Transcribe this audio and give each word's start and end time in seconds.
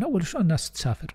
من 0.00 0.06
أول 0.06 0.26
شلون 0.26 0.42
الناس 0.42 0.70
تسافر. 0.70 1.14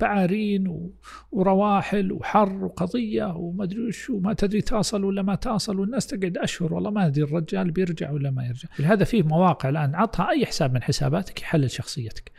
بعارين 0.00 0.68
و... 0.68 0.92
ورواحل 1.32 2.12
وحر 2.12 2.64
وقضية 2.64 3.24
وما 3.24 3.64
أدري 3.64 3.86
وش 3.86 4.10
وما 4.10 4.32
تدري 4.32 4.60
تصل 4.60 5.04
ولا 5.04 5.22
ما 5.22 5.34
تصل 5.34 5.80
والناس 5.80 6.06
تقعد 6.06 6.38
أشهر 6.38 6.74
والله 6.74 6.90
ما 6.90 7.06
أدري 7.06 7.24
الرجال 7.24 7.70
بيرجع 7.70 8.10
ولا 8.10 8.30
ما 8.30 8.46
يرجع، 8.46 8.68
لهذا 8.78 9.04
فيه 9.04 9.22
مواقع 9.22 9.68
الآن. 9.68 9.94
عطها 9.94 10.30
أي 10.30 10.46
حساب 10.46 10.74
من 10.74 10.82
حساباتك 10.82 11.42
يحلل 11.42 11.70
شخصيتك. 11.70 12.32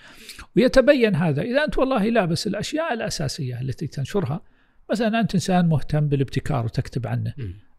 ويتبين 0.56 1.16
هذا. 1.16 1.42
إذا 1.42 1.64
أنت 1.64 1.78
والله 1.78 2.10
لابس 2.10 2.48
الأشياء 2.48 2.94
الأساسية 2.94 3.62
التي 3.62 3.88
تنشرها 3.88 4.42
مثلا 4.92 5.20
أنت 5.20 5.34
إنسان 5.34 5.70
مهتم 5.70 6.08
بالابتكار 6.08 6.66
وتكتب 6.66 7.08
عنه. 7.08 7.34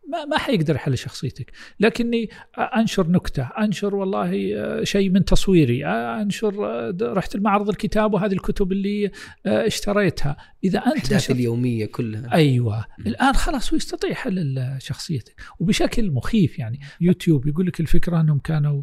ما 0.09 0.25
ما 0.25 0.38
حيقدر 0.38 0.75
يحل 0.75 0.98
شخصيتك. 0.98 1.52
لكني 1.80 2.30
أنشر 2.59 3.09
نكتة 3.09 3.43
أنشر 3.43 3.95
والله 3.95 4.55
آه، 4.56 4.84
شيء 4.84 5.11
من 5.11 5.25
تصويري 5.25 5.86
آه، 5.86 6.23
أنشر 6.23 6.66
آه، 6.66 6.96
رحت 7.02 7.34
المعرض 7.34 7.68
الكتاب 7.68 8.14
وهذه 8.14 8.32
الكتب 8.32 8.73
اللي 8.73 9.11
اشتريتها. 9.46 10.37
إذا 10.64 10.78
أنت 10.78 10.87
الاحداث 10.87 11.30
اليومية 11.30 11.87
كلها. 11.87 12.33
أيوه. 12.33 12.84
م. 12.98 13.06
الآن 13.06 13.34
خلاص 13.34 13.70
هو 13.70 13.77
يستطيع 13.77 14.14
حل 14.14 14.77
شخصيتك. 14.78 15.41
وبشكل 15.59 16.11
مخيف 16.11 16.59
يعني. 16.59 16.80
يوتيوب 17.00 17.47
يقول 17.47 17.66
لك 17.66 17.80
الفكرة 17.80 18.20
أنهم 18.20 18.38
كانوا 18.38 18.83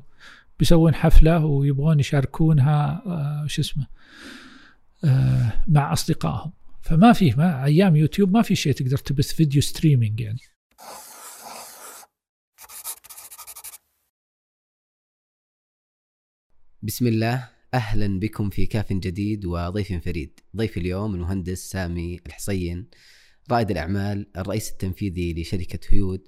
بيسوون 0.59 0.95
حفلة 0.95 1.45
ويبغون 1.45 1.99
يشاركونها 1.99 3.03
شو 3.47 3.61
اسمه 3.61 3.87
مع 5.67 5.93
أصدقائهم. 5.93 6.51
فما 6.81 7.13
في 7.13 7.33
ما 7.37 7.65
أيام 7.65 7.95
يوتيوب 7.95 8.33
ما 8.33 8.41
في 8.41 8.55
شيء 8.55 8.73
تقدر 8.73 8.97
تبث 8.97 9.33
video 9.33 9.61
streaming 9.61 10.19
يعني. 10.19 10.39
بسم 16.83 17.07
الله 17.07 17.49
أهلا 17.73 18.19
بكم 18.19 18.49
في 18.49 18.65
كاف 18.65 18.93
جديد 18.93 19.45
وضيف 19.45 19.93
فريد. 19.93 20.39
ضيف 20.55 20.77
اليوم 20.77 21.15
المهندس 21.15 21.69
سامي 21.71 22.19
الحصين 22.27 22.87
رائد 23.51 23.71
الأعمال 23.71 24.27
الرئيس 24.37 24.71
التنفيذي 24.71 25.41
لشركة 25.41 25.79
هيود 25.89 26.21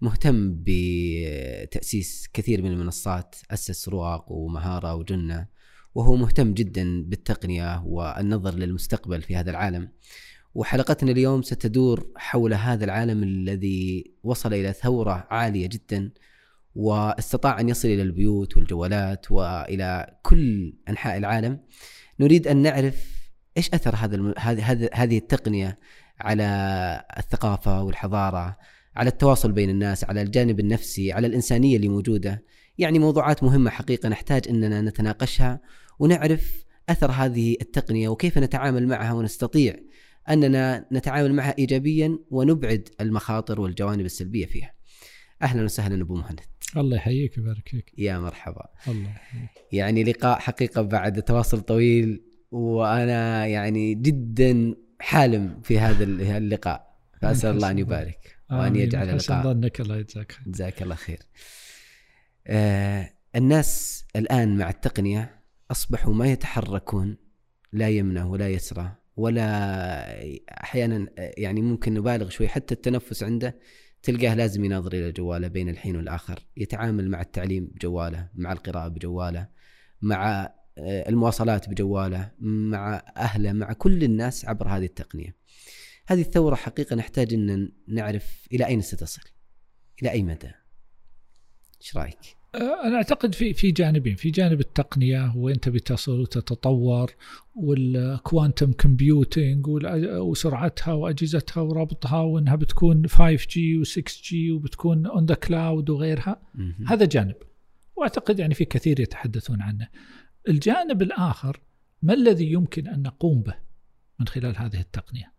مهتم 0.00 0.62
بتأسيس 0.66 2.28
كثير 2.32 2.62
من 2.62 2.70
المنصات 2.70 3.34
أسس 3.50 3.88
رواق 3.88 4.32
ومهارة 4.32 4.94
وجنة 4.94 5.46
وهو 5.94 6.16
مهتم 6.16 6.54
جدا 6.54 7.02
بالتقنية 7.02 7.82
والنظر 7.84 8.54
للمستقبل 8.54 9.22
في 9.22 9.36
هذا 9.36 9.50
العالم. 9.50 9.88
وحلقتنا 10.54 11.10
اليوم 11.10 11.42
ستدور 11.42 12.12
حول 12.16 12.54
هذا 12.54 12.84
العالم 12.84 13.22
الذي 13.22 14.14
وصل 14.22 14.54
إلى 14.54 14.72
ثورة 14.72 15.26
عالية 15.30 15.66
جدا 15.66 16.10
واستطاع 16.74 17.60
أن 17.60 17.68
يصل 17.68 17.88
إلى 17.88 18.02
البيوت 18.02 18.56
والجوالات 18.56 19.32
وإلى 19.32 20.18
كل 20.22 20.74
أنحاء 20.88 21.16
العالم 21.16 21.60
نريد 22.20 22.48
أن 22.48 22.56
نعرف 22.56 23.20
إيش 23.56 23.70
أثر 23.74 23.94
هذا 23.96 24.34
هذه 24.38 24.90
هذه 24.94 25.18
التقنية 25.18 25.78
على 26.20 26.44
الثقافة 27.18 27.82
والحضارة 27.82 28.56
على 28.96 29.08
التواصل 29.10 29.52
بين 29.52 29.70
الناس 29.70 30.04
على 30.04 30.22
الجانب 30.22 30.60
النفسي 30.60 31.12
على 31.12 31.26
الإنسانية 31.26 31.76
اللي 31.76 31.88
موجودة 31.88 32.44
يعني 32.78 32.98
موضوعات 32.98 33.42
مهمة 33.42 33.70
حقيقة 33.70 34.08
نحتاج 34.08 34.48
إننا 34.48 34.80
نتناقشها 34.80 35.60
ونعرف 35.98 36.64
أثر 36.88 37.10
هذه 37.10 37.56
التقنية 37.60 38.08
وكيف 38.08 38.38
نتعامل 38.38 38.88
معها 38.88 39.12
ونستطيع 39.12 39.76
أننا 40.28 40.86
نتعامل 40.92 41.34
معها 41.34 41.54
ايجابيا 41.58 42.18
ونبعد 42.30 42.88
المخاطر 43.00 43.60
والجوانب 43.60 44.04
السلبية 44.04 44.46
فيها. 44.46 44.74
أهلا 45.42 45.64
وسهلا 45.64 46.02
أبو 46.02 46.14
مهند. 46.14 46.40
الله 46.76 46.96
يحييك 46.96 47.38
ويبارك 47.38 47.68
فيك. 47.68 47.92
يا 47.98 48.18
مرحبا. 48.18 48.66
الله 48.88 49.10
يحييك. 49.10 49.50
يعني 49.72 50.04
لقاء 50.04 50.38
حقيقة 50.38 50.82
بعد 50.82 51.22
تواصل 51.22 51.60
طويل 51.60 52.24
وأنا 52.50 53.46
يعني 53.46 53.94
جدا 53.94 54.74
حالم 55.00 55.60
في 55.62 55.78
هذا 55.78 56.04
اللقاء. 56.04 56.98
فأسأل 57.22 57.50
الله 57.50 57.70
أن 57.70 57.78
يبارك 57.78 58.36
وأن 58.50 58.76
يجعل 58.76 59.08
اللقاء 59.08 59.42
ظنك 59.44 59.80
الله 59.80 59.96
يجزاك 59.96 60.32
خير. 60.32 60.44
جزاك 60.46 60.82
الله 60.82 60.94
خير. 60.94 61.18
آه 62.46 63.10
الناس 63.36 64.04
الآن 64.16 64.56
مع 64.56 64.70
التقنية 64.70 65.40
أصبحوا 65.70 66.14
ما 66.14 66.26
يتحركون 66.26 67.16
لا 67.72 67.88
يمنى 67.88 68.22
ولا 68.22 68.48
يسرى 68.48 68.92
ولا 69.16 69.46
أحيانا 70.62 71.06
يعني 71.16 71.62
ممكن 71.62 71.94
نبالغ 71.94 72.28
شوي 72.28 72.48
حتى 72.48 72.74
التنفس 72.74 73.22
عنده 73.22 73.58
تلقاه 74.02 74.34
لازم 74.34 74.64
يناظر 74.64 74.92
إلى 74.92 75.12
جواله 75.12 75.48
بين 75.48 75.68
الحين 75.68 75.96
والآخر 75.96 76.46
يتعامل 76.56 77.10
مع 77.10 77.20
التعليم 77.20 77.66
بجواله 77.74 78.28
مع 78.34 78.52
القراءة 78.52 78.88
بجواله 78.88 79.48
مع 80.02 80.52
آه، 80.78 81.08
المواصلات 81.08 81.68
بجواله 81.68 82.30
مع 82.40 83.02
أهله 83.16 83.52
مع 83.52 83.72
كل 83.72 84.04
الناس 84.04 84.44
عبر 84.44 84.68
هذه 84.68 84.84
التقنية. 84.84 85.36
هذه 86.06 86.20
الثورة 86.20 86.54
حقيقة 86.54 86.96
نحتاج 86.96 87.34
إن 87.34 87.72
نعرف 87.88 88.48
إلى 88.52 88.66
أين 88.66 88.80
ستصل 88.80 89.22
إلى 90.02 90.10
أي 90.10 90.22
مدى؟ 90.22 90.50
إيش 91.80 91.96
رأيك؟ 91.96 92.39
أنا 92.54 92.96
أعتقد 92.96 93.34
في 93.34 93.54
في 93.54 93.70
جانبين. 93.70 94.16
في 94.16 94.30
جانب 94.30 94.60
التقنية 94.60 95.36
وين 95.36 95.60
تبي 95.60 95.80
تصل 95.80 96.20
وتتطور 96.20 97.14
وال 97.54 97.80
quantum 97.80 98.72
computing 98.72 99.66
وسرعتها 100.20 100.92
وأجهزتها 100.94 101.60
وربطها 101.60 102.20
وأنها 102.20 102.56
بتكون 102.56 103.08
5G 103.08 103.84
و6G 103.84 104.34
وبتكون 104.52 105.06
on 105.06 105.26
the 105.26 105.34
cloud 105.34 105.90
وغيرها. 105.90 106.42
هذا 106.86 107.04
جانب. 107.04 107.34
وأعتقد 107.96 108.38
يعني 108.38 108.54
في 108.54 108.64
كثير 108.64 109.00
يتحدثون 109.00 109.62
عنه. 109.62 109.88
الجانب 110.48 111.02
الآخر 111.02 111.60
ما 112.02 112.14
الذي 112.14 112.52
يمكن 112.52 112.88
أن 112.88 113.02
نقوم 113.02 113.42
به 113.42 113.54
من 114.20 114.26
خلال 114.26 114.56
هذه 114.56 114.80
التقنية؟ 114.80 115.32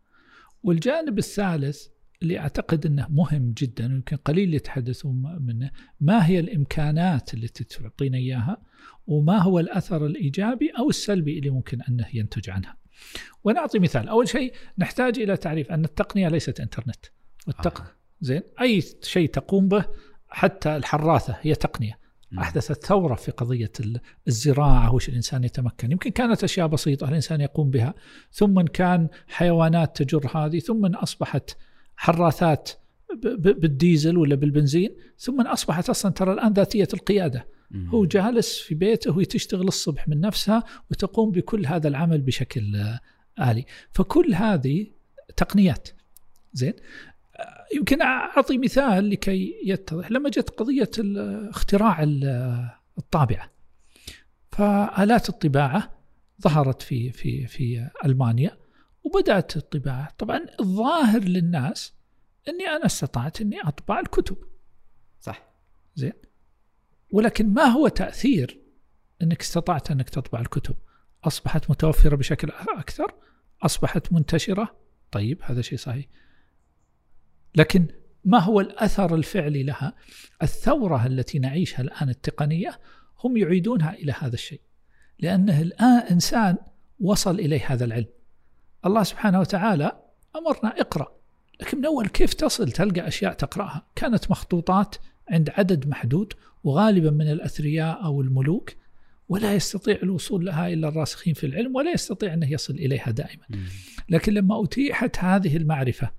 والجانب 0.64 1.18
الثالث 1.18 1.88
اللي 2.24 2.40
أعتقد 2.40 2.86
إنه 2.86 3.08
مهم 3.10 3.54
جدا 3.58 3.88
ويمكن 3.88 4.16
قليل 4.16 4.54
يتحدثون 4.54 5.38
منه 5.42 5.72
ما 6.00 6.28
هي 6.28 6.40
الإمكانات 6.40 7.34
التي 7.34 7.64
تعطينا 7.64 8.18
إياها 8.18 8.62
وما 9.08 9.38
هو 9.38 9.60
الأثر 9.60 10.06
الإيجابي 10.06 10.72
أو 10.80 10.90
السلبي 10.90 11.40
اللي 11.40 11.50
ممكن 11.50 11.82
أنه 11.82 12.06
ينتج 12.14 12.50
عنها. 12.50 12.78
وأنا 13.44 13.60
اعطي 13.60 13.80
مثال، 13.80 14.08
أول 14.08 14.28
شيء 14.28 14.54
نحتاج 14.78 15.20
إلى 15.20 15.38
تعريف 15.38 15.72
أن 15.72 15.86
التقنية 15.86 16.28
ليست 16.28 16.60
إنترنت. 16.60 17.06
والتق... 17.48 17.82
آه. 17.82 17.88
زين 18.22 18.42
أي 18.62 18.84
شيء 19.02 19.30
تقوم 19.30 19.68
به 19.68 19.86
حتى 20.28 20.78
الحراثه 20.78 21.38
هي 21.42 21.56
تقنية. 21.56 22.02
أحدثت 22.40 22.86
ثورة 22.86 23.16
في 23.16 23.32
قضية 23.32 23.72
الزراعة 24.28 24.96
وش 24.96 25.10
الإنسان 25.10 25.44
يتمكن، 25.44 25.92
يمكن 25.92 26.10
كانت 26.10 26.44
أشياء 26.44 26.68
بسيطة 26.68 27.10
الإنسان 27.10 27.42
يقوم 27.42 27.70
بها، 27.70 27.94
ثم 28.32 28.62
كان 28.62 29.08
حيوانات 29.28 30.04
تجر 30.04 30.38
هذه، 30.38 30.60
ثم 30.60 30.86
أصبحت 30.86 31.58
حراثات 32.02 32.70
بالديزل 33.38 34.18
ولا 34.18 34.36
بالبنزين 34.36 34.96
ثم 35.18 35.42
أصبحت 35.42 35.90
أصلا 35.90 36.12
ترى 36.12 36.34
الآن 36.34 36.54
ذاتية 36.54 36.88
القيادة. 36.94 37.48
هو 37.88 38.06
جالس 38.06 38.60
في 38.60 38.76
بيته 38.76 39.12
وهي 39.12 39.26
تشتغل 39.26 39.68
الصبح 39.68 40.08
من 40.08 40.22
نفسها 40.22 40.64
وتقوم 40.92 41.32
بكل 41.32 41.66
هذا 41.66 41.88
العمل 41.88 42.22
بشكل 42.22 42.64
آلي. 43.40 43.66
فكل 43.92 44.34
هذه 44.34 44.88
تقنيات. 45.38 45.90
زين؟ 46.54 46.74
يمكن 47.76 48.02
أعطي 48.02 48.58
مثال 48.58 49.10
لكي 49.10 49.56
يتضح. 49.66 50.12
لما 50.12 50.30
جت 50.30 50.50
قضية 50.50 50.92
اختراع 51.50 52.04
الطابعة 52.98 53.52
فآلات 54.52 55.30
الطباعة 55.30 55.92
ظهرت 56.42 56.82
في 56.82 57.12
في 57.12 57.48
في 57.48 57.90
ألمانيا. 58.06 58.61
وبدأت 59.04 59.58
الطباعة. 59.58 60.14
طبعا 60.18 60.46
الظاهر 60.60 61.24
للناس 61.24 61.94
أني 62.48 62.68
أنا 62.68 62.86
استطعت 62.86 63.42
أني 63.42 63.62
أطبع 63.62 64.00
الكتب. 64.00 64.38
صح. 65.22 65.44
زين. 65.96 66.14
ولكن 67.12 67.54
ما 67.54 67.64
هو 67.64 67.88
تأثير 67.88 68.60
أنك 69.22 69.42
استطعت 69.42 69.92
أنك 69.92 70.10
تطبع 70.10 70.40
الكتب؟ 70.42 70.76
أصبحت 71.24 71.70
متوفرة 71.70 72.16
بشكل 72.16 72.52
أكثر؟ 72.68 73.14
أصبحت 73.62 74.14
منتشرة؟ 74.14 74.76
طيب 75.12 75.40
هذا 75.44 75.62
شيء 75.62 75.78
صحيح. 75.78 76.06
لكن 77.56 77.88
ما 78.26 78.40
هو 78.40 78.60
الأثر 78.60 79.16
الفعلي 79.16 79.64
لها؟ 79.64 79.94
الثورة 80.44 81.06
التي 81.06 81.40
نعيشها 81.40 81.82
الآن 81.82 82.10
التقنية 82.10 82.80
هم 83.24 83.38
يعيدونها 83.38 83.94
إلى 83.94 84.12
هذا 84.20 84.34
الشيء. 84.34 84.62
لأنه 85.20 85.62
الآن 85.62 85.98
إنسان 85.98 86.58
وصل 87.00 87.40
إليه 87.40 87.74
هذا 87.74 87.86
العلم. 87.86 88.08
الله 88.86 89.04
سبحانه 89.04 89.40
وتعالى 89.40 89.92
أمرنا 90.36 90.82
اقرأ. 90.82 91.12
لكن 91.62 91.78
من 91.78 91.86
أول 91.86 92.08
كيف 92.08 92.34
تصل 92.34 92.72
تلقى 92.72 93.08
أشياء 93.08 93.34
تقرأها؟ 93.34 93.86
كانت 93.96 94.32
مخطوطات 94.32 94.96
عند 95.30 95.50
عدد 95.50 95.88
محدود 95.88 96.34
وغالبا 96.64 97.12
من 97.12 97.32
الأثرياء 97.32 98.04
أو 98.04 98.22
الملوك 98.22 98.74
ولا 99.30 99.54
يستطيع 99.54 100.00
الوصول 100.04 100.46
لها 100.46 100.68
إلا 100.68 100.88
الراسخين 100.88 101.34
في 101.34 101.46
العلم 101.46 101.76
ولا 101.76 101.92
يستطيع 101.92 102.34
أنه 102.34 102.52
يصل 102.52 102.74
إليها 102.74 103.12
دائما. 103.12 103.44
لكن 104.10 104.34
لما 104.34 104.64
أتيحت 104.64 105.20
هذه 105.20 105.58
المعرفة 105.58 106.12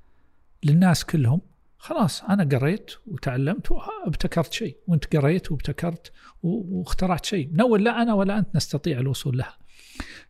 للناس 0.65 1.05
كلهم 1.05 1.41
خلاص 1.79 2.23
أنا 2.23 2.59
قريت 2.59 2.91
وتعلمت 3.07 3.71
وابتكرت 3.71 4.53
شيء 4.53 4.77
وأنت 4.87 5.17
قريت 5.17 5.53
وابتكرت 5.53 6.13
واخترعت 6.43 7.25
شيء. 7.25 7.49
من 7.53 7.61
أول 7.61 7.85
لا 7.85 8.03
أنا 8.03 8.15
ولا 8.15 8.39
أنت 8.39 8.57
نستطيع 8.57 9.01
الوصول 9.01 9.39
لها. 9.39 9.57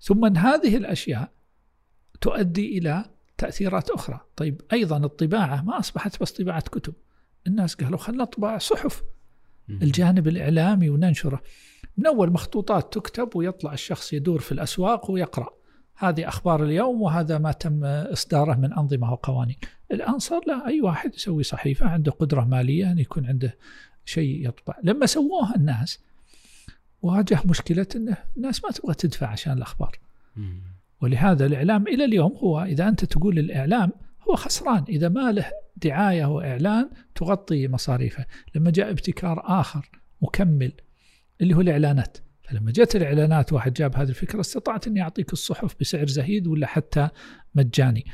ثم 0.00 0.36
هذه 0.36 0.76
الأشياء 0.76 1.30
تؤدي 2.22 2.78
إلى 2.78 3.04
تأثيرات 3.38 3.90
أخرى. 3.90 4.20
طيب 4.36 4.62
أيضا 4.72 4.96
الطباعة 4.96 5.62
ما 5.62 5.78
أصبحت 5.78 6.22
بس 6.22 6.32
طباعة 6.32 6.60
كتب. 6.60 6.94
الناس 7.46 7.74
قالوا 7.74 7.98
خلنا 7.98 8.22
نطبع 8.22 8.58
صحف. 8.58 9.02
الجانب 9.70 10.28
الإعلامي 10.28 10.90
وننشره. 10.90 11.42
من 11.96 12.06
أول 12.06 12.32
مخطوطات 12.32 12.94
تكتب 12.94 13.36
ويطلع 13.36 13.72
الشخص 13.72 14.12
يدور 14.12 14.40
في 14.40 14.52
الأسواق 14.52 15.10
ويقرأ. 15.10 15.48
هذه 15.94 16.28
أخبار 16.28 16.64
اليوم 16.64 17.02
وهذا 17.02 17.38
ما 17.38 17.52
تم 17.52 17.84
إصداره 17.84 18.54
من 18.54 18.72
أنظمة 18.72 19.12
وقوانين. 19.12 19.56
الآن 19.92 20.18
صار 20.18 20.40
له 20.46 20.66
أي 20.66 20.80
واحد 20.80 21.14
يسوي 21.14 21.42
صحيفة 21.42 21.86
عنده 21.86 22.12
قدرة 22.12 22.44
مالية 22.44 22.92
أن 22.92 22.98
يكون 22.98 23.26
عنده 23.26 23.56
شيء 24.04 24.48
يطبع. 24.48 24.74
لما 24.82 25.06
سووها 25.06 25.56
الناس 25.56 25.98
واجه 27.02 27.40
مشكلة 27.44 27.86
أن 27.96 28.14
الناس 28.36 28.64
ما 28.64 28.70
تبغى 28.70 28.94
تدفع 28.94 29.26
عشان 29.26 29.52
الأخبار. 29.52 29.98
ولهذا 31.02 31.46
الإعلام 31.46 31.86
إلى 31.86 32.04
اليوم 32.04 32.32
هو 32.32 32.62
إذا 32.62 32.88
أنت 32.88 33.04
تقول 33.04 33.38
الإعلام 33.38 33.92
هو 34.28 34.34
خسران. 34.36 34.84
إذا 34.88 35.08
ما 35.08 35.32
له 35.32 35.50
دعاية 35.76 36.24
وإعلان 36.24 36.90
تغطي 37.14 37.68
مصاريفه. 37.68 38.26
لما 38.54 38.70
جاء 38.70 38.90
ابتكار 38.90 39.42
آخر 39.60 39.90
مكمل 40.22 40.72
اللي 41.40 41.54
هو 41.54 41.60
الإعلانات. 41.60 42.18
فلما 42.42 42.72
جت 42.72 42.96
الإعلانات 42.96 43.52
واحد 43.52 43.72
جاب 43.72 43.96
هذه 43.96 44.08
الفكرة 44.08 44.40
استطعت 44.40 44.86
أني 44.86 45.02
أعطيك 45.02 45.32
الصحف 45.32 45.74
بسعر 45.80 46.06
زهيد 46.06 46.46
ولا 46.46 46.66
حتى 46.66 47.08
مجاني. 47.54 48.04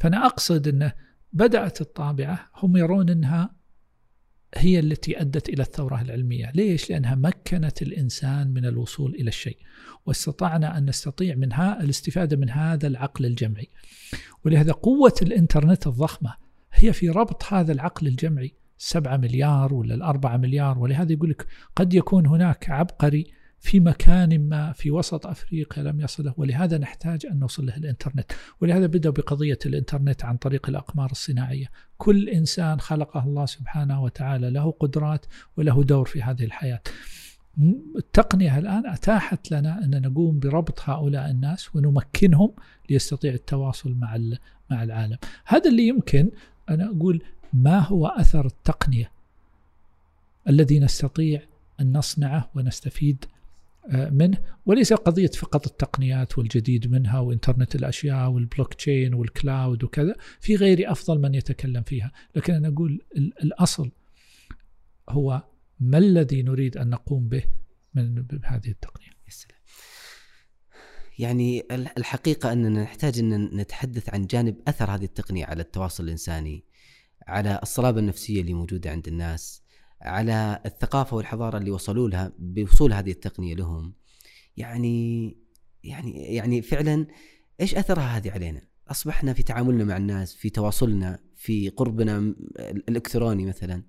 فأنا 0.00 0.26
أقصد 0.26 0.68
أنه 0.68 0.92
بدأت 1.32 1.80
الطابعة 1.80 2.50
هم 2.54 2.76
يرون 2.76 3.10
أنها 3.10 3.50
هي 4.56 4.78
التي 4.78 5.20
أدت 5.20 5.48
إلى 5.48 5.62
الثورة 5.62 6.00
العلمية 6.00 6.50
ليش؟ 6.54 6.90
لأنها 6.90 7.14
مكنت 7.14 7.82
الإنسان 7.82 8.48
من 8.48 8.66
الوصول 8.66 9.14
إلى 9.14 9.28
الشيء 9.28 9.58
واستطعنا 10.06 10.78
أن 10.78 10.88
نستطيع 10.88 11.34
منها 11.34 11.82
الاستفادة 11.82 12.36
من 12.36 12.50
هذا 12.50 12.86
العقل 12.86 13.26
الجمعي 13.26 13.68
ولهذا 14.44 14.72
قوة 14.72 15.14
الإنترنت 15.22 15.86
الضخمة 15.86 16.34
هي 16.72 16.92
في 16.92 17.10
ربط 17.10 17.44
هذا 17.44 17.72
العقل 17.72 18.06
الجمعي 18.06 18.54
السبعة 18.78 19.16
مليار 19.16 19.74
ولا 19.74 19.94
الأربعة 19.94 20.36
مليار 20.36 20.78
ولهذا 20.78 21.12
يقول 21.12 21.30
لك 21.30 21.46
قد 21.76 21.94
يكون 21.94 22.26
هناك 22.26 22.70
عبقري 22.70 23.26
في 23.58 23.80
مكان 23.80 24.48
ما 24.48 24.72
في 24.72 24.90
وسط 24.90 25.26
أفريقيا 25.26 25.82
لم 25.82 26.00
يصله 26.00 26.34
ولهذا 26.36 26.78
نحتاج 26.78 27.26
أن 27.26 27.38
نوصل 27.38 27.66
له 27.66 27.76
الإنترنت. 27.76 28.32
ولهذا 28.60 28.86
بدأوا 28.86 29.14
بقضية 29.14 29.58
الإنترنت 29.66 30.24
عن 30.24 30.36
طريق 30.36 30.68
الأقمار 30.68 31.10
الصناعية. 31.10 31.66
كل 31.98 32.28
إنسان 32.28 32.80
خلقه 32.80 33.24
الله 33.24 33.46
سبحانه 33.46 34.02
وتعالى 34.02 34.50
له 34.50 34.70
قدرات 34.70 35.26
وله 35.56 35.84
دور 35.84 36.04
في 36.04 36.22
هذه 36.22 36.44
الحياة. 36.44 36.80
التقنية 37.96 38.58
الآن 38.58 38.86
أتاحت 38.86 39.50
لنا 39.50 39.84
أن 39.84 40.02
نقوم 40.02 40.38
بربط 40.38 40.80
هؤلاء 40.90 41.30
الناس 41.30 41.76
ونمكنهم 41.76 42.54
ليستطيع 42.90 43.32
التواصل 43.32 43.94
مع 43.94 44.18
مع 44.70 44.82
العالم. 44.82 45.16
هذا 45.46 45.70
اللي 45.70 45.88
يمكن 45.88 46.30
أنا 46.70 46.90
أقول 46.90 47.22
ما 47.52 47.78
هو 47.78 48.06
أثر 48.06 48.46
التقنية 48.46 49.10
الذي 50.48 50.78
نستطيع 50.78 51.42
أن 51.80 51.96
نصنعه 51.96 52.50
ونستفيد 52.54 53.24
منه 53.92 54.38
وليس 54.66 54.92
قضية 54.92 55.26
فقط 55.26 55.66
التقنيات 55.66 56.38
والجديد 56.38 56.90
منها 56.90 57.20
وإنترنت 57.20 57.74
الأشياء 57.74 58.30
والبلوك 58.30 58.74
تشين 58.74 59.14
والكلاود 59.14 59.84
وكذا 59.84 60.14
في 60.40 60.56
غيري 60.56 60.90
أفضل 60.90 61.20
من 61.20 61.34
يتكلم 61.34 61.82
فيها 61.82 62.12
لكن 62.36 62.54
أنا 62.54 62.68
أقول 62.68 63.00
الأصل 63.16 63.90
هو 65.08 65.42
ما 65.80 65.98
الذي 65.98 66.42
نريد 66.42 66.76
أن 66.76 66.90
نقوم 66.90 67.28
به 67.28 67.42
من 67.94 68.24
هذه 68.44 68.68
التقنية. 68.68 69.16
يعني 71.18 71.66
الحقيقة 71.70 72.52
أننا 72.52 72.82
نحتاج 72.82 73.18
أن 73.18 73.44
نتحدث 73.44 74.14
عن 74.14 74.26
جانب 74.26 74.56
أثر 74.68 74.90
هذه 74.90 75.04
التقنية 75.04 75.44
على 75.44 75.62
التواصل 75.62 76.04
الإنساني 76.04 76.64
على 77.26 77.60
الصلابة 77.62 78.00
النفسية 78.00 78.40
اللي 78.40 78.54
موجودة 78.54 78.90
عند 78.90 79.08
الناس 79.08 79.62
على 80.06 80.60
الثقافة 80.66 81.16
والحضارة 81.16 81.58
اللي 81.58 81.70
وصلوا 81.70 82.08
لها 82.08 82.32
بوصول 82.38 82.92
هذه 82.92 83.10
التقنية 83.10 83.54
لهم 83.54 83.94
يعني 84.56 85.36
يعني 85.84 86.34
يعني 86.34 86.62
فعلا 86.62 87.06
إيش 87.60 87.74
أثرها 87.74 88.16
هذه 88.16 88.30
علينا؟ 88.30 88.62
أصبحنا 88.88 89.32
في 89.32 89.42
تعاملنا 89.42 89.84
مع 89.84 89.96
الناس 89.96 90.34
في 90.34 90.50
تواصلنا 90.50 91.18
في 91.34 91.68
قربنا 91.68 92.18
الإلكتروني 92.58 93.46
مثلا 93.46 93.82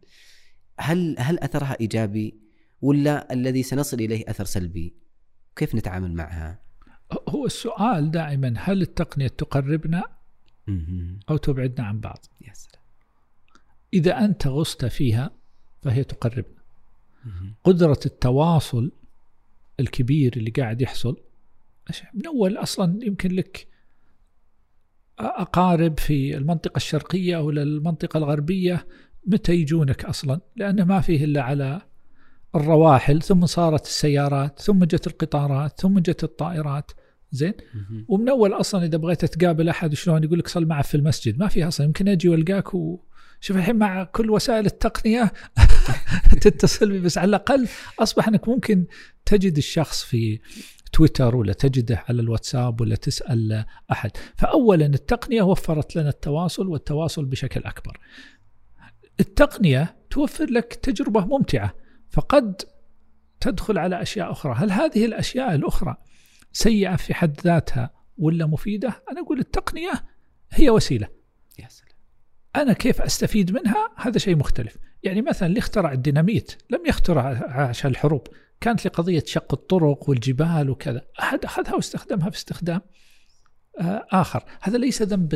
هل 0.80 1.16
هل 1.20 1.40
أثرها 1.40 1.78
إيجابي 1.82 2.40
ولا 2.82 3.34
الذي 3.34 3.64
سنصل 3.64 4.00
إليه 4.00 4.24
أثر 4.28 4.46
سلبي؟ 4.46 4.96
كيف 5.56 5.76
نتعامل 5.76 6.14
معها؟ 6.14 6.60
هو 7.30 7.46
السؤال 7.46 8.12
دائما 8.12 8.54
هل 8.58 8.82
التقنية 8.82 9.28
تقربنا 9.28 10.04
أو 11.30 11.38
تبعدنا 11.38 11.88
عن 11.88 12.00
بعض؟ 12.00 12.26
يا 12.42 12.54
سلام. 12.54 12.84
إذا 13.94 14.26
أنت 14.26 14.48
غصت 14.48 14.86
فيها 14.86 15.32
فهي 15.88 16.04
تقربنا 16.04 16.58
قدرة 17.64 18.00
التواصل 18.06 18.92
الكبير 19.80 20.34
اللي 20.38 20.52
قاعد 20.52 20.82
يحصل 20.82 21.18
من 22.14 22.28
أول 22.28 22.58
أصلا 22.58 23.00
يمكن 23.04 23.32
لك 23.32 23.68
أقارب 25.20 26.00
في 26.00 26.38
المنطقة 26.38 26.78
الشرقية 26.78 27.38
ولا 27.38 27.64
المنطقة 27.64 28.18
الغربية 28.18 28.88
متى 29.26 29.54
يجونك 29.54 30.06
أصلا؟ 30.06 30.40
لأنه 30.56 30.86
ما 30.86 31.02
فيه 31.02 31.26
إلا 31.26 31.42
على 31.42 31.82
الرواحل 32.56 33.22
ثم 33.22 33.46
صارت 33.46 33.86
السيارات 33.86 34.60
ثم 34.60 34.84
جت 34.84 35.08
القطارات 35.08 35.82
ثم 35.82 36.00
جت 36.00 36.24
الطائرات. 36.24 36.92
زين؟ 37.32 37.54
ومن 38.08 38.30
أول 38.30 38.54
أصلا 38.54 38.86
إذا 38.86 38.98
بغيت 38.98 39.26
تقابل 39.26 39.70
أحد 39.70 39.94
شلون؟ 39.94 40.24
يقول 40.24 40.40
لك 40.40 40.48
صل 40.48 40.66
معه 40.66 40.82
في 40.82 40.96
المسجد. 40.96 41.40
ما 41.40 41.48
في 41.48 41.68
أصلا. 41.68 41.86
يمكن 41.86 42.08
أجي 42.08 42.30
وألقاك 42.30 42.74
و... 42.74 43.00
شوف 43.40 43.58
الحين 43.58 43.76
مع 43.76 44.04
كل 44.04 44.30
وسائل 44.30 44.66
التقنية 44.66 45.34
تتصل 46.42 46.92
بي 46.92 47.00
بس 47.00 47.18
على 47.18 47.30
الأقل 47.30 47.68
أصبح 48.00 48.28
إنك 48.28 48.50
ممكن 48.50 48.86
تجد 49.26 49.58
الشخص 49.58 50.04
في 50.04 50.40
تويتر 50.94 51.36
ولا 51.36 51.54
تجده 51.54 52.04
على 52.10 52.22
الواتساب 52.22 52.82
ولا 52.82 52.96
تسأل 52.96 53.66
أحد. 53.92 54.12
فاولا 54.38 54.86
التقنية 54.86 55.42
وفرت 55.42 55.96
لنا 55.96 56.10
التواصل 56.10 56.68
والتواصل 56.68 57.26
بشكل 57.26 57.64
أكبر. 57.64 58.00
التقنية 59.20 59.96
توفر 60.10 60.46
لك 60.46 60.74
تجربة 60.74 61.26
ممتعة 61.26 61.74
فقد 62.10 62.62
تدخل 63.40 63.78
على 63.78 64.02
أشياء 64.02 64.32
أخرى. 64.32 64.54
هل 64.58 64.72
هذه 64.72 65.06
الأشياء 65.06 65.56
الأخرى 65.56 65.96
سيئة 66.52 66.96
في 66.96 67.14
حد 67.14 67.42
ذاتها 67.44 67.94
ولا 68.18 68.46
مفيدة؟ 68.46 69.04
أنا 69.12 69.22
أقول 69.22 69.40
التقنية 69.40 69.92
هي 70.52 70.70
وسيلة. 70.70 71.08
يا 71.60 71.68
سلام. 71.70 71.87
أنا 72.62 72.74
كيف 72.74 73.02
أستفيد 73.02 73.52
منها؟ 73.52 73.90
هذا 73.98 74.18
شيء 74.18 74.36
مختلف. 74.36 74.78
يعني 75.04 75.22
مثلا 75.22 75.48
اللي 75.48 75.60
اخترع 75.60 75.92
الديناميت 75.92 76.52
لم 76.70 76.86
يخترع 76.86 77.24
عشان 77.50 77.92
الحروب. 77.92 78.28
كانت 78.62 78.86
لقضية 78.86 79.24
شق 79.26 79.54
الطرق 79.54 80.10
والجبال 80.10 80.70
وكذا. 80.70 81.02
أحد 81.20 81.46
أخذها 81.46 81.76
واستخدمها 81.76 82.30
في 82.30 82.38
استخدام 82.38 82.82
آه، 83.80 84.06
آخر. 84.12 84.44
هذا 84.62 84.78
ليس 84.78 85.02
ذنب 85.02 85.34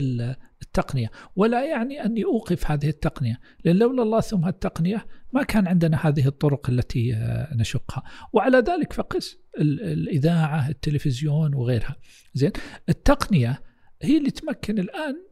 التقنية. 0.61 1.11
ولا 1.35 1.65
يعني 1.65 2.05
أني 2.05 2.25
أوقف 2.25 2.71
هذه 2.71 2.89
التقنية 2.89 3.39
لأن 3.65 3.75
لولا 3.75 4.03
الله 4.03 4.21
ثم 4.21 4.47
التقنية 4.47 5.05
ما 5.33 5.43
كان 5.43 5.67
عندنا 5.67 6.07
هذه 6.07 6.27
الطرق 6.27 6.69
التي 6.69 7.13
آه، 7.15 7.55
نشقها. 7.55 8.03
وعلى 8.33 8.57
ذلك 8.57 8.93
فقس 8.93 9.37
الإذاعة 9.59 10.69
التلفزيون 10.69 11.53
وغيرها. 11.53 11.95
زين 12.33 12.51
التقنية 12.89 13.61
هي 14.01 14.17
اللي 14.17 14.31
تمكن 14.31 14.79
الآن 14.79 15.30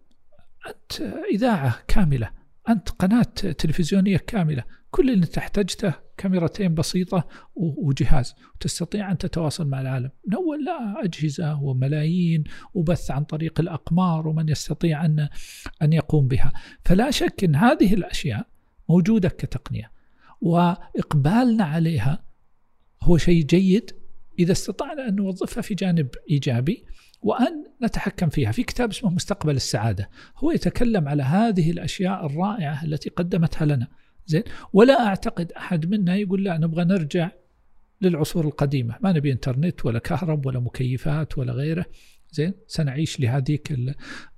أنت 0.69 1.01
إذاعة 1.33 1.83
كاملة 1.87 2.31
أنت 2.69 2.89
قناة 2.89 3.23
تلفزيونية 3.57 4.17
كاملة 4.17 4.63
كل 4.91 5.09
اللي 5.09 5.25
تحتاجته 5.25 5.93
كاميرتين 6.17 6.75
بسيطة 6.75 7.27
وجهاز 7.55 8.35
وتستطيع 8.55 9.11
أن 9.11 9.17
تتواصل 9.17 9.67
مع 9.67 9.81
العالم. 9.81 10.09
من 10.27 10.33
أول 10.33 10.65
لا 10.65 11.05
أجهزة 11.05 11.63
وملايين 11.63 12.43
وبث 12.73 13.11
عن 13.11 13.23
طريق 13.23 13.59
الأقمار 13.59 14.27
ومن 14.27 14.49
يستطيع 14.49 15.05
أن 15.05 15.29
أن 15.81 15.93
يقوم 15.93 16.27
بها. 16.27 16.51
فلا 16.85 17.11
شك 17.11 17.43
أن 17.43 17.55
هذه 17.55 17.93
الأشياء 17.93 18.47
موجودة 18.89 19.29
كتقنية 19.29 19.91
وإقبالنا 20.41 21.63
عليها 21.63 22.23
هو 23.01 23.17
شيء 23.17 23.43
جيد 23.43 23.91
إذا 24.39 24.51
استطعنا 24.51 25.07
أن 25.07 25.15
نوظفها 25.15 25.61
في 25.61 25.75
جانب 25.75 26.09
إيجابي. 26.29 26.85
وأن 27.21 27.65
نتحكم 27.83 28.29
فيها. 28.29 28.51
في 28.51 28.63
كتاب 28.63 28.89
اسمه 28.89 29.09
مستقبل 29.09 29.55
السعادة. 29.55 30.09
هو 30.37 30.51
يتكلم 30.51 31.07
على 31.07 31.23
هذه 31.23 31.71
الأشياء 31.71 32.25
الرائعة 32.25 32.83
التي 32.83 33.09
قدمتها 33.09 33.65
لنا. 33.65 33.87
زين؟ 34.25 34.43
ولا 34.73 35.07
أعتقد 35.07 35.51
أحد 35.51 35.85
منا 35.85 36.15
يقول 36.15 36.43
لا 36.43 36.57
نبغى 36.57 36.83
نرجع 36.83 37.31
للعصور 38.01 38.45
القديمة. 38.45 38.95
ما 39.01 39.11
نبي 39.11 39.31
إنترنت 39.31 39.85
ولا 39.85 39.99
كهرب 39.99 40.45
ولا 40.45 40.59
مكيفات 40.59 41.37
ولا 41.37 41.53
غيره. 41.53 41.85
زين؟ 42.31 42.53
سنعيش 42.67 43.19
لهذيك 43.19 43.95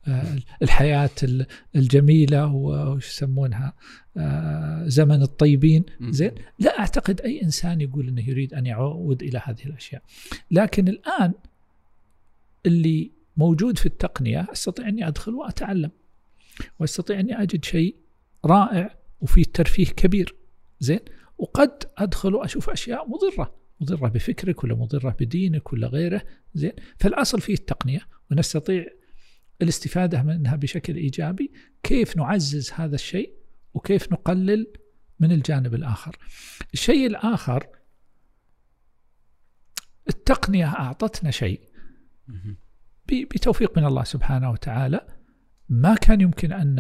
آه، 0.08 0.36
الحياة 0.62 1.10
الجميلة 1.76 2.48
وش 2.48 3.08
يسمونها؟ 3.08 3.74
آه، 4.18 4.84
زمن 4.88 5.22
الطيبين. 5.22 5.86
زين؟ 6.02 6.32
لا 6.60 6.80
أعتقد 6.80 7.22
أي 7.22 7.44
إنسان 7.44 7.82
يقول 7.82 8.08
أنه 8.08 8.30
يريد 8.30 8.54
أن 8.54 8.66
يعود 8.66 9.24
إلى 9.24 9.42
هذه 9.44 9.64
الأشياء. 9.66 10.02
لكن 10.52 10.88
الآن 10.88 11.34
اللي 12.66 13.12
موجود 13.38 13.78
في 13.78 13.86
التقنية 13.86 14.48
أستطيع 14.52 14.88
أني 14.88 15.08
أدخل 15.08 15.34
وأتعلم 15.34 15.92
وأستطيع 16.80 17.20
أني 17.20 17.42
أجد 17.42 17.66
شيء 17.66 17.96
رائع 18.46 18.98
وفيه 19.22 19.44
ترفيه 19.44 19.86
كبير. 19.86 20.36
زين؟ 20.80 21.00
وقد 21.38 21.84
أدخل 21.98 22.36
وأشوف 22.36 22.70
أشياء 22.70 23.10
مضرة 23.10 23.56
مضرة 23.82 24.08
بفكرك 24.08 24.64
ولا 24.64 24.76
مضرة 24.76 25.16
بدينك 25.20 25.74
ولا 25.74 25.88
غيره. 25.88 26.24
زين؟ 26.54 26.72
فالأصل 27.00 27.42
فيه 27.42 27.54
التقنية 27.54 28.08
ونستطيع 28.32 28.86
الاستفادة 29.62 30.24
منها 30.24 30.56
بشكل 30.56 30.96
إيجابي. 30.96 31.52
كيف 31.84 32.18
نعزز 32.18 32.72
هذا 32.72 32.96
الشيء؟ 32.96 33.34
وكيف 33.74 34.12
نقلل 34.12 34.68
من 35.20 35.32
الجانب 35.32 35.76
الآخر؟ 35.76 36.18
الشيء 36.74 37.08
الآخر 37.08 37.68
التقنية 40.10 40.66
أعطتنا 40.66 41.32
شيء. 41.32 41.71
بتوفيق 43.08 43.78
من 43.78 43.86
الله 43.86 44.04
سبحانه 44.04 44.52
وتعالى 44.52 45.08
ما 45.70 45.96
كان 45.96 46.22
يمكن 46.22 46.52
أن 46.52 46.80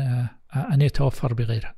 أن 0.55 0.81
يتوفر 0.81 1.33
بغيرها. 1.33 1.75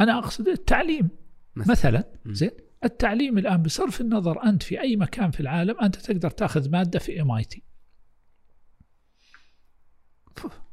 أنا 0.00 0.18
أقصد 0.18 0.48
التعليم. 0.48 1.08
مثلا. 1.56 2.04
زين 2.26 2.50
التعليم 2.84 3.38
الآن 3.38 3.62
بصرف 3.62 4.00
النظر 4.00 4.44
أنت 4.44 4.62
في 4.62 4.80
أي 4.80 4.96
مكان 4.96 5.30
في 5.30 5.40
العالم 5.40 5.80
أنت 5.80 5.96
تقدر 5.96 6.30
تأخذ 6.30 6.70
مادة 6.70 6.98
في 6.98 7.22
ام 7.22 7.30
اي 7.30 7.44
تي 7.44 7.62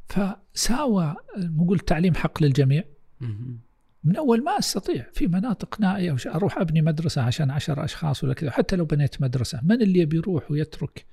فساوى 0.08 1.15
نقول 1.38 1.77
التعليم 1.77 2.15
حق 2.15 2.44
للجميع. 2.44 2.84
من 4.03 4.15
أول 4.15 4.44
ما 4.44 4.60
أستطيع 4.60 5.06
في 5.13 5.27
مناطق 5.27 5.82
نائية 5.82 6.15
أروح 6.25 6.58
أبني 6.58 6.82
مدرسة 6.82 7.22
عشان 7.22 7.51
عشر 7.51 7.84
أشخاص 7.84 8.24
ولا 8.24 8.34
كذا 8.34 8.51
حتى 8.51 8.75
لو 8.75 8.86
بنيت 8.86 9.22
مدرسة 9.22 9.60
من 9.63 9.82
اللي 9.82 10.06
بيروح 10.06 10.51
ويترك 10.51 11.06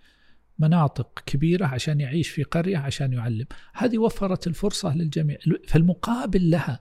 مناطق 0.59 1.23
كبيرة 1.27 1.67
عشان 1.67 2.01
يعيش 2.01 2.29
في 2.29 2.43
قرية 2.43 2.79
عشان 2.79 3.13
يعلم. 3.13 3.47
هذه 3.75 3.99
وفرت 3.99 4.47
الفرصة 4.47 4.97
للجميع. 4.97 5.39
فالمقابل 5.69 6.51
لها 6.51 6.81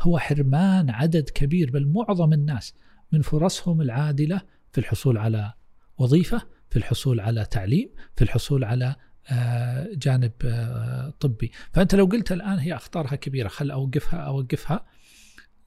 هو 0.00 0.18
حرمان 0.18 0.90
عدد 0.90 1.28
كبير 1.28 1.70
بل 1.70 1.86
معظم 1.86 2.32
الناس 2.32 2.74
من 3.12 3.22
فرصهم 3.22 3.80
العادلة 3.80 4.42
في 4.72 4.78
الحصول 4.78 5.18
على 5.18 5.52
وظيفة 5.98 6.42
في 6.70 6.76
الحصول 6.76 7.20
على 7.20 7.44
تعليم 7.44 7.88
في 8.16 8.22
الحصول 8.22 8.64
على 8.64 8.96
آه، 9.30 9.88
جانب 9.94 10.32
آه، 10.44 11.14
طبي. 11.20 11.52
فأنت 11.72 11.94
لو 11.94 12.04
قلت 12.04 12.32
الآن 12.32 12.58
هي 12.58 12.74
أخطارها 12.74 13.14
كبيرة 13.14 13.48
خل 13.48 13.70
أوقفها 13.70 14.20
أوقفها. 14.20 14.86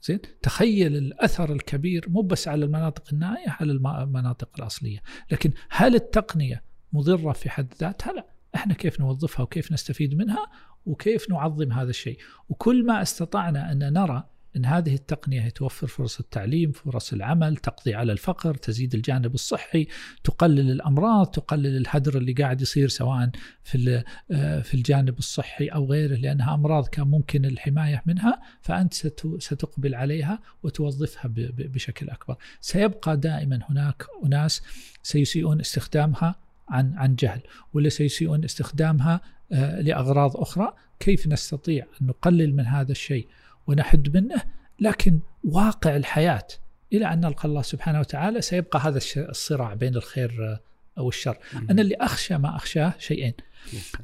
زين؟ 0.01 0.19
تخيل 0.41 0.95
الأثر 0.95 1.53
الكبير 1.53 2.05
مو 2.09 2.21
بس 2.21 2.47
على 2.47 2.65
المناطق 2.65 3.03
النائية 3.13 3.49
على 3.59 3.71
المناطق 3.71 4.49
الأصلية. 4.59 5.03
لكن 5.31 5.51
هل 5.69 5.95
التقنية 5.95 6.63
مضرة 6.93 7.31
في 7.31 7.49
حد 7.49 7.73
ذاتها 7.81 8.13
لا 8.13 8.25
إحنا 8.55 8.73
كيف 8.73 8.99
نوظفها 8.99 9.43
وكيف 9.43 9.71
نستفيد 9.71 10.15
منها 10.15 10.47
وكيف 10.85 11.29
نعظم 11.29 11.71
هذا 11.71 11.89
الشيء 11.89 12.17
وكل 12.49 12.85
ما 12.85 13.01
استطعنا 13.01 13.71
أن 13.71 13.93
نرى 13.93 14.23
أن 14.55 14.65
هذه 14.65 14.93
التقنية 14.93 15.49
توفر 15.49 15.87
فرص 15.87 16.19
التعليم، 16.19 16.71
فرص 16.71 17.13
العمل، 17.13 17.57
تقضي 17.57 17.95
على 17.95 18.11
الفقر، 18.11 18.53
تزيد 18.55 18.95
الجانب 18.95 19.33
الصحي، 19.33 19.87
تقلل 20.23 20.71
الأمراض، 20.71 21.25
تقلل 21.25 21.77
الهدر 21.77 22.17
اللي 22.17 22.33
قاعد 22.33 22.61
يصير 22.61 22.87
سواء 22.89 23.29
في 23.63 24.03
آه، 24.31 24.61
في 24.61 24.73
الجانب 24.73 25.17
الصحي 25.17 25.67
أو 25.67 25.85
غيره 25.85 26.15
لأنها 26.15 26.53
أمراض 26.53 26.87
كان 26.87 27.07
ممكن 27.07 27.45
الحماية 27.45 28.03
منها، 28.05 28.41
فأنت 28.61 28.93
ستقبل 29.39 29.95
عليها 29.95 30.39
وتوظفها 30.63 31.31
بشكل 31.57 32.09
أكبر. 32.09 32.35
سيبقى 32.61 33.17
دائما 33.17 33.59
هناك 33.69 34.05
أناس 34.25 34.61
سيسيئون 35.03 35.59
استخدامها 35.59 36.42
عن 36.69 36.93
عن 36.93 37.15
جهل 37.15 37.41
ولا 37.73 37.89
سيسيئون 37.89 38.43
استخدامها 38.43 39.21
آه، 39.51 39.81
لأغراض 39.81 40.37
أخرى، 40.37 40.73
كيف 40.99 41.27
نستطيع 41.27 41.85
أن 42.01 42.07
نقلل 42.07 42.55
من 42.55 42.65
هذا 42.65 42.91
الشيء 42.91 43.27
ونحد 43.67 44.17
منه؟ 44.17 44.43
لكن 44.79 45.19
واقع 45.43 45.95
الحياة 45.95 46.47
إلى 46.93 47.13
أن 47.13 47.19
نلقى 47.19 47.47
الله 47.47 47.61
سبحانه 47.61 47.99
وتعالى 47.99 48.41
سيبقى 48.41 48.79
هذا 48.79 48.99
الصراع 49.17 49.73
بين 49.73 49.95
الخير 49.95 50.59
أو 50.97 51.09
الشر 51.09 51.37
أنا 51.69 51.81
اللي 51.81 51.95
أخشى 51.95 52.37
ما 52.37 52.55
أخشاه 52.55 52.93
شيئين. 52.99 53.33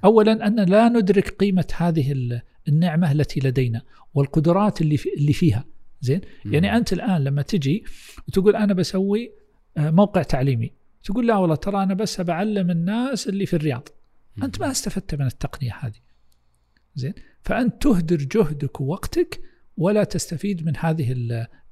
أولا 0.03 0.47
أن 0.47 0.55
لا 0.55 0.89
ندرك 0.89 1.29
قيمة 1.29 1.67
هذه 1.77 2.39
النعمة 2.67 3.11
التي 3.11 3.39
لدينا 3.39 3.81
والقدرات 4.13 4.81
اللي, 4.81 4.97
اللي 5.17 5.33
فيها. 5.33 5.65
زين؟ 6.01 6.21
يعني 6.45 6.77
أنت 6.77 6.93
الآن 6.93 7.23
لما 7.23 7.41
تجي 7.41 7.83
وتقول 8.27 8.55
أنا 8.55 8.73
بسوي 8.73 9.31
آه، 9.77 9.91
موقع 9.91 10.23
تعليمي. 10.23 10.71
تقول 11.03 11.27
لا 11.27 11.35
والله 11.35 11.55
ترى 11.55 11.83
أنا 11.83 11.93
بس 11.93 12.21
بعلم 12.21 12.71
الناس 12.71 13.27
اللي 13.27 13.45
في 13.45 13.55
الرياض. 13.55 13.87
أنت 14.43 14.59
ما 14.61 14.71
استفدت 14.71 15.15
من 15.15 15.25
التقنية 15.25 15.75
هذه. 15.79 15.99
زين؟ 16.95 17.13
فأنت 17.41 17.83
تهدر 17.83 18.17
جهدك 18.17 18.81
ووقتك 18.81 19.41
ولا 19.77 20.03
تستفيد 20.03 20.65
من 20.65 20.77
هذه 20.77 21.15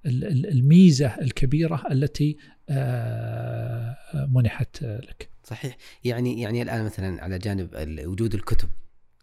الميزة 0.05 1.07
الكبيرة 1.07 1.83
التي 1.91 2.37
آه، 2.69 3.97
منحت 4.29 4.83
لك. 4.83 5.29
صحيح. 5.43 5.77
يعني 6.03 6.41
يعني 6.41 6.61
الآن 6.61 6.85
مثلا 6.85 7.23
على 7.23 7.39
جانب 7.39 7.69
وجود 8.05 8.33
الكتب 8.33 8.69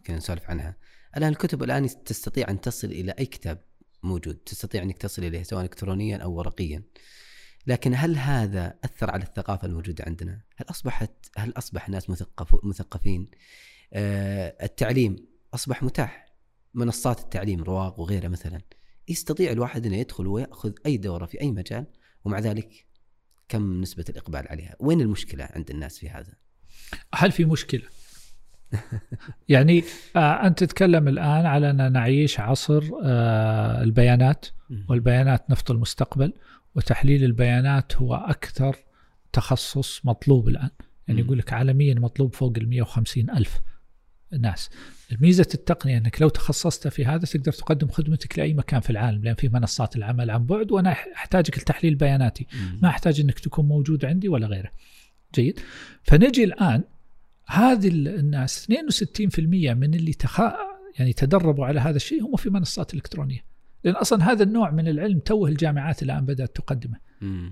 كنا 0.06 0.16
نسولف 0.16 0.50
عنها. 0.50 0.76
الآن 1.16 1.32
الكتب 1.32 1.62
الآن 1.62 1.88
تستطيع 2.04 2.50
أن 2.50 2.61
تصل 2.61 2.88
إلى 2.88 3.14
أي 3.18 3.26
كتاب 3.26 3.58
موجود؟ 4.02 4.34
تستطيع 4.34 4.82
أنك 4.82 4.99
تصل 4.99 5.25
إليه 5.25 5.42
سواء 5.42 5.62
إلكترونيا 5.62 6.16
أو 6.16 6.32
ورقيا. 6.32 6.82
لكن 7.66 7.94
هل 7.94 8.16
هذا 8.16 8.75
أثر 8.85 9.11
على 9.11 9.23
الثقافة 9.23 9.66
الموجودة 9.66 10.04
عندنا 10.06 10.40
هل 10.56 10.66
أصبحت 10.71 11.11
هل 11.37 11.52
أصبح 11.56 11.87
الناس 11.87 12.11
مثقف 12.11 12.64
مثقفين 12.64 13.30
آه 13.92 14.56
التعليم 14.64 15.16
أصبح 15.54 15.83
متاح 15.83 16.35
منصات 16.75 17.21
التعليم 17.21 17.62
رواق 17.62 18.00
وغيرها 18.00 18.28
مثلا 18.28 18.61
يستطيع 19.09 19.52
الواحد 19.52 19.87
إنه 19.87 19.97
يدخل 19.97 20.26
ويأخذ 20.26 20.73
أي 20.87 20.97
دورة 20.97 21.26
في 21.26 21.40
أي 21.40 21.52
مجال 21.52 21.87
ومع 22.25 22.38
ذلك 22.38 22.87
كم 23.49 23.80
نسبة 23.80 24.04
الإقبال 24.09 24.49
عليها؟ 24.49 24.76
وين 24.80 25.00
المشكلة 25.00 25.49
عند 25.52 25.71
الناس 25.71 25.99
في 25.99 26.09
هذا؟ 26.09 26.33
هل 27.14 27.33
في 27.33 27.44
مشكلة؟ 27.44 27.83
يعني 29.49 29.85
آه 30.16 30.47
أنت 30.47 30.64
تتكلم 30.64 31.09
الآن 31.09 31.47
على 31.47 31.71
أن 31.71 31.92
نعيش 31.92 32.40
عصر 32.40 32.90
آه 33.04 33.83
البيانات 33.83 34.47
والبيانات 34.88 35.50
نفط 35.50 35.71
المستقبل 35.71 36.33
وتحليل 36.75 37.25
البيانات 37.25 37.97
هو 37.97 38.14
أكثر 38.14 38.76
تخصص 39.33 40.00
مطلوب 40.04 40.49
الآن. 40.49 40.71
يعني 41.09 41.21
يقول 41.21 41.38
لك 41.38 41.52
عالميا 41.52 41.95
مطلوب 41.95 42.35
فوق 42.35 42.52
ال 42.57 42.69
150 42.69 43.31
ألف 43.31 43.61
ناس. 44.40 44.71
ميزة 45.21 45.47
التقنية 45.54 45.99
أنك 45.99 46.23
لو 46.23 46.28
تخصصت 46.28 46.88
في 46.88 47.04
هذا 47.04 47.25
تقدر 47.25 47.52
تقدم 47.52 47.88
خدمتك 47.88 48.38
لأي 48.38 48.54
مكان 48.54 48.81
في 48.81 48.90
العالم 48.90 49.25
لأن 49.25 49.35
في 49.35 49.49
منصات 49.49 49.97
العمل 49.97 50.31
عن 50.31 50.47
بعد 50.47 50.73
وأنا 50.73 50.93
أحتاجك 50.93 51.59
لتحليل 51.59 51.95
بياناتي. 51.95 52.47
ما 52.83 52.88
أحتاج 52.88 53.21
أنك 53.21 53.38
تكون 53.38 53.69
موجود 53.69 54.04
عندي 54.04 54.28
ولا 54.28 54.47
غيره. 54.47 54.71
جيد. 55.35 55.61
فنجي 56.02 56.45
الآن 56.45 56.83
هذه 57.47 57.88
الناس 57.88 58.69
62% 58.71 59.75
من 59.75 59.95
اللي 59.95 60.12
تخا 60.12 60.57
يعني 60.99 61.12
تدربوا 61.12 61.66
على 61.66 61.81
هذا 61.81 61.97
الشيء 61.97 62.23
هم 62.23 62.37
في 62.37 62.50
منصات 62.50 62.95
إلكترونية. 62.95 63.45
لأن 63.85 63.95
أصلا 63.95 64.33
هذا 64.33 64.43
النوع 64.43 64.71
من 64.71 64.88
العلم 64.88 65.19
توه 65.19 65.49
الجامعات 65.49 66.03
الآن 66.03 66.26
بدأت 66.26 66.57
تقدمه. 66.57 66.99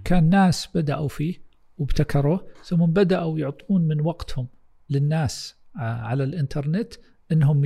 كان 0.05 0.29
ناس 0.29 0.69
بدأوا 0.75 1.09
فيه 1.09 1.35
وابتكروه 1.79 2.47
ثم 2.65 2.87
بدأوا 2.87 3.39
يعطون 3.39 3.83
من 3.83 4.01
وقتهم 4.01 4.49
للناس 4.91 5.57
على 5.77 6.25
الإنترنت 6.25 6.95
إنهم 7.33 7.62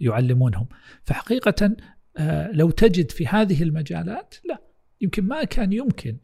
يعلمونهم. 0.00 0.66
فحقيقه 1.04 1.76
آه، 2.16 2.50
لو 2.52 2.70
تجد 2.70 3.10
في 3.10 3.26
هذه 3.26 3.62
المجالات 3.62 4.34
لا. 4.44 4.58
يمكن 5.00 5.24
ما 5.24 5.44
كان 5.44 5.72
يمكن 5.72 6.16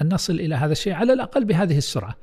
أن 0.00 0.14
نصل 0.14 0.34
إلى 0.40 0.54
هذا 0.54 0.72
الشيء 0.72 0.92
على 0.92 1.12
الأقل 1.12 1.44
بهذه 1.44 1.78
السرعة. 1.78 2.18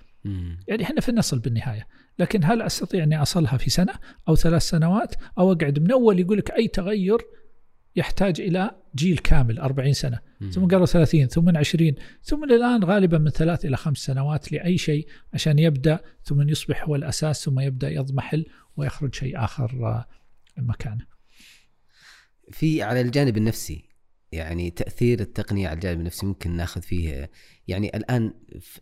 يعني 0.68 0.84
إحنا 0.84 1.02
في 1.02 1.10
النصل 1.10 1.40
بالنهاية. 1.40 1.88
لكن 2.20 2.44
هل 2.44 2.62
أستطيع 2.62 3.04
أني 3.04 3.22
أصلها 3.22 3.58
في 3.58 3.70
سنة 3.70 3.94
أو 4.28 4.36
ثلاث 4.36 4.62
سنوات 4.62 5.16
أو 5.38 5.52
أقعد 5.52 5.80
من 5.80 5.92
أول 5.92 6.20
يقول 6.20 6.38
لك 6.38 6.52
أي 6.52 6.68
تغير 6.68 7.18
يحتاج 7.96 8.42
إلى 8.42 8.72
جيل 8.96 9.18
كامل 9.18 9.60
40 9.60 9.94
سنة. 9.94 10.20
ثم 10.52 10.68
قالوا 10.68 10.86
30 10.86 11.28
ثم 11.28 11.58
20 11.58 11.96
ثم 12.24 12.44
الان 12.44 12.84
غالبا 12.84 13.18
من 13.18 13.30
ثلاث 13.30 13.66
إلى 13.66 13.78
خمس 13.78 13.98
سنوات 13.98 14.52
لأي 14.52 14.78
شيء 14.78 15.08
عشان 15.34 15.60
يبدأ 15.60 16.00
ثم 16.24 16.50
يصبح 16.50 16.84
هو 16.84 16.96
الأساس 16.96 17.46
ثم 17.46 17.60
يبدأ 17.60 17.90
يضمحل 17.90 18.46
ويخرج 18.78 19.16
شيء 19.16 19.44
آخر 19.44 19.88
آه، 19.88 20.06
مكانه. 20.58 21.06
في 22.52 22.84
على 22.84 23.02
الجانب 23.02 23.38
النفسي 23.38 23.90
يعني 24.32 24.72
تأثير 24.72 25.20
التقنية 25.20 25.68
على 25.68 25.76
الجانب 25.76 26.00
النفسي 26.00 26.26
ممكن 26.26 26.52
ناخذ 26.52 26.82
فيه. 26.82 27.32
يعني 27.68 27.98
الآن 27.98 28.34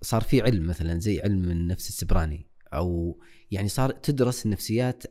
صار 0.01 0.22
في 0.22 0.41
علم 0.41 0.67
مثلا 0.67 1.00
زي 1.00 1.22
علم 1.22 1.51
النفس 1.51 1.89
السبراني 1.89 2.48
أو 2.74 3.20
يعني 3.53 3.67
صار 3.67 3.91
تدرس 3.91 4.45
النفسيات 4.45 5.03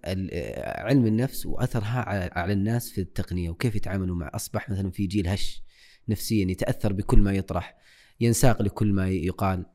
علم 0.79 1.07
النفس 1.07 1.47
وأثرها 1.47 2.31
على 2.39 2.53
الناس 2.53 2.91
في 2.91 3.01
التقنية 3.01 3.51
وكيف 3.51 3.75
يتعاملوا 3.75 4.17
مع 4.17 4.31
أصبح 4.35 4.71
مثلا 4.71 4.91
في 4.91 5.07
جيل 5.07 5.29
هش 5.29 5.63
نفسيا 6.09 6.51
يتأثر 6.51 6.93
بكل 6.93 7.19
ما 7.19 7.33
يطرح 7.33 7.77
ينساق 8.21 8.63
لكل 8.63 8.93
ما 8.93 9.09
يقال. 9.09 9.67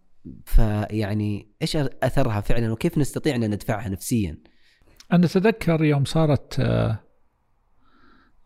فيعني 0.45 1.47
إيش 1.61 1.75
أثرها 1.75 2.41
فعلا 2.41 2.71
وكيف 2.71 2.97
نستطيع 2.97 3.35
أن 3.35 3.49
ندفعها 3.49 3.89
نفسيا؟ 3.89 4.37
أنا 5.13 5.25
أتذكر 5.25 5.83
يوم 5.83 6.05
صارت 6.05 6.59
آه، 6.59 6.99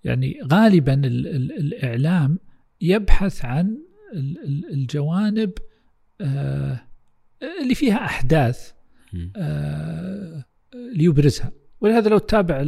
يعني 0.03 0.39
غالبا 0.51 0.93
ال 0.93 1.27
ال 1.27 1.51
الإعلام 1.51 2.39
يبحث 2.81 3.45
عن 3.45 3.77
الجوانب 4.71 5.53
آه، 6.21 6.81
اللي 7.61 7.75
فيها 7.75 8.05
أحداث. 8.05 8.71
ليبرزها. 10.95 11.51
ولهذا 11.81 12.09
لو 12.09 12.17
تتابع 12.17 12.63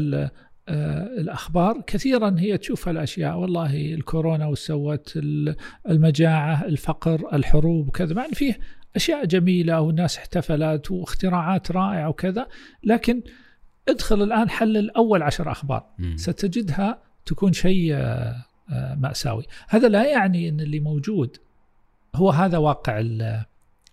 الأخبار 1.17 1.81
كثيرا 1.87 2.35
هي 2.39 2.57
تشوف 2.57 2.89
الاشياء 2.89 3.37
والله 3.37 3.93
الكورونا 3.93 4.47
وسوت 4.47 5.19
المجاعة 5.89 6.65
الفقر 6.65 7.35
الحروب 7.35 7.87
وكذا 7.87 8.15
مع 8.15 8.27
فيه 8.33 8.59
أشياء 8.95 9.25
جميلة 9.25 9.81
والناس 9.81 10.17
احتفلت 10.17 10.91
واختراعات 10.91 11.71
رائعة 11.71 12.09
وكذا. 12.09 12.47
لكن 12.83 13.21
ادخل 13.89 14.23
الآن 14.23 14.49
حلل 14.49 14.91
اول 14.91 15.21
عشر 15.21 15.51
أخبار. 15.51 15.89
ستجدها 16.15 17.01
تكون 17.25 17.53
شيء 17.53 17.93
آه، 17.93 18.45
آه، 18.69 18.95
مأساوي. 18.95 19.43
هذا 19.69 19.87
لا 19.87 20.11
يعني 20.11 20.49
إن 20.49 20.59
اللي 20.59 20.79
موجود 20.79 21.37
هو 22.15 22.29
هذا 22.29 22.57
واقع 22.57 22.99
ال 22.99 23.43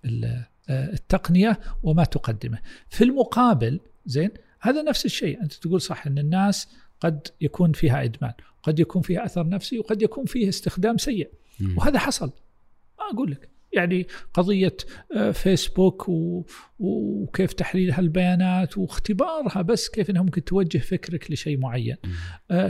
ال 0.04 0.24
آه، 0.24 0.46
التقنية 0.70 1.60
وما 1.82 2.04
تقدمه. 2.04 2.58
في 2.88 3.04
المقابل 3.04 3.80
زين 4.06 4.30
هذا 4.60 4.82
نفس 4.82 5.04
الشيء. 5.04 5.42
أنت 5.42 5.52
تقول 5.52 5.80
صح 5.80 6.06
إن 6.06 6.18
الناس 6.18 6.68
قد 7.00 7.28
يكون 7.40 7.72
فيها 7.72 8.04
إدمان 8.04 8.32
قد 8.62 8.78
يكون 8.78 9.02
فيها 9.02 9.24
أثر 9.24 9.48
نفسي 9.48 9.78
وقد 9.78 10.02
يكون 10.02 10.24
فيه 10.24 10.48
استخدام 10.48 10.96
سيء. 10.96 11.30
وهذا 11.76 11.98
حصل. 11.98 12.32
ما 12.98 13.04
أقول 13.14 13.30
لك. 13.30 13.48
يعني 13.72 14.06
قضية 14.34 14.76
آه، 15.16 15.30
فيسبوك 15.30 16.06
وكيف 16.78 17.52
تحليل 17.52 17.90
هالبيانات 17.90 18.78
واختبارها 18.78 19.62
بس 19.62 19.88
كيف 19.88 20.10
إنها 20.10 20.22
ممكن 20.22 20.44
توجه 20.44 20.78
فكرك 20.78 21.30
لشيء 21.30 21.58
معين. 21.58 21.96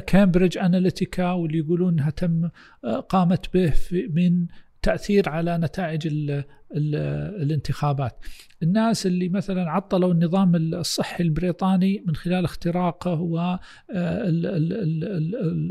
كامبريدج 0.07 0.59
أناليتيكا 0.59 1.30
واللي 1.33 1.59
يقولون 1.59 1.92
انها 1.92 2.11
تم 2.11 2.49
آه، 2.85 3.00
قامت 3.00 3.54
به 3.54 3.73
من 3.92 4.47
تأثير 4.82 5.28
على 5.28 5.58
نتائج 5.58 6.06
ال 6.06 6.30
ال 6.76 6.94
الانتخابات. 7.42 8.18
الناس 8.62 9.06
اللي 9.06 9.28
مثلا 9.28 9.70
عطلوا 9.70 10.12
النظام 10.12 10.56
الصحي 10.56 11.25
البريطاني 11.25 12.04
من 12.06 12.16
خلال 12.16 12.44
اختراقه 12.44 13.20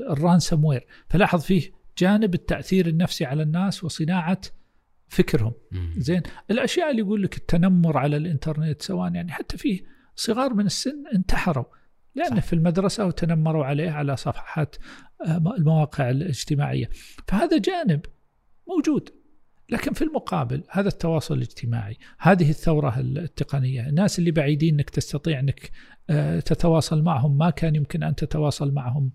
والرانسم 0.09 0.65
وير، 0.65 0.85
فلاحظ 1.09 1.41
فيه 1.41 1.71
جانب 1.97 2.33
التأثير 2.33 2.87
النفسي 2.87 3.25
على 3.25 3.43
الناس 3.43 3.83
وصناعة 3.83 4.41
فكرهم. 5.07 5.53
زين. 5.97 6.21
الأشياء 6.51 6.91
اللي 6.91 7.01
يقول 7.01 7.23
لك 7.23 7.37
التنمر 7.37 7.97
على 7.97 8.17
الإنترنت 8.17 8.81
سواء 8.81 9.13
يعني 9.13 9.31
حتى 9.31 9.57
فيه 9.57 9.81
صغار 10.15 10.53
من 10.53 10.65
السن 10.65 11.03
انتحروا. 11.15 11.65
لأنه 12.15 12.39
في 12.39 12.53
المدرسة 12.53 13.05
وتنمروا 13.05 13.65
عليه 13.65 13.91
على 13.91 14.17
صفحات 14.17 14.75
آه، 15.25 15.37
المواقع 15.57 16.09
الاجتماعية. 16.09 16.89
فهذا 17.27 17.57
جانب 17.57 18.01
موجود. 18.75 19.09
لكن 19.69 19.93
في 19.93 20.01
المقابل 20.01 20.63
هذا 20.69 20.87
التواصل 20.87 21.35
الاجتماعي 21.35 21.97
هذه 22.19 22.49
الثورة 22.49 22.99
التقنية 22.99 23.89
الناس 23.89 24.19
اللي 24.19 24.31
بعيدين 24.31 24.73
أنك 24.73 24.89
تستطيع 24.89 25.39
أنك 25.39 25.71
آه، 26.09 26.39
تتواصل 26.39 27.01
معهم 27.03 27.37
ما 27.37 27.49
كان 27.49 27.75
يمكن 27.75 28.03
أن 28.03 28.15
تتواصل 28.15 28.71
معهم 28.71 29.11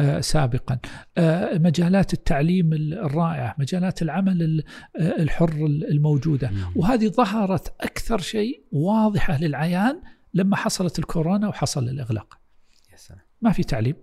آه، 0.00 0.20
سابقا. 0.20 0.78
آه، 1.18 1.58
مجالات 1.58 2.12
التعليم 2.12 2.72
الرائعة 2.72 3.54
مجالات 3.58 4.02
العمل 4.02 4.64
الحر 4.96 5.66
الموجودة. 5.66 6.50
وهذه 6.76 7.08
ظهرت 7.08 7.74
أكثر 7.80 8.18
شيء 8.18 8.64
واضحة 8.72 9.38
للعيان 9.38 10.02
لما 10.34 10.56
حصلت 10.56 10.98
الكورونا 10.98 11.48
وحصل 11.48 11.88
الإغلاق. 11.88 12.38
ما 13.42 13.52
في 13.52 13.62
تعليم. 13.64 13.96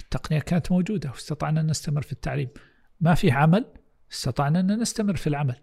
التقنية 0.00 0.40
كانت 0.40 0.72
موجودة 0.72 1.10
واستطعنا 1.10 1.60
أن 1.60 1.66
نستمر 1.66 2.02
في 2.02 2.12
التعليم. 2.12 2.48
ما 3.02 3.14
في 3.14 3.30
عمل 3.30 3.64
استطعنا 4.12 4.60
أن 4.60 4.80
نستمر 4.80 5.16
في 5.16 5.26
العمل. 5.26 5.56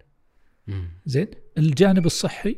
زين؟ 1.06 1.28
الجانب 1.58 2.06
الصحي 2.06 2.56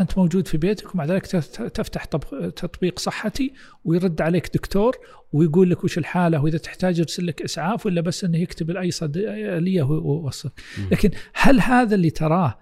أنت 0.00 0.18
موجود 0.18 0.48
في 0.48 0.56
بيتك 0.58 0.94
ومع 0.94 1.04
ذلك 1.04 1.26
تفتح 1.26 2.04
تطبيق 2.04 2.98
صحتي 2.98 3.54
ويرد 3.84 4.20
عليك 4.20 4.54
دكتور 4.54 4.96
ويقول 5.32 5.70
لك 5.70 5.84
وش 5.84 5.98
الحالة 5.98 6.42
وإذا 6.42 6.58
تحتاج 6.58 6.98
يرسل 6.98 7.26
لك 7.26 7.42
إسعاف 7.42 7.86
ولا 7.86 8.00
بس 8.00 8.24
أنه 8.24 8.38
يكتب 8.38 8.70
الأي 8.70 8.90
صيدلية 8.90 9.82
ويوصف 9.82 10.50
لكن 10.90 11.10
هل 11.34 11.60
هذا 11.60 11.94
اللي 11.94 12.10
تراه 12.10 12.58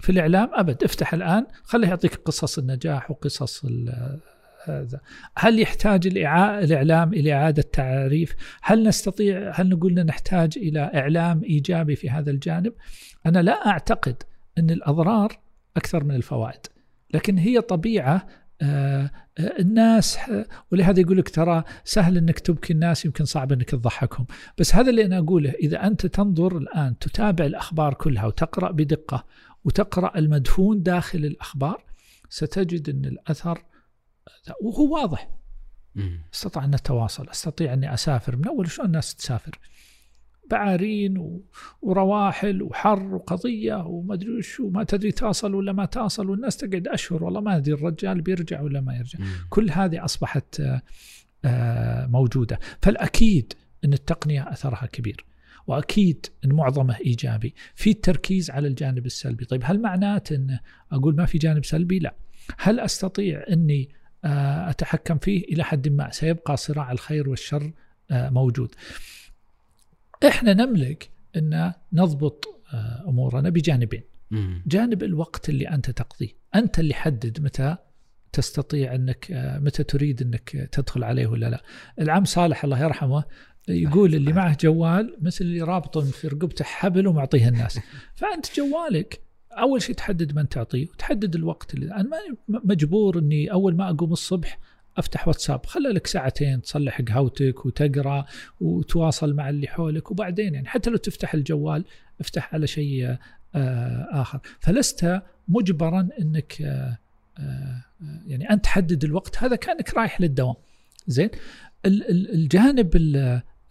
في 0.00 0.12
الإعلام؟ 0.12 0.50
أبد. 0.52 0.84
افتح 0.84 1.14
الآن. 1.14 1.46
خليه 1.62 1.88
يعطيك 1.88 2.14
قصص 2.14 2.58
النجاح 2.58 3.10
وقصص 3.10 3.66
هذا. 4.70 5.00
هل 5.36 5.60
يحتاج 5.60 6.06
الإعلام 6.06 7.12
إلى 7.12 7.32
إعادة 7.32 7.62
تعريف؟ 7.72 8.34
هل 8.62 8.88
نستطيع 8.88 9.52
هل 9.54 9.68
نقول 9.68 9.94
نحتاج 9.94 10.58
إلى 10.58 10.90
إعلام 10.94 11.44
إيجابي 11.44 11.96
في 11.96 12.10
هذا 12.10 12.30
الجانب؟ 12.30 12.72
أنا 13.26 13.38
لا 13.38 13.66
أعتقد 13.66 14.22
أن 14.58 14.70
الأضرار 14.70 15.38
أكثر 15.76 16.04
من 16.04 16.14
الفوائد 16.14 16.60
لكن 17.14 17.38
هي 17.38 17.60
طبيعة 17.60 18.26
آه، 18.62 19.10
آه، 19.38 19.60
الناس 19.60 20.18
ولهذا 20.72 21.00
يقول 21.00 21.18
لك 21.18 21.28
ترى 21.28 21.64
سهل 21.84 22.16
أنك 22.16 22.38
تبكي 22.38 22.72
الناس 22.72 23.04
يمكن 23.04 23.24
صعب 23.24 23.52
أنك 23.52 23.70
تضحكهم. 23.70 24.26
بس 24.58 24.74
هذا 24.74 24.90
اللي 24.90 25.04
أنا 25.04 25.18
أقوله 25.18 25.50
إذا 25.50 25.86
أنت 25.86 26.06
تنظر 26.06 26.56
الآن 26.58 26.98
تتابع 26.98 27.46
الأخبار 27.46 27.94
كلها 27.94 28.26
وتقرأ 28.26 28.70
بدقة 28.70 29.24
وتقرأ 29.64 30.18
المدفون 30.18 30.82
داخل 30.82 31.18
الأخبار 31.18 31.84
ستجد 32.28 32.88
أن 32.88 33.04
الأثر 33.04 33.62
وهو 34.62 34.94
واضح. 34.94 35.28
استطاع 36.34 36.64
أن 36.64 36.70
نتواصل 36.70 37.28
أستطيع 37.28 37.72
أني 37.72 37.94
أسافر. 37.94 38.36
من 38.36 38.46
أول 38.46 38.70
شلون 38.70 38.86
الناس 38.86 39.14
تسافر؟ 39.14 39.58
بعارين 40.50 41.40
ورواحل 41.82 42.62
وحر 42.62 43.14
وقضية 43.14 43.86
وما 43.86 44.14
أدري 44.14 44.38
وش 44.38 44.60
وما 44.60 44.84
تدري 44.84 45.12
تصل 45.12 45.54
ولا 45.54 45.72
ما 45.72 45.84
تصل 45.84 46.30
والناس 46.30 46.56
تقعد 46.56 46.88
أشهر. 46.88 47.24
والله 47.24 47.40
ما 47.40 47.56
أدري 47.56 47.74
الرجال 47.74 48.20
بيرجع 48.20 48.60
ولا 48.60 48.80
ما 48.80 48.96
يرجع. 48.96 49.18
مم. 49.18 49.26
كل 49.50 49.70
هذه 49.70 50.04
أصبحت 50.04 50.62
آه، 51.44 52.06
موجودة. 52.06 52.58
فالأكيد 52.82 53.52
أن 53.84 53.92
التقنية 53.92 54.52
أثرها 54.52 54.86
كبير 54.86 55.24
وأكيد 55.66 56.26
أن 56.44 56.52
معظمه 56.52 56.96
إيجابي. 57.06 57.54
في 57.74 57.90
التركيز 57.90 58.50
على 58.50 58.68
الجانب 58.68 59.06
السلبي. 59.06 59.44
طيب 59.44 59.62
هل 59.64 59.82
معناته 59.82 60.36
أن 60.36 60.58
أقول 60.92 61.16
ما 61.16 61.26
في 61.26 61.38
جانب 61.38 61.64
سلبي؟ 61.64 61.98
لا. 61.98 62.14
هل 62.58 62.80
أستطيع 62.80 63.44
أني 63.50 63.88
آه، 63.92 63.98
أتحكم 64.24 65.18
فيه 65.18 65.44
إلى 65.44 65.64
حد 65.64 65.88
ما. 65.88 66.10
سيبقى 66.10 66.56
صراع 66.56 66.92
الخير 66.92 67.28
والشر 67.28 67.72
آه، 68.10 68.30
موجود. 68.30 68.74
إحنا 70.26 70.52
نملك 70.54 71.10
أن 71.36 71.72
نضبط 71.92 72.62
آه، 72.74 73.04
أمورنا 73.08 73.50
بجانبين. 73.50 74.02
جانب 74.66 75.02
الوقت 75.02 75.48
اللي 75.48 75.68
أنت 75.68 75.90
تقضيه. 75.90 76.28
أنت 76.54 76.78
اللي 76.78 76.94
حدد 76.94 77.40
متى 77.40 77.76
تستطيع 78.32 78.94
أنك 78.94 79.26
متى 79.62 79.82
تريد 79.82 80.22
أنك 80.22 80.68
تدخل 80.72 81.04
عليه 81.04 81.26
ولا 81.26 81.50
لا. 81.50 81.62
العم 82.00 82.24
صالح 82.24 82.64
الله 82.64 82.82
يرحمه 82.82 83.24
يقول 83.68 84.14
اللي 84.14 84.32
معه 84.32 84.56
جوال 84.60 85.16
مثل 85.20 85.44
اللي 85.44 85.62
رابط 85.62 85.98
في 85.98 86.28
رقبته 86.28 86.64
حبل 86.64 87.06
ومعطيه 87.06 87.48
الناس. 87.48 87.80
فأنت 88.18 88.46
جوالك 88.56 89.27
أول 89.60 89.82
شيء 89.82 89.94
تحدد 89.94 90.36
من 90.36 90.48
تعطيه 90.48 90.86
وتحدد 90.88 91.34
الوقت 91.34 91.74
اللي 91.74 91.94
أنا 91.94 92.10
مجبور 92.48 93.18
إني 93.18 93.52
أول 93.52 93.76
ما 93.76 93.90
أقوم 93.90 94.12
الصبح 94.12 94.58
أفتح 94.98 95.28
واتساب. 95.28 95.66
خلى 95.66 95.88
لك 95.88 96.06
ساعتين 96.06 96.62
تصلح 96.62 97.00
قهوتك 97.00 97.66
وتقرأ 97.66 98.24
وتواصل 98.60 99.34
مع 99.34 99.48
اللي 99.48 99.66
حولك 99.66 100.10
وبعدين 100.10 100.54
يعني 100.54 100.68
حتى 100.68 100.90
لو 100.90 100.96
تفتح 100.96 101.34
الجوال 101.34 101.84
افتح 102.20 102.54
على 102.54 102.66
شيء 102.66 103.16
آه، 103.54 104.08
آخر. 104.10 104.40
فلست 104.60 105.22
مجبرا 105.48 106.08
إنك 106.20 106.62
آه، 106.62 106.98
آه، 107.38 107.84
يعني 108.26 108.50
انت 108.50 108.64
تحدد 108.64 109.04
الوقت. 109.04 109.42
هذا 109.42 109.56
كأنك 109.56 109.94
رايح 109.94 110.20
للدوام. 110.20 110.54
زين؟ 111.06 111.30
الجانب 111.86 112.96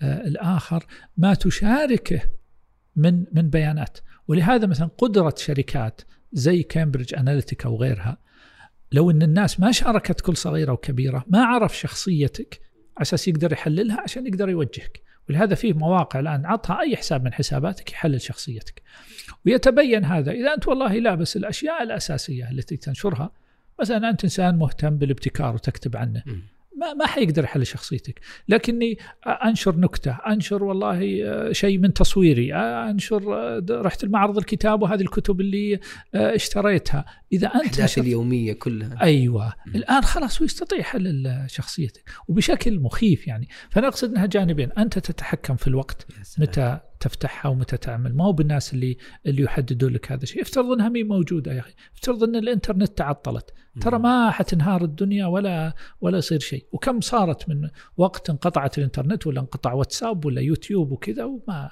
الآخر 0.01 0.85
ما 1.17 1.33
تشاركه 1.33 2.21
من 2.95 3.25
من 3.31 3.49
بيانات. 3.49 3.97
ولهذا 4.27 4.67
مثلا 4.67 4.89
قدرة 4.97 5.33
شركات 5.37 6.01
زي 6.33 6.63
كامبريدج 6.63 7.15
أناليتيكا 7.15 7.69
وغيرها 7.69 8.17
لو 8.91 9.11
أن 9.11 9.21
الناس 9.21 9.59
ما 9.59 9.71
شاركت 9.71 10.21
كل 10.21 10.37
صغيرة 10.37 10.71
وكبيرة 10.71 11.25
ما 11.27 11.45
عرف 11.45 11.77
شخصيتك 11.77 12.61
أساس 12.97 13.27
يقدر 13.27 13.51
يحللها 13.51 14.01
عشان 14.01 14.27
يقدر 14.27 14.49
يوجهك. 14.49 15.01
ولهذا 15.29 15.55
فيه 15.55 15.73
مواقع 15.73 16.19
الآن 16.19 16.45
عطها 16.45 16.79
أي 16.79 16.97
حساب 16.97 17.23
من 17.23 17.33
حساباتك 17.33 17.91
يحلل 17.91 18.21
شخصيتك. 18.21 18.81
ويتبين 19.45 20.05
هذا 20.05 20.31
إذا 20.31 20.53
أنت 20.53 20.67
والله 20.67 20.99
لابس 20.99 21.37
الأشياء 21.37 21.83
الأساسية 21.83 22.51
التي 22.51 22.77
تنشرها 22.77 23.31
مثلا 23.79 24.09
أنت 24.09 24.23
إنسان 24.23 24.57
مهتم 24.57 24.97
بالابتكار 24.97 25.55
وتكتب 25.55 25.97
عنه. 25.97 26.23
ما 26.77 26.93
ما 26.93 27.07
حيقدر 27.07 27.43
يحل 27.43 27.65
شخصيتك. 27.65 28.19
لكني 28.49 28.97
أنشر 29.27 29.75
نكتة 29.75 30.11
أنشر 30.11 30.63
والله 30.63 30.99
شيء 31.51 31.77
من 31.77 31.93
تصويري 31.93 32.55
أنشر 32.55 33.23
رحت 33.69 34.03
المعرض 34.03 34.37
الكتاب 34.37 34.81
وهذه 34.81 35.01
الكتب 35.01 35.41
اللي 35.41 35.79
اشتريتها. 36.15 37.05
إذا 37.33 37.47
أنت 37.47 37.81
نشر... 37.81 38.01
اليومية 38.01 38.53
كلها. 38.53 39.01
أيوه. 39.01 39.53
م. 39.65 39.75
الآن 39.75 40.03
خلاص 40.03 40.41
هو 40.41 40.45
يستطيع 40.45 40.81
حل 40.81 41.45
شخصيتك. 41.47 42.03
وبشكل 42.27 42.79
مخيف 42.79 43.27
يعني. 43.27 43.47
فأنا 43.69 43.87
أقصد 43.87 44.09
إنها 44.09 44.25
جانبين. 44.25 44.71
أنت 44.71 44.99
تتحكم 44.99 45.55
في 45.55 45.67
الوقت. 45.67 46.07
متى 46.37 46.79
تفتحها 46.99 47.49
ومتى 47.49 47.77
تعمل. 47.77 48.15
ما 48.15 48.23
هو 48.23 48.31
بالناس 48.33 48.73
اللي 48.73 48.97
اللي 49.25 49.43
يحددون 49.43 49.93
لك 49.93 50.11
هذا 50.11 50.23
الشيء. 50.23 50.41
افترض 50.41 50.71
إنها 50.71 50.89
مي 50.89 51.03
موجودة 51.03 51.53
يا 51.53 51.59
أخي. 51.59 51.73
افترض 51.95 52.23
إن 52.23 52.35
الإنترنت 52.35 52.97
تعطلت. 52.97 53.53
ترى 53.81 53.99
ما 53.99 54.31
حتنهار 54.31 54.83
الدنيا 54.83 55.25
ولا 55.25 55.73
ولا 56.01 56.17
يصير 56.17 56.39
شيء. 56.39 56.67
وكم 56.71 57.01
صارت 57.01 57.49
من 57.49 57.69
وقت 57.97 58.29
انقطعت 58.29 58.77
الإنترنت 58.77 59.27
ولا 59.27 59.39
انقطع 59.39 59.73
واتساب 59.73 60.25
ولا 60.25 60.41
يوتيوب 60.41 60.91
وكذا 60.91 61.23
وما 61.23 61.71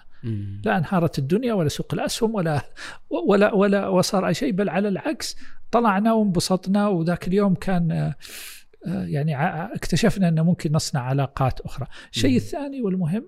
لا 0.65 0.77
انهارت 0.77 1.19
الدنيا 1.19 1.53
ولا 1.53 1.69
سوق 1.69 1.93
الأسهم 1.93 2.35
ولا 2.35 2.61
ولا 3.09 3.53
ولا 3.53 3.87
وصار 3.87 4.27
أي 4.27 4.33
شيء. 4.33 4.51
بل 4.51 4.69
على 4.69 4.87
العكس 4.87 5.35
طلعنا 5.71 6.13
وانبسطنا. 6.13 6.87
وذاك 6.87 7.27
اليوم 7.27 7.55
كان 7.55 7.91
آه، 7.91 9.05
يعني 9.05 9.35
اكتشفنا 9.75 10.27
إنه 10.27 10.43
ممكن 10.43 10.71
نصنع 10.71 11.01
علاقات 11.01 11.61
أخرى. 11.61 11.87
الشيء 12.11 12.35
الثاني 12.35 12.81
والمهم 12.81 13.25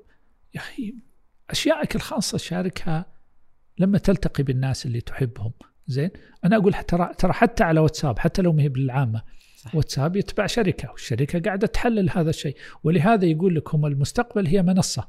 يا 0.56 0.60
أخي 0.60 0.96
أشيائك 1.52 1.96
الخاصة 1.96 2.38
شاركها 2.38 3.06
لما 3.78 3.98
تلتقي 3.98 4.44
بالناس 4.44 4.86
اللي 4.86 5.02
تحبهم. 5.02 5.52
زين؟ 5.88 6.10
أنا 6.46 6.56
أقول 6.56 6.74
ترى 6.74 7.12
ترى 7.18 7.34
حتى 7.34 7.64
على 7.64 7.80
واتساب 7.80 8.20
حتى 8.20 8.42
لو 8.42 8.54
ما 8.54 8.64
هي 8.64 8.70
بالعامة 8.70 9.22
صح. 9.58 9.76
واتساب 9.76 10.16
يتبع 10.16 10.48
شركة 10.48 10.92
والشركة 10.92 11.40
قاعدة 11.40 11.68
تحلل 11.68 12.10
هذا 12.10 12.30
الشيء. 12.30 12.56
ولهذا 12.84 13.26
يقول 13.26 13.56
لك 13.56 13.76
هم 13.76 13.86
المستقبل 13.86 14.48
هي 14.48 14.64
منصة. 14.64 15.08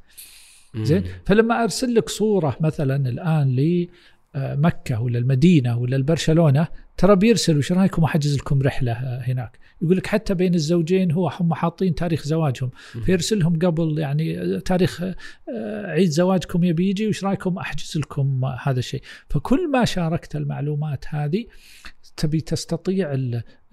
زين؟ 0.77 1.05
فلما 1.27 1.63
أرسل 1.63 1.95
لك 1.95 2.09
صورة 2.09 2.57
مثلا 2.61 3.09
الآن 3.09 3.57
لمكة 3.57 5.01
ولا 5.01 5.19
المدينة 5.19 5.79
ولا 5.79 5.97
البرشلونة 5.97 6.69
ترى 6.99 7.17
بيرسل 7.17 7.59
وش 7.59 7.73
رايكم 7.73 8.05
أحجز 8.05 8.37
لكم 8.37 8.63
رحلة 8.63 8.93
هناك؟ 9.23 9.59
يقول 9.83 9.97
لك 9.97 10.07
حتى 10.07 10.35
بين 10.35 10.55
الزوجين 10.55 11.13
هو 11.13 11.29
هم 11.29 11.55
حاطين 11.55 11.95
تاريخ 11.95 12.23
زواجهم. 12.23 12.71
فيرسلهم 13.05 13.59
قبل 13.59 13.99
يعني 13.99 14.61
تاريخ 14.61 15.03
آه، 15.03 15.87
عيد 15.87 16.11
زواجكم 16.11 16.65
يبي 16.65 16.91
يجي 16.91 17.09
وش 17.09 17.25
رأيكم 17.25 17.59
أحجز 17.59 17.99
لكم 17.99 18.45
هذا 18.45 18.79
الشيء؟ 18.79 19.03
فكل 19.29 19.71
ما 19.71 19.85
شاركت 19.85 20.37
المعلومات 20.37 21.05
هذه 21.09 21.47
تبي 22.17 22.41
تستطيع 22.41 23.17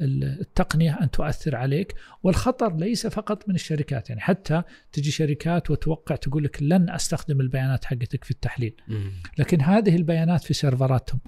التقنية 0.01 0.99
أن 1.01 1.11
تؤثر 1.11 1.55
عليك. 1.55 1.95
والخطر 2.23 2.75
ليس 2.75 3.07
فقط 3.07 3.49
من 3.49 3.55
الشركات 3.55 4.09
يعني 4.09 4.21
حتى 4.21 4.63
تجي 4.91 5.11
شركات 5.11 5.71
وتوقع 5.71 6.15
تقول 6.15 6.43
لك 6.43 6.63
لن 6.63 6.89
أستخدم 6.89 7.41
البيانات 7.41 7.85
حقتك 7.85 8.23
في 8.23 8.31
التحليل. 8.31 8.75
لكن 9.37 9.61
هذه 9.61 9.95
البيانات 9.95 10.43
في 10.43 10.53
سيرفراتهم. 10.53 11.19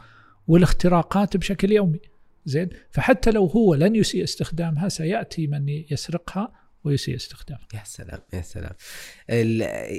والاختراقات 0.48 1.38
بشكل 1.38 1.72
يومي. 1.72 2.00
زين؟ 2.46 2.70
فحتى 2.92 3.32
لو 3.32 3.46
هو 3.46 3.76
لن 3.76 3.96
يسيء 3.96 4.24
استخدامها 4.24 4.90
سيأتي 4.90 5.48
من 5.48 5.70
يسرقها 5.70 6.52
ويسيء 6.84 7.16
استخدامها. 7.16 7.68
يا 7.74 7.82
سلام 7.86 8.20
يا 8.34 8.42
سلام. 8.42 8.74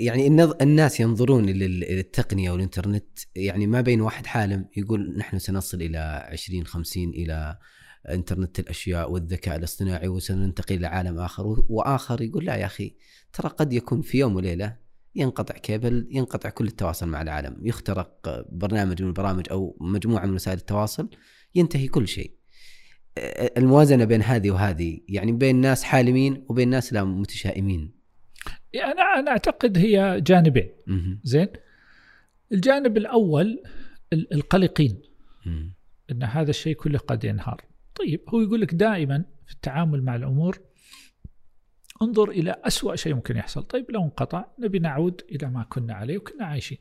يعني 0.05 0.27
الناس 0.63 1.01
ينظرون 1.01 1.47
للتقنية 1.47 2.51
والإنترنت 2.51 3.19
يعني 3.35 3.67
ما 3.67 3.81
بين 3.81 4.01
واحد 4.01 4.27
حالم 4.27 4.69
يقول 4.77 5.17
نحن 5.19 5.39
سنصل 5.39 5.83
إلى 5.83 6.29
2050 6.33 7.09
إلى 7.09 7.59
إنترنت 8.09 8.59
الأشياء 8.59 9.11
والذكاء 9.11 9.57
الاصطناعي 9.57 10.09
وسننتقل 10.09 10.75
إلى 10.75 10.87
عالم 10.87 11.19
آخر 11.19 11.65
وآخر 11.69 12.23
يقول 12.23 12.45
لا 12.45 12.57
يا 12.57 12.67
أخي 12.67 12.95
ترى 13.33 13.49
قد 13.49 13.73
يكون 13.73 14.03
في 14.03 14.19
يوم 14.19 14.37
وليلة 14.37 14.77
ينقطع 15.19 15.55
كيبل 15.55 16.09
ينقطع 16.11 16.49
كل 16.51 16.67
التواصل 16.67 17.09
مع 17.09 17.23
العالم. 17.23 17.57
يخترق 17.67 18.45
برنامج 18.53 19.03
من 19.03 19.09
البرامج 19.09 19.47
أو 19.51 19.77
مجموعة 19.81 20.27
من 20.27 20.35
وسائل 20.35 20.59
التواصل 20.59 21.11
ينتهي 21.55 21.89
كل 21.89 22.09
شيء. 22.09 22.39
الموازنة 23.57 24.05
بين 24.05 24.23
هذه 24.23 24.51
وهذه 24.51 25.01
يعني 25.09 25.33
بين 25.33 25.57
ناس 25.57 25.83
حالمين 25.85 26.45
وبين 26.49 26.69
ناس 26.69 26.93
لا 26.93 27.05
متشائمين. 27.05 27.95
يعني 28.73 28.93
أنا 28.93 29.03
أنا 29.19 29.31
أعتقد 29.31 29.79
هي 29.79 30.21
جانبين. 30.21 30.71
زين؟ 31.23 31.49
الجانب 32.53 32.97
الأول 32.97 33.63
القلقين. 34.13 35.03
إن 36.11 36.23
هذا 36.23 36.51
الشيء 36.51 36.77
كله 36.77 36.99
قد 36.99 37.25
ينهار. 37.25 37.65
طيب 37.95 38.21
هو 38.29 38.41
يقول 38.41 38.61
لك 38.61 38.75
دائما 38.75 39.25
في 39.47 39.53
التعامل 39.53 40.03
مع 40.03 40.17
الأمور 40.17 40.59
انظر 42.03 42.31
إلى 42.31 42.55
أسوأ 42.65 42.97
شيء 42.97 43.15
ممكن 43.15 43.37
يحصل. 43.37 43.63
طيب 43.63 43.91
لو 43.91 44.03
انقطع 44.03 44.45
نبي 44.59 44.79
نعود 44.79 45.23
إلى 45.31 45.51
ما 45.51 45.67
كنا 45.69 45.95
عليه 45.95 46.19
وكنا 46.19 46.45
عايشين. 46.47 46.79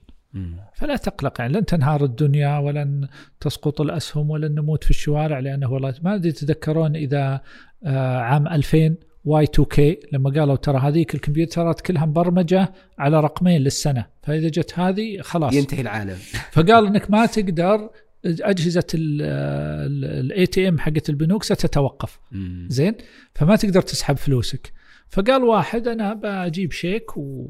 فلا 0.73 0.95
تقلق 0.95 1.41
يعني 1.41 1.53
لن 1.53 1.65
تنهار 1.65 2.03
الدنيا 2.03 2.57
ولن 2.57 3.07
تسقط 3.39 3.81
الأسهم 3.81 4.29
ولن 4.29 4.55
نموت 4.55 4.83
في 4.83 4.89
الشوارع 4.89 5.39
لأنه 5.39 5.73
والله 5.73 5.93
ما 6.01 6.15
أدري 6.15 6.31
تتذكرون 6.31 6.95
إذا 6.95 7.41
آه، 7.83 8.17
عام 8.17 8.47
2000 8.47 8.95
Y 9.25 9.43
2 9.43 9.65
K 9.65 9.99
لما 10.11 10.29
قالوا 10.29 10.55
ترى 10.55 10.77
هذيك 10.77 11.15
الكمبيوترات 11.15 11.81
كلها 11.81 12.05
مبرمجة 12.05 12.73
على 12.99 13.19
رقمين 13.19 13.61
للسنة 13.61 14.05
فإذا 14.23 14.47
جت 14.47 14.79
هذه 14.79 15.21
خلاص. 15.21 15.53
ينتهي 15.53 15.81
العالم. 15.81 16.17
فقال 16.53 16.87
إنك 16.87 17.11
ما 17.11 17.25
تقدر 17.25 17.89
أجهزة 18.25 18.87
ال 18.93 20.45
ATM 20.45 20.79
حقت 20.79 21.09
البنوك 21.09 21.43
ستتوقف. 21.43 22.19
زين؟ 22.67 22.95
فما 23.35 23.55
تقدر 23.55 23.81
تسحب 23.81 24.17
فلوسك. 24.17 24.73
فقال 25.09 25.43
واحد 25.43 25.87
أنا 25.87 26.13
بجيب 26.13 26.71
شيك 26.71 27.17
و 27.17 27.47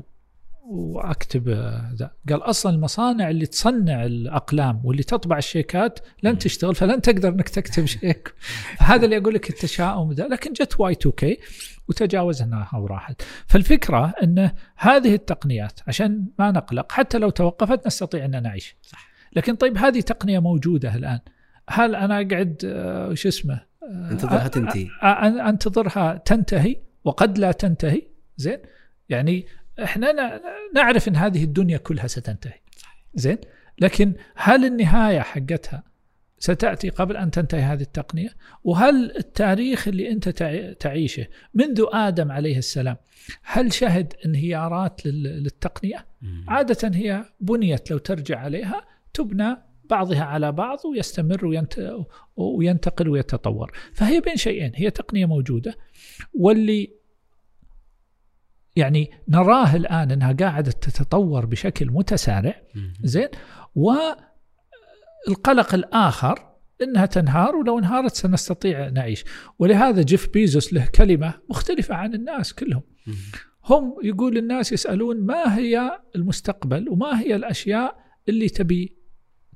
وأكتب 0.69 1.49
ذا. 1.95 2.11
قال 2.29 2.41
أصلا 2.41 2.75
المصانع 2.75 3.29
اللي 3.29 3.45
تصنع 3.45 4.05
الأقلام 4.05 4.81
واللي 4.83 5.03
تطبع 5.03 5.37
الشيكات 5.37 5.99
لن 6.23 6.37
تشتغل 6.37 6.75
فلن 6.75 7.01
تقدر 7.01 7.29
إنك 7.29 7.49
تكتب 7.49 7.85
شيك. 7.95 8.33
هذا 8.79 9.05
اللي 9.05 9.17
أقول 9.17 9.33
لك 9.33 9.49
التشاؤم 9.49 10.11
ذا. 10.11 10.27
لكن 10.27 10.53
جت 10.53 10.79
Y 10.79 10.93
2 10.93 11.13
K 11.17 11.39
وتجاوزناها 11.89 12.77
وراحت 12.77 13.21
فالفكرة 13.47 14.13
ان 14.23 14.51
هذه 14.75 15.13
التقنيات 15.13 15.79
عشان 15.87 16.25
ما 16.39 16.51
نقلق 16.51 16.91
حتى 16.91 17.17
لو 17.17 17.29
توقفت 17.29 17.87
نستطيع 17.87 18.25
ان 18.25 18.43
نعيش. 18.43 18.75
صح. 18.81 19.07
لكن 19.33 19.55
طيب 19.55 19.77
هذه 19.77 19.99
تقنية 20.01 20.39
موجودة 20.39 20.95
الآن. 20.95 21.19
هل 21.69 21.95
أنا 21.95 22.15
أقعد 22.21 22.61
آه، 22.65 23.13
شو 23.13 23.27
اسمه 23.29 23.61
آه، 23.83 24.11
انتظرها 24.11 24.47
تنتهي 24.47 24.87
أنتظرها 25.49 26.21
تنتهي؟ 26.25 26.86
وقد 27.07 27.37
لا 27.37 27.51
تنتهي. 27.51 28.01
زين؟ 28.37 28.57
يعني 29.09 29.45
إحنا 29.83 30.39
نعرف 30.75 31.07
إن 31.07 31.15
هذه 31.15 31.43
الدنيا 31.43 31.77
كلها 31.77 32.07
ستنتهي. 32.07 32.59
زين؟ 33.15 33.37
لكن 33.79 34.13
هل 34.35 34.65
النهاية 34.65 35.19
حقتها 35.19 35.83
ستأتي 36.39 36.89
قبل 36.89 37.17
أن 37.17 37.31
تنتهي 37.31 37.61
هذه 37.61 37.81
التقنية؟ 37.81 38.29
وهل 38.63 39.17
التاريخ 39.17 39.87
اللي 39.87 40.11
أنت 40.11 40.29
تعيشه 40.79 41.27
منذ 41.53 41.85
آدم 41.93 42.31
عليه 42.31 42.57
السلام 42.57 42.97
هل 43.43 43.73
شهد 43.73 44.13
انهيارات 44.25 45.05
للتقنية؟ 45.05 46.05
عادة 46.47 46.91
هي 46.95 47.25
بنيت 47.39 47.91
لو 47.91 47.97
ترجع 47.97 48.39
عليها 48.39 48.85
تبنى 49.13 49.57
بعضها 49.89 50.23
على 50.23 50.51
بعض 50.51 50.77
ويستمر 50.85 51.45
وينتقل 52.37 53.09
ويتطور. 53.09 53.71
فهي 53.93 54.21
بين 54.21 54.35
شيئين 54.35 54.71
هي 54.75 54.89
تقنية 54.89 55.25
موجودة 55.25 55.77
واللي 56.33 56.96
يعني 58.77 59.11
نراه 59.27 59.75
الآن 59.75 60.11
إنها 60.11 60.31
قاعدة 60.31 60.71
تتطور 60.71 61.45
بشكل 61.45 61.91
متسارع. 61.91 62.61
زين. 63.03 63.27
والقلق 63.75 65.73
الآخر 65.73 66.53
إنها 66.81 67.05
تنهار 67.05 67.55
ولو 67.55 67.79
انهارت 67.79 68.15
سنستطيع 68.15 68.89
نعيش. 68.89 69.25
ولهذا 69.59 70.01
جيف 70.01 70.29
بيزوس 70.33 70.73
له 70.73 70.87
كلمة 70.95 71.33
مختلفة 71.49 71.95
عن 71.95 72.13
الناس 72.13 72.53
كلهم. 72.53 72.81
هم 73.65 73.95
يقول 74.03 74.37
الناس 74.37 74.71
يسألون 74.71 75.25
ما 75.25 75.57
هي 75.57 75.99
المستقبل 76.15 76.89
وما 76.89 77.21
هي 77.21 77.35
الأشياء 77.35 77.97
اللي 78.29 78.49
تبي 78.49 78.97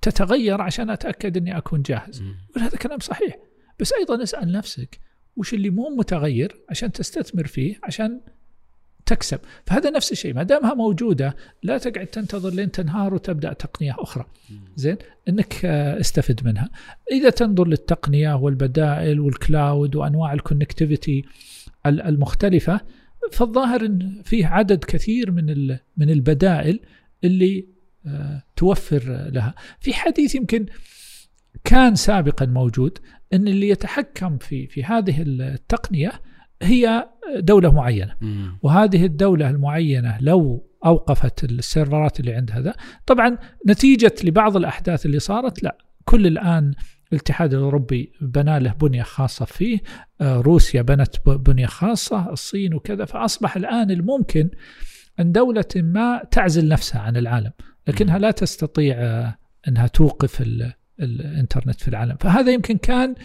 تتغير 0.02 0.62
عشان 0.62 0.90
أتأكد 0.90 1.38
إني 1.38 1.58
أكون 1.58 1.82
جاهز. 1.82 2.22
يقول 2.50 2.64
هذا 2.64 2.78
كلام 2.78 3.00
صحيح. 3.00 3.36
بس 3.80 3.94
أيضا 3.94 4.24
اسأل 4.24 4.52
نفسك 4.52 5.00
وش 5.36 5.54
اللي 5.54 5.70
مو 5.70 5.90
متغير 5.90 6.62
عشان 6.70 6.92
تستثمر 6.92 7.48
فيه 7.48 7.80
عشان 7.84 8.22
تكسب. 9.12 9.40
فهذا 9.66 9.90
نفس 9.90 10.12
الشيء. 10.12 10.34
ما 10.34 10.44
دامها 10.44 10.74
موجودة 10.74 11.36
لا 11.64 11.78
تقعد 11.78 12.08
تنتظر 12.08 12.50
لين 12.50 12.72
تنهار 12.72 13.14
وتبدأ 13.14 13.54
تقنية 13.54 13.96
أخرى. 14.00 14.26
زين؟ 14.76 14.98
إنك 15.30 15.66
آه، 15.66 16.00
استفد 16.00 16.46
منها. 16.46 16.70
إذا 17.12 17.30
تنظر 17.30 17.68
للتقنية 17.68 18.34
والبدائل 18.34 19.20
وال 19.20 19.41
cloud 19.41 19.96
وأنواع 19.96 20.34
ال 20.34 20.41
connectivity 20.41 21.26
المختلفة 21.86 22.82
فالظاهر 23.32 23.86
إن 23.86 24.22
فيه 24.24 24.48
عدد 24.48 24.84
كثير 24.84 25.32
من 25.32 25.78
من 25.98 26.10
البدائل 26.10 26.80
اللي 27.24 27.66
آه، 28.06 28.44
توفر 28.56 29.30
لها. 29.34 29.56
في 29.80 29.94
حديث 29.94 30.36
يمكن 30.36 30.66
كان 31.64 31.96
سابقا 31.96 32.46
موجود 32.46 32.98
إن 33.34 33.48
اللي 33.48 33.70
يتحكم 33.70 34.38
في 34.38 34.68
في 34.68 34.84
هذه 34.84 35.22
التقنية 35.22 36.12
هي 36.62 37.10
دولة 37.38 37.72
معينة. 37.74 38.16
مم. 38.22 38.58
وهذه 38.62 39.06
الدولة 39.06 39.50
المعينة 39.50 40.18
لو 40.22 40.68
أوقفت 40.86 41.44
السيرفرات 41.44 42.20
اللي 42.20 42.34
عندها 42.34 42.60
ذا 42.62 42.74
طبعا 43.06 43.38
نتيجة 43.68 44.14
لبعض 44.24 44.58
الأحداث 44.58 45.06
اللي 45.06 45.20
صارت 45.20 45.64
لا. 45.64 45.78
كل 46.06 46.28
الآن 46.28 46.74
الاتحاد 47.14 47.54
الأوروبي 47.54 48.12
بنى 48.22 48.60
له 48.60 48.72
بنية 48.74 49.04
خاصة 49.04 49.46
فيه 49.46 49.80
آه، 50.22 50.38
روسيا 50.42 50.82
بنت 50.82 51.16
ب- 51.26 51.44
بنية 51.44 51.66
خاصة 51.66 52.30
الصين 52.32 52.74
وكذا. 52.74 53.06
فأصبح 53.06 53.56
الآن 53.56 53.92
الممكن 53.92 54.50
أن 55.20 55.32
دولة 55.32 55.66
ما 55.76 56.24
تعزل 56.32 56.68
نفسها 56.68 57.02
عن 57.02 57.18
العالم 57.18 57.52
لكنها 57.88 58.18
لا 58.20 58.32
تستطيع 58.32 58.96
آه، 59.00 59.38
أنها 59.68 59.88
توقف 59.88 60.42
ال- 60.42 60.74
الإنترنت 61.00 61.82
في 61.82 61.88
العالم. 61.88 62.18
فهذا 62.20 62.52
يمكن 62.52 62.78
كان 62.78 63.16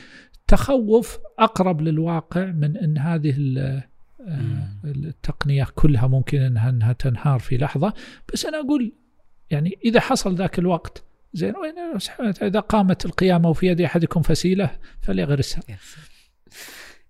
تخوف 0.46 1.18
أقرب 1.38 1.80
للواقع 1.80 2.44
من 2.44 2.76
أن 2.76 2.98
هذه 2.98 3.34
آه، 3.58 4.68
التقنية 4.84 5.66
كلها 5.74 6.06
ممكن 6.06 6.42
أنها, 6.42 6.70
أنها 6.70 6.92
تنهار 6.92 7.38
في 7.38 7.56
لحظة. 7.56 7.92
بس 8.32 8.46
أنا 8.46 8.60
أقول 8.60 8.92
يعني 9.50 9.78
إذا 9.84 10.00
حصل 10.00 10.34
ذاك 10.34 10.58
الوقت 10.58 11.04
زين 11.34 11.54
إذا 12.42 12.60
قامت 12.60 13.06
القيامة 13.06 13.48
وفي 13.48 13.66
يد 13.66 13.80
أحدكم 13.80 14.22
فسيلة 14.22 14.78
فليغرسها. 15.02 15.62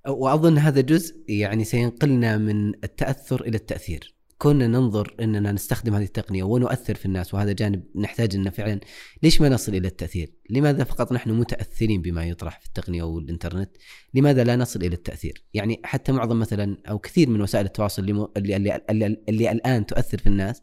وأظن 0.09 0.59
هذا 0.59 0.81
جزء 0.81 1.25
يعني 1.29 1.65
سينقلنا 1.65 2.39
من 2.39 2.69
التأثر 2.69 3.41
إلى 3.41 3.57
التأثير. 3.57 4.16
كنا 4.39 4.67
ننظر 4.67 5.15
إننا 5.21 5.53
نستخدم 5.53 5.95
هذه 5.95 6.05
التقنية 6.05 6.43
ونؤثر 6.43 6.95
في 6.95 7.07
الناس 7.07 7.35
وهذا 7.35 7.53
جانب 7.53 7.83
نحتاج 7.95 8.35
إنه 8.35 8.51
فعلا 8.51 8.81
ليش 9.23 9.41
ما 9.41 9.49
نصل 9.49 9.75
إلى 9.75 9.89
التأثير؟ 9.89 10.33
لماذا 10.51 10.85
فقط 10.85 11.13
نحن 11.13 11.31
متأثرين 11.31 12.03
بما 12.03 12.25
يطرح 12.25 12.61
في 12.61 12.67
التقنية 12.67 13.03
والإنترنت؟ 13.03 13.71
لماذا 14.15 14.45
لا 14.45 14.57
نصل 14.57 14.81
إلى 14.81 14.95
التأثير؟ 14.95 15.43
يعني 15.55 15.81
حتى 15.85 16.13
معظم 16.13 16.39
مثلا 16.39 16.77
أو 16.89 16.99
كثير 16.99 17.29
من 17.29 17.41
وسائل 17.41 17.67
التواصل 17.67 18.03
اللي 18.03 18.13
م- 18.13 18.29
اللي, 18.37 18.57
اللي, 18.57 18.81
اللي, 18.91 19.17
اللي 19.29 19.53
الآن 19.53 19.87
تؤثر 19.87 20.19
في 20.19 20.27
الناس 20.27 20.63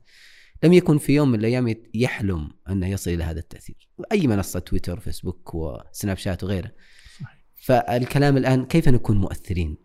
لم 0.63 0.73
يكن 0.73 0.97
في 0.97 1.13
يوم 1.13 1.31
من 1.31 1.39
الأيام 1.39 1.75
يحلم 1.93 2.49
إنه 2.69 2.87
يصل 2.87 3.11
إلى 3.11 3.23
هذا 3.23 3.39
التأثير. 3.39 3.89
أي 4.11 4.27
منصة 4.27 4.59
تويتر 4.59 4.99
فيسبوك 4.99 5.55
وسناب 5.55 6.17
شات 6.17 6.43
وغيره. 6.43 6.71
صحيح. 7.19 7.45
فالكلام 7.55 8.37
الآن 8.37 8.65
كيف 8.65 8.89
نكون 8.89 9.17
مؤثرين؟ 9.17 9.77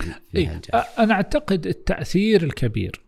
إيه، 0.00 0.54
هالجانب؟ 0.54 0.84
أنا 0.98 1.14
أعتقد 1.14 1.66
التأثير 1.66 2.42
الكبير 2.42 3.03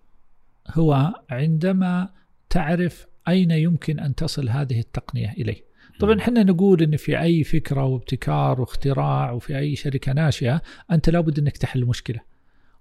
هو 0.71 1.15
عندما 1.31 2.11
تعرف 2.51 3.07
أين 3.29 3.51
يمكن 3.51 4.01
أن 4.01 4.15
تصل 4.15 4.49
هذه 4.49 4.81
التقنية 4.81 5.33
إليه. 5.33 5.67
طبعا 6.01 6.19
إحنا 6.19 6.43
نقول 6.43 6.83
إن 6.83 6.97
في 6.97 7.21
أي 7.21 7.45
فكرة 7.45 7.85
وابتكار 7.85 8.61
واختراع 8.61 9.31
وفي 9.31 9.59
أي 9.59 9.77
شركة 9.77 10.13
ناشئة 10.13 10.63
أنت 10.91 11.11
لابد 11.11 11.39
إنك 11.39 11.57
تحل 11.57 11.83
المشكلة 11.83 12.21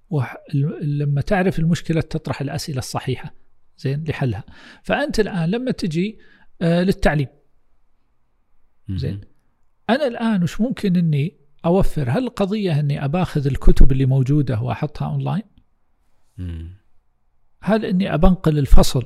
ولما 0.09 1.21
تعرف 1.21 1.59
المشكلة 1.59 2.01
تطرح 2.01 2.41
الأسئلة 2.41 2.77
الصحيحة 2.79 3.33
زين 3.77 4.03
لحلها. 4.03 4.43
فأنت 4.83 5.19
الآن 5.19 5.49
لما 5.49 5.71
تجي 5.71 6.19
آه، 6.61 6.83
للتعليم. 6.83 7.27
زين. 8.89 9.21
أنا 9.89 10.07
الآن 10.07 10.43
وش 10.43 10.61
ممكن 10.61 10.95
إني 10.95 11.37
أوفر؟ 11.65 12.09
هل 12.09 12.23
القضية 12.23 12.79
إني 12.79 13.05
أباخذ 13.05 13.47
الكتب 13.47 13.91
اللي 13.91 14.05
موجودة 14.05 14.61
وأحطها 14.61 15.07
أونلاين. 15.07 15.43
هل 17.65 17.85
إني 17.85 18.13
أبنقل 18.13 18.57
الفصل 18.59 19.05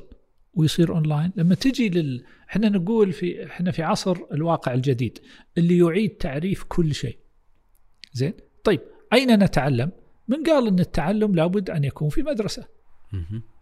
ويصير 0.54 0.94
اونلاين 0.94 1.32
لما 1.36 1.54
تجي 1.54 1.88
لل 1.88 2.24
إحنا 2.50 2.68
نقول 2.68 3.12
في 3.12 3.46
إحنا 3.46 3.70
في 3.70 3.82
عصر 3.82 4.16
الواقع 4.32 4.74
الجديد 4.74 5.18
اللي 5.58 5.78
يعيد 5.78 6.10
تعريف 6.10 6.64
كل 6.68 6.94
شيء. 6.94 7.18
زين؟ 8.12 8.32
طيب 8.64 8.80
أين 9.12 9.44
نتعلم؟ 9.44 9.90
من 10.28 10.42
قال 10.42 10.66
إن 10.66 10.78
التعلم 10.78 11.34
لابد 11.34 11.70
أن 11.70 11.84
يكون 11.84 12.08
في 12.08 12.22
مدرسة. 12.22 12.64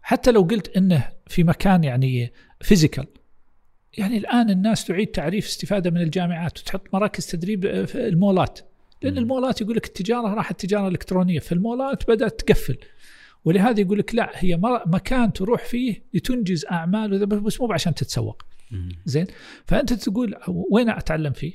حتى 0.03 0.31
لو 0.31 0.43
قلت 0.43 0.77
إنه 0.77 1.09
في 1.27 1.45
مكان 1.45 1.85
يعني 1.85 2.33
physical 2.61 3.07
يعني 3.99 4.19
الآن 4.19 4.51
الناس 4.51 4.85
تعيد 4.85 5.07
تعريف 5.07 5.47
استفادة 5.47 5.91
من 5.91 6.01
الجامعات 6.01 6.59
وتحط 6.59 6.95
مراكز 6.95 7.27
تدريب 7.27 7.85
في 7.85 8.09
المولات. 8.09 8.61
لأن. 9.03 9.19
المولات 9.19 9.61
يقول 9.61 9.77
لك 9.77 9.87
التجارة 9.87 10.35
راحت 10.35 10.61
تجارة 10.61 10.89
إلكترونية 10.89 11.39
فالمولات 11.39 12.11
بدأت 12.11 12.41
تقفل. 12.41 12.77
ولهذا 13.49 13.81
يقول 13.81 13.99
لك 13.99 14.15
لا 14.15 14.31
هي 14.35 14.61
مكان 14.87 15.33
تروح 15.33 15.65
فيه 15.65 16.05
لتنجز 16.15 16.67
أعمال 16.71 17.27
بس 17.27 17.61
مو 17.61 17.73
عشان 17.73 17.95
تتسوق. 17.95 18.43
زين؟ 19.05 19.27
فأنت 19.67 19.93
تقول 19.93 20.35
وين 20.71 20.91
أتعلم 20.91 21.33
فيه؟ 21.33 21.53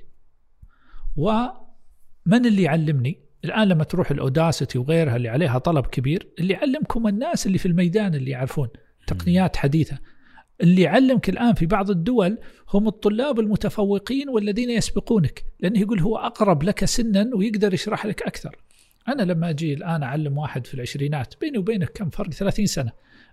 ومن 1.16 2.46
اللي 2.46 2.64
يعلمني؟ 2.64 3.20
الآن 3.46 3.68
لما 3.68 3.84
تروح 3.84 4.12
ال 4.12 4.20
Udacity 4.20 4.78
وغيرها 4.78 5.16
اللي 5.16 5.30
عليها 5.30 5.58
طلب 5.58 5.86
كبير 5.86 6.28
اللي 6.40 6.54
يعلمكم 6.54 7.08
الناس 7.08 7.48
اللي 7.48 7.58
في 7.58 7.66
الميدان 7.66 8.16
اللي 8.16 8.32
يعرفون 8.32 8.68
تقنيات 9.08 9.56
حديثة. 9.56 9.98
اللي 10.62 10.82
يعلمك 10.82 11.30
الآن 11.30 11.54
في 11.54 11.66
بعض 11.66 11.90
الدول 11.90 12.38
هم 12.74 12.88
الطلاب 12.88 13.40
المتفوقين 13.40 14.30
والذين 14.30 14.70
يسبقونك 14.70 15.44
لأنه 15.60 15.80
يقول 15.80 16.00
هو 16.00 16.18
أقرب 16.18 16.64
لك 16.64 16.86
سنا 16.86 17.30
ويقدر 17.36 17.74
يشرح 17.74 18.06
لك 18.06 18.22
أكثر. 18.22 18.56
أنا 19.08 19.22
لما 19.22 19.50
أجي 19.50 19.74
الآن 19.74 20.04
أعلم 20.04 20.38
واحد 20.38 20.68
في 20.68 20.74
العشرينات 20.74 21.34
بيني 21.42 21.58
وبينك 21.58 21.90
كم 21.90 22.10
فرق؟ 22.10 22.30
30 22.30 22.66
سنة. 22.66 22.92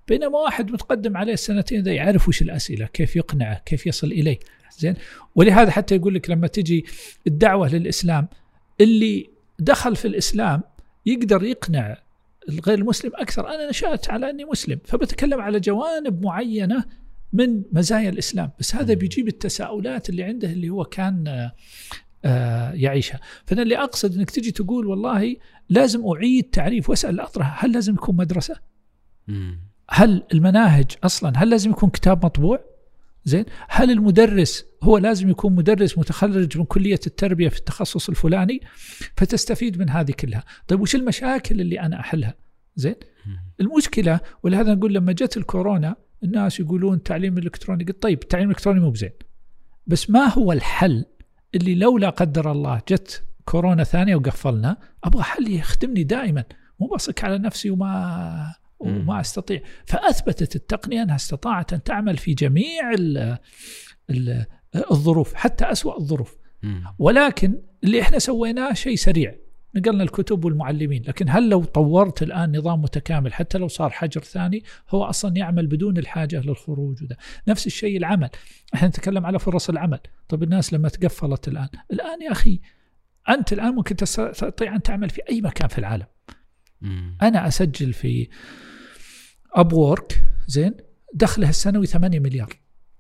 بينما 0.08 0.38
واحد 0.38 0.72
متقدم 0.72 1.16
عليه 1.16 1.32
السنتين 1.32 1.82
ذا 1.82 1.92
يعرف 1.92 2.28
وش 2.28 2.42
الأسئلة 2.42 2.86
كيف 2.86 3.16
يقنعه 3.16 3.62
كيف 3.66 3.86
يصل 3.86 4.06
إليه. 4.06 4.38
زين؟ 4.78 4.94
ولهذا 5.34 5.70
حتى 5.70 5.96
يقول 5.96 6.14
لك 6.14 6.30
لما 6.30 6.46
تجي 6.46 6.84
الدعوة 7.26 7.68
للإسلام 7.68 8.28
اللي 8.80 9.30
دخل 9.58 9.96
في 9.96 10.08
الإسلام 10.08 10.62
يقدر 11.06 11.42
يقنع 11.42 11.96
الغير 12.48 12.78
المسلم 12.78 13.12
أكثر. 13.14 13.48
أنا 13.48 13.68
نشأت 13.68 14.10
على 14.10 14.30
أني 14.30 14.44
مسلم 14.44 14.78
فبتكلم 14.84 15.40
على 15.40 15.60
جوانب 15.60 16.24
معينة 16.24 16.84
من 17.32 17.62
مزايا 17.72 18.08
الإسلام. 18.08 18.50
بس 18.58 18.74
هذا. 18.74 18.94
بيجيب 18.94 19.28
التساؤلات 19.28 20.10
اللي 20.10 20.22
عنده 20.22 20.48
اللي 20.48 20.68
هو 20.68 20.84
كان 20.84 21.50
آه، 22.24 22.72
يعيشها. 22.72 23.20
فأنا 23.46 23.62
اللي 23.62 23.78
أقصد 23.78 24.16
إنك 24.16 24.30
تجي 24.30 24.52
تقول 24.52 24.86
والله 24.86 25.36
لازم 25.70 26.06
أعيد 26.06 26.50
تعريف 26.50 26.90
وأسأل 26.90 27.14
الاطرح 27.14 27.64
هل 27.64 27.72
لازم 27.72 27.94
يكون 27.94 28.16
مدرسة؟ 28.16 28.56
مم. 29.28 29.60
هل 29.90 30.22
المناهج 30.32 30.86
أصلا 31.04 31.32
هل 31.36 31.50
لازم 31.50 31.70
يكون 31.70 31.90
كتاب 31.90 32.24
مطبوع؟ 32.24 32.64
زين. 33.24 33.44
هل 33.68 33.90
المدرس 33.90 34.64
هو 34.82 34.98
لازم 34.98 35.28
يكون 35.28 35.54
مدرس 35.54 35.98
متخرج 35.98 36.58
من 36.58 36.64
كلية 36.64 37.00
التربية 37.06 37.48
في 37.48 37.58
التخصص 37.58 38.08
الفلاني 38.08 38.60
فتستفيد 39.16 39.78
من 39.78 39.90
هذه 39.90 40.12
كلها؟ 40.12 40.44
طيب 40.68 40.80
وش 40.80 40.94
المشاكل 40.94 41.60
اللي 41.60 41.80
أنا 41.80 42.00
أحلها؟ 42.00 42.34
زين. 42.76 42.94
مم. 43.26 43.38
المشكلة 43.60 44.20
ولهذا 44.42 44.74
نقول 44.74 44.94
لما 44.94 45.12
جت 45.12 45.36
الكورونا 45.36 45.96
الناس 46.24 46.60
يقولون 46.60 46.94
التعليم 46.94 47.38
الالكتروني 47.38 47.84
قلت 47.84 48.02
طيب 48.02 48.22
التعليم 48.22 48.50
الالكتروني 48.50 48.80
مو 48.80 48.90
بزين. 48.90 49.12
بس 49.86 50.10
ما 50.10 50.32
هو 50.32 50.52
الحل 50.52 51.04
اللي 51.54 51.74
لو 51.74 51.98
لا 51.98 52.10
قدر 52.10 52.52
الله 52.52 52.80
جت 52.88 53.22
كورونا 53.50 53.84
ثانية 53.84 54.16
وقفلنا 54.16 54.76
أبغى 55.04 55.22
حل 55.22 55.52
يخدمني 55.52 56.04
دائما 56.04 56.44
مو 56.80 56.86
بصك 56.86 57.24
على 57.24 57.38
نفسي 57.38 57.70
وما 57.70 58.54
وما 58.78 59.20
أستطيع. 59.20 59.60
فأثبتت 59.86 60.56
التقنية 60.56 61.02
أنها 61.02 61.16
استطاعت 61.16 61.72
أن 61.72 61.82
تعمل 61.82 62.16
في 62.16 62.34
جميع 62.34 62.92
ال 62.94 63.38
ال 64.10 64.46
الظروف 64.90 65.34
حتى 65.34 65.64
أسوأ 65.64 65.98
الظروف. 65.98 66.36
ولكن 66.98 67.62
اللي 67.84 68.00
إحنا 68.00 68.18
سويناه 68.18 68.72
شيء 68.72 68.96
سريع. 68.96 69.34
نقلنا 69.74 70.02
الكتب 70.02 70.44
والمعلمين 70.44 71.02
لكن 71.02 71.26
هل 71.28 71.48
لو 71.48 71.64
طورت 71.64 72.22
الآن 72.22 72.56
نظام 72.56 72.82
متكامل 72.82 73.32
حتى 73.32 73.58
لو 73.58 73.68
صار 73.68 73.90
حجر 73.90 74.20
ثاني 74.20 74.64
هو 74.90 75.04
أصلا 75.04 75.36
يعمل 75.36 75.66
بدون 75.66 75.98
الحاجة 75.98 76.40
للخروج 76.40 77.02
وده 77.02 77.16
نفس 77.48 77.66
الشيء 77.66 77.96
العمل. 77.96 78.30
إحنا 78.74 78.88
نتكلم 78.88 79.26
على 79.26 79.38
فرص 79.38 79.68
العمل. 79.68 80.00
طب 80.28 80.42
الناس 80.42 80.72
لما 80.72 80.88
تقفلت 80.88 81.48
الآن 81.48 81.68
الآن 81.92 82.22
يا 82.22 82.32
أخي 82.32 82.60
أنت 83.28 83.52
الآن 83.52 83.74
ممكن 83.74 83.96
تستطيع 83.96 84.76
أن 84.76 84.82
تعمل 84.82 85.10
في 85.10 85.20
أي 85.30 85.40
مكان 85.40 85.68
في 85.68 85.78
العالم. 85.78 86.06
مم. 86.80 87.18
أنا 87.22 87.48
أسجل 87.48 87.92
في 87.92 88.28
أب 89.54 89.72
وورك 89.72 90.24
زين 90.46 90.74
دخله 91.14 91.48
السنوي 91.48 91.86
8 91.86 92.20
مليار. 92.20 92.48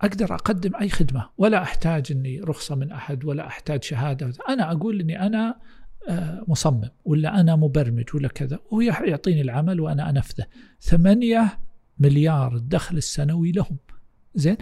أقدر 0.00 0.34
أقدم 0.34 0.76
أي 0.76 0.88
خدمة. 0.88 1.30
ولا 1.38 1.62
أحتاج 1.62 2.12
إني 2.12 2.40
رخصة 2.40 2.74
من 2.74 2.92
أحد 2.92 3.24
ولا 3.24 3.46
أحتاج 3.46 3.82
شهادة. 3.82 4.32
أنا 4.48 4.72
أقول 4.72 5.00
إني 5.00 5.26
أنا 5.26 5.60
آه، 6.08 6.44
مصمم 6.48 6.88
ولا 7.04 7.40
أنا 7.40 7.56
مبرمج 7.56 8.04
ولا 8.14 8.28
كذا. 8.28 8.58
وهو 8.70 8.80
يعطيني 8.80 9.40
العمل 9.40 9.80
وأنا 9.80 10.10
أنفذه. 10.10 10.46
ثمانية 10.80 11.58
مليار 11.98 12.56
الدخل 12.56 12.96
السنوي 12.96 13.52
لهم. 13.52 13.76
زين؟ 14.34 14.56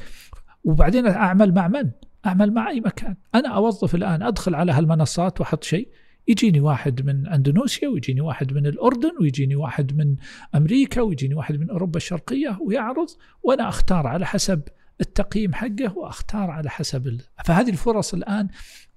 وبعدين 0.64 1.06
أعمل 1.06 1.54
مع 1.54 1.68
من؟ 1.68 1.90
أعمل 2.26 2.52
مع 2.52 2.70
اي 2.70 2.80
مكان. 2.80 3.16
أنا 3.34 3.48
أوظف 3.48 3.94
الآن 3.94 4.22
أدخل 4.22 4.54
على 4.54 4.72
هالمنصات 4.72 5.40
وأحط 5.40 5.64
شيء. 5.64 5.88
يجيني 6.28 6.60
واحد 6.60 7.06
من 7.06 7.26
أندونيسيا 7.26 7.88
ويجيني 7.88 8.20
واحد 8.20 8.52
من 8.52 8.66
الأردن 8.66 9.10
ويجيني 9.20 9.56
واحد 9.56 9.96
من 9.96 10.16
أمريكا 10.54 11.00
ويجيني 11.00 11.34
واحد 11.34 11.56
من 11.60 11.70
أوروبا 11.70 11.96
الشرقية 11.96 12.58
ويعرض 12.60 13.06
وأنا 13.42 13.68
أختار 13.68 14.06
على 14.06 14.26
حسب 14.26 14.62
التقييم 15.00 15.54
حقه 15.54 15.98
وأختار 15.98 16.50
على 16.50 16.70
حسب 16.70 17.06
ال... 17.06 17.20
فهذه 17.44 17.70
الفرص 17.70 18.14
الآن 18.14 18.48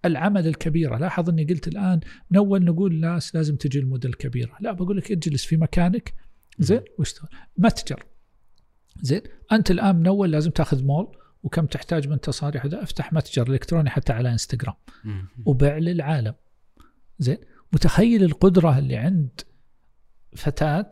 العمل 0.06 0.48
الكبيرة. 0.48 0.98
لاحظ 0.98 1.30
أني 1.30 1.44
قلت 1.44 1.68
الآن 1.68 2.00
من 2.32 2.38
أول 2.38 2.64
نقول 2.64 2.92
الناس 2.92 3.36
لازم 3.36 3.56
تجي 3.56 3.80
المدن 3.80 4.10
الكبيرة. 4.10 4.52
لا 4.60 4.72
بقول 4.72 4.98
لك 4.98 5.12
اجلس 5.12 5.46
في 5.46 5.58
مكانك. 5.58 6.14
زين 6.60 6.82
واشتغل 7.00 7.30
متجر 7.58 8.04
زين 9.02 9.22
أنت 9.52 9.72
الآن 9.72 9.96
من 9.96 10.08
أول 10.08 10.32
لازم 10.32 10.52
تأخذ 10.52 10.84
مول. 10.84 11.18
وكم 11.44 11.66
تحتاج 11.66 12.08
من 12.08 12.22
تصاريح 12.22 12.66
افتح 12.66 13.14
متجر 13.14 13.48
إلكتروني 13.48 13.90
حتى 13.90 14.14
على 14.14 14.32
إنستغرام. 14.32 14.76
وبيع 15.46 15.78
للعالم. 15.78 16.34
زين. 17.20 17.38
متخيل 17.74 18.24
القدرة 18.24 18.78
اللي 18.80 18.96
عند 18.96 19.42
فتاة 20.36 20.90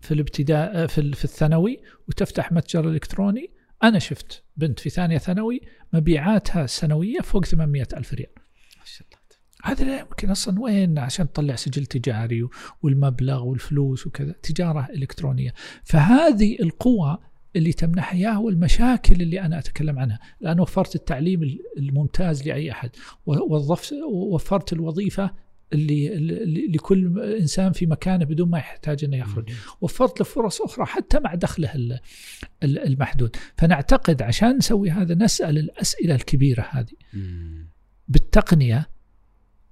في 0.00 0.14
الابتداء 0.14 0.86
في, 0.86 1.12
في 1.12 1.24
الثانوي 1.24 1.82
وتفتح 2.08 2.52
متجر 2.52 2.88
إلكتروني. 2.88 3.50
أنا 3.82 3.98
شفت 3.98 4.44
بنت 4.56 4.80
في 4.80 4.90
ثانية 4.90 5.18
ثانوي 5.18 5.60
مبيعاتها 5.92 6.64
السنويه 6.64 7.20
فوق 7.20 7.44
800 7.44 7.88
ألف 7.96 8.14
ريال. 8.14 8.30
هذا 9.64 9.84
لا 9.84 10.00
يمكن 10.00 10.30
أصلا 10.30 10.60
وين؟ 10.60 10.98
عشان 10.98 11.32
تطلع 11.32 11.54
سجل 11.54 11.86
تجاري 11.86 12.48
والمبلغ 12.82 13.44
والفلوس 13.44 14.06
وكذا. 14.06 14.32
تجارة 14.32 14.88
إلكترونية. 14.94 15.54
فهذه 15.84 16.56
القوى 16.60 17.18
اللي 17.56 17.72
تمنح 17.72 18.12
اياه 18.12 18.40
والمشاكل 18.40 19.22
اللي 19.22 19.40
أنا 19.40 19.58
أتكلم 19.58 19.98
عنها، 19.98 20.18
لأن 20.40 20.60
وفرت 20.60 20.94
التعليم 20.94 21.58
الممتاز 21.78 22.48
لأي 22.48 22.70
أحد، 22.70 22.90
ووظفت 23.26 23.94
وفرت 24.12 24.72
الوظيفة 24.72 25.30
اللي 25.72 26.66
لكل 26.68 27.20
إنسان 27.40 27.72
في 27.72 27.86
مكانه 27.86 28.24
بدون 28.24 28.50
ما 28.50 28.58
يحتاج 28.58 29.04
إنه 29.04 29.16
يخرج، 29.16 29.50
وفرت 29.80 30.20
له 30.20 30.24
فرص 30.26 30.62
أخرى 30.62 30.86
حتى 30.86 31.20
مع 31.20 31.34
دخله 31.34 32.00
المحدود، 32.62 33.36
فنعتقد 33.56 34.22
عشان 34.22 34.56
نسوي 34.56 34.90
هذا 34.90 35.14
نسأل 35.14 35.58
الأسئلة 35.58 36.14
الكبيرة 36.14 36.66
هذه. 36.70 36.92
بالتقنية 38.08 38.88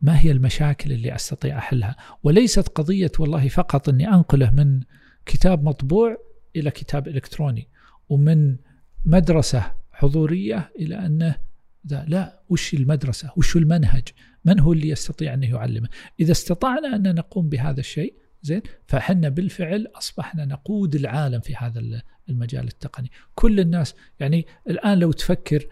ما 0.02 0.20
هي 0.20 0.30
المشاكل 0.30 0.92
اللي 0.92 1.14
أستطيع 1.14 1.58
أحلها؟ 1.58 1.96
وليست 2.22 2.68
قضية 2.68 3.12
والله 3.18 3.48
فقط 3.48 3.88
إني 3.88 4.08
أنقله 4.08 4.50
من 4.50 4.80
كتاب 5.26 5.64
مطبوع 5.64 6.16
إلى 6.56 6.70
كتاب 6.70 7.08
إلكتروني 7.08 7.68
ومن 8.08 8.56
مدرسة 9.04 9.72
حضورية 9.92 10.72
إلى 10.78 11.06
أنه 11.06 11.36
لا, 11.84 12.04
لا 12.08 12.40
وش 12.48 12.74
المدرسة؟ 12.74 13.32
وش 13.36 13.56
المنهج؟ 13.56 14.08
من 14.44 14.60
هو 14.60 14.72
اللي 14.72 14.88
يستطيع 14.88 15.34
انه 15.34 15.46
يعلمه؟ 15.46 15.88
إذا 16.20 16.32
استطعنا 16.32 16.96
أن 16.96 17.14
نقوم 17.14 17.48
بهذا 17.48 17.80
الشيء 17.80 18.14
زين 18.42 18.62
فحنا 18.86 19.28
بالفعل 19.28 19.86
أصبحنا 19.94 20.44
نقود 20.44 20.94
العالم 20.94 21.40
في 21.40 21.56
هذا 21.56 22.02
المجال 22.28 22.64
التقني، 22.64 23.10
كل 23.34 23.60
الناس 23.60 23.94
يعني 24.20 24.46
الآن 24.68 24.98
لو 24.98 25.12
تفكر 25.12 25.66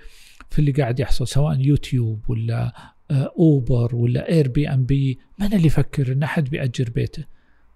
في 0.51 0.59
اللي 0.59 0.73
قاعد 0.73 1.01
يحصل 1.01 1.29
سواء 1.29 1.61
يوتيوب 1.61 2.31
ولا 2.31 2.73
أوبر 3.11 3.97
ولا 3.97 4.29
Airbnb، 4.29 5.19
من 5.39 5.53
اللي 5.53 5.67
يفكر 5.67 6.13
إن 6.13 6.23
أحد 6.23 6.45
بيأجر 6.45 6.91
بيته؟ 6.91 7.25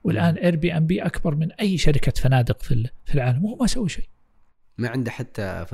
والآن 0.05 0.35
Airbnb 0.35 1.03
أكبر 1.03 1.35
من 1.35 1.53
أي 1.53 1.79
شركة 1.79 2.13
فنادق 2.21 2.63
في 2.63 2.89
في 3.05 3.15
العالم 3.15 3.45
وهو 3.45 3.57
ما 3.57 3.67
سوى 3.67 3.89
شيء. 3.89 4.09
ما 4.79 4.89
عنده 4.89 5.11
حتى 5.11 5.67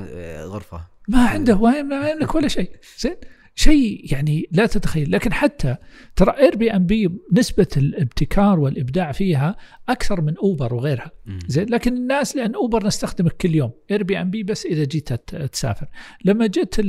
غرفة. 0.44 0.86
ما 1.08 1.28
عنده 1.28 1.60
ما 1.82 2.10
يملك 2.10 2.34
ولا 2.34 2.48
شيء. 2.48 2.70
زين؟ 2.98 3.16
شيء 3.54 4.12
يعني 4.12 4.48
لا 4.50 4.66
تتخيل. 4.66 5.12
لكن 5.12 5.32
حتى 5.32 5.76
ترى 6.16 6.38
Airbnb 6.38 7.10
نسبة 7.32 7.66
الابتكار 7.76 8.60
والإبداع 8.60 9.12
فيها 9.12 9.56
أكثر 9.88 10.20
من 10.20 10.36
اوبر 10.36 10.74
وغيرها. 10.74 11.10
زين؟ 11.46 11.68
لكن 11.70 11.96
الناس 11.96 12.36
لأن 12.36 12.54
اوبر 12.54 12.86
نستخدمك 12.86 13.32
كل 13.32 13.54
يوم. 13.54 13.72
Airbnb 13.90 14.42
بس 14.42 14.66
إذا 14.66 14.84
جيت 14.84 15.12
تسافر. 15.12 15.86
لما 16.24 16.46
جت 16.46 16.80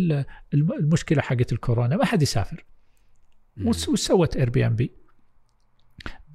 المشكلة 0.53 1.21
حقت 1.21 1.51
الكورونا 1.53 1.97
ما 1.97 2.05
حد 2.05 2.21
يسافر. 2.21 2.65
وش 3.65 3.89
سوت 3.99 4.37
Airbnb 4.37 4.98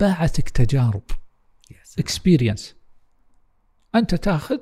باعتك 0.01 0.49
تجارب. 0.49 1.03
experience 1.99 2.77
أنت 3.95 4.15
تاخذ 4.15 4.59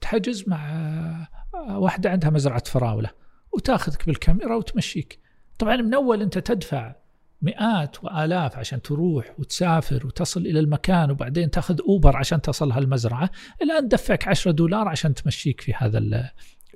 تحجز 0.00 0.48
مع 0.48 1.28
واحدة 1.68 2.10
عندها 2.10 2.30
مزرعة 2.30 2.64
فراولة 2.64 3.10
وتاخذك 3.52 4.06
بالكاميرا 4.06 4.56
وتمشيك. 4.56 5.18
طبعا 5.58 5.76
من 5.76 5.94
أول 5.94 6.22
أنت 6.22 6.38
تدفع 6.38 6.94
مئات 7.42 8.04
وآلاف 8.04 8.56
عشان 8.58 8.82
تروح 8.82 9.34
وتسافر 9.38 10.06
وتصل 10.06 10.40
إلى 10.40 10.60
المكان 10.60 11.10
وبعدين 11.10 11.50
تاخذ 11.50 11.80
اوبر 11.88 12.16
عشان 12.16 12.42
تصل 12.42 12.72
هالمزرعة 12.72 13.30
الان 13.62 13.88
دفعك 13.88 14.28
10 14.28 14.50
دولار 14.50 14.88
عشان 14.88 15.14
تمشيك 15.14 15.60
في 15.60 15.74
هذا 15.74 15.98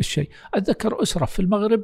الشيء. 0.00 0.30
أتذكر 0.54 1.02
أسرة 1.02 1.24
في 1.24 1.40
المغرب 1.42 1.82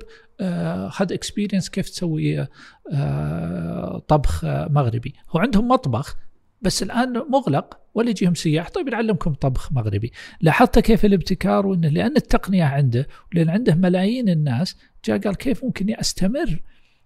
خذ 0.88 1.10
آه، 1.10 1.14
experience 1.14 1.70
كيف 1.70 1.88
تسوي 1.88 2.46
آه، 2.92 4.02
طبخ 4.08 4.44
مغربي. 4.44 5.14
هو 5.30 5.40
عندهم 5.40 5.68
مطبخ 5.68 6.16
بس 6.62 6.82
الآن 6.82 7.12
مغلق 7.30 7.78
ولا 7.94 8.10
يجيهم 8.10 8.34
سياح. 8.34 8.68
طيب 8.68 8.88
نعلمكم 8.88 9.34
طبخ 9.34 9.72
مغربي. 9.72 10.12
لاحظت 10.40 10.78
كيف 10.78 11.04
الابتكار 11.04 11.66
وإنه 11.66 11.88
لأن 11.88 12.16
التقنية 12.16 12.64
عنده 12.64 13.08
ولان 13.32 13.50
عنده 13.50 13.74
ملايين 13.74 14.28
الناس 14.28 14.76
جاء 15.04 15.18
قال 15.18 15.36
كيف 15.36 15.64
ممكن 15.64 15.94
أستمر 15.98 16.60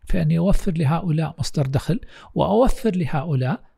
في 0.06 0.22
اني 0.22 0.38
اوفر 0.38 0.72
لهؤلاء 0.72 1.34
مصدر 1.38 1.66
دخل 1.66 2.00
وأوفر 2.34 2.96
لهؤلاء؟ 2.96 3.68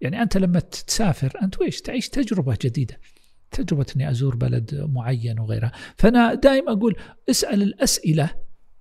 يعني 0.00 0.22
أنت 0.22 0.36
لما 0.36 0.60
تسافر 0.60 1.32
أنت 1.42 1.60
ويش؟ 1.60 1.80
تعيش 1.80 2.08
تجربة 2.08 2.58
جديدة. 2.62 2.98
تجربة 3.50 3.86
أني 3.96 4.10
أزور 4.10 4.36
بلد 4.36 4.88
معين 4.94 5.40
وغيرها. 5.40 5.72
فأنا 5.96 6.34
دائما 6.34 6.72
أقول 6.72 6.96
اسأل 7.30 7.62
الأسئلة 7.62 8.30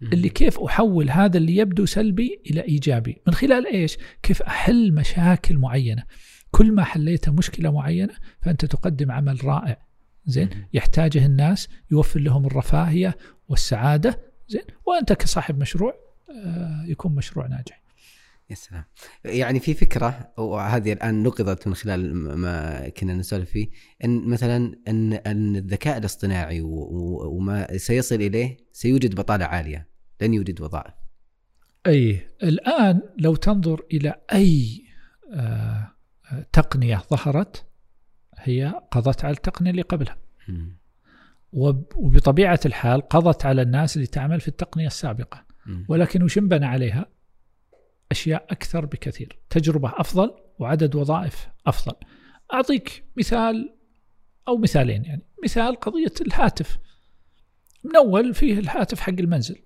اللي 0.01 0.29
كيف 0.29 0.59
أحول 0.59 1.09
هذا 1.09 1.37
اللي 1.37 1.55
يبدو 1.55 1.85
سلبي 1.85 2.41
إلى 2.51 2.61
إيجابي. 2.61 3.21
من 3.27 3.33
خلال 3.33 3.67
إيش؟ 3.67 3.97
كيف 4.23 4.41
أحل 4.41 4.93
مشاكل 4.93 5.57
معينة. 5.57 6.03
كل 6.51 6.71
ما 6.71 6.83
حليت 6.83 7.29
مشكلة 7.29 7.71
معينة 7.71 8.13
فأنت 8.41 8.65
تقدم 8.65 9.11
عمل 9.11 9.45
رائع. 9.45 9.77
زين؟ 10.25 10.49
يحتاجه 10.73 11.25
الناس 11.25 11.67
يوفر 11.91 12.19
لهم 12.19 12.45
الرفاهية 12.45 13.17
والسعادة. 13.49 14.19
زين؟ 14.47 14.61
وأنت 14.85 15.13
كصاحب 15.13 15.59
مشروع 15.59 15.93
آه، 16.45 16.85
يكون 16.87 17.15
مشروع 17.15 17.47
ناجح. 17.47 17.81
يا 18.49 18.55
سلام. 18.55 18.83
يعني 19.25 19.59
في 19.59 19.73
فكرة 19.73 20.33
وهذه 20.37 20.93
الآن 20.93 21.23
نقضت 21.23 21.67
من 21.67 21.75
خلال 21.75 22.15
ما 22.15 22.89
كنا 22.89 23.13
نسولف 23.13 23.49
فيه 23.49 23.69
إن 24.05 24.27
مثلا 24.27 24.75
إن 24.87 25.13
ان 25.13 25.55
الذكاء 25.55 25.97
الاصطناعي 25.97 26.61
وما 26.61 27.77
سيصل 27.77 28.15
إليه 28.15 28.57
سيوجد 28.71 29.15
بطالة 29.15 29.45
عالية 29.45 29.89
لن 30.21 30.33
يوجد 30.33 30.61
وظائف. 30.61 30.93
أي 31.87 32.27
الآن 32.43 33.01
لو 33.17 33.35
تنظر 33.35 33.85
إلى 33.93 34.21
أي 34.33 34.83
آه 35.33 35.95
تقنية 36.53 37.03
ظهرت 37.11 37.65
هي 38.37 38.81
قضت 38.91 39.25
على 39.25 39.33
التقنية 39.33 39.71
اللي 39.71 39.81
قبلها. 39.81 40.17
وبطبيعة 41.51 42.59
الحال 42.65 43.01
قضت 43.01 43.45
على 43.45 43.61
الناس 43.61 43.95
اللي 43.95 44.07
تعمل 44.07 44.39
في 44.39 44.47
التقنية 44.47 44.87
السابقة. 44.87 45.45
ولكن 45.89 46.23
وش 46.23 46.37
انبنى 46.37 46.65
عليها؟ 46.65 47.05
أشياء 48.11 48.45
أكثر 48.49 48.85
بكثير. 48.85 49.39
تجربة 49.49 49.93
أفضل 49.95 50.31
وعدد 50.59 50.95
وظائف 50.95 51.47
أفضل. 51.67 51.93
أعطيك 52.53 53.03
مثال 53.17 53.75
أو 54.47 54.57
مثالين 54.57 55.05
يعني. 55.05 55.21
مثال 55.43 55.75
قضية 55.75 56.13
الهاتف. 56.21 56.79
من 57.83 57.95
أول 57.95 58.33
فيه 58.33 58.59
الهاتف 58.59 58.99
حق 58.99 59.13
المنزل. 59.19 59.61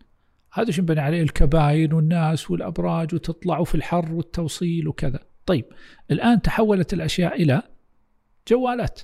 هذا 0.53 0.71
شو 0.71 0.81
بني 0.81 0.99
عليه؟ 0.99 1.21
الكباين 1.21 1.93
والناس 1.93 2.51
والأبراج 2.51 3.15
وتطلعوا 3.15 3.65
في 3.65 3.75
الحر 3.75 4.13
والتوصيل 4.13 4.87
وكذا. 4.87 5.19
طيب 5.45 5.65
الآن 6.11 6.41
تحولت 6.41 6.93
الأشياء 6.93 7.41
إلى 7.41 7.61
جوالات. 8.47 9.01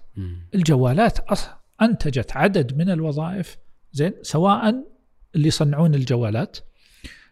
الجوالات 0.55 1.17
أنتجت 1.81 2.31
عدد 2.35 2.77
من 2.77 2.89
الوظائف 2.89 3.57
زين 3.91 4.13
سواء 4.21 4.85
اللي 5.35 5.47
يصنعون 5.47 5.95
الجوالات 5.95 6.57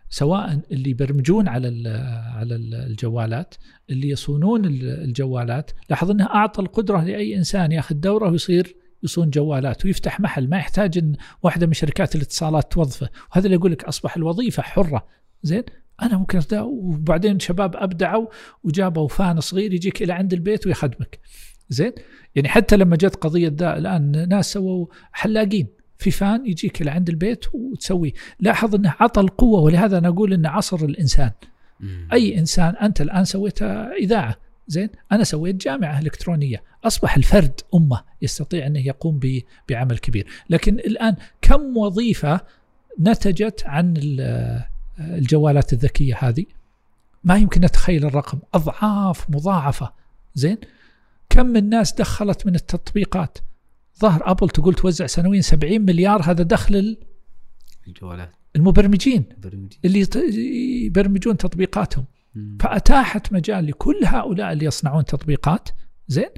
سواء 0.10 0.62
اللي 0.72 0.90
يبرمجون 0.90 1.48
على 1.48 1.90
على 2.36 2.56
الجوالات 2.56 3.56
اللي 3.90 4.10
يصونون 4.10 4.66
الجوالات. 4.66 5.72
لاحظ 5.90 6.12
إنه 6.12 6.26
أعطى 6.26 6.62
القدرة 6.62 7.04
لأي 7.04 7.38
إنسان 7.38 7.72
ياخذ 7.72 7.96
دورة 7.96 8.32
ويصير 8.32 8.76
يصون 9.04 9.30
جوالات 9.30 9.86
ويفتح 9.86 10.20
محل. 10.20 10.50
ما 10.50 10.58
يحتاج 10.58 10.98
إن 10.98 11.16
واحدة 11.44 11.68
من 11.68 11.74
شركات 11.74 12.16
الاتصالات 12.16 12.72
توظفه. 12.72 13.10
وهذا 13.32 13.46
اللي 13.46 13.56
يقول 13.56 13.72
لك 13.72 13.84
أصبح 13.84 14.16
الوظيفة 14.18 14.64
حرة. 14.64 15.08
زين؟ 15.44 15.64
أنا 16.02 16.18
ممكن 16.18 16.42
وبعدين 16.62 17.40
شباب 17.40 17.76
أبدعوا 17.76 18.28
وجابوا 18.64 19.08
فان 19.08 19.40
صغير 19.40 19.74
يجيك 19.74 20.02
إلى 20.04 20.14
عند 20.14 20.34
البيت 20.34 20.68
ويخدمك. 20.68 21.20
زين؟ 21.70 21.92
يعني 22.36 22.50
حتى 22.50 22.78
لما 22.78 22.96
جت 22.96 23.16
قضية 23.16 23.54
ذا 23.58 23.78
الآن 23.78 24.30
ناس 24.30 24.54
سووا 24.54 24.88
حلاقين. 25.12 25.77
في 25.98 26.12
فان 26.12 26.46
يجيك 26.46 26.82
لعند 26.82 27.10
البيت 27.10 27.46
وتسوي. 27.54 28.14
لاحظ 28.40 28.76
إنه 28.76 28.96
عطى 29.00 29.22
القوة 29.22 29.62
ولهذا 29.62 29.98
أنا 29.98 30.08
أقول 30.08 30.34
انه 30.34 30.50
عصر 30.50 30.86
الإنسان. 30.86 31.32
مم. 31.80 32.08
أي 32.14 32.40
إنسان 32.40 32.76
أنت 32.76 33.02
الآن 33.02 33.26
سويت 33.26 33.62
إذاعة 34.02 34.36
زين؟ 34.68 34.90
أنا 35.12 35.24
سويت 35.24 35.56
جامعة 35.56 36.00
إلكترونية. 36.00 36.64
أصبح 36.84 37.16
الفرد 37.18 37.62
أمة 37.76 38.04
يستطيع 38.22 38.68
إنه 38.68 38.88
يقوم 38.88 39.20
بعمل 39.70 39.98
كبير. 39.98 40.28
لكن 40.50 40.74
الآن 40.74 41.16
كم 41.42 41.78
وظيفة 41.78 42.42
نتجت 43.00 43.64
عن 43.66 43.94
ال- 43.98 44.64
الجوالات 45.00 45.74
الذكية 45.74 46.18
هذه؟ 46.20 46.46
ما 47.24 47.38
يمكن 47.38 47.62
نتخيل 47.62 48.06
الرقم. 48.06 48.40
أضعاف 48.54 49.30
مضاعفة. 49.30 49.94
زين؟ 50.36 50.58
كم 51.30 51.46
من 51.46 51.58
الناس 51.58 51.94
دخلت 51.94 52.46
من 52.46 52.56
التطبيقات؟ 52.56 53.38
ظهر 54.00 54.32
أبل 54.32 54.50
تقول 54.50 54.74
توزع 54.74 55.06
سنويا 55.06 55.42
70 55.42 55.82
مليار 55.82 56.22
هذا 56.22 56.44
دخل 56.44 56.76
ال- 56.76 56.98
الجوالات. 57.88 58.32
المبرمجين. 58.56 59.26
برمجي 59.38 59.80
اللي 59.86 60.08
يبرمجون 60.86 61.38
تطبيقاتهم. 61.38 62.06
مم. 62.36 62.58
فأتاحت 62.62 63.34
مجال 63.34 63.68
لكل 63.68 64.00
هؤلاء 64.06 64.54
اللي 64.54 64.66
يصنعون 64.66 65.06
تطبيقات. 65.06 65.70
زين؟ 66.08 66.30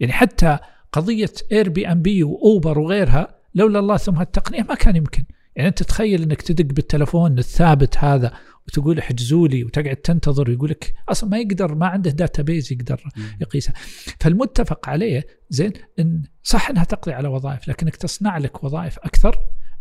يعني 0.00 0.12
حتى 0.12 0.58
قضية 0.92 1.32
Airbnb 1.52 2.22
و 2.22 2.33
Uber 2.33 2.78
وغيرها 2.78 3.36
لولا 3.54 3.78
الله 3.78 3.96
ثم 3.96 4.14
هالتقنية 4.14 4.62
ما 4.62 4.74
كان 4.74 4.96
يمكن. 4.96 5.24
يعني 5.56 5.68
أنت 5.68 5.82
تخيل 5.82 6.22
إنك 6.22 6.42
تدق 6.42 6.74
بالتلفون 6.74 7.38
الثابت 7.38 7.98
هذا 7.98 8.32
وتقول 8.68 8.98
احجزوا 8.98 9.48
لي 9.48 9.64
وتقعد 9.64 9.96
تنتظر 9.96 10.50
ويقول 10.50 10.70
لك 10.70 10.94
أصلا 11.08 11.30
ما 11.30 11.38
يقدر 11.38 11.74
ما 11.74 11.86
عنده 11.86 12.10
database 12.10 12.72
يقدر. 12.72 13.04
يقيسها 13.40 13.74
فالمتفق 14.20 14.88
عليه 14.88 15.26
زين 15.50 15.72
إن 15.98 16.22
صح 16.42 16.70
إنها 16.70 16.84
تقضي 16.84 17.12
على 17.12 17.28
وظائف 17.28 17.68
لكنك 17.68 17.96
تصنع 17.96 18.38
لك 18.38 18.64
وظائف 18.64 18.98
أكثر 18.98 19.38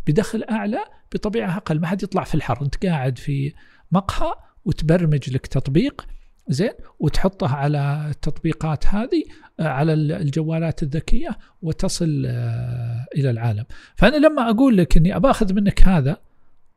بدخل 0.08 0.44
أعلى 0.44 0.80
بطبيعة 1.14 1.58
أقل 1.58 1.80
ما 1.80 1.88
حد 1.88 2.04
يطلع 2.04 2.24
في 2.24 2.36
الحر 2.36 2.62
أنت 2.62 2.86
قاعد 2.86 3.18
في 3.18 3.54
مقهى 3.92 4.34
وتبرمج 4.66 5.30
لك 5.30 5.48
تطبيق 5.48 6.06
زين 6.48 6.72
وتحطه 7.00 7.48
على 7.56 8.08
التطبيقات 8.10 8.88
هذه 8.88 9.24
آه، 9.60 9.68
على 9.68 9.94
ال- 9.94 10.12
الجوالات 10.12 10.84
الذكية 10.84 11.38
وتصل 11.62 12.24
آه، 12.28 13.06
إلى 13.16 13.30
العالم 13.30 13.66
فأنا 13.96 14.16
لما 14.28 14.50
أقول 14.50 14.78
لك 14.78 14.98
إني 14.98 15.16
أباخذ 15.16 15.54
منك 15.54 15.88
هذا 15.88 16.18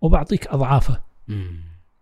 وبعطيك 0.00 0.46
أضعافه. 0.46 1.02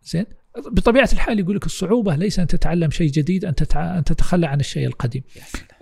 زين 0.03 0.27
بطبيعة 0.73 1.09
الحال 1.13 1.41
يقول 1.41 1.57
لك 1.57 1.67
الصعوبة 1.67 2.17
ليس 2.17 2.39
أن 2.39 2.47
تتعلم 2.47 2.91
شيء 2.91 3.11
جديد 3.11 3.45
أن. 3.45 3.55
أن 3.77 4.05
تتخلى 4.05 4.47
عن 4.47 4.61
الشيء 4.61 4.87
القديم. 4.87 5.23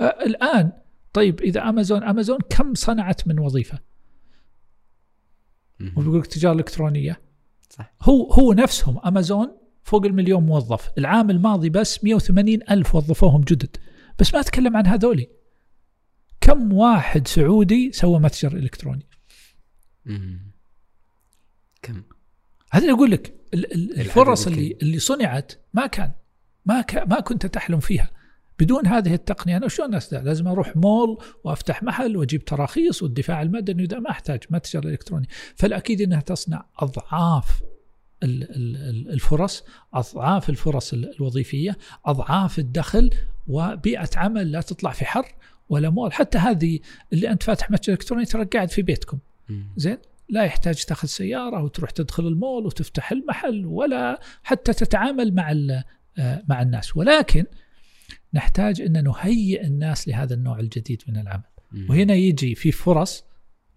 آه، 0.00 0.04
الآن 0.26 0.72
طيب 1.12 1.40
إذا 1.40 1.68
أمازون 1.68 2.02
أمازون 2.04 2.38
كم 2.50 2.74
صنعت 2.74 3.28
من 3.28 3.38
وظيفة. 3.38 3.78
وبيقول 5.96 6.18
لك 6.20 6.26
تجارة 6.26 6.54
إلكترونية 6.54 7.20
صح 7.70 7.94
هو 8.02 8.32
هو 8.32 8.52
نفسهم 8.52 8.98
أمازون 9.06 9.56
فوق 9.84 10.04
المليون 10.04 10.42
موظف. 10.42 10.90
العام 10.98 11.30
الماضي 11.30 11.70
بس 11.70 12.04
180 12.04 12.58
ألف 12.70 12.94
وظفوهم 12.94 13.40
جدد. 13.40 13.76
بس 14.18 14.34
ما 14.34 14.40
أتكلم 14.40 14.76
عن 14.76 14.86
هذولي. 14.86 15.28
كم 16.40 16.72
واحد 16.72 17.28
سعودي 17.28 17.92
سوى 17.92 18.18
متجر 18.18 18.52
إلكتروني؟ 18.56 19.06
مم. 20.06 20.52
كم؟ 21.82 22.02
هذا 22.72 22.92
أقول 22.92 23.10
لك. 23.10 23.34
ال- 23.54 23.72
ال- 23.72 24.00
الفرص 24.00 24.46
اللي 24.46 24.76
اللي 24.82 24.98
صنعت 24.98 25.52
ما 25.74 25.86
كان. 25.86 26.12
ما 26.66 26.80
كان 26.80 27.08
ما 27.08 27.20
كنت 27.20 27.46
تحلم 27.46 27.80
فيها. 27.80 28.10
بدون 28.58 28.86
هذه 28.86 29.14
التقنية 29.14 29.56
أنا 29.56 29.68
شلون 29.68 29.94
استطيع؟ 29.94 30.20
لازم 30.20 30.48
أروح 30.48 30.76
مول 30.76 31.18
وأفتح 31.44 31.82
محل 31.82 32.16
وأجيب 32.16 32.44
تراخيص 32.44 33.02
والدفاع 33.02 33.42
المدني 33.42 33.82
وده 33.82 34.00
ما 34.00 34.10
أحتاج 34.10 34.42
متجر 34.50 34.84
إلكتروني. 34.88 35.28
فالأكيد 35.56 36.00
إنها 36.00 36.20
تصنع 36.20 36.66
أضعاف 36.78 37.62
الفرص 38.24 39.64
أضعاف 39.94 40.50
الفرص 40.50 40.92
ال- 40.92 41.16
الوظيفية 41.16 41.76
أضعاف 42.06 42.58
الدخل 42.58 43.10
وبيئة 43.46 44.08
عمل 44.16 44.52
لا 44.52 44.60
تطلع 44.60 44.90
في 44.90 45.04
حر 45.04 45.34
ولا 45.68 45.90
مول 45.90 46.12
حتى 46.12 46.38
هذه 46.38 46.78
اللي 47.12 47.30
أنت 47.30 47.42
فاتح 47.42 47.70
متجر 47.70 47.92
إلكتروني 47.92 48.24
ترى 48.24 48.44
قاعد 48.44 48.70
في 48.70 48.82
بيتكم. 48.82 49.18
زين؟ 49.76 49.98
لا 50.28 50.44
يحتاج 50.44 50.84
تاخذ 50.84 51.08
سيارة 51.08 51.62
وتروح 51.62 51.90
تدخل 51.90 52.26
المول 52.26 52.66
وتفتح 52.66 53.12
المحل 53.12 53.66
ولا 53.66 54.20
حتى 54.42 54.72
تتعامل 54.72 55.34
مع 55.34 55.50
آه، 56.18 56.42
مع 56.48 56.62
الناس. 56.62 56.96
ولكن 56.96 57.44
نحتاج 58.34 58.80
إن 58.80 59.04
نهيئ 59.04 59.64
الناس 59.66 60.08
لهذا 60.08 60.34
النوع 60.34 60.60
الجديد 60.60 61.02
من 61.08 61.16
العمل. 61.16 61.42
وهنا 61.90 62.14
يجي 62.14 62.54
في 62.54 62.72
فرص 62.72 63.24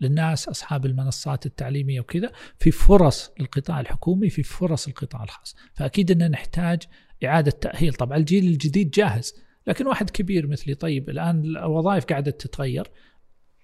للناس 0.01 0.49
أصحاب 0.49 0.85
المنصات 0.85 1.45
التعليمية 1.45 1.99
وكذا 1.99 2.31
في 2.59 2.71
فرص 2.71 3.31
للقطاع 3.39 3.79
الحكومي 3.79 4.29
في 4.29 4.43
فرص 4.43 4.87
القطاع 4.87 5.23
الخاص. 5.23 5.55
فأكيد 5.73 6.11
ان 6.11 6.31
نحتاج 6.31 6.83
إعادة 7.25 7.51
تأهيل. 7.51 7.93
طبعا 7.93 8.17
الجيل 8.17 8.45
الجديد 8.45 8.89
جاهز 8.89 9.33
لكن 9.67 9.87
واحد 9.87 10.09
كبير 10.09 10.47
مثلي. 10.47 10.75
طيب 10.75 11.09
الآن 11.09 11.45
الوظائف 11.45 12.05
قاعدة 12.05 12.31
تتغير. 12.31 12.87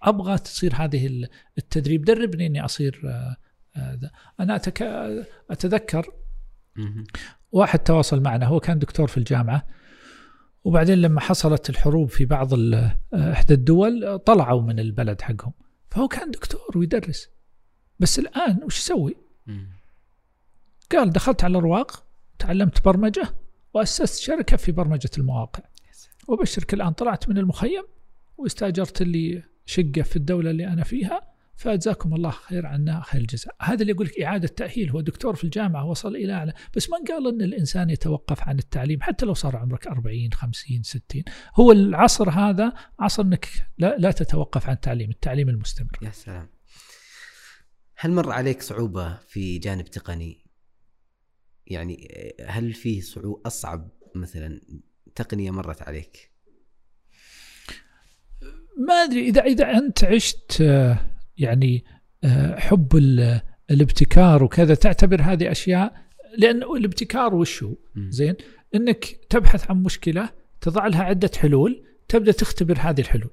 أبغى 0.01 0.37
تصير 0.37 0.73
هذه 0.75 1.07
ال- 1.07 1.29
التدريب. 1.57 2.05
دربني 2.05 2.45
إني 2.45 2.65
أصير 2.65 3.01
آه، 3.05 3.35
آه،. 3.75 3.99
أنا 4.39 4.55
أتك... 4.55 4.81
أتذكر. 5.51 6.07
واحد 7.51 7.79
تواصل 7.79 8.21
معنا. 8.21 8.45
هو 8.45 8.59
كان 8.59 8.79
دكتور 8.79 9.07
في 9.07 9.17
الجامعة. 9.17 9.67
وبعدين 10.63 10.97
لما 11.01 11.19
حصلت 11.19 11.69
الحروب 11.69 12.09
في 12.09 12.25
بعض 12.25 12.53
ال- 12.53 12.73
آه، 13.13 13.31
إحدى 13.31 13.53
الدول 13.53 14.19
طلعوا 14.19 14.61
من 14.61 14.79
البلد 14.79 15.21
حقهم. 15.21 15.53
فهو 15.93 16.07
كان 16.07 16.31
دكتور 16.31 16.77
ويدرس 16.77 17.29
بس 17.99 18.19
الآن 18.19 18.63
وش 18.63 18.77
يسوي؟ 18.79 19.15
قال 20.91 21.09
دخلت 21.09 21.43
على 21.43 21.51
الارواق 21.51 22.03
تعلمت 22.39 22.85
برمجة 22.85 23.35
وأسست 23.73 24.19
شركة 24.21 24.57
في 24.57 24.71
برمجة 24.71 25.09
المواقع. 25.17 25.63
وبشرك 26.27 26.73
الآن 26.73 26.93
طلعت 26.93 27.29
من 27.29 27.37
المخيم 27.37 27.83
واستأجرت 28.37 29.01
لي 29.03 29.43
شقة 29.65 30.01
في 30.01 30.15
الدولة 30.15 30.49
اللي 30.51 30.67
أنا 30.67 30.83
فيها 30.83 31.32
فجزاكم 31.55 32.13
الله 32.13 32.29
خير 32.29 32.65
عنا 32.65 33.01
خير 33.01 33.21
الجزاء. 33.21 33.55
هذا 33.61 33.81
اللي 33.81 33.91
يقول 33.91 34.07
لك 34.07 34.21
إعادة 34.21 34.47
تأهيل 34.47 34.89
هو 34.89 35.01
دكتور 35.01 35.35
في 35.35 35.43
الجامعة 35.43 35.85
وصل 35.85 36.15
إلى 36.15 36.33
أعلى. 36.33 36.53
بس 36.75 36.89
من 36.89 36.97
قال 37.07 37.27
إن 37.27 37.41
الإنسان 37.41 37.89
يتوقف 37.89 38.43
عن 38.43 38.59
التعليم 38.59 39.01
حتى 39.01 39.25
لو 39.25 39.33
صار 39.33 39.55
عمرك 39.55 39.87
40 39.87 40.33
50 40.33 40.83
60 40.83 41.23
هو 41.55 41.71
العصر 41.71 42.29
هذا 42.29 42.73
عصر 42.99 43.23
إنك 43.23 43.47
لا, 43.77 43.97
لا 43.97 44.11
تتوقف 44.11 44.67
عن 44.67 44.73
التعليم 44.73 45.09
التعليم 45.09 45.49
المستمر. 45.49 45.99
يا 46.01 46.11
سلام. 46.11 46.49
هل 47.95 48.11
مر 48.11 48.31
عليك 48.31 48.61
صعوبة 48.61 49.17
في 49.17 49.57
جانب 49.57 49.85
تقني؟ 49.85 50.45
يعني 51.67 52.07
هل 52.47 52.73
في 52.73 53.01
صعوبة 53.01 53.41
أصعب 53.45 53.89
مثلا 54.15 54.61
تقنية 55.15 55.51
مرت 55.51 55.81
عليك؟ 55.81 56.31
ما 58.87 58.93
أدري 58.93 59.29
إذا 59.29 59.41
إذا 59.41 59.71
أنت 59.71 60.03
عشت 60.03 60.63
يعني 61.37 61.83
آه، 62.23 62.59
حب 62.59 62.95
ال- 62.95 63.41
الابتكار 63.71 64.43
وكذا 64.43 64.75
تعتبر 64.75 65.21
هذه 65.21 65.51
أشياء 65.51 65.93
لأن 66.37 66.63
الابتكار 66.63 67.35
وش 67.35 67.63
هو؟ 67.63 67.73
زين 68.09 68.35
إنك 68.75 69.05
تبحث 69.29 69.71
عن 69.71 69.83
مشكلة 69.83 70.29
تضع 70.61 70.87
لها 70.87 71.03
عدة 71.03 71.31
حلول 71.37 71.83
تبدأ 72.07 72.31
تختبر 72.31 72.77
هذه 72.79 73.01
الحلول. 73.01 73.31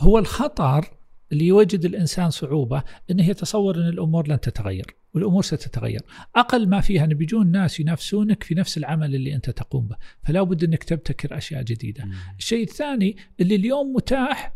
هو 0.00 0.18
الخطر 0.18 0.90
اللي 1.32 1.46
يوجد 1.46 1.84
الإنسان 1.84 2.30
صعوبة 2.30 2.82
إنه 3.10 3.28
يتصور 3.28 3.76
إن 3.76 3.88
الأمور 3.88 4.28
لن 4.28 4.40
تتغير 4.40 4.86
والأمور 5.14 5.42
ستتغير 5.42 6.00
أقل 6.36 6.68
ما 6.68 6.80
فيها 6.80 7.04
أن 7.04 7.14
بيجون 7.14 7.50
ناس 7.50 7.80
ينافسونك 7.80 8.42
في 8.42 8.54
نفس 8.54 8.78
العمل 8.78 9.14
اللي 9.14 9.34
أنت 9.34 9.50
تقوم 9.50 9.86
به 9.88 9.96
فلا 10.22 10.42
بد 10.42 10.64
إنك 10.64 10.84
تبتكر 10.84 11.36
أشياء 11.36 11.62
جديدة. 11.62 12.04
الشيء 12.38 12.62
الثاني 12.62 13.16
اللي 13.40 13.54
اليوم 13.54 13.92
متاح 13.92 14.54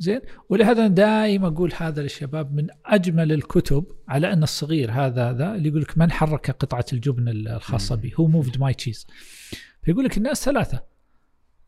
زين. 0.00 0.20
ولهذا 0.48 0.86
دائما 0.86 1.48
أقول 1.48 1.72
هذا 1.76 2.02
للشباب 2.02 2.54
من 2.54 2.66
أجمل 2.86 3.32
الكتب 3.32 3.84
على 4.08 4.32
أن 4.32 4.42
الصغير 4.42 4.90
هذا 4.90 5.32
ذا 5.32 5.54
اللي 5.54 5.68
يقول 5.68 5.80
لك 5.80 5.98
من 5.98 6.10
حرك 6.10 6.50
قطعة 6.50 6.84
الجبن 6.92 7.28
الخاصة. 7.28 7.94
به 7.94 8.12
Who 8.20 8.26
Moved 8.26 8.60
My 8.60 8.74
Cheese 8.74 9.06
فيقول 9.82 10.04
لك 10.04 10.16
الناس 10.18 10.44
ثلاثة. 10.44 10.82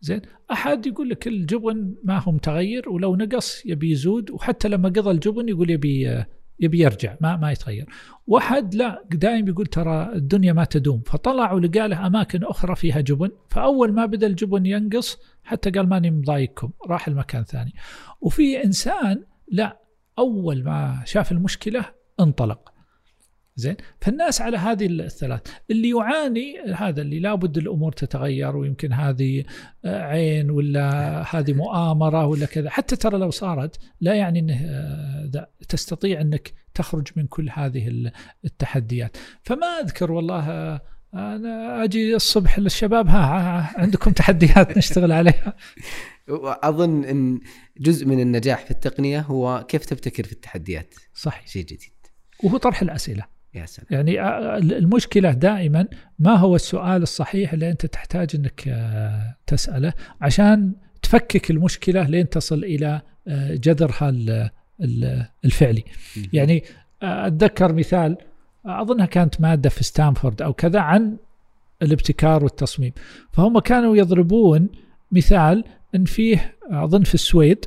زين. 0.00 0.20
أحد 0.52 0.86
يقول 0.86 1.08
لك 1.08 1.26
الجبن 1.26 1.94
ما 2.04 2.18
هو 2.18 2.32
متغير 2.32 2.88
ولو 2.88 3.16
نقص 3.16 3.66
يبي 3.66 3.90
يزود 3.90 4.30
وحتى 4.30 4.68
لما 4.68 4.88
قضى 4.88 5.10
الجبن 5.10 5.48
يقول 5.48 5.70
يبي 5.70 6.24
يبي 6.62 6.78
يرجع 6.78 7.16
ما 7.20 7.36
ما 7.36 7.52
يتغير. 7.52 7.86
واحد 8.26 8.74
لا 8.74 9.04
دائما 9.10 9.48
يقول 9.48 9.66
ترى 9.66 10.12
الدنيا 10.12 10.52
ما 10.52 10.64
تدوم. 10.64 11.02
فطلع 11.06 11.52
ولقى 11.52 11.88
له 11.88 12.06
أماكن 12.06 12.44
أخرى 12.44 12.76
فيها 12.76 13.00
جبن 13.00 13.30
فأول 13.50 13.92
ما 13.92 14.06
بدا 14.06 14.26
الجبن 14.26 14.66
ينقص 14.66 15.18
حتى 15.44 15.70
قال 15.70 15.88
ماني 15.88 16.10
مضايقكم 16.10 16.70
راح 16.86 17.08
المكان 17.08 17.44
ثاني. 17.44 17.74
وفي 18.20 18.64
إنسان 18.64 19.24
لا 19.48 19.80
أول 20.18 20.64
ما 20.64 21.02
شاف 21.04 21.32
المشكلة 21.32 21.84
انطلق. 22.20 22.71
زين؟ 23.56 23.76
فالناس 24.00 24.40
على 24.40 24.56
هذه 24.56 24.86
الثلاث. 24.86 25.40
اللي 25.70 25.88
يعاني 25.90 26.54
هذا 26.74 27.02
اللي 27.02 27.20
لابد 27.20 27.58
الأمور 27.58 27.92
تتغير 27.92 28.56
ويمكن 28.56 28.92
هذه 28.92 29.44
آه، 29.84 30.02
عين 30.02 30.50
ولا 30.50 31.24
هذه 31.36 31.52
مؤامرة 31.52 32.26
ولا 32.26 32.46
كذا. 32.46 32.70
حتى 32.70 32.96
ترى 32.96 33.18
لو 33.18 33.30
صارت 33.30 33.78
لا 34.00 34.14
يعني 34.14 34.38
إنه 34.38 34.60
آه، 34.64 35.48
تستطيع 35.68 36.20
إنك 36.20 36.52
تخرج 36.74 37.08
من 37.16 37.26
كل 37.26 37.50
هذه 37.52 37.88
ال- 37.88 38.12
التحديات. 38.44 39.16
فما 39.42 39.66
أذكر 39.66 40.12
والله 40.12 40.50
آه، 40.50 40.80
أنا 41.14 41.84
أجي 41.84 42.14
الصبح 42.16 42.58
للشباب 42.58 43.08
ها, 43.08 43.18
ها 43.20 43.80
عندكم 43.80 44.12
تحديات 44.12 44.76
نشتغل 44.78 45.12
عليها؟ 45.12 45.56
اظن 46.62 47.04
إن 47.04 47.40
جزء 47.80 48.06
من 48.06 48.20
النجاح 48.20 48.64
في 48.64 48.70
التقنية 48.70 49.20
هو 49.20 49.64
كيف 49.68 49.84
تبتكر 49.84 50.24
في 50.24 50.32
التحديات. 50.32 50.94
صحيح. 51.14 51.46
شيء 51.46 51.64
جديد. 51.64 51.92
وهو 52.44 52.56
طرح 52.56 52.82
الأسئلة. 52.82 53.24
يا 53.54 53.66
سلام. 53.66 53.86
يعني 53.90 54.20
المشكلة 54.78 55.30
دائما 55.30 55.86
ما 56.18 56.34
هو 56.36 56.56
السؤال 56.56 57.02
الصحيح 57.02 57.52
اللي 57.52 57.70
أنت 57.70 57.86
تحتاج 57.86 58.30
إنك 58.34 58.64
آه، 58.68 59.36
تسأله 59.46 59.92
عشان 60.20 60.72
تفكك 61.02 61.50
المشكلة 61.50 62.02
لين 62.02 62.28
تصل 62.28 62.64
إلى 62.64 63.00
آه، 63.28 63.54
جذرها 63.54 64.08
ال- 64.08 64.50
ال- 64.80 65.26
الفعلي. 65.44 65.84
يعني 66.32 66.64
أتذكر 67.02 67.72
مثال 67.72 68.16
اظنها 68.66 69.06
كانت 69.06 69.40
مادة 69.40 69.70
في 69.70 69.84
ستانفورد 69.84 70.42
أو 70.42 70.52
كذا 70.52 70.80
عن 70.80 71.16
الابتكار 71.82 72.44
والتصميم. 72.44 72.92
فهم 73.32 73.58
كانوا 73.58 73.96
يضربون 73.96 74.68
مثال 75.12 75.64
إن 75.94 76.04
فيه 76.04 76.54
أظن 76.70 77.02
في 77.02 77.14
السويد 77.14 77.64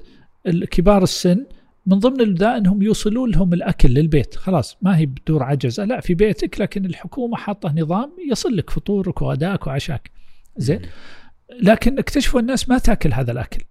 كبار 0.72 1.04
السن 1.04 1.46
من 1.86 2.00
ضمن 2.00 2.22
البداء 2.22 2.58
أنهم 2.58 2.82
يوصلون 2.82 3.32
لهم 3.32 3.54
الأكل 3.54 3.90
للبيت. 3.90 4.36
خلاص 4.36 4.78
ما 4.82 4.98
هي 4.98 5.06
بدور 5.06 5.44
عجزه 5.44 5.86
لا 5.86 6.00
في 6.00 6.14
بيتك 6.14 6.62
لكن 6.62 6.86
الحكومة 6.86 7.38
حاطة 7.38 7.74
نظام 7.78 8.12
يصل 8.32 8.58
لك 8.58 8.70
فطورك 8.70 9.22
وغداك 9.22 9.68
وعشاك. 9.68 10.12
زين. 10.58 10.82
لكن 11.62 12.00
اكتشفوا 12.00 12.40
الناس 12.40 12.70
ما 12.70 12.78
تاكل 12.78 13.14
هذا 13.14 13.32
الأكل. 13.32 13.64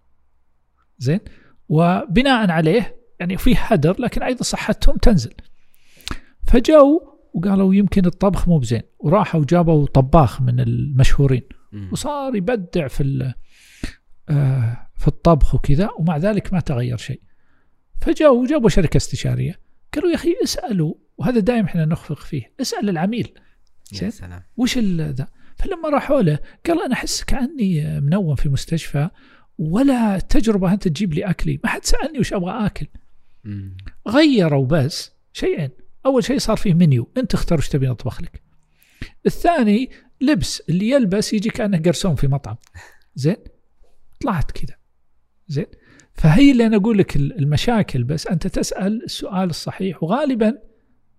زين. 0.99 1.21
وبناء 1.69 2.51
عليه 2.51 2.97
يعني 3.21 3.37
في 3.37 3.55
هدر 3.57 4.01
لكن 4.01 4.23
أيضا 4.23 4.43
صحتهم 4.43 4.97
تنزل. 4.97 5.35
فجو 6.47 7.01
وقالوا 7.35 7.75
يمكن 7.75 8.07
الطبخ 8.07 8.49
مو 8.49 8.59
بزين. 8.59 8.83
وراحوا 8.99 9.45
جابوا 9.49 9.87
طباخ 9.87 10.41
من 10.41 10.61
المشهورين. 10.61 11.43
وصار 11.93 12.37
يبدع 12.37 12.89
في 12.89 13.33
آه، 14.29 14.89
في 14.97 15.09
الطبخ 15.09 15.55
وكذا 15.55 15.91
ومع 15.99 16.17
ذلك 16.17 16.53
ما 16.53 16.61
تغير 16.61 16.97
شيء. 16.97 17.21
فجاوا 18.01 18.47
جابوا 18.47 18.69
شركة 18.69 18.97
استشارية. 18.97 19.61
قالوا 19.95 20.11
يا 20.11 20.15
أخي 20.15 20.35
اسألوا 20.45 20.95
وهذا 21.19 21.41
دائما 21.41 21.69
إحنا 21.69 21.85
نخفق 21.85 22.19
فيه 22.19 22.53
اسأل 22.61 22.89
العميل. 22.89 23.35
يا. 24.03 24.11
سلام. 24.11 24.43
وش 24.57 24.79
ذا؟ 24.79 25.29
فلما 25.57 25.89
راحوا 25.89 26.23
له 26.23 26.39
قال 26.67 26.85
أنا 26.85 26.95
احس 26.95 27.25
كاني 27.25 28.01
منوم 28.01 28.35
في 28.35 28.49
مستشفى 28.49 29.11
ولا 29.59 30.19
تجربة 30.19 30.73
أنت 30.73 30.89
تجيب 30.89 31.15
لي 31.15 31.25
أكلي. 31.25 31.61
ما 31.65 31.71
حد 31.71 31.85
سألني 31.85 32.19
وش 32.19 32.33
أبغى 32.33 32.67
آكل. 32.67 32.87
مم. 33.45 33.77
غيروا 34.09 34.67
بس 34.67 35.13
شيئين. 35.33 35.71
أول 36.07 36.25
شيء 36.25 36.39
صار 36.39 36.57
فيه 36.57 36.75
منيو. 36.75 37.13
أنت 37.17 37.35
اختار 37.35 37.59
وش 37.59 37.69
تبي 37.69 37.87
نطبخ 37.87 38.23
لك. 38.23 38.43
الثاني 39.27 39.91
لبس. 40.21 40.63
اللي 40.69 40.91
يلبس 40.91 41.33
يجي 41.33 41.51
كانه 41.51 41.79
قرصون 41.79 42.15
في 42.15 42.29
مطعم. 42.29 42.57
زين؟ 43.15 43.37
طلعت 44.21 44.51
كذا. 44.51 44.77
زين؟ 45.49 45.67
فهي 46.15 46.51
اللي 46.53 46.67
أنا 46.67 46.77
أقول 46.77 46.99
لك 46.99 47.17
المشاكل 47.17 48.05
بس 48.05 48.27
أنت 48.27 48.47
تسأل 48.47 49.05
السؤال 49.05 49.51
الصحيح 49.51 50.03
وغالبا 50.03 50.59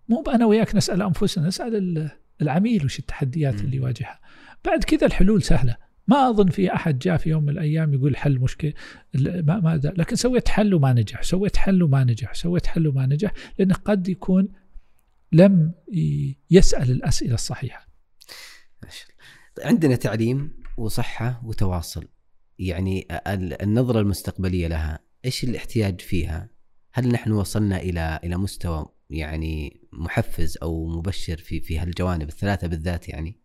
مو 0.09 0.23
أنا 0.27 0.45
وياك 0.45 0.75
نسأل 0.75 1.01
أنفسنا 1.01 1.47
نسأل 1.47 1.75
ال- 1.75 2.11
العميل 2.41 2.85
وش 2.85 2.99
التحديات. 2.99 3.61
اللي 3.61 3.77
يواجهها 3.77 4.19
بعد 4.65 4.83
كذا 4.83 5.07
الحلول 5.07 5.43
سهلة 5.43 5.77
ما 6.07 6.29
أظن 6.29 6.47
في 6.49 6.73
أحد 6.73 6.99
جاء 6.99 7.17
في 7.17 7.29
يوم 7.29 7.43
من 7.43 7.49
الأيام 7.49 7.93
يقول 7.93 8.17
حل 8.17 8.39
مشكلة 8.39 8.73
ما 9.15 9.59
ما 9.59 9.77
ذا. 9.77 9.93
لكن 9.97 10.15
سويت 10.15 10.47
حل 10.47 10.73
وما 10.73 10.93
نجح 10.93 11.23
سويت 11.23 11.57
حل 11.57 11.83
وما 11.83 12.03
نجح 12.03 12.33
سويت 12.33 12.67
حل 12.67 12.87
وما 12.87 13.05
نجح 13.05 13.31
لأنه 13.59 13.75
قد 13.75 14.07
يكون 14.07 14.47
لم 15.31 15.71
يسأل 16.51 16.91
الأسئلة 16.91 17.33
الصحيحة. 17.33 17.87
عندنا 19.63 19.95
تعليم 19.95 20.53
وصحة 20.77 21.41
وتواصل 21.45 22.07
يعني 22.59 23.07
ال- 23.27 23.61
النظرة 23.61 23.99
المستقبلية 23.99 24.67
لها 24.67 24.99
إيش 25.25 25.43
الاحتياج 25.43 26.01
فيها؟ 26.01 26.49
هل 26.93 27.07
نحن 27.07 27.31
وصلنا 27.31 27.77
إلى 27.77 28.19
إلى 28.23 28.37
مستوى 28.37 28.85
يعني 29.09 29.81
محفز 29.93 30.57
أو 30.63 30.87
مبشر 30.87 31.37
في 31.37 31.59
في 31.61 31.79
هالجوانب 31.79 32.27
الثلاثة 32.29 32.67
بالذات 32.67 33.09
يعني؟ 33.09 33.39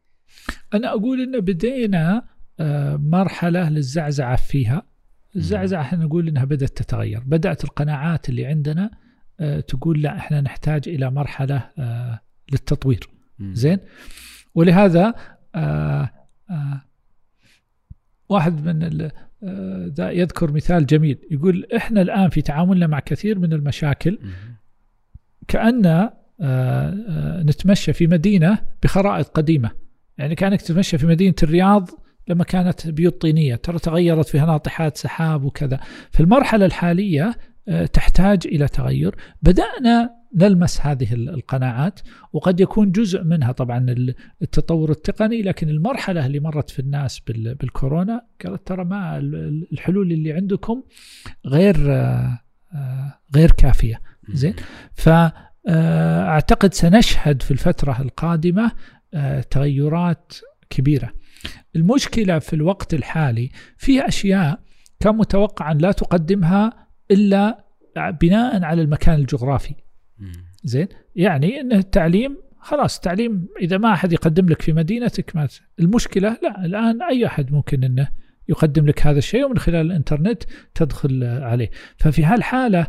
أنا 0.75 0.89
أقول 0.89 1.21
إن 1.23 1.41
بدينا 1.41 2.25
آه، 2.61 2.97
مرحلة 2.97 3.69
للزعزعة 3.69 4.37
فيها 4.37 4.83
الزعزعة 5.37 5.81
إحنا 5.81 6.05
نقول 6.05 6.29
إنها 6.29 6.45
بدأت 6.45 6.77
تتغير 6.83 7.21
بدأت 7.27 7.65
القناعات 7.65 8.29
اللي 8.29 8.47
عندنا 8.47 8.91
آه، 9.41 9.61
تقول 9.61 10.03
لا 10.03 10.17
إحنا 10.19 10.41
نحتاج 10.41 10.89
إلى 10.89 11.11
مرحلة 11.11 11.71
آه، 11.79 12.21
للتطوير. 12.53 13.09
زين 13.41 13.79
ولهذا 14.55 15.15
آه 15.55 16.11
آه 16.51 16.83
واحد 18.31 18.65
من 18.65 19.11
آه، 19.45 19.91
ذا 19.97 20.11
يذكر 20.11 20.53
مثال 20.53 20.87
جميل. 20.87 21.19
يقول 21.31 21.67
إحنا 21.77 22.03
الآن 22.03 22.29
في 22.29 22.43
تعاملنا 22.43 22.87
مع 22.87 23.01
كثير 23.01 23.39
من 23.39 23.53
المشاكل. 23.53 24.19
كأن 25.49 25.87
آه، 25.87 26.13
آه، 26.41 27.43
نتمشى 27.43 27.93
في 27.93 28.07
مدينة 28.07 28.59
بخرائط 28.83 29.29
قديمة. 29.29 29.71
يعني 30.19 30.35
كأنك 30.35 30.63
تتمشى 30.63 30.99
في 30.99 31.07
مدينة 31.07 31.35
الرياض 31.43 31.91
لما 32.29 32.45
كانت 32.45 32.87
بيوت 32.87 33.21
طينية 33.23 33.55
ترى 33.55 33.79
تغيرت 33.79 34.29
فيها 34.29 34.47
ناطحات 34.47 34.97
سحاب 34.97 35.45
وكذا. 35.45 35.81
الحالية 36.65 37.35
آه، 37.69 37.87
تحتاج 37.87 38.47
إلى 38.47 38.69
تغير. 38.69 39.15
بدأنا 39.43 40.20
نلمس 40.37 40.81
هذه 40.81 41.13
ال- 41.15 41.29
القناعات 41.29 42.01
وقد 42.33 42.61
يكون 42.61 42.93
جزء 42.93 43.23
منها 43.25 43.53
طبعا 43.53 43.79
ال- 43.79 44.15
التطور 44.43 44.91
التقني 44.91 45.43
لكن 45.43 45.69
المرحلة 45.69 46.27
اللي 46.27 46.41
مرت 46.41 46.71
في 46.71 46.79
الناس 46.79 47.21
بال- 47.21 47.55
بالكورونا 47.55 48.23
قالت 48.45 48.67
ترى 48.67 48.85
ما 48.85 49.19
ال- 49.19 49.35
ال- 49.35 49.69
الحلول 49.73 50.13
اللي 50.13 50.33
عندكم 50.33 50.83
غير 51.47 51.77
آه، 51.93 52.39
آه، 52.75 53.19
غير 53.37 53.51
كافية. 53.53 54.01
زين؟ 54.33 54.55
فأعتقد 55.67 56.75
سنشهد 56.75 57.43
في 57.43 57.51
الفترة 57.51 58.01
القادمة 58.01 58.73
آه، 59.15 59.41
تغيرات 59.41 60.33
كبيرة. 60.71 61.13
المشكلة 61.77 62.39
في 62.39 62.53
الوقت 62.53 62.95
الحالي 62.95 63.51
في 63.79 64.09
أشياء 64.09 64.61
كان 65.01 65.17
متوقعا 65.17 65.75
لا 65.75 65.93
تقدمها 65.93 66.87
إلا 67.11 67.65
بناء 68.21 68.63
على 68.65 68.83
المكان 68.83 69.15
الجغرافي. 69.15 69.75
زين؟ 70.65 70.89
يعني 71.17 71.61
إن 71.61 71.73
التعليم 71.73 72.37
خلاص 72.61 72.97
التعليم 72.97 73.47
إذا 73.61 73.79
ما 73.79 73.93
أحد 73.93 74.13
يقدم 74.13 74.49
لك 74.49 74.63
في 74.63 74.73
مدينتك 74.73 75.37
ما 75.37 75.49
المشكلة 75.81 76.39
لا 76.43 76.65
الآن 76.65 77.03
أي 77.03 77.27
أحد 77.27 77.53
ممكن 77.53 77.85
إنه 77.85 78.09
يقدم 78.49 78.87
لك 78.87 79.07
هذا 79.07 79.19
الشيء 79.19 79.45
ومن 79.45 79.59
خلال 79.59 79.87
الإنترنت 79.87 80.43
تدخل 80.75 81.25
عليه. 81.25 81.71
ففي 81.97 82.25
هالحالة 82.25 82.87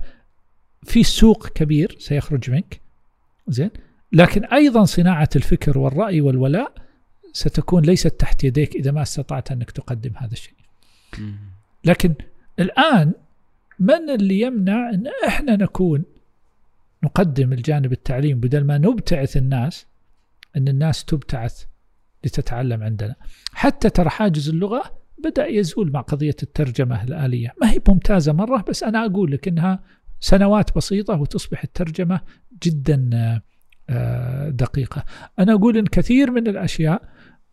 في 0.84 1.04
سوق 1.04 1.48
كبير 1.48 1.96
سيخرج 2.00 2.52
منك 2.52 2.82
زين؟ 3.48 3.70
لكن 4.12 4.46
أيضا 4.46 4.86
صناعة 4.86 5.30
الفكر 5.36 5.78
والرأي 5.78 6.22
والولاء 6.22 6.74
ستكون 7.34 7.84
ليست 7.84 8.08
تحت 8.08 8.44
يديك 8.44 8.76
إذا 8.76 8.92
ما 8.92 9.02
استطعت 9.02 9.52
أنك 9.52 9.72
تقدم 9.72 10.12
هذا 10.18 10.34
الشيء. 10.34 10.54
لكن 11.86 12.14
الآن 12.60 13.12
من 13.80 14.10
اللي 14.10 14.40
يمنع 14.40 14.90
أن 14.90 15.04
إحنا 15.28 15.56
نكون 15.56 16.04
نقدم 17.04 17.54
الجانب 17.54 17.92
التعليم 17.92 18.40
بدل 18.40 18.64
ما 18.64 18.78
نبتعث 18.78 19.38
الناس 19.38 19.86
أن 20.58 20.68
الناس 20.68 21.06
تبتعث 21.06 21.64
لتتعلم 22.24 22.84
عندنا. 22.84 23.16
حتى 23.54 23.90
ترى 23.90 24.10
حاجز 24.10 24.50
اللغة 24.50 25.02
بدأ 25.24 25.48
يزول 25.48 25.92
مع 25.92 26.02
قضية 26.02 26.36
الترجمة 26.44 27.04
الآلية. 27.04 27.54
ما 27.62 27.72
هي 27.72 27.80
ممتازة 27.88 28.34
مرة 28.34 28.66
بس 28.70 28.84
أنا 28.84 29.06
أقول 29.06 29.32
لك 29.32 29.48
أنها 29.48 29.84
سنوات 30.20 30.76
بسيطة 30.76 31.22
وتصبح 31.22 31.64
الترجمة 31.64 32.22
جدا 32.64 33.10
آه، 33.90 34.50
دقيقة. 34.50 35.06
أنا 35.40 35.54
أقول 35.54 35.78
أن 35.78 35.86
كثير 35.86 36.32
من 36.32 36.48
الأشياء 36.48 37.02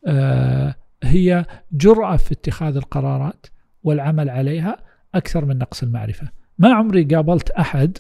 آه، 0.07 0.75
هي 1.03 1.47
جرأة 1.73 2.17
في 2.17 2.33
اتخاذ 2.33 2.77
القرارات 2.77 3.47
والعمل 3.83 4.31
عليها 4.31 4.77
أكثر 5.15 5.45
من 5.45 5.59
نقص 5.59 5.83
المعرفة. 5.83 6.29
ما 6.59 6.75
عمري 6.75 7.05
قابلت 7.05 7.51
أحد 7.51 7.99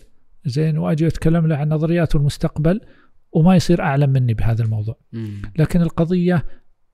زين 0.48 0.78
وأجي 0.78 1.06
أتكلم 1.06 1.46
له 1.46 1.56
عن 1.56 1.68
نظريات 1.68 2.14
المستقبل 2.14 2.80
وما 3.32 3.56
يصير 3.56 3.82
أعلم 3.82 4.10
مني 4.10 4.34
بهذا 4.34 4.62
الموضوع. 4.64 4.98
مم. 5.12 5.42
لكن 5.58 5.82
القضية 5.82 6.44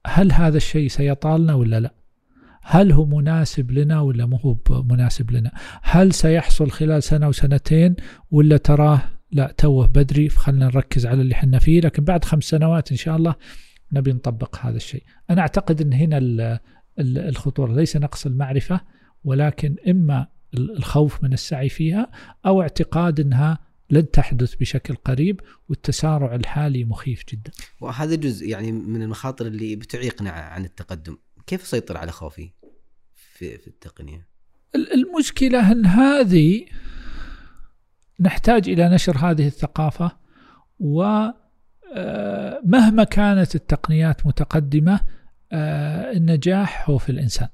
هل 0.06 0.32
هذا 0.32 0.56
الشيء 0.56 0.88
سيطالنا 0.88 1.54
ولا 1.54 1.80
لا؟ 1.80 1.94
هل 2.62 2.92
هو 2.92 3.04
مناسب 3.06 3.70
لنا 3.70 4.00
ولا 4.00 4.26
مو 4.26 4.36
هو 4.36 4.56
مناسب 4.82 5.30
لنا؟ 5.30 5.52
هل 5.82 6.12
سيحصل 6.12 6.70
خلال 6.70 7.02
سنة 7.02 7.28
وسنتين 7.28 7.96
ولا 8.30 8.56
تراه 8.56 9.02
لا 9.32 9.54
توه 9.58 9.86
بدري 9.86 10.28
فخلنا 10.28 10.66
نركز 10.66 11.06
على 11.06 11.20
اللي 11.22 11.34
حنا 11.34 11.58
فيه 11.58 11.80
لكن 11.80 12.04
بعد 12.04 12.24
خمس 12.24 12.44
سنوات 12.44 12.90
إن 12.90 12.96
شاء 12.96 13.16
الله 13.16 13.34
نبي 13.92 14.12
نطبق 14.12 14.58
هذا 14.66 14.76
الشيء. 14.76 15.02
أنا 15.30 15.40
أعتقد 15.40 15.80
إن 15.80 15.92
هنا 15.92 16.18
ال- 16.18 16.40
ال- 16.98 17.18
الخطورة 17.18 17.72
ليس 17.74 17.96
نقص 17.96 18.26
المعرفة 18.26 18.80
ولكن 19.24 19.76
إما 19.88 20.26
الخوف 20.54 21.22
من 21.22 21.32
السعي 21.32 21.68
فيها 21.68 22.10
أو 22.46 22.62
اعتقاد 22.62 23.20
إنها 23.20 23.58
لن 23.90 24.10
تحدث 24.10 24.54
بشكل 24.54 24.94
قريب 24.94 25.40
والتسارع 25.68 26.34
الحالي 26.34 26.84
مخيف 26.84 27.24
جدا. 27.32 27.50
وهذا 27.80 28.14
جزء 28.14 28.48
يعني 28.48 28.72
من 28.72 29.02
المخاطر 29.02 29.46
اللي 29.46 29.76
بتعيقنا 29.76 30.30
عن 30.30 30.64
التقدم. 30.64 31.16
كيف 31.46 31.62
اسيطر 31.62 31.96
على 31.96 32.12
خوفي 32.12 32.50
في, 33.14 33.58
في 33.58 33.66
التقنية؟ 33.66 34.26
المشكلة 34.74 35.72
ان 35.72 35.86
هذه 35.86 36.66
نحتاج 38.20 38.68
إلى 38.68 38.88
نشر 38.88 39.16
هذه 39.16 39.46
الثقافة 39.46 40.12
ومهما 40.80 41.32
آه، 43.02 43.04
كانت 43.10 43.54
التقنيات 43.54 44.26
متقدمة 44.26 45.00
آه، 45.52 46.12
النجاح 46.12 46.90
هو 46.90 46.98
في 46.98 47.10
الإنسان. 47.10 47.48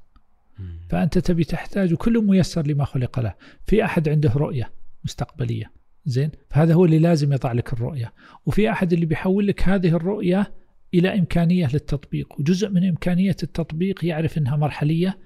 فأنت 0.90 1.18
تبي 1.18 1.44
تحتاج 1.44 1.92
وكل 1.92 2.24
ميسر 2.24 2.66
لما 2.66 2.84
خلق 2.84 3.20
له. 3.20 3.34
في 3.66 3.84
أحد 3.84 4.08
عنده 4.08 4.32
رؤية 4.36 4.72
مستقبلية. 5.04 5.72
زين؟ 6.04 6.30
فهذا 6.48 6.74
هو 6.74 6.84
اللي 6.84 6.98
لازم 6.98 7.32
يضع 7.32 7.52
لك 7.52 7.72
الرؤية. 7.72 8.12
وفي 8.46 8.70
أحد 8.70 8.92
اللي 8.92 9.06
بيحول 9.06 9.46
لك 9.46 9.68
هذه 9.68 9.88
الرؤية 9.88 10.52
إلى 10.94 11.18
إمكانية 11.18 11.66
للتطبيق. 11.72 12.40
وجزء 12.40 12.68
من 12.68 12.88
إمكانية 12.88 13.36
التطبيق 13.42 14.04
يعرف 14.04 14.38
إنها 14.38 14.56
مرحلية 14.56 15.18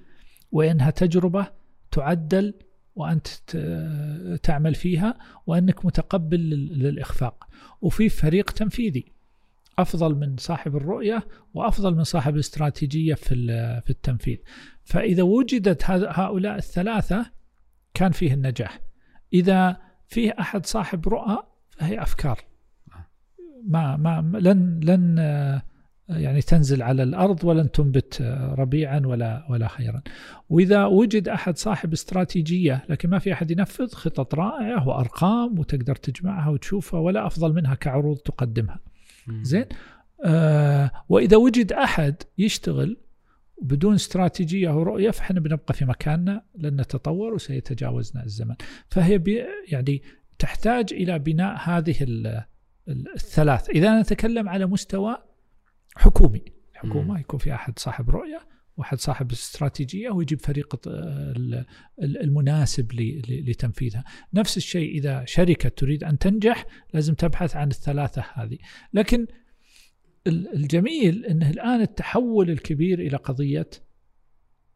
وإنها 0.51 0.89
تجربة 0.89 1.47
تعدل 1.91 2.53
وأنت 2.95 3.27
تعمل 4.43 4.75
فيها 4.75 5.17
وأنك 5.47 5.85
متقبل 5.85 6.39
للإخفاق. 6.39 7.47
وفي 7.81 8.09
فريق 8.09 8.51
تنفيذي. 8.51 9.14
أفضل 9.79 10.15
من 10.15 10.37
صاحب 10.37 10.75
الرؤية 10.75 11.27
وأفضل 11.53 11.95
من 11.95 12.03
صاحب 12.03 12.35
الاستراتيجية 12.35 13.13
في 13.13 13.35
في 13.85 13.89
التنفيذ 13.89 14.37
فإذا 14.83 15.23
وجدت 15.23 15.83
هؤلاء 15.89 16.57
الثلاثة 16.57 17.25
كان 17.93 18.11
فيه 18.11 18.33
النجاح 18.33 18.79
إذا 19.33 19.77
فيه 20.07 20.35
أحد 20.39 20.65
صاحب 20.65 21.07
رؤى 21.07 21.37
فهي 21.69 22.01
أفكار 22.01 22.39
ما 23.67 23.97
ما 23.97 24.39
لن 24.39 24.79
لن 24.79 25.17
يعني 26.09 26.41
تنزل 26.41 26.81
على 26.81 27.03
الأرض 27.03 27.43
ولن 27.43 27.71
تنبت 27.71 28.21
ربيعا 28.57 29.01
ولا 29.05 29.45
ولا 29.49 29.67
خيرا. 29.67 30.01
وإذا 30.49 30.85
وجد 30.85 31.27
أحد 31.29 31.57
صاحب 31.57 31.93
استراتيجية 31.93 32.85
لكن 32.89 33.09
ما 33.09 33.19
في 33.19 33.33
أحد 33.33 33.51
ينفذ 33.51 33.91
خطط 33.91 34.35
رائعة 34.35 34.87
وأرقام 34.87 35.59
وتقدر 35.59 35.95
تجمعها 35.95 36.49
وتشوفها 36.49 36.99
ولا 36.99 37.27
أفضل 37.27 37.53
منها 37.53 37.75
كعروض 37.75 38.17
تقدمها. 38.17 38.79
زين؟ 39.29 39.65
آه 40.25 40.91
وإذا 41.09 41.37
وجد 41.37 41.73
أحد 41.73 42.15
يشتغل 42.37 42.97
بدون 43.61 43.93
استراتيجية 43.93 44.69
ورؤيه 44.69 45.11
فإحنا 45.11 45.39
بنبقى 45.39 45.73
في 45.73 45.85
مكاننا 45.85 46.43
لن 46.55 46.81
نتطور 46.81 47.33
وسيتجاوزنا 47.33 48.23
الزمن. 48.23 48.55
فهي 48.89 49.21
يعني 49.67 50.01
تحتاج 50.39 50.93
إلى 50.93 51.19
بناء 51.19 51.57
هذه 51.63 51.95
الثلاث، 52.87 53.69
إذا 53.69 54.01
نتكلم 54.01 54.49
على 54.49 54.65
مستوى 54.65 55.17
حكومي 55.95 56.45
الحكومة 56.71 57.19
يكون 57.19 57.39
في 57.39 57.53
أحد 57.53 57.79
صاحب 57.79 58.09
رؤية 58.09 58.39
واحد 58.77 58.99
صاحب 58.99 59.31
استراتيجية 59.31 60.09
ويجيب 60.09 60.41
فريق 60.41 60.81
المناسب 62.01 62.91
لتنفيذها. 63.29 64.03
نفس 64.33 64.57
الشيء 64.57 64.97
إذا 64.97 65.25
شركة 65.25 65.69
تريد 65.69 66.03
أن 66.03 66.17
تنجح 66.17 66.65
لازم 66.93 67.13
تبحث 67.13 67.55
عن 67.55 67.67
الثلاثة 67.67 68.25
هذه. 68.33 68.57
لكن 68.93 69.27
الجميل 70.27 71.25
أنه 71.25 71.49
الآن 71.49 71.81
التحول 71.81 72.49
الكبير 72.49 72.99
إلى 72.99 73.17
قضية 73.17 73.69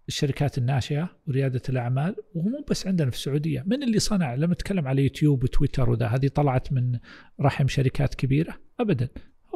الشركات 0.08 0.58
الناشئة 0.58 1.10
وريادة 1.28 1.62
الأعمال 1.70 2.16
ومو 2.36 2.66
بس 2.70 2.88
عندنا 2.88 3.10
في 3.10 3.18
السعودية 3.18 3.64
من 3.66 3.84
اللي 3.84 4.00
صنع؟ 4.00 4.36
لما 4.36 4.54
نتكلم 4.54 4.88
على 4.88 5.04
يوتيوب 5.04 5.44
وتويتر 5.44 5.90
وذا 5.90 6.08
هذه 6.08 6.28
طلعت 6.28 6.74
من 6.74 7.00
رحم 7.42 7.68
شركات 7.68 8.16
كبيرة 8.16 8.62
أبدا. 8.80 9.10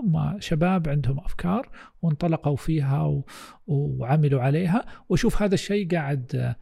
هم 0.03 0.39
شباب 0.39 0.89
عندهم 0.89 1.19
أفكار 1.19 1.69
وانطلقوا 2.01 2.55
فيها 2.55 3.23
وعملوا 3.67 4.41
عليها. 4.41 4.85
وشوف 5.09 5.41
هذا 5.41 5.53
الشيء 5.53 5.87
قاعد 5.91 6.55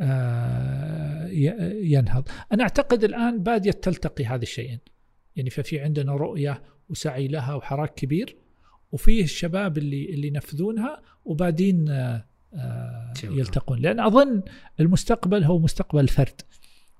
آه، 0.00 1.26
ينهض. 1.82 2.28
أنا 2.52 2.62
أعتقد 2.62 3.04
الآن 3.04 3.42
باديه 3.42 3.70
تلتقي 3.70 4.24
هذه 4.24 4.42
الشيئين 4.42 4.78
يعني 5.36 5.50
ففي 5.50 5.80
عندنا 5.80 6.12
رؤية 6.12 6.62
وسعي 6.88 7.28
لها 7.28 7.54
وحراك 7.54 7.94
كبير 7.94 8.36
وفيه 8.92 9.24
الشباب 9.24 9.78
اللي 9.78 10.14
اللي 10.14 10.28
ينفذونها 10.28 11.02
وبادين 11.24 11.88
آه، 11.88 12.24
يلتقون. 13.24 13.78
لأن 13.78 14.00
أظن 14.00 14.42
المستقبل 14.80 15.44
هو 15.44 15.58
مستقبل 15.58 16.00
الفرد 16.00 16.40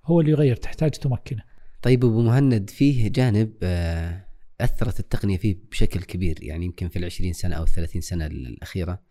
هو 0.04 0.20
اللي 0.20 0.30
يغير 0.32 0.56
تحتاج 0.56 0.90
تمكنه. 0.90 1.42
طيب 1.82 2.04
أبو 2.04 2.22
مهند 2.22 2.70
فيه 2.70 3.08
جانب 3.08 3.52
آه، 3.62 4.25
أثرت 4.60 5.00
التقنية 5.00 5.36
فيه 5.36 5.56
بشكل 5.70 6.02
كبير 6.02 6.38
يعني 6.42 6.64
يمكن 6.64 6.88
في 6.88 6.98
العشرين 6.98 7.32
سنة 7.32 7.56
أو 7.56 7.62
الثلاثين 7.62 8.00
سنة 8.00 8.26
الأخيرة 8.26 9.02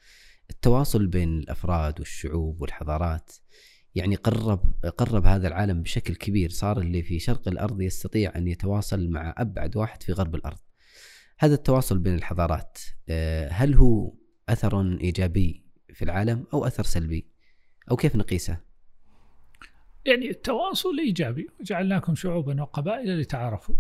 التواصل 0.50 1.08
بين 1.08 1.40
الأفراد 1.40 2.00
والشعوب 2.00 2.62
والحضارات 2.62 3.32
يعني 3.96 4.16
قرب 4.16 4.74
قرب 4.98 5.26
هذا 5.26 5.48
العالم 5.48 5.82
بشكل 5.82 6.16
كبير. 6.16 6.50
صار 6.50 6.80
اللي 6.80 7.04
في 7.04 7.20
شرق 7.20 7.48
الأرض 7.48 7.82
يستطيع 7.82 8.32
أن 8.36 8.48
يتواصل 8.48 9.10
مع 9.10 9.36
أبعد 9.38 9.78
واحد 9.78 10.04
في 10.04 10.12
غرب 10.12 10.36
الأرض. 10.36 10.58
هذا 11.40 11.54
التواصل 11.54 12.00
بين 12.00 12.16
الحضارات 12.16 12.80
آه، 13.10 13.50
هل 13.50 13.76
هو 13.76 14.14
أثر 14.50 14.98
إيجابي 15.02 15.64
في 15.94 16.06
العالم 16.06 16.46
أو 16.54 16.66
أثر 16.66 16.84
سلبي؟ 16.84 17.28
أو 17.92 17.96
كيف 17.96 18.16
نقيسه؟ 18.16 18.58
يعني 20.06 20.30
التواصل 20.30 21.00
إيجابي 21.00 21.48
وجعلناكم 21.60 22.16
شعوبا 22.16 22.62
وقبائل 22.62 23.20
لتعارفوا. 23.20 23.76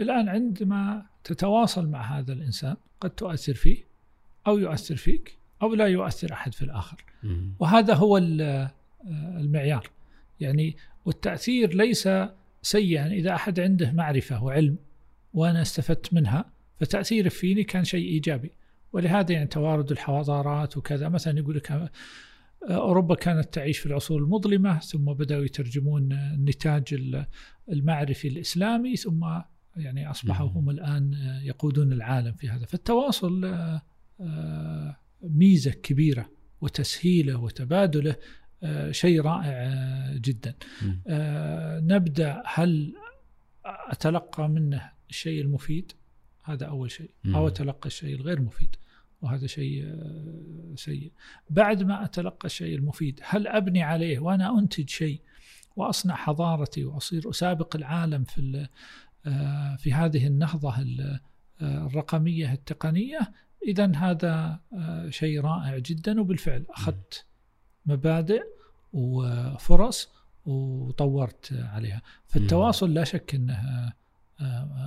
الآن 0.00 0.28
عندما 0.28 1.06
تتواصل 1.24 1.88
مع 1.88 2.18
هذا 2.18 2.32
الإنسان 2.32 2.76
قد 3.00 3.10
تؤثر 3.10 3.54
فيه 3.54 3.84
أو 4.46 4.58
يؤثر 4.58 4.96
فيك 4.96 5.38
أو 5.62 5.74
لا 5.74 5.86
يؤثر 5.86 6.32
أحد 6.32 6.54
في 6.54 6.62
الآخر. 6.62 7.04
وهذا 7.58 7.94
هو 7.94 8.18
المعيار. 9.06 9.90
يعني 10.40 10.76
والتأثير 11.04 11.74
ليس 11.74 12.08
سيئا. 12.62 13.06
إذا 13.06 13.34
أحد 13.34 13.60
عنده 13.60 13.92
معرفة 13.92 14.44
وعلم 14.44 14.76
وأنا 15.34 15.62
استفدت 15.62 16.14
منها 16.14 16.44
فتأثيره 16.80 17.28
فيني 17.28 17.64
كان 17.64 17.84
شيء 17.84 18.08
إيجابي. 18.08 18.50
ولهذا 18.92 19.32
يعني 19.32 19.46
توارد 19.46 19.90
الحضارات 19.90 20.76
وكذا. 20.76 21.08
مثلا 21.08 21.38
يقول 21.38 21.56
لك 21.56 21.90
أوروبا 22.70 23.14
كانت 23.14 23.54
تعيش 23.54 23.78
في 23.78 23.86
العصور 23.86 24.18
المظلمة 24.22 24.78
ثم 24.78 25.04
بدأوا 25.04 25.44
يترجمون 25.44 26.12
النتاج 26.12 27.16
المعرفي 27.68 28.28
الإسلامي 28.28 28.96
ثم 28.96 29.40
يعني 29.76 30.10
أصبحوا 30.10 30.48
هم 30.48 30.70
الآن 30.70 31.12
يقودون 31.42 31.92
العالم 31.92 32.32
في 32.32 32.48
هذا. 32.48 32.66
فالتواصل 32.66 33.44
آه، 33.44 33.82
آه، 34.20 34.96
ميزة 35.22 35.70
كبيرة 35.70 36.30
وتسهيله 36.60 37.36
وتبادله 37.36 38.16
آه، 38.62 38.90
شيء 38.90 39.20
رائع 39.20 39.72
جدا. 40.16 40.54
نبدأ 41.80 42.42
هل 42.46 42.94
أتلقى 43.64 44.48
منه 44.48 44.90
الشيء 45.10 45.42
المفيد؟ 45.42 45.92
هذا 46.44 46.66
أول 46.66 46.90
شيء. 46.90 47.10
أو 47.26 47.48
أتلقى 47.48 47.86
الشيء 47.86 48.14
الغير 48.14 48.40
مفيد؟ 48.40 48.76
وهذا 49.22 49.46
شيء 49.46 49.96
سيء. 50.76 51.12
بعد 51.50 51.82
ما 51.82 52.04
أتلقى 52.04 52.46
الشيء 52.46 52.78
المفيد 52.78 53.20
هل 53.22 53.46
أبني 53.46 53.82
عليه 53.82 54.18
وأنا 54.18 54.58
أنتج 54.58 54.88
شيء 54.88 55.20
وأصنع 55.76 56.14
حضارتي 56.14 56.84
وأصير 56.84 57.30
أسابق 57.30 57.76
العالم 57.76 58.24
في 58.24 58.68
في 59.78 59.92
هذه 59.92 60.26
النهضة 60.26 60.74
آه، 61.60 61.86
الرقمية 61.86 62.52
التقنية. 62.52 63.32
إذا 63.68 63.92
هذا 63.96 64.60
آه، 64.72 65.10
شيء 65.10 65.40
رائع 65.40 65.78
جدا. 65.78 66.20
وبالفعل 66.20 66.66
أخذت 66.70 67.26
مبادئ 67.86 68.42
وفرص 68.92 70.08
وطورت 70.46 71.52
عليها. 71.52 72.02
فالتواصل 72.26 72.94
لا 72.94 73.04
شك 73.04 73.34
أنه 73.34 73.92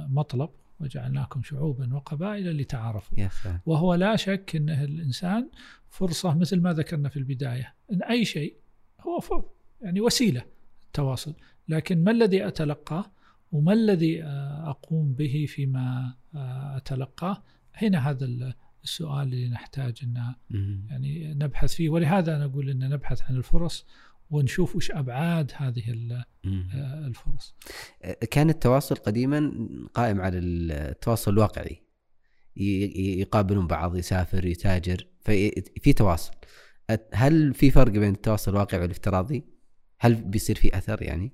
مطلب. 0.09 0.49
وجعلناكم 0.79 1.43
شعوبا 1.43 1.95
وقبائل 1.95 2.57
لتعارفوا 2.57 3.27
وهو 3.65 3.93
لا 3.93 4.15
شك 4.15 4.55
أنه 4.55 4.83
الإنسان 4.83 5.49
فرصة 5.89 6.37
مثل 6.37 6.61
ما 6.61 6.73
ذكرنا 6.73 7.09
في 7.09 7.17
البداية 7.17 7.73
أن 7.91 8.03
أي 8.03 8.25
شيء 8.25 8.55
هو 9.01 9.45
يعني 9.81 10.01
وسيلة 10.01 10.45
التواصل. 10.85 11.33
لكن 11.67 12.03
ما 12.03 12.11
الذي 12.11 12.47
أتلقاه؟ 12.47 13.11
وما 13.55 13.73
الذي 13.73 14.23
آه، 14.23 14.69
أقوم 14.69 15.13
به 15.13 15.45
فيما 15.47 16.15
آه، 16.35 16.77
أتلقاه؟ 16.77 17.43
هنا 17.73 18.09
هذا 18.09 18.53
السؤال 18.83 19.33
اللي 19.33 19.49
نحتاج 19.49 19.99
أن 20.03 20.33
يعني 20.89 21.33
نبحث 21.33 21.73
فيه؟ 21.73 21.89
ولهذا 21.89 22.37
نقول 22.37 22.69
أن 22.69 22.89
نبحث 22.89 23.21
عن 23.21 23.35
الفرص 23.35 23.85
ونشوف 24.29 24.75
وش 24.75 24.91
أبعاد 24.91 25.51
هذه 25.55 25.83
آه، 26.11 27.07
الفرص. 27.07 27.55
كان 28.31 28.49
التواصل 28.49 28.95
قديما 28.95 29.67
قائم 29.93 30.21
على 30.21 30.37
التواصل 30.37 31.33
الواقعي. 31.33 31.81
يقابلون 32.55 33.67
بعض 33.67 33.95
يسافر 33.95 34.45
يتاجر 34.45 35.07
في 35.81 35.93
تواصل. 35.93 36.33
هل 37.13 37.53
في 37.53 37.71
فرق 37.71 37.91
بين 37.91 38.13
التواصل 38.13 38.51
الواقعي 38.51 38.81
والافتراضي؟ 38.81 39.43
هل 39.99 40.15
بيصير 40.15 40.55
في 40.55 40.77
أثر 40.77 41.01
يعني؟ 41.01 41.31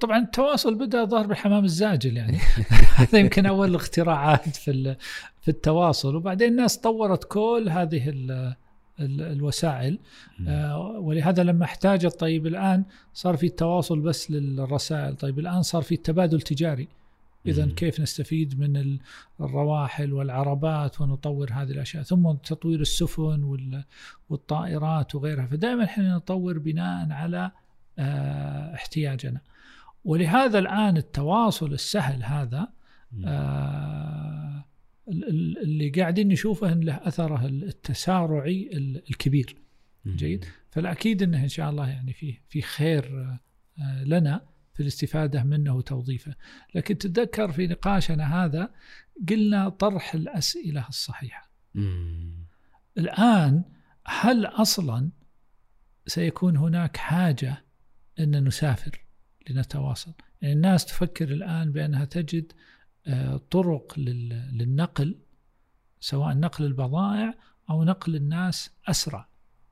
طبعا 0.00 0.18
التواصل 0.18 0.74
بدأ 0.74 1.04
ظهر 1.04 1.26
بالحمام 1.26 1.64
الزاجل 1.64 2.16
يعني. 2.16 2.38
هذا 2.96 3.18
يمكن 3.18 3.46
أول 3.46 3.70
الاختراعات 3.70 4.48
في 4.56 4.96
في 5.40 5.48
التواصل. 5.50 6.16
وبعدين 6.16 6.48
الناس 6.48 6.76
طورت 6.78 7.24
كل 7.24 7.66
هذه 7.70 8.08
ال- 8.08 8.54
ال- 9.00 9.22
الوسائل. 9.22 9.98
آه، 10.48 10.78
ولهذا 10.78 11.42
لما 11.42 11.64
احتاجت 11.64 12.20
طيب 12.20 12.46
الآن 12.46 12.84
صار 13.14 13.36
في 13.36 13.46
التواصل 13.46 14.00
بس 14.00 14.30
للرسائل 14.30 15.16
طيب 15.16 15.38
الآن 15.38 15.62
صار 15.62 15.82
في 15.82 15.96
تبادل 15.96 16.40
تجاري. 16.40 16.88
اذا. 17.46 17.66
كيف 17.76 18.00
نستفيد 18.00 18.60
من 18.60 18.76
ال- 18.76 18.98
الرواحل 19.40 20.12
والعربات 20.12 21.00
ونطور 21.00 21.50
هذه 21.52 21.70
الأشياء؟ 21.70 22.02
ثم 22.02 22.32
تطوير 22.32 22.80
السفن 22.80 23.42
وال- 23.44 23.84
والطائرات 24.30 25.14
وغيرها. 25.14 25.46
فدائما 25.46 25.84
إحنا 25.84 26.14
نطور 26.16 26.58
بناء 26.58 27.12
على 27.12 27.50
آه، 27.98 28.74
احتياجنا. 28.74 29.40
ولهذا 30.04 30.58
الآن 30.58 30.96
التواصل 30.96 31.72
السهل 31.72 32.22
هذا 32.24 32.68
آه، 33.26 34.64
ال- 35.08 35.28
ال- 35.28 35.58
اللي 35.62 35.90
قاعدين 35.90 36.28
نشوفه 36.28 36.72
إن 36.72 36.80
له 36.80 36.94
أثره 37.02 37.46
التسارعي 37.46 38.70
ال- 38.72 39.02
الكبير. 39.10 39.56
جيد؟ 40.06 40.44
فالأكيد 40.70 41.22
إنه 41.22 41.42
إن 41.42 41.48
شاء 41.48 41.70
الله 41.70 41.88
يعني 41.88 42.12
في 42.12 42.38
في 42.48 42.62
خير 42.62 43.30
آه، 43.78 44.04
لنا 44.04 44.46
في 44.74 44.80
الاستفادة 44.82 45.42
منه 45.44 45.74
وتوظيفه. 45.74 46.34
لكن 46.74 46.98
تتذكر 46.98 47.52
في 47.52 47.66
نقاشنا 47.66 48.44
هذا 48.44 48.70
قلنا 49.28 49.68
طرح 49.68 50.14
الأسئلة 50.14 50.88
الصحيحة. 50.88 51.50
مم. 51.74 52.46
الآن 52.98 53.64
هل 54.06 54.46
أصلا 54.46 55.10
سيكون 56.06 56.56
هناك 56.56 56.96
حاجة 56.96 57.64
إن 58.20 58.44
نسافر؟ 58.44 59.03
لنتواصل. 59.50 60.12
يعني 60.42 60.54
الناس 60.54 60.86
تفكر 60.86 61.28
الآن 61.28 61.72
بأنها 61.72 62.04
تجد 62.04 62.52
آه، 63.06 63.36
طرق 63.50 63.98
لل- 63.98 64.58
للنقل 64.58 65.18
سواء 66.00 66.34
نقل 66.34 66.64
البضائع 66.64 67.34
أو 67.70 67.84
نقل 67.84 68.16
الناس 68.16 68.70
أسرع. 68.88 69.28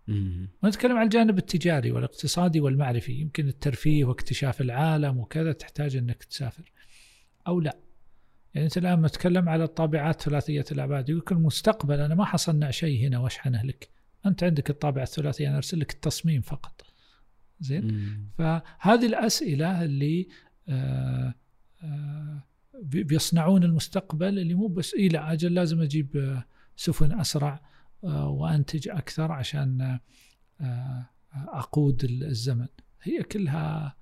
مم. 0.08 0.48
ونتكلم 0.62 0.96
عن 0.96 1.04
الجانب 1.04 1.38
التجاري 1.38 1.90
والاقتصادي 1.92 2.60
والمعرفي. 2.60 3.12
يمكن 3.12 3.48
الترفيه 3.48 4.04
واكتشاف 4.04 4.60
العالم 4.60 5.18
وكذا 5.18 5.52
تحتاج 5.52 5.96
أنك 5.96 6.24
تسافر 6.24 6.72
أو 7.46 7.60
لا. 7.60 7.76
يعني 8.54 8.66
أنت 8.66 8.78
الآن 8.78 9.02
نتكلم 9.02 9.48
على 9.48 9.64
الطابعات 9.64 10.22
ثلاثية 10.22 10.64
الأبعاد. 10.72 11.08
يقول 11.08 11.38
المستقبل 11.38 12.00
أنا 12.00 12.14
ما 12.14 12.24
حصلنا 12.24 12.70
شيء 12.70 13.06
هنا 13.06 13.18
واشحنه 13.18 13.62
لك. 13.62 13.88
أنت 14.26 14.44
عندك 14.44 14.70
الطابعه 14.70 15.02
الثلاثيه 15.02 15.48
أنا 15.48 15.56
أرسل 15.56 15.80
لك 15.80 15.92
التصميم 15.92 16.40
فقط. 16.40 16.82
زين. 17.62 17.86
فهذه 18.38 19.06
الأسئلة 19.06 19.84
اللي 19.84 20.28
آه، 20.68 21.34
آه، 21.82 22.42
بي- 22.82 23.02
بيصنعون 23.04 23.64
المستقبل 23.64 24.38
اللي 24.38 24.54
مو 24.54 24.66
بس 24.66 24.94
إيه 24.94 25.08
لا 25.08 25.32
أجل 25.32 25.54
لازم 25.54 25.80
أجيب 25.80 26.16
آه، 26.16 26.44
سفن 26.76 27.20
أسرع 27.20 27.60
وأنتج 28.02 28.88
أكثر 28.88 29.32
عشان 29.32 29.98
أقود 31.34 32.04
ال- 32.04 32.24
الزمن. 32.24 32.66
هي 33.02 33.22
كلها 33.22 33.96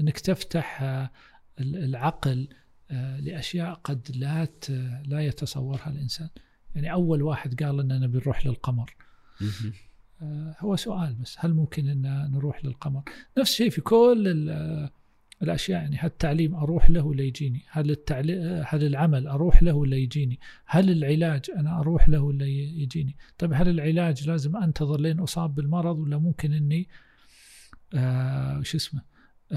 إنك 0.00 0.18
تفتح 0.18 0.82
ال- 0.82 1.76
العقل 1.84 2.48
لأشياء 3.18 3.74
قد 3.74 4.08
لا 4.14 4.48
لا 5.06 5.20
يتصورها 5.20 5.90
الإنسان. 5.90 6.28
يعني 6.74 6.92
أول 6.92 7.22
واحد 7.22 7.62
قال 7.62 7.80
إننا 7.80 8.06
بنروح 8.06 8.46
للقمر. 8.46 8.94
هو 10.60 10.76
سؤال 10.76 11.14
بس 11.14 11.36
هل 11.38 11.54
ممكن 11.54 11.88
إن 11.88 12.30
نروح 12.32 12.64
للقمر؟ 12.64 13.02
نفس 13.38 13.50
الشيء 13.50 13.70
في 13.70 13.80
كل 13.80 14.24
ال- 14.26 14.50
آه، 14.50 14.90
الأشياء 15.42 15.80
يعني 15.82 15.96
هل 15.96 16.06
التعليم 16.06 16.54
أروح 16.54 16.90
له 16.90 17.06
ولا 17.06 17.22
يجيني؟ 17.22 17.62
هل 17.70 17.90
التعلي... 17.90 18.64
هل 18.68 18.84
العمل 18.86 19.26
أروح 19.26 19.62
له 19.62 19.72
ولا 19.72 19.96
يجيني؟ 19.96 20.38
هل 20.66 20.90
العلاج 20.90 21.42
أنا 21.56 21.78
أروح 21.80 22.08
له 22.08 22.20
ولا 22.20 22.46
يجيني؟ 22.46 23.16
طيب 23.38 23.52
هل 23.52 23.68
العلاج 23.68 24.28
لازم 24.28 24.56
أنتظر 24.56 25.00
لين 25.00 25.20
أصاب 25.20 25.54
بالمرض 25.54 25.98
ولا 25.98 26.18
ممكن 26.18 26.52
إني 26.52 26.88
آه 27.94 28.62
شو 28.62 28.76
اسمه؟ 28.76 29.02
آه 29.52 29.56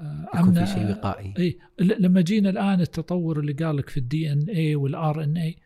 آه 0.00 0.28
يكون 0.40 0.64
في 0.64 0.72
شيء 0.72 0.90
وقائي 0.90 1.34
إي 1.38 1.58
لما 1.80 2.20
جينا 2.20 2.50
الآن 2.50 2.80
التطور 2.80 3.40
اللي 3.40 3.52
قال 3.52 3.76
لك 3.76 3.88
في 3.88 3.96
ال 3.96 4.05
DNA 4.05 4.32
وال 4.32 4.42
RNA 4.48 5.56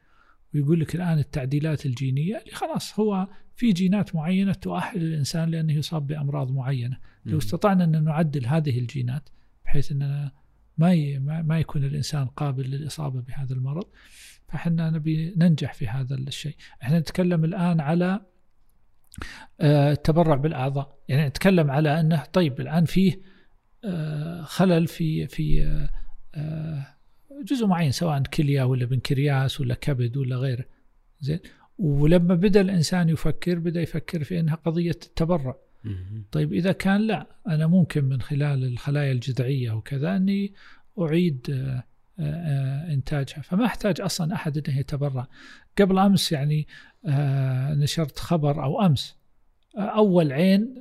ويقول 0.55 0.81
لك 0.81 0.95
الآن 0.95 1.19
التعديلات 1.19 1.87
الجينية 1.87 2.39
اللي 2.39 2.51
خلاص 2.53 3.01
هو 3.01 3.29
في 3.57 3.73
جينات 3.73 4.15
معينة 4.15 4.53
تؤهل 4.53 5.03
الإنسان 5.03 5.51
لأنه 5.51 5.73
يصاب 5.73 6.07
بأمراض 6.07 6.51
معينة، 6.51 6.99
لو. 7.25 7.39
استطعنا 7.39 7.85
أن 7.85 8.05
نعدل 8.05 8.47
هذه 8.47 8.79
الجينات 8.79 9.29
بحيث 9.65 9.93
أننا 9.93 10.33
ما 10.79 11.19
ما 11.43 11.59
يكون 11.61 11.85
الإنسان 11.85 12.27
قابل 12.27 12.71
للإصابة 12.71 13.21
بهذا 13.21 13.55
المرض 13.55 13.85
فإحنا 14.49 14.91
نبي 14.91 15.35
ننجح 15.37 15.75
في 15.75 15.89
هذا 15.89 16.15
الشيء، 16.15 16.55
إحنا 16.83 16.99
نتكلم 16.99 17.45
الآن 17.45 17.81
على 17.81 18.21
آه، 19.61 19.93
التبرع 19.93 20.37
بالأعضاء، 20.37 20.99
يعني 21.09 21.27
نتكلم 21.27 21.71
على 21.71 22.01
أنه 22.01 22.25
طيب 22.25 22.61
الآن 22.61 22.85
فيه 22.85 23.21
آه، 23.85 24.43
خلل 24.43 24.87
في 24.87 25.27
في 25.27 25.65
آه، 26.35 26.87
جزء 27.45 27.67
معين 27.67 27.91
سواء 27.93 28.23
كلية 28.23 28.63
ولا 28.63 28.87
بنكرياس 28.87 29.61
ولا 29.61 29.75
كبد 29.75 30.17
ولا 30.17 30.37
غيره. 30.37 30.65
زين؟ 31.21 31.39
ولما 31.79 32.35
بدأ 32.35 32.61
الإنسان 32.61 33.09
يفكر 33.09 33.59
بدأ 33.59 33.83
يفكر 33.83 34.25
في 34.25 34.41
أنها 34.41 34.55
قضية 34.55 34.91
التبرع. 34.91 35.57
طيب 36.33 36.53
إذا 36.53 36.73
كان 36.73 37.01
لا 37.01 37.27
أنا 37.49 37.67
ممكن 37.67 38.05
من 38.05 38.23
خلال 38.23 38.65
الخلايا 38.65 39.13
الجذعية 39.13 39.71
وكذا 39.71 40.17
أني 40.17 40.53
أعيد 41.01 41.47
آه، 41.51 41.85
آه، 42.19 42.93
إنتاجها 42.93 43.41
فما 43.41 43.67
أحتاج 43.67 44.01
أصلا 44.01 44.35
أحد 44.35 44.69
إنه 44.69 44.79
يتبرع 44.79 45.29
قبل 45.79 45.99
أمس 45.99 46.33
يعني 46.33 46.67
آه، 47.07 47.75
نشرت 47.75 48.19
خبر 48.19 48.65
أو 48.65 48.87
أمس 48.87 49.17
أول 49.79 50.33
عين 50.33 50.75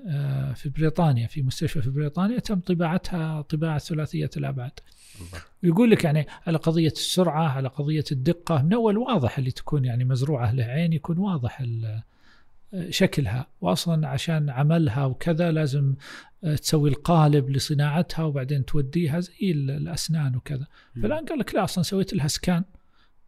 في 0.56 0.70
بريطانيا 0.70 1.28
في 1.28 1.42
مستشفى 1.44 1.82
في 1.82 1.90
بريطانيا 1.90 2.40
تم 2.40 2.60
طباعتها 2.60 3.42
طباعة 3.42 3.78
ثلاثية 3.78 4.30
الأبعاد. 4.38 4.80
ويقول 5.66 5.92
لك 5.92 6.04
يعني 6.04 6.28
على 6.48 6.58
قضية 6.58 6.88
السرعة 6.92 7.48
على 7.50 7.68
قضية 7.68 8.04
الدقة 8.12 8.62
من 8.62 8.74
أول 8.74 8.98
واضح 8.98 9.38
اللي 9.38 9.52
تكون 9.52 9.86
يعني 9.86 10.06
مزروعة 10.06 10.52
له 10.52 10.64
عين 10.64 10.94
يكون 10.94 11.18
واضح 11.18 11.64
شكلها. 12.90 13.48
وأصلا 13.62 14.08
عشان 14.08 14.50
عملها 14.50 15.06
وكذا 15.06 15.52
لازم 15.52 15.96
تسوي 16.42 16.90
القالب 16.90 17.50
لصناعتها 17.50 18.24
وبعدين 18.24 18.66
توديها 18.66 19.20
زي 19.20 19.34
ال- 19.52 19.72
الأسنان 19.72 20.36
وكذا. 20.36 20.68
مم. 20.96 21.02
فالآن 21.04 21.26
قال 21.26 21.40
لك 21.40 21.56
لا 21.56 21.64
أصلا 21.64 21.84
سويت 21.84 22.14
لها 22.14 22.28
سكان 22.28 22.64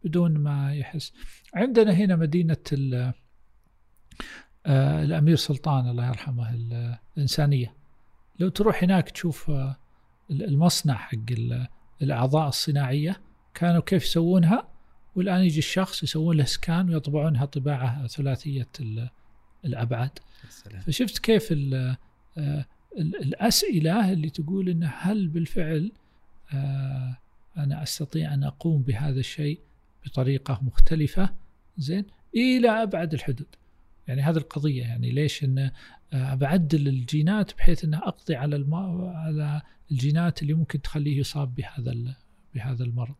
بدون 0.04 0.38
ما 0.38 0.74
يحس. 0.74 1.12
عندنا 1.54 1.92
هنا 1.92 2.16
مدينة 2.16 2.56
ال- 2.72 3.12
آه، 4.66 5.04
الأمير 5.04 5.36
سلطان 5.36 5.88
الله 5.88 6.08
يرحمه 6.08 6.54
ال- 6.54 6.96
الإنسانية. 7.16 7.74
لو 8.38 8.48
تروح 8.48 8.82
هناك 8.84 9.10
تشوف 9.10 9.50
آه، 9.50 9.76
المصنع 10.30 10.94
حق 10.94 11.14
ال- 12.02 12.04
الأعضاء 12.06 12.48
الصناعية 12.48 13.20
كانوا 13.54 13.80
كيف 13.80 14.04
يسوونها 14.04 14.68
والآن 15.16 15.40
يجي 15.44 15.58
الشخص 15.58 16.02
يسوون 16.02 16.36
له 16.36 16.44
سكان 16.44 16.90
ويطبعونها 16.90 17.44
طباعة 17.44 18.06
ثلاثية 18.06 18.68
ال- 18.80 19.08
الأبعاد. 19.64 20.10
يا 20.44 20.50
سلام. 20.50 20.80
فشفت 20.80 21.18
كيف 21.18 21.48
ال 21.52 21.96
آه، 22.38 22.64
ال- 22.98 23.22
الأسئلة 23.22 24.12
اللي 24.12 24.30
تقول 24.30 24.68
إن 24.68 24.90
هل 24.94 25.28
بالفعل 25.28 25.92
آه، 26.54 27.16
أنا 27.56 27.82
أستطيع 27.82 28.34
أن 28.34 28.44
أقوم 28.44 28.82
بهذا 28.82 29.20
الشيء 29.20 29.58
بطريقة 30.06 30.60
مختلفة؟ 30.62 31.30
زين 31.78 32.04
إلى 32.36 32.68
أبعد 32.82 33.14
الحدود. 33.14 33.46
يعني 34.08 34.22
هذه 34.22 34.36
القضية 34.36 34.82
يعني 34.82 35.10
ليش 35.10 35.44
آه، 35.44 35.72
بعدل 36.12 36.88
الجينات 36.88 37.56
بحيث 37.56 37.84
أن 37.84 37.94
أقضي 37.94 38.36
على 38.36 38.56
الم... 38.56 38.74
على 39.14 39.62
الجينات 39.90 40.42
اللي 40.42 40.54
ممكن 40.54 40.82
تخليه 40.82 41.18
يصاب 41.18 41.54
بهذا 41.54 41.92
ال... 41.92 42.14
بهذا 42.54 42.84
المرض. 42.84 43.14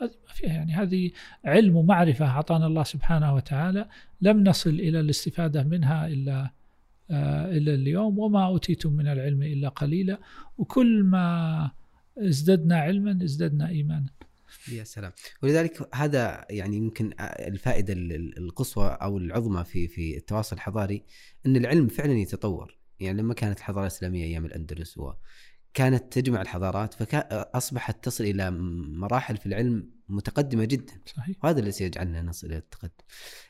هذه 0.00 0.10
ما 0.28 0.34
فيها 0.34 0.52
يعني 0.52 0.72
هذه 0.72 1.10
علم 1.44 1.76
ومعرفة 1.76 2.26
أعطانا 2.26 2.66
الله 2.66 2.82
سبحانه 2.82 3.34
وتعالى. 3.34 3.88
لم 4.20 4.44
نصل 4.44 4.70
إلى 4.70 5.00
الاستفادة 5.00 5.62
منها 5.62 6.06
إلا 6.06 6.50
آه، 7.10 7.56
إلا 7.56 7.74
اليوم 7.74 8.18
وما 8.18 8.46
أوتيتم 8.46 8.92
من 8.92 9.06
العلم 9.08 9.42
إلا 9.42 9.68
قليلا. 9.68 10.18
وكل 10.58 11.02
ما 11.04 11.70
ازددنا 12.18 12.76
علما 12.76 13.24
ازددنا 13.24 13.68
إيمانا. 13.68 14.06
يا 14.72 14.84
سلام 14.84 15.12
ولذلك 15.42 15.88
هذا 15.94 16.46
يعني 16.50 16.76
يمكن 16.76 17.12
الفائدة 17.20 17.92
ال- 17.92 18.12
ال- 18.12 18.38
القصوى 18.38 18.88
أو 19.02 19.18
العظمى 19.18 19.64
في 19.64 19.88
في 19.88 20.16
التواصل 20.16 20.56
الحضاري 20.56 21.04
إن 21.46 21.56
العلم 21.56 21.88
فعلا 21.88 22.12
يتطور 22.12 22.78
يعني 23.00 23.18
لما 23.22 23.34
كانت 23.34 23.58
الحضارة 23.58 23.82
الإسلامية 23.82 24.24
أيام 24.24 24.44
الأندلس 24.44 24.98
وكانت 24.98 26.12
تجمع 26.12 26.42
الحضارات 26.42 26.94
فاصبحت 26.94 28.04
تصل 28.04 28.24
إلى 28.24 28.50
مراحل 29.00 29.36
في 29.36 29.46
العلم 29.46 29.90
متقدمة 30.08 30.64
جدا 30.64 30.92
صحيح 31.06 31.36
وهذا 31.44 31.58
الذي 31.60 31.72
سيجعلنا 31.72 32.22
نصل 32.22 32.46
إلى 32.46 32.56
التقدم. 32.56 33.04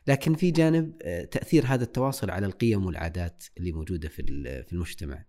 لكن 0.06 0.34
في 0.34 0.50
جانب 0.50 0.98
تأثير 1.30 1.66
هذا 1.66 1.84
التواصل 1.84 2.30
على 2.30 2.46
القيم 2.46 2.86
والعادات 2.86 3.44
اللي 3.58 3.72
موجودة 3.72 4.08
في 4.08 4.22
في 4.62 4.72
المجتمع. 4.72 5.24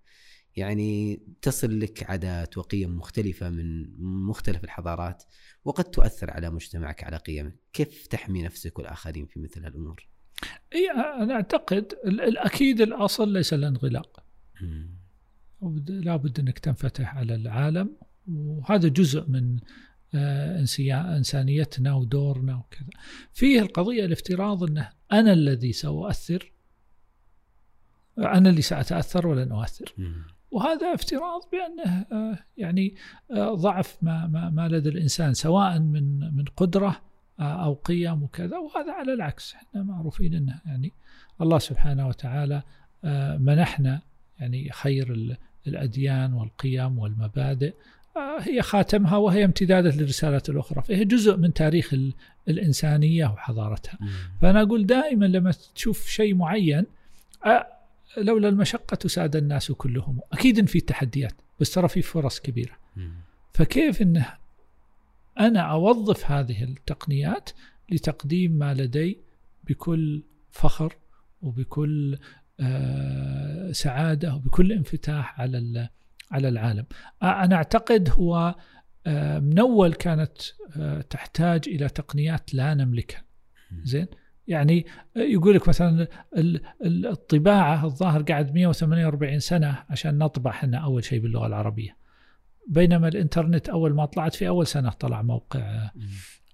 يعني 0.55 1.21
تصل 1.41 1.79
لك 1.79 2.03
عادات 2.09 2.57
وقيم 2.57 2.97
مختلفة 2.97 3.49
من 3.49 3.93
مختلف 4.25 4.63
الحضارات 4.63 5.23
وقد 5.65 5.83
تؤثر 5.83 6.31
على 6.31 6.49
مجتمعك 6.49 7.03
على 7.03 7.17
قيمك. 7.17 7.55
كيف 7.73 8.07
تحمي 8.07 8.43
نفسك 8.43 8.79
والآخرين 8.79 9.25
في 9.25 9.39
مثل 9.39 9.63
هالأمور 9.65 10.07
إي 10.75 10.91
أنا 11.23 11.33
أعتقد 11.33 11.93
ال- 12.05 12.21
الأكيد 12.21 12.81
الأصل 12.81 13.33
ليس 13.33 13.53
الانغلاق. 13.53 14.23
لابد 15.87 16.39
أنك 16.39 16.59
تنفتح 16.59 17.15
على 17.15 17.35
العالم 17.35 17.95
وهذا 18.27 18.87
جزء 18.87 19.29
من 19.29 19.59
آه، 20.15 20.65
إنسانيتنا 21.17 21.93
ودورنا 21.93 22.55
وكذا. 22.55 22.89
فيه 23.33 23.59
القضية 23.59 24.05
الافتراض 24.05 24.63
أنه 24.63 24.89
أنا 25.11 25.33
الذي 25.33 25.73
سأؤثر 25.73 26.51
أنا 28.17 28.49
اللي 28.49 28.61
سأتأثر 28.61 29.27
ولن 29.27 29.51
أؤثر. 29.51 29.93
وهذا 30.55 30.93
افتراض 30.93 31.41
بأنه 31.51 32.05
آه، 32.11 32.37
يعني 32.57 32.95
آه، 33.31 33.53
ضعف 33.53 33.97
ما 34.01 34.27
ما 34.27 34.49
ما 34.49 34.67
لدى 34.67 34.89
الإنسان 34.89 35.33
سواء 35.33 35.79
من 35.79 36.19
من 36.37 36.45
قدرة 36.57 37.01
آه، 37.39 37.63
أو 37.65 37.73
قيم 37.73 38.23
وكذا 38.23 38.57
وهذا 38.57 38.91
على 38.93 39.13
العكس 39.13 39.53
إحنا 39.55 39.83
معروفين 39.83 40.33
إنه 40.33 40.59
يعني 40.65 40.91
الله 41.41 41.59
سبحانه 41.59 42.07
وتعالى 42.07 42.61
منحنا 43.39 44.01
يعني 44.39 44.69
خير 44.71 45.11
ال- 45.13 45.37
الأديان 45.67 46.33
والقيم 46.33 46.99
والمبادئ 46.99 47.73
هي 48.39 48.61
خاتمها 48.61 49.17
وهي 49.17 49.45
امتدادات 49.45 49.97
للرسالات 49.97 50.49
الأخرى 50.49 50.81
فهي 50.81 51.05
جزء 51.05 51.37
من 51.37 51.53
تاريخ 51.53 51.93
ال- 51.93 52.13
الإنسانية 52.47 53.25
وحضارتها. 53.25 53.97
فأنا 54.41 54.61
أقول 54.61 54.85
دائما 54.85 55.25
لما 55.25 55.51
تشوف 55.75 56.07
شيء 56.07 56.35
معين 56.35 56.85
لولا 58.17 58.49
المشقة 58.49 59.07
ساد 59.07 59.35
الناس 59.35 59.71
كلهم. 59.71 60.19
أكيد 60.33 60.65
في 60.65 60.81
تحديات 60.81 61.33
بس 61.59 61.73
ترى 61.73 61.87
في 61.87 62.01
فرص 62.01 62.39
كبيرة. 62.39 62.77
فكيف 63.53 64.01
أنه 64.01 64.33
أنا 65.39 65.59
أوظف 65.59 66.31
هذه 66.31 66.63
التقنيات 66.63 67.49
لتقديم 67.91 68.51
ما 68.51 68.73
لدي 68.73 69.21
بكل 69.63 70.23
فخر 70.51 70.95
وبكل 71.41 72.17
آه، 72.59 73.71
سعادة 73.71 74.35
وبكل 74.35 74.71
انفتاح 74.71 75.41
على 75.41 75.89
على 76.31 76.47
العالم. 76.49 76.85
أنا 77.23 77.55
أعتقد 77.55 78.09
هو 78.09 78.55
آه، 79.07 79.39
من 79.39 79.59
أول 79.59 79.93
كانت 79.93 80.37
آه، 80.77 81.01
تحتاج 81.01 81.69
إلى 81.69 81.89
تقنيات 81.89 82.53
لا 82.53 82.73
نملكها. 82.73 83.23
زين؟ 83.83 84.07
يعني 84.47 84.85
يقول 85.15 85.55
لك 85.55 85.67
مثلا 85.67 86.07
ال- 86.37 86.61
ال- 86.85 87.07
الطباعة 87.07 87.85
الظاهر 87.85 88.21
قعد 88.23 88.53
148 88.53 89.39
سنة 89.39 89.83
عشان 89.89 90.17
نطبع 90.17 90.51
إحنا 90.51 90.77
أول 90.77 91.03
شيء 91.03 91.19
باللغة 91.19 91.47
العربية. 91.47 91.97
بينما 92.67 93.07
الإنترنت 93.07 93.69
أول 93.69 93.93
ما 93.95 94.05
طلعت 94.05 94.35
في 94.35 94.47
أول 94.47 94.67
سنة 94.67 94.89
طلع 94.89 95.21
موقع 95.21 95.59
آه، 95.59 95.91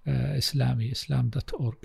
آه، 0.08 0.38
إسلامي 0.38 0.92
إسلام 0.92 1.30
دوت 1.30 1.54
اورج 1.54 1.78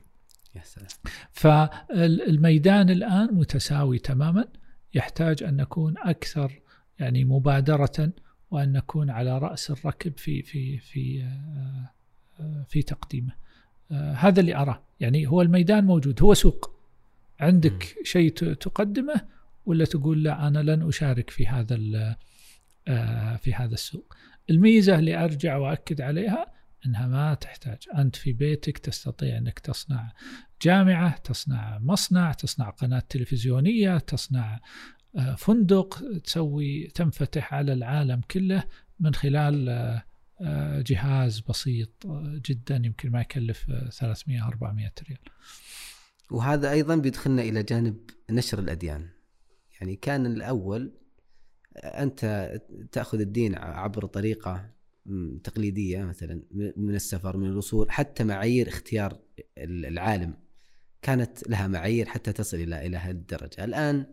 يا 0.55 0.63
سلام. 0.65 0.89
فالميدان 1.33 2.91
الآن 2.91 3.35
متساوي 3.35 3.99
تماما. 3.99 4.45
يحتاج 4.95 5.43
أن 5.43 5.57
نكون 5.57 5.95
أكثر 5.99 6.53
يعني 6.99 7.25
مبادرة 7.25 8.13
وأن 8.51 8.73
نكون 8.73 9.11
على 9.11 9.39
رأس 9.39 9.71
الركب 9.71 10.19
في 10.19 10.43
في 10.43 10.79
في 10.79 11.23
آه، 12.41 12.65
في 12.69 12.83
تقديمه. 12.83 13.33
هذا 13.93 14.41
اللي 14.41 14.57
أراه. 14.57 14.83
يعني 15.01 15.27
هو 15.27 15.43
الميدان 15.43 15.85
موجود 15.85 16.23
هو 16.23 16.35
سوق. 16.35 16.77
عندك 17.41 17.97
شيء 18.03 18.33
تقدمه 18.33 19.21
ولا 19.67 19.85
تقول 19.85 20.23
لا 20.23 20.47
أنا 20.47 20.59
لن 20.59 20.89
أشارك 20.89 21.31
في 21.31 21.47
هذا 21.47 21.79
آه، 22.89 23.37
في 23.37 23.55
هذا 23.55 23.75
السوق. 23.75 24.15
الميزة 24.51 24.99
اللي 24.99 25.25
أرجع 25.25 25.57
وأكد 25.57 26.01
عليها 26.01 26.47
إنها 26.87 27.07
ما 27.07 27.35
تحتاج. 27.35 27.79
أنت 27.99 28.17
في 28.17 28.33
بيتك 28.33 28.79
تستطيع 28.79 29.37
إنك 29.39 29.59
تصنع 29.59 30.13
جامعة 30.63 31.19
تصنع 31.19 31.79
مصنع 31.79 32.33
تصنع 32.33 32.71
قناة 32.71 33.03
تلفزيونية 33.09 33.99
تصنع 33.99 34.61
آه، 35.17 35.35
فندق 35.35 36.03
تسوي 36.25 36.87
تنفتح 36.95 37.55
على 37.55 37.73
العالم 37.73 38.21
كله 38.31 38.63
من 39.01 39.15
خلال 39.15 39.69
آه، 39.69 39.73
آه، 39.75 40.03
جهاز 40.81 41.41
بسيط 41.41 42.07
آه، 42.07 42.41
جدا 42.45 42.77
يمكن 42.85 43.11
ما 43.11 43.21
يكلف 43.21 43.71
آه، 43.71 43.89
300 43.89 44.47
400 44.47 44.93
ريال. 45.09 45.19
وهذا 46.31 46.71
أيضا 46.71 46.97
بيدخلنا 46.97 47.43
إلى 47.43 47.63
جانب 47.63 48.11
نشر 48.31 48.59
الأديان. 48.59 49.09
يعني 49.81 49.97
كان 49.97 50.27
الأول 50.27 50.93
أنت 51.77 52.53
تأخذ 52.93 53.21
الدين 53.21 53.55
عبر 53.55 54.07
طريقة 54.07 54.71
تقليدية 55.45 56.05
مثلا 56.05 56.43
من 56.77 56.95
السفر 56.95 57.37
من 57.37 57.47
الوصول 57.47 57.91
حتى 57.91 58.25
معايير 58.25 58.69
اختيار 58.69 59.19
ال- 59.59 59.87
العالم. 59.87 60.35
كانت 61.03 61.49
لها 61.49 61.67
معايير 61.69 62.07
حتى 62.07 62.33
تصل 62.33 62.57
إلى 62.57 62.87
إلى 62.87 62.97
هذه 62.97 63.11
الدرجة. 63.11 63.65
الآن 63.65 64.07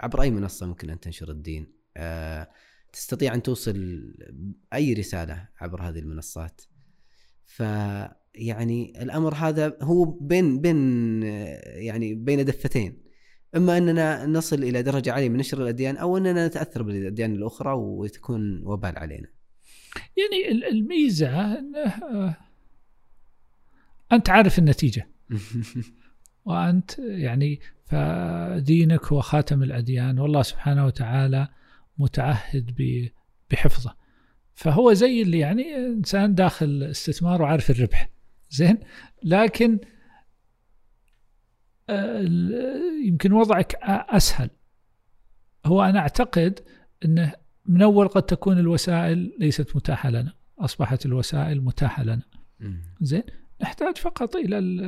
عبر 0.00 0.22
أي 0.22 0.30
منصة 0.30 0.66
ممكن 0.66 0.90
أن 0.90 1.00
تنشر 1.00 1.30
الدين؟ 1.30 1.72
آه، 1.96 2.50
تستطيع 2.92 3.34
أن 3.34 3.42
توصل 3.42 4.02
أي 4.74 4.92
رسالة 4.92 5.48
عبر 5.60 5.82
هذه 5.82 5.98
المنصات. 5.98 6.60
ف 7.44 7.60
يعني 8.34 9.02
الأمر 9.02 9.34
هذا 9.34 9.76
هو 9.82 10.04
بين 10.04 10.60
بين 10.60 11.22
يعني 11.64 12.14
بين 12.14 12.44
دفتين. 12.44 13.02
إما 13.56 13.78
أننا 13.78 14.26
نصل 14.26 14.62
إلى 14.62 14.82
درجة 14.82 15.12
عالية 15.12 15.28
من 15.28 15.36
نشر 15.36 15.62
الأديان 15.62 15.96
أو 15.96 16.16
أننا 16.16 16.46
نتأثر 16.46 16.82
بالأديان 16.82 17.32
الأخرى 17.32 17.72
وتكون 17.72 18.62
وبال 18.66 18.98
علينا. 18.98 19.28
يعني 20.16 20.48
ال- 20.52 20.64
الميزة 20.64 21.58
إنه 21.58 21.78
آه، 21.78 22.36
أنت 24.12 24.30
عارف 24.30 24.58
النتيجة. 24.58 25.08
وأنت 26.44 26.98
يعني 26.98 27.60
فدينك 27.84 29.04
هو 29.04 29.20
خاتم 29.20 29.62
الأديان 29.62 30.18
والله 30.18 30.42
سبحانه 30.42 30.86
وتعالى 30.86 31.48
متعهد 31.98 32.74
بحفظه. 33.50 33.96
فهو 34.54 34.92
زي 34.92 35.22
اللي 35.22 35.38
يعني 35.38 35.76
إنسان 35.76 36.34
داخل 36.34 36.82
استثمار 36.82 37.42
وعارف 37.42 37.70
الربح. 37.70 38.10
زين؟ 38.50 38.78
لكن 39.22 39.78
آه، 41.90 42.20
يمكن 43.06 43.32
وضعك 43.32 43.74
أسهل. 43.84 44.50
هو 45.66 45.82
أنا 45.82 45.98
أعتقد 45.98 46.60
إنه 47.04 47.32
من 47.66 47.82
أول 47.82 48.08
قد 48.08 48.22
تكون 48.22 48.58
الوسائل 48.58 49.36
ليست 49.38 49.76
متاحة 49.76 50.10
لنا. 50.10 50.32
أصبحت 50.58 51.06
الوسائل 51.06 51.60
متاحة 51.60 52.02
لنا. 52.02 52.22
زين؟ 53.00 53.22
نحتاج 53.62 53.96
فقط 53.96 54.36
إلى 54.36 54.58
ال 54.58 54.80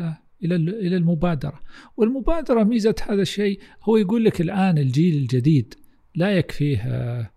إلى 0.45 0.55
ال 0.55 0.87
إلى 0.87 0.97
المبادرة. 0.97 1.61
والمبادرة 1.97 2.63
ميزة 2.63 2.95
هذا 3.09 3.23
الشيء 3.23 3.61
هو 3.83 3.97
يقول 3.97 4.25
لك 4.25 4.41
الآن 4.41 4.79
الجيل 4.79 5.17
الجديد 5.17 5.75
لا 6.15 6.31
يكفيه 6.31 6.79
آه، 6.87 7.31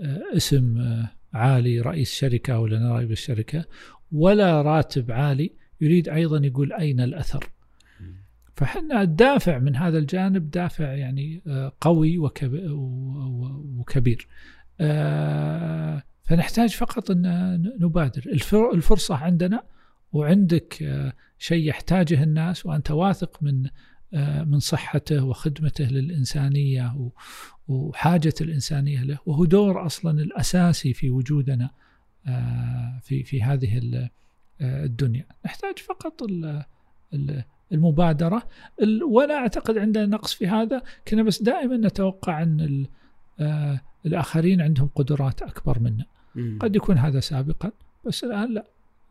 آه، 0.00 0.22
اسم 0.36 0.78
آه، 0.78 1.08
عالي 1.32 1.80
رئيس 1.80 2.14
شركة 2.14 2.58
ولا 2.58 2.78
نائب 2.78 3.10
الشركة 3.10 3.64
ولا 4.12 4.62
راتب 4.62 5.12
عالي 5.12 5.50
يريد 5.80 6.08
أيضا 6.08 6.46
يقول 6.46 6.72
أين 6.72 7.00
الأثر. 7.00 7.48
فحنا 8.56 9.02
الدافع 9.02 9.58
من 9.58 9.76
هذا 9.76 9.98
الجانب 9.98 10.50
دافع 10.50 10.92
يعني 10.92 11.42
قوي 11.80 12.18
وكبير. 12.18 12.68
فنحتاج 16.24 16.70
فقط 16.70 17.10
أن 17.10 17.22
نبادر. 17.80 18.22
الفر- 18.26 18.74
الفرصة 18.74 19.14
عندنا 19.16 19.62
وعندك 20.12 20.74
شيء 21.38 21.68
يحتاجه 21.68 22.22
الناس 22.22 22.66
وأنت 22.66 22.90
واثق 22.90 23.42
من 23.42 23.66
من 24.46 24.58
صحته 24.58 25.24
وخدمته 25.24 25.84
للإنسانية 25.84 27.10
و- 27.68 27.74
وحاجة 27.88 28.34
الإنسانية 28.40 29.02
له 29.04 29.18
وهو 29.26 29.44
دور 29.44 29.86
أصلا 29.86 30.20
الأساسي 30.22 30.92
في 30.94 31.10
وجودنا 31.10 31.70
آه، 32.26 33.00
في 33.02 33.22
في 33.22 33.42
هذه 33.42 33.78
آه، 34.60 34.84
الدنيا. 34.84 35.26
نحتاج 35.46 35.78
فقط 35.78 36.22
ال- 36.22 36.64
ال- 37.14 37.44
المبادرة. 37.72 38.42
ال- 38.82 39.02
ولا 39.04 39.34
أعتقد 39.34 39.78
عندنا 39.78 40.06
نقص 40.06 40.34
في 40.34 40.46
هذا 40.48 40.82
كنا 41.08 41.22
بس 41.22 41.42
دائما 41.42 41.76
نتوقع 41.76 42.42
ال- 42.42 42.86
آه، 43.40 43.80
الآخرين 44.06 44.60
عندهم 44.60 44.88
قدرات 44.94 45.42
أكبر 45.42 45.78
منا. 45.80 46.04
قد 46.60 46.76
يكون 46.76 46.98
هذا 46.98 47.20
سابقا 47.20 47.70
بس 48.06 48.24
الآن 48.24 48.54
لا. 48.54 48.64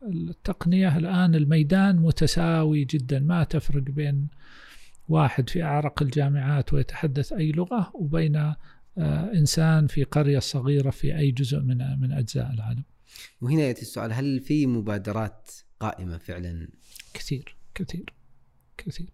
التقنية 0.04 0.97
الآن 0.97 1.36
الميدان 1.36 1.95
متساوي 1.95 2.86
جدا 2.86 3.20
ما 3.20 3.43
تفرق 3.43 3.84
بين 3.84 4.28
واحد 5.08 5.49
في 5.49 5.64
أعرق 5.64 6.01
الجامعات 6.04 6.74
ويتحدث 6.74 7.34
أي 7.34 7.51
لغة 7.51 7.91
وبين 7.93 8.36
آه، 8.97 9.34
إنسان 9.34 9.88
في 9.88 10.04
قرية 10.04 10.39
صغيرة 10.39 10.89
في 10.89 11.18
أي 11.18 11.32
جزء 11.32 11.60
من 11.60 11.99
من 11.99 12.12
أجزاء 12.12 12.54
العالم. 12.54 12.84
وهنا 13.41 13.62
يأتي 13.62 13.82
السؤال 13.82 14.14
هل 14.14 14.39
في 14.39 14.68
مبادرات 14.68 15.51
قائمة 15.80 16.18
فعلا؟ 16.18 16.68
كثير 17.14 17.56
كثير 17.76 18.14
كثير. 18.78 19.10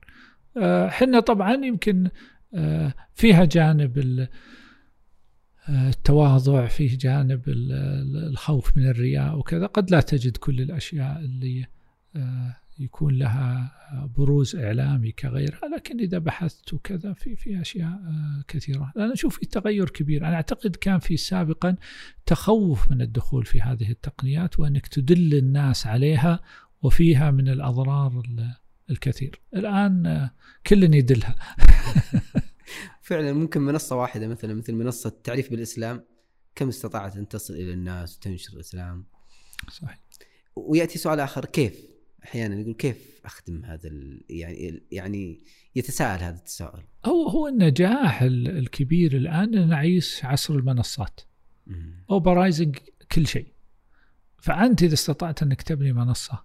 آه، 0.58 0.88
حنا 0.90 1.20
طبعا 1.20 1.54
يمكن 1.54 2.10
آه، 2.54 2.94
فيها 3.16 3.46
جانب 3.46 3.98
ال- 3.98 4.28
التواضع 5.70 6.68
فيه 6.68 6.98
جانب 6.98 7.42
الخوف 7.48 8.78
من 8.78 8.86
الرياء 8.90 9.38
وكذا. 9.38 9.66
قد 9.66 9.92
لا 9.92 10.02
تجد 10.02 10.38
كل 10.38 10.62
الأشياء 10.62 11.20
اللي 11.20 11.66
يكون 12.80 13.18
لها 13.18 13.72
بروز 14.18 14.56
إعلامي 14.56 15.12
كغيرها 15.12 15.68
لكن 15.76 16.00
إذا 16.00 16.18
بحثت 16.18 16.74
وكذا 16.74 17.14
في 17.14 17.36
في 17.36 17.62
أشياء 17.62 18.00
كثيرة. 18.48 18.94
أنا 18.98 19.14
أشوف 19.14 19.40
في 19.40 19.46
تغير 19.46 19.90
كبير. 19.90 20.28
أنا 20.28 20.36
أعتقد 20.36 20.76
كان 20.76 21.00
في 21.00 21.18
سابقا 21.18 21.76
تخوف 22.26 22.92
من 22.92 23.02
الدخول 23.02 23.46
في 23.46 23.62
هذه 23.62 23.92
التقنيات 23.92 24.60
وأنك 24.60 24.88
تدل 24.88 25.34
الناس 25.34 25.88
عليها 25.88 26.40
وفيها 26.82 27.32
من 27.32 27.50
الأضرار 27.50 28.24
الكثير. 28.90 29.42
الآن 29.56 30.30
كل 30.68 30.84
يدلها. 30.96 31.36
فعلا 33.02 33.34
ممكن 33.34 33.62
منصة 33.62 33.96
واحدة 33.96 34.28
مثلا 34.28 34.54
مثل 34.54 34.74
منصة 34.74 35.08
التعريف 35.08 35.52
بالإسلام 35.52 36.06
كم 36.56 36.68
استطاعت 36.68 37.18
أن 37.18 37.28
تصل 37.28 37.54
إلى 37.54 37.74
الناس 37.74 38.18
وتنشر 38.18 38.54
الإسلام؟ 38.54 39.06
صحيح. 39.72 40.00
ويأتي 40.56 40.98
سؤال 41.00 41.20
آخر 41.20 41.46
كيف؟ 41.46 41.90
أحيانا 42.24 42.60
يقول 42.60 42.74
كيف 42.74 43.22
أخدم 43.26 43.66
هذا 43.66 43.90
يعني 44.30 44.84
يعني 44.92 45.40
يتساءل 45.76 46.24
هذا 46.24 46.36
التساؤل 46.36 46.84
هو 47.06 47.28
هو 47.28 47.48
النجاح 47.48 48.22
الكبير 48.22 49.18
الآن 49.18 49.70
نعيش 49.70 50.26
عصر 50.26 50.56
المنصات. 50.56 51.22
اوبرايزنج 52.10 52.78
كل 53.12 53.28
شيء. 53.28 53.48
فأنت 54.38 54.84
إذا 54.84 54.94
استطعت 54.94 55.44
إنك 55.44 55.62
تبني 55.62 55.94
منصة 55.94 56.44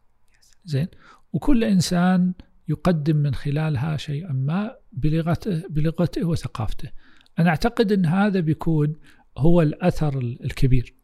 زين 0.65 0.87
وكل 1.33 1.65
إنسان 1.65 2.33
يقدم 2.69 3.17
من 3.17 3.35
خلالها 3.35 3.97
شيئا 3.97 4.33
ما 4.33 4.77
بلغته 4.93 5.69
بلغته 5.69 6.25
وثقافته. 6.25 6.91
أنا 7.39 7.51
أعتقد 7.51 7.93
إن 7.93 8.07
هذا 8.07 8.41
بيكون 8.41 8.97
هو 9.39 9.63
الأثر 9.63 10.19
الكبير. 10.19 10.95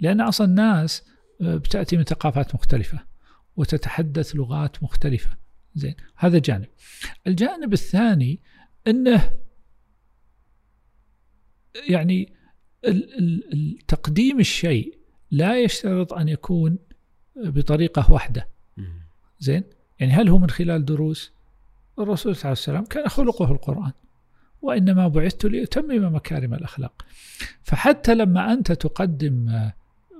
لأن 0.00 0.20
أصلا 0.20 0.46
الناس 0.46 1.02
آه، 1.40 1.56
بتأتي 1.56 1.96
من 1.96 2.04
ثقافات 2.04 2.54
مختلفة. 2.54 3.09
وتتحدث 3.56 4.36
لغات 4.36 4.82
مختلفة. 4.82 5.30
زين 5.74 5.94
هذا 6.16 6.38
جانب. 6.38 6.66
الجانب 7.26 7.72
الثاني 7.72 8.40
أنه 8.86 9.32
يعني 11.88 12.32
تقديم 13.88 14.40
الشيء 14.40 14.98
لا 15.30 15.60
يشترط 15.60 16.12
أن 16.12 16.28
يكون 16.28 16.78
بطريقة 17.36 18.12
واحدة. 18.12 18.48
زين؟ 19.38 19.64
يعني 20.00 20.12
هل 20.12 20.28
هو 20.28 20.38
من 20.38 20.50
خلال 20.50 20.84
دروس؟ 20.84 21.32
الرسول 21.98 22.36
صلى 22.36 22.52
الله 22.52 22.62
عليه 22.68 22.78
وسلم 22.78 22.84
كان 22.84 23.08
خلقه 23.08 23.52
القرآن 23.52 23.92
وإنما 24.62 25.08
بعثت 25.08 25.44
لأتمم 25.44 26.14
مكارم 26.14 26.54
الأخلاق. 26.54 27.06
فحتى 27.62 28.14
لما 28.14 28.52
أنت 28.52 28.72
تقدم 28.72 29.68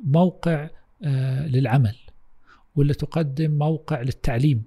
موقع 0.04 0.68
آه، 1.02 1.46
للعمل 1.46 1.96
ولا 2.80 2.92
تقدم 2.92 3.50
موقع 3.50 4.00
للتعليم؟ 4.00 4.62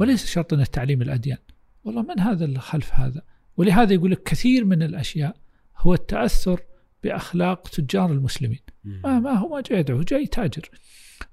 وليس 0.00 0.26
شرط 0.26 0.52
أن 0.52 0.60
التعليم 0.60 1.02
الأديان. 1.02 1.38
والله 1.84 2.02
من 2.02 2.20
هذا 2.20 2.44
اللي 2.44 2.58
خلف 2.58 2.92
هذا؟ 2.92 3.22
ولهذا 3.56 3.92
يقول 3.92 4.10
لك 4.10 4.22
كثير 4.22 4.64
من 4.64 4.82
الأشياء 4.82 5.36
هو 5.76 5.94
التأثر 5.94 6.60
بأخلاق 7.02 7.68
تجار 7.68 8.12
المسلمين. 8.12 8.60
ما, 8.84 9.20
ما 9.20 9.30
هو 9.30 9.48
ما 9.48 9.60
جاي 9.60 9.78
يدعو 9.78 10.02
جاي 10.02 10.26
تاجر 10.26 10.70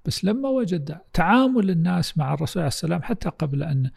بس 0.06 0.26
لما 0.26 0.50
وجد 0.50 0.98
تعامل 1.14 1.70
الناس 1.70 2.18
مع 2.18 2.34
الرسول 2.34 2.62
عليه 2.62 2.68
السلام 2.68 3.02
حتى 3.02 3.30
قبل 3.30 3.64
أن 3.64 3.92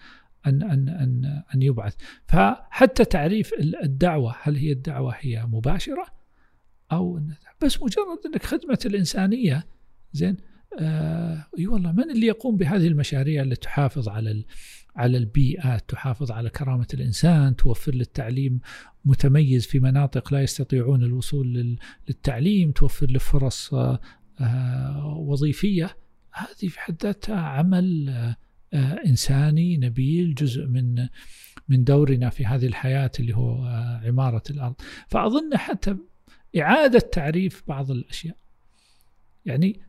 أن 0.47 0.63
أن 0.63 0.89
أن 0.89 1.43
أن 1.55 1.63
يبعث. 1.63 1.95
فحتى 2.27 3.05
تعريف 3.05 3.53
الدعوة 3.83 4.37
هل 4.43 4.57
هي 4.57 4.73
الدعوة 4.73 5.15
هي 5.19 5.47
مباشرة 5.47 6.07
أو 6.93 7.21
بس 7.63 7.83
مجرد 7.83 8.19
أنك 8.27 8.43
خدمة 8.43 8.79
الإنسانية 8.87 9.67
زين 10.13 10.37
أي 11.59 11.67
والله 11.67 11.93
من 11.93 12.11
اللي 12.11 12.27
يقوم 12.27 12.57
بهذه 12.57 12.87
المشاريع 12.87 13.43
اللي 13.43 13.57
تحافظ 13.57 14.09
على 14.09 14.45
على 14.97 15.19
البيئات 15.19 15.89
تحافظ 15.89 16.31
على 16.31 16.51
كرامة 16.51 16.87
الإنسان 16.95 17.57
توفر 17.57 17.95
للتعليم 17.95 18.61
متميز 19.05 19.67
في 19.67 19.81
مناطق 19.81 20.33
لا 20.33 20.43
يستطيعون 20.43 21.03
الوصول 21.03 21.77
للتعليم 22.09 22.73
توفر 22.73 23.11
له 23.11 23.19
فرص 23.19 23.75
آه, 23.75 24.01
آه، 24.41 25.17
وظيفية. 25.17 25.97
هذه 26.33 26.69
في 26.69 26.81
حد 26.81 26.97
ذاتها 27.03 27.41
عمل 27.41 28.09
آه 28.73 29.01
إنساني 29.07 29.77
نبيل 29.77 30.35
جزء 30.35 30.67
من 30.67 31.09
من 31.69 31.85
دورنا 31.85 32.31
في 32.31 32.47
هذه 32.47 32.67
الحياة 32.67 33.11
اللي 33.21 33.37
هو 33.37 33.67
آه 33.67 34.01
عمارة 34.05 34.43
الأرض. 34.51 34.75
فأظن 35.09 35.57
حتى 35.57 35.97
إعادة 36.59 36.99
تعريف 36.99 37.63
بعض 37.69 37.91
الأشياء. 37.91 38.37
يعني 39.45 39.81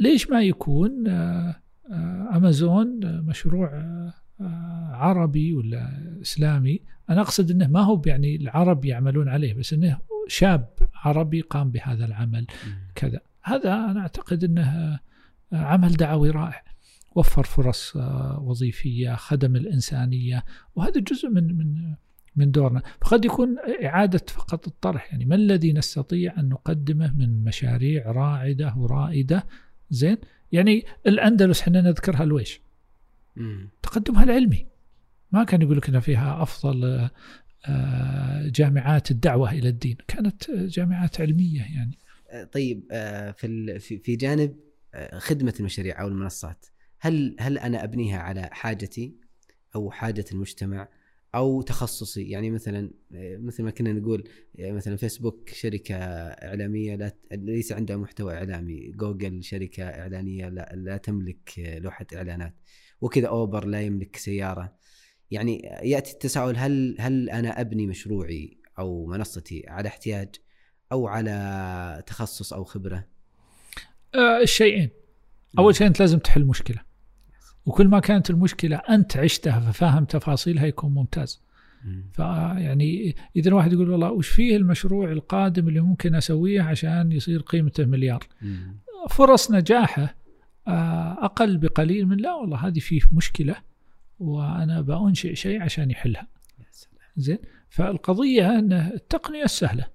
ليش 0.00 0.30
ما 0.30 0.42
يكون 0.42 1.08
آه، 1.08 1.56
آه، 1.90 2.36
أمازون 2.36 3.20
مشروع 3.20 3.68
آه، 4.40 4.90
عربي 4.92 5.54
ولا 5.54 5.90
إسلامي؟ 6.22 6.80
أنا 7.10 7.20
أقصد 7.20 7.50
إنه 7.50 7.66
ما 7.66 7.80
هو 7.80 8.02
يعني 8.06 8.36
العرب 8.36 8.84
يعملون 8.84 9.28
عليه 9.28 9.54
بس 9.54 9.72
إنه 9.72 9.98
شاب 10.28 10.68
عربي 10.94 11.40
قام 11.40 11.70
بهذا 11.70 12.04
العمل 12.04 12.46
كذا. 12.94 13.20
هذا 13.42 13.74
أنا 13.74 14.00
أعتقد 14.00 14.44
إنه 14.44 15.00
عمل 15.52 15.92
دعوي 15.92 16.30
رائع. 16.30 16.62
وفر 17.14 17.42
فرص 17.42 17.96
وظيفية 18.38 19.14
خدم 19.14 19.56
الإنسانية 19.56 20.44
وهذا 20.76 21.00
جزء 21.00 21.28
من 21.28 21.58
من 21.58 21.94
من 22.36 22.50
دورنا. 22.50 22.82
فقد 23.00 23.24
يكون 23.24 23.56
إعادة 23.84 24.24
فقط 24.28 24.66
الطرح. 24.66 25.12
يعني 25.12 25.24
ما 25.24 25.34
الذي 25.34 25.72
نستطيع 25.72 26.40
أن 26.40 26.48
نقدمه 26.48 27.14
من 27.14 27.44
مشاريع 27.44 28.10
راعدة 28.10 28.74
ورائدة 28.76 29.46
زين؟ 29.90 30.16
يعني 30.52 30.84
الأندلس 31.06 31.60
إحنا 31.60 31.80
نذكرها 31.80 32.22
الويش 32.22 32.60
تقدمها 33.82 34.24
العلمي. 34.24 34.66
ما 35.32 35.44
كان 35.44 35.62
يقول 35.62 35.76
لك 35.76 35.88
ان 35.88 36.00
فيها 36.00 36.42
أفضل 36.42 37.08
آه، 37.66 38.48
جامعات 38.48 39.10
الدعوة 39.10 39.52
إلى 39.52 39.68
الدين. 39.68 39.96
كانت 40.08 40.50
جامعات 40.50 41.20
علمية 41.20 41.60
يعني. 41.60 41.98
آه، 42.30 42.44
طيب 42.44 42.88
آه، 42.90 43.30
في 43.30 43.78
في 43.78 44.16
جانب 44.16 44.56
خدمة 45.12 45.54
المشاريع 45.60 46.00
أو 46.00 46.08
المنصات 46.08 46.66
هل 47.00 47.36
هل 47.40 47.58
أنا 47.58 47.84
أبنيها 47.84 48.18
على 48.18 48.48
حاجتي 48.52 49.16
أو 49.74 49.90
حاجة 49.90 50.24
المجتمع؟ 50.32 50.88
أو 51.34 51.62
تخصصي. 51.62 52.30
يعني 52.30 52.50
مثلا 52.50 52.90
مثل 53.12 53.62
ما 53.62 53.70
كنا 53.70 53.92
نقول 53.92 54.28
مثلا 54.58 54.96
فيسبوك 54.96 55.48
شركة 55.48 55.96
إعلامية 55.96 56.96
لا 56.96 57.12
ليس 57.32 57.72
عندها 57.72 57.96
محتوى 57.96 58.34
إعلامي. 58.34 58.90
جوجل 58.90 59.44
شركة 59.44 59.84
إعلانية 59.84 60.48
لا, 60.48 60.72
لا 60.74 60.96
تملك 60.96 61.52
لوحة 61.58 62.06
إعلانات. 62.14 62.54
وكذا 63.00 63.28
اوبر 63.28 63.64
لا 63.64 63.82
يملك 63.82 64.16
سيارة. 64.16 64.76
يعني 65.30 65.58
يأتي 65.82 66.12
التساؤل 66.12 66.56
هل 66.56 66.96
هل 66.98 67.30
أنا 67.30 67.60
أبني 67.60 67.86
مشروعي 67.86 68.58
أو 68.78 69.06
منصتي 69.06 69.64
على 69.68 69.88
احتياج 69.88 70.34
أو 70.92 71.06
على 71.06 72.02
تخصص 72.06 72.52
أو 72.52 72.64
خبرة؟ 72.64 73.06
أه 74.14 74.42
الشيئين. 74.42 74.90
أول 75.58 75.74
شيء 75.76 75.86
أنت 75.86 76.00
لازم 76.00 76.18
تحل 76.18 76.44
مشكلة. 76.44 76.85
وكل 77.66 77.88
ما 77.88 78.00
كانت 78.00 78.30
المشكلة 78.30 78.76
أنت 78.76 79.16
عشتها 79.16 79.60
ففاهم 79.60 80.04
تفاصيلها 80.04 80.66
يكون 80.66 80.94
ممتاز. 80.94 81.42
فيعني 82.12 83.16
إذا 83.36 83.54
واحد 83.54 83.72
يقول 83.72 83.90
والله 83.90 84.10
وش 84.10 84.28
فيه 84.28 84.56
المشروع 84.56 85.12
القادم 85.12 85.68
اللي 85.68 85.80
ممكن 85.80 86.14
أسويه 86.14 86.62
عشان 86.62 87.12
يصير 87.12 87.40
قيمته 87.40 87.84
مليار؟ 87.84 88.24
فرص 89.10 89.50
نجاحه 89.50 90.16
آه، 90.68 91.24
أقل 91.24 91.56
بقليل 91.58 92.06
من 92.06 92.16
لا 92.16 92.34
والله 92.34 92.56
هذه 92.66 92.78
فيه 92.78 93.00
مشكلة 93.12 93.56
وأنا 94.18 94.80
بأنشئ 94.80 95.34
شيء 95.34 95.62
عشان 95.62 95.90
يحلها. 95.90 96.26
زين؟ 97.16 97.38
فالقضية 97.68 98.58
أن 98.58 98.72
التقنية 98.72 99.44
السهلة 99.44 99.86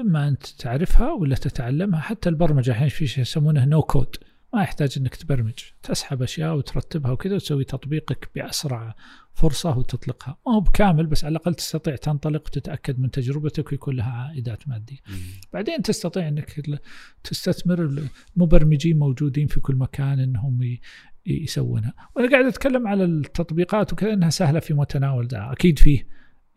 إما 0.00 0.28
أنت 0.28 0.46
تعرفها 0.46 1.12
ولا 1.12 1.34
تتعلمها 1.34 2.00
حتى 2.00 2.28
البرمجة 2.28 2.70
الحين 2.70 2.88
في 2.88 3.06
شيء 3.06 3.22
يسمونه 3.22 3.64
نو 3.64 3.82
كود 3.82 4.16
ما 4.54 4.62
يحتاج 4.62 4.94
إنك 4.96 5.16
تبرمج. 5.16 5.58
تسحب 5.82 6.22
أشياء 6.22 6.56
وترتبها 6.56 7.10
وكذا 7.12 7.34
وتسوي 7.34 7.64
تطبيقك 7.64 8.30
بأسرع 8.34 8.94
فرصة 9.34 9.78
وتطلقها. 9.78 10.38
ما 10.46 10.54
هو 10.54 10.60
بكامل 10.60 11.06
بس 11.06 11.24
على 11.24 11.32
الأقل 11.32 11.54
تستطيع 11.54 11.96
تنطلق 11.96 12.42
وتتأكد 12.46 13.00
من 13.00 13.10
تجربتك 13.10 13.72
ويكون 13.72 13.96
لها 13.96 14.10
عائدات 14.12 14.68
مادية. 14.68 14.96
مم. 15.08 15.14
بعدين 15.52 15.82
تستطيع 15.82 16.28
إنك 16.28 16.80
تستثمر 17.24 18.06
المبرمجين 18.36 18.98
موجودين 18.98 19.46
في 19.46 19.60
كل 19.60 19.76
مكان 19.76 20.20
إنهم 20.20 20.78
يسوونها. 21.26 21.94
وأنا 22.16 22.30
قاعد 22.30 22.44
أتكلم 22.44 22.88
على 22.88 23.04
التطبيقات 23.04 23.92
وكذا 23.92 24.12
إنها 24.12 24.30
سهلة 24.30 24.60
في 24.60 24.74
متناول. 24.74 25.28
ده 25.28 25.52
أكيد 25.52 25.78
فيه 25.78 26.06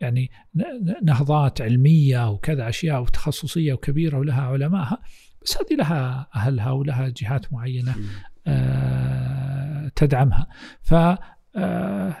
يعني 0.00 0.30
نهضات 1.02 1.60
علمية 1.60 2.30
وكذا 2.30 2.68
أشياء 2.68 3.02
وتخصصية 3.02 3.72
وكبيرة 3.72 4.18
ولها 4.18 4.42
علمائها 4.42 5.02
بس 5.46 5.56
هذه 5.56 5.76
لها 5.76 6.28
أهلها 6.34 6.70
ولها 6.70 7.08
جهات 7.08 7.52
معينة 7.52 7.94
آه 8.46 9.88
تدعمها. 9.96 10.46
ف 10.82 10.94
آه، 11.56 12.16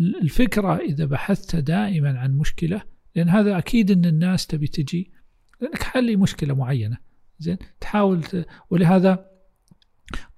الفكرة 0.00 0.76
إذا 0.76 1.04
بحثت 1.04 1.56
دائما 1.56 2.18
عن 2.18 2.38
مشكلة 2.38 2.82
لأن 3.16 3.28
هذا 3.28 3.58
أكيد 3.58 3.90
أن 3.90 4.04
الناس 4.04 4.46
تبي 4.46 4.66
تجي 4.66 5.12
لأنك 5.60 5.82
حل 5.82 6.16
مشكلة 6.16 6.54
معينة. 6.54 6.96
زين؟ 7.38 7.56
تحاول 7.80 8.22
ت... 8.22 8.46
ولهذا 8.70 9.26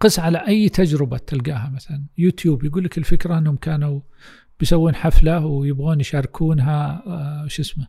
قس 0.00 0.18
على 0.18 0.46
أي 0.46 0.68
تجربة 0.68 1.18
تلقاها. 1.18 1.70
مثلا 1.74 2.04
يوتيوب 2.18 2.64
يقول 2.64 2.84
لك 2.84 2.98
الفكرة 2.98 3.38
إنهم 3.38 3.56
كانوا 3.56 4.00
بيسوون 4.60 4.94
حفلة 4.94 5.46
ويبغون 5.46 6.00
يشاركونها 6.00 7.02
آه 7.06 7.46
شو 7.48 7.62
اسمه 7.62 7.86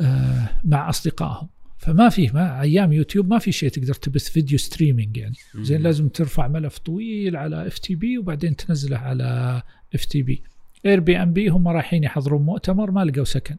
آه 0.00 0.48
مع 0.64 0.88
أصدقائهم. 0.88 1.48
فما 1.78 2.08
في 2.08 2.30
ما 2.34 2.60
أيام 2.60 2.92
يوتيوب 2.92 3.28
ما 3.28 3.38
في 3.38 3.52
شيء 3.52 3.68
تقدر 3.68 3.94
تبث 3.94 4.28
video 4.30 4.58
streaming 4.58 5.16
يعني. 5.16 5.36
زين 5.56 5.82
لازم 5.82 6.08
ترفع 6.08 6.48
ملف 6.48 6.78
طويل 6.78 7.36
على 7.36 7.66
FTP 7.66 8.18
وبعدين 8.18 8.56
تنزله 8.56 8.96
على 8.96 9.62
اف 9.94 10.04
تي 10.04 10.22
بي 10.22 10.42
اير 10.86 11.00
بي 11.00 11.16
ام 11.16 11.32
بي 11.32 11.48
هم 11.48 11.68
رايحين 11.68 12.04
يحضرون 12.04 12.42
مؤتمر 12.42 12.90
ما 12.90 13.04
لقوا 13.04 13.24
سكن. 13.24 13.56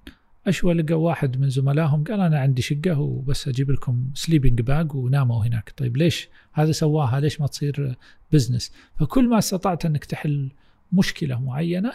أشوى 0.47 0.73
لقوا 0.73 1.07
واحد 1.07 1.39
من 1.39 1.49
زملائهم 1.49 2.03
قال 2.03 2.21
أنا 2.21 2.39
عندي 2.39 2.61
شقة 2.61 2.99
وبس 2.99 3.47
أجيب 3.47 3.71
لكم 3.71 4.05
sleeping 4.13 4.61
bag 4.61 4.95
وناموا 4.95 5.45
هناك. 5.45 5.73
طيب 5.77 5.97
ليش؟ 5.97 6.29
هذا 6.53 6.71
سواها 6.71 7.19
ليش 7.19 7.41
ما 7.41 7.47
تصير 7.47 7.95
business 8.31 8.71
فكل 8.99 9.29
ما 9.29 9.37
استطعت 9.37 9.85
أنك 9.85 10.05
تحل 10.05 10.49
مشكلة 10.91 11.39
معينة 11.39 11.93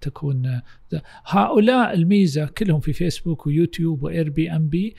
تكون 0.00 0.62
هؤلاء 1.26 1.94
الميزة 1.94 2.46
كلهم 2.46 2.80
في 2.80 2.92
فيسبوك 2.92 3.46
ويوتيوب 3.46 4.02
و 4.02 4.30
Airbnb 4.30 4.96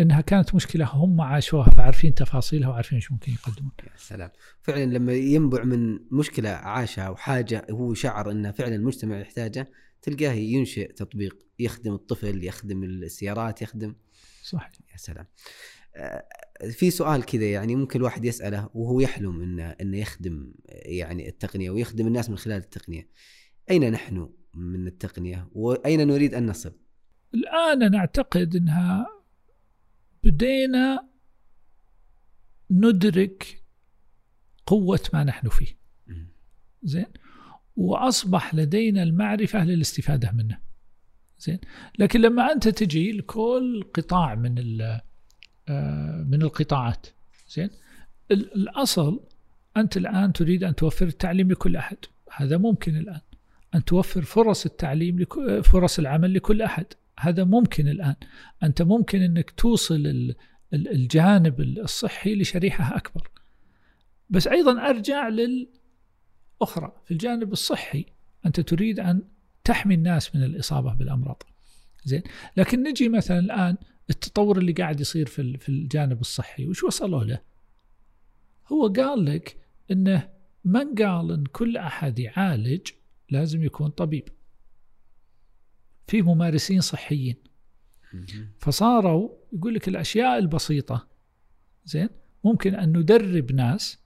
إنها 0.00 0.20
كانت 0.20 0.54
مشكلة 0.54 0.84
هم 0.84 1.20
عاشوها 1.20 1.70
فعارفين 1.70 2.14
تفاصيلها 2.14 2.68
وعارفين 2.68 2.96
إيش 2.96 3.12
ممكن 3.12 3.32
يقدمون. 3.32 3.72
يا 3.84 3.90
سلام، 3.96 4.30
فعلا 4.62 4.84
لما 4.84 5.12
ينبع 5.12 5.64
من 5.64 5.98
مشكلة 6.10 6.50
عاشها 6.50 7.08
وحاجه 7.08 7.66
هو 7.70 7.94
شعر 7.94 8.30
انه 8.30 8.50
فعلا 8.50 8.74
المجتمع 8.74 9.18
يحتاجه 9.18 9.70
تلقاه 10.02 10.32
ينشئ 10.32 10.92
تطبيق 10.92 11.36
يخدم 11.58 11.94
الطفل 11.94 12.44
يخدم 12.44 12.84
السيارات 12.84 13.62
يخدم. 13.62 13.94
صحيح. 14.42 14.70
يا 14.92 14.96
سلام. 14.96 15.26
في 16.70 16.90
سؤال 16.90 17.24
كذا 17.24 17.44
يعني 17.44 17.76
ممكن 17.76 17.98
الواحد 17.98 18.24
يسأله 18.24 18.70
وهو 18.74 19.00
يحلم 19.00 19.42
إنه 19.42 19.70
إنه 19.70 19.96
يخدم 19.96 20.52
يعني 20.68 21.28
التقنية 21.28 21.70
ويخدم 21.70 22.06
الناس 22.06 22.30
من 22.30 22.36
خلال 22.36 22.56
التقنية. 22.56 23.08
أين 23.70 23.92
نحن 23.92 24.30
من 24.54 24.86
التقنية؟ 24.86 25.48
وأين 25.52 26.08
نريد 26.08 26.34
أن 26.34 26.46
نصل؟ 26.46 26.72
الآن 27.34 27.90
نعتقد 27.90 28.56
أنها 28.56 29.06
بدينا 30.24 31.08
ندرك 32.70 33.64
قوة 34.66 35.00
ما 35.12 35.24
نحن 35.24 35.48
فيه. 35.48 35.78
زين؟ 36.82 37.06
وأصبح 37.76 38.54
لدينا 38.54 39.02
المعرفة 39.02 39.64
للاستفادة 39.64 40.32
منه. 40.32 40.58
زين؟ 41.38 41.58
لكن 41.98 42.20
لما 42.20 42.52
أنت 42.52 42.68
تجي 42.68 43.12
لكل 43.12 43.84
قطاع 43.94 44.34
من 44.34 44.80
آه، 45.68 46.22
من 46.22 46.42
القطاعات. 46.42 47.06
زين؟ 47.48 47.70
الأصل 48.30 49.20
أنت 49.76 49.96
الآن 49.96 50.32
تريد 50.32 50.64
أن 50.64 50.74
توفر 50.74 51.06
التعليم 51.06 51.50
لكل 51.50 51.76
أحد. 51.76 51.96
هذا 52.30 52.56
ممكن 52.56 52.96
الآن. 52.96 53.20
أن 53.74 53.84
توفر 53.84 54.22
فرص 54.22 54.66
التعليم 54.66 55.24
فرص 55.62 55.98
العمل 55.98 56.34
لكل 56.34 56.62
أحد. 56.62 56.86
هذا 57.18 57.44
ممكن 57.44 57.88
الآن. 57.88 58.14
أنت 58.62 58.82
ممكن 58.82 59.22
إنك 59.22 59.50
توصل 59.50 60.34
الجانب 60.72 61.60
الصحي 61.60 62.34
لشريحة 62.34 62.96
أكبر. 62.96 63.30
بس 64.30 64.46
أيضا 64.46 64.88
أرجع 64.90 65.28
لل 65.28 65.68
أخرى 66.62 66.92
في 67.04 67.10
الجانب 67.10 67.52
الصحي 67.52 68.04
أنت 68.46 68.60
تريد 68.60 69.00
أن 69.00 69.22
تحمي 69.64 69.94
الناس 69.94 70.36
من 70.36 70.44
الإصابة 70.44 70.94
بالأمراض. 70.94 71.42
زين. 72.04 72.22
لكن 72.56 72.82
نجي 72.82 73.08
مثلا 73.08 73.38
الآن 73.38 73.76
التطور 74.10 74.58
اللي 74.58 74.72
قاعد 74.72 75.00
يصير 75.00 75.26
في 75.26 75.58
في 75.58 75.68
الجانب 75.68 76.20
الصحي. 76.20 76.66
وش 76.66 76.84
وصلوا 76.84 77.24
له؟ 77.24 77.40
هو 78.72 78.88
قال 78.88 79.24
لك 79.24 79.56
إنه 79.90 80.28
من 80.64 80.94
قال 80.94 81.32
إن 81.32 81.44
كل 81.44 81.76
أحد 81.76 82.18
يعالج 82.18 82.88
لازم 83.30 83.64
يكون 83.64 83.90
طبيب. 83.90 84.28
في 86.06 86.22
ممارسين 86.22 86.80
صحيين. 86.80 87.36
فصاروا 88.58 89.30
يقول 89.52 89.74
لك 89.74 89.88
الأشياء 89.88 90.38
البسيطة 90.38 91.08
زين 91.84 92.08
ممكن 92.44 92.74
أن 92.74 92.98
ندرب 92.98 93.52
ناس 93.52 93.98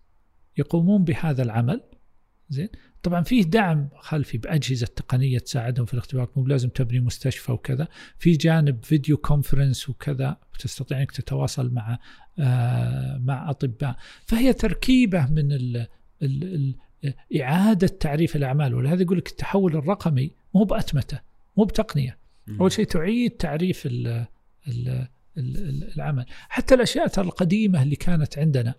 يقومون 0.57 1.05
بهذا 1.05 1.43
العمل 1.43 1.83
زين. 2.49 2.69
طبعا 3.03 3.23
فيه 3.23 3.43
دعم 3.43 3.89
خلفي 3.99 4.39
بأجهزة 4.39 4.87
تقنية 4.87 5.39
تساعدهم 5.39 5.87
في 5.87 5.95
الاختبارات 5.95 6.39
مو 6.39 6.47
لازم 6.47 6.69
تبني 6.69 7.01
مستشفى 7.01 7.53
وكذا. 7.53 7.89
في 8.19 8.33
جانب 8.33 8.85
فيديو 8.85 9.17
كونفرنس 9.17 9.89
وكذا 9.89 10.37
تستطيع 10.59 11.01
إنك 11.01 11.11
تتواصل 11.11 11.71
مع 11.73 11.99
آه 12.39 13.19
مع 13.19 13.51
أطباء. 13.51 13.97
فهي 14.27 14.53
تركيبة 14.53 15.27
من 15.27 15.53
ال 15.53 15.77
ال 16.23 16.45
ال 16.55 16.77
إعادة 17.41 17.87
تعريف 17.87 18.37
الأعمال 18.37 18.75
ولهذا 18.75 19.03
يقول 19.03 19.19
لك 19.19 19.29
التحول 19.29 19.77
الرقمي 19.77 20.31
مو 20.55 20.65
بأتمتة 20.65 21.21
مو 21.57 21.65
بتقنية. 21.65 22.19
أول 22.61 22.73
شيء 22.73 22.85
تعيد 22.85 23.31
تعريف 23.31 23.87
ال 23.87 24.27
ال 24.69 25.09
العمل. 25.97 26.27
حتى 26.49 26.75
الأشياء 26.75 27.21
القديمة 27.21 27.83
اللي 27.83 27.97
كانت 27.97 28.39
عندنا 28.39 28.75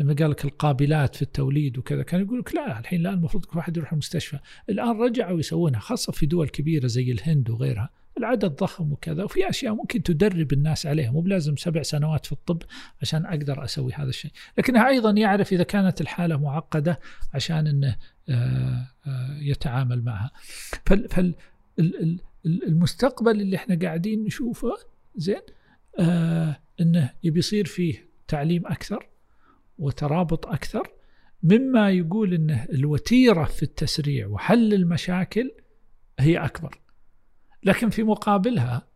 لما 0.00 0.14
قال 0.18 0.30
لك 0.30 0.44
القابلات 0.44 1.16
في 1.16 1.22
التوليد 1.22 1.78
وكذا 1.78 2.02
كان 2.02 2.20
يقول 2.20 2.38
لك 2.38 2.54
لا 2.54 2.78
الحين 2.78 3.02
لا 3.02 3.10
المفروض 3.10 3.44
كل 3.44 3.58
واحد 3.58 3.76
يروح 3.76 3.92
المستشفى. 3.92 4.38
الآن 4.68 5.00
رجعوا 5.00 5.38
يسوونها 5.38 5.80
خاصة 5.80 6.12
في 6.12 6.26
دول 6.26 6.48
كبيرة 6.48 6.86
زي 6.86 7.12
الهند 7.12 7.50
وغيرها. 7.50 7.90
العدد 8.18 8.56
ضخم 8.56 8.92
وكذا. 8.92 9.24
وفي 9.24 9.48
أشياء 9.48 9.74
ممكن 9.74 10.02
تدرب 10.02 10.52
الناس 10.52 10.86
عليها. 10.86 11.10
مو 11.10 11.20
بلازم 11.20 11.56
سبع 11.56 11.82
سنوات 11.82 12.26
في 12.26 12.32
الطب 12.32 12.62
عشان 13.02 13.26
أقدر 13.26 13.64
أسوي 13.64 13.92
هذا 13.92 14.08
الشيء. 14.08 14.30
لكنها 14.58 14.88
أيضا 14.88 15.10
يعرف 15.10 15.52
إذا 15.52 15.62
كانت 15.62 16.00
الحالة 16.00 16.36
معقدة 16.36 17.00
عشان 17.34 17.66
إنه 17.66 17.96
آه، 18.28 18.86
آه، 19.06 19.38
يتعامل 19.40 20.04
معها. 20.04 20.30
فال 20.86 21.34
المستقبل 22.46 23.40
اللي 23.40 23.56
إحنا 23.56 23.78
قاعدين 23.82 24.24
نشوفه 24.24 24.76
زين 25.16 25.42
آه 25.98 26.60
إنه 26.80 27.10
يبي 27.22 27.38
يصير 27.38 27.64
فيه 27.64 28.08
تعليم 28.28 28.66
أكثر 28.66 29.08
وترابط 29.78 30.46
أكثر 30.46 30.92
مما 31.42 31.90
يقول 31.90 32.34
إنه 32.34 32.64
الوتيرة 32.64 33.44
في 33.44 33.62
التسريع 33.62 34.26
وحل 34.26 34.74
المشاكل 34.74 35.50
هي 36.18 36.38
أكبر. 36.38 36.78
لكن 37.64 37.90
في 37.90 38.02
مقابلها 38.02 38.88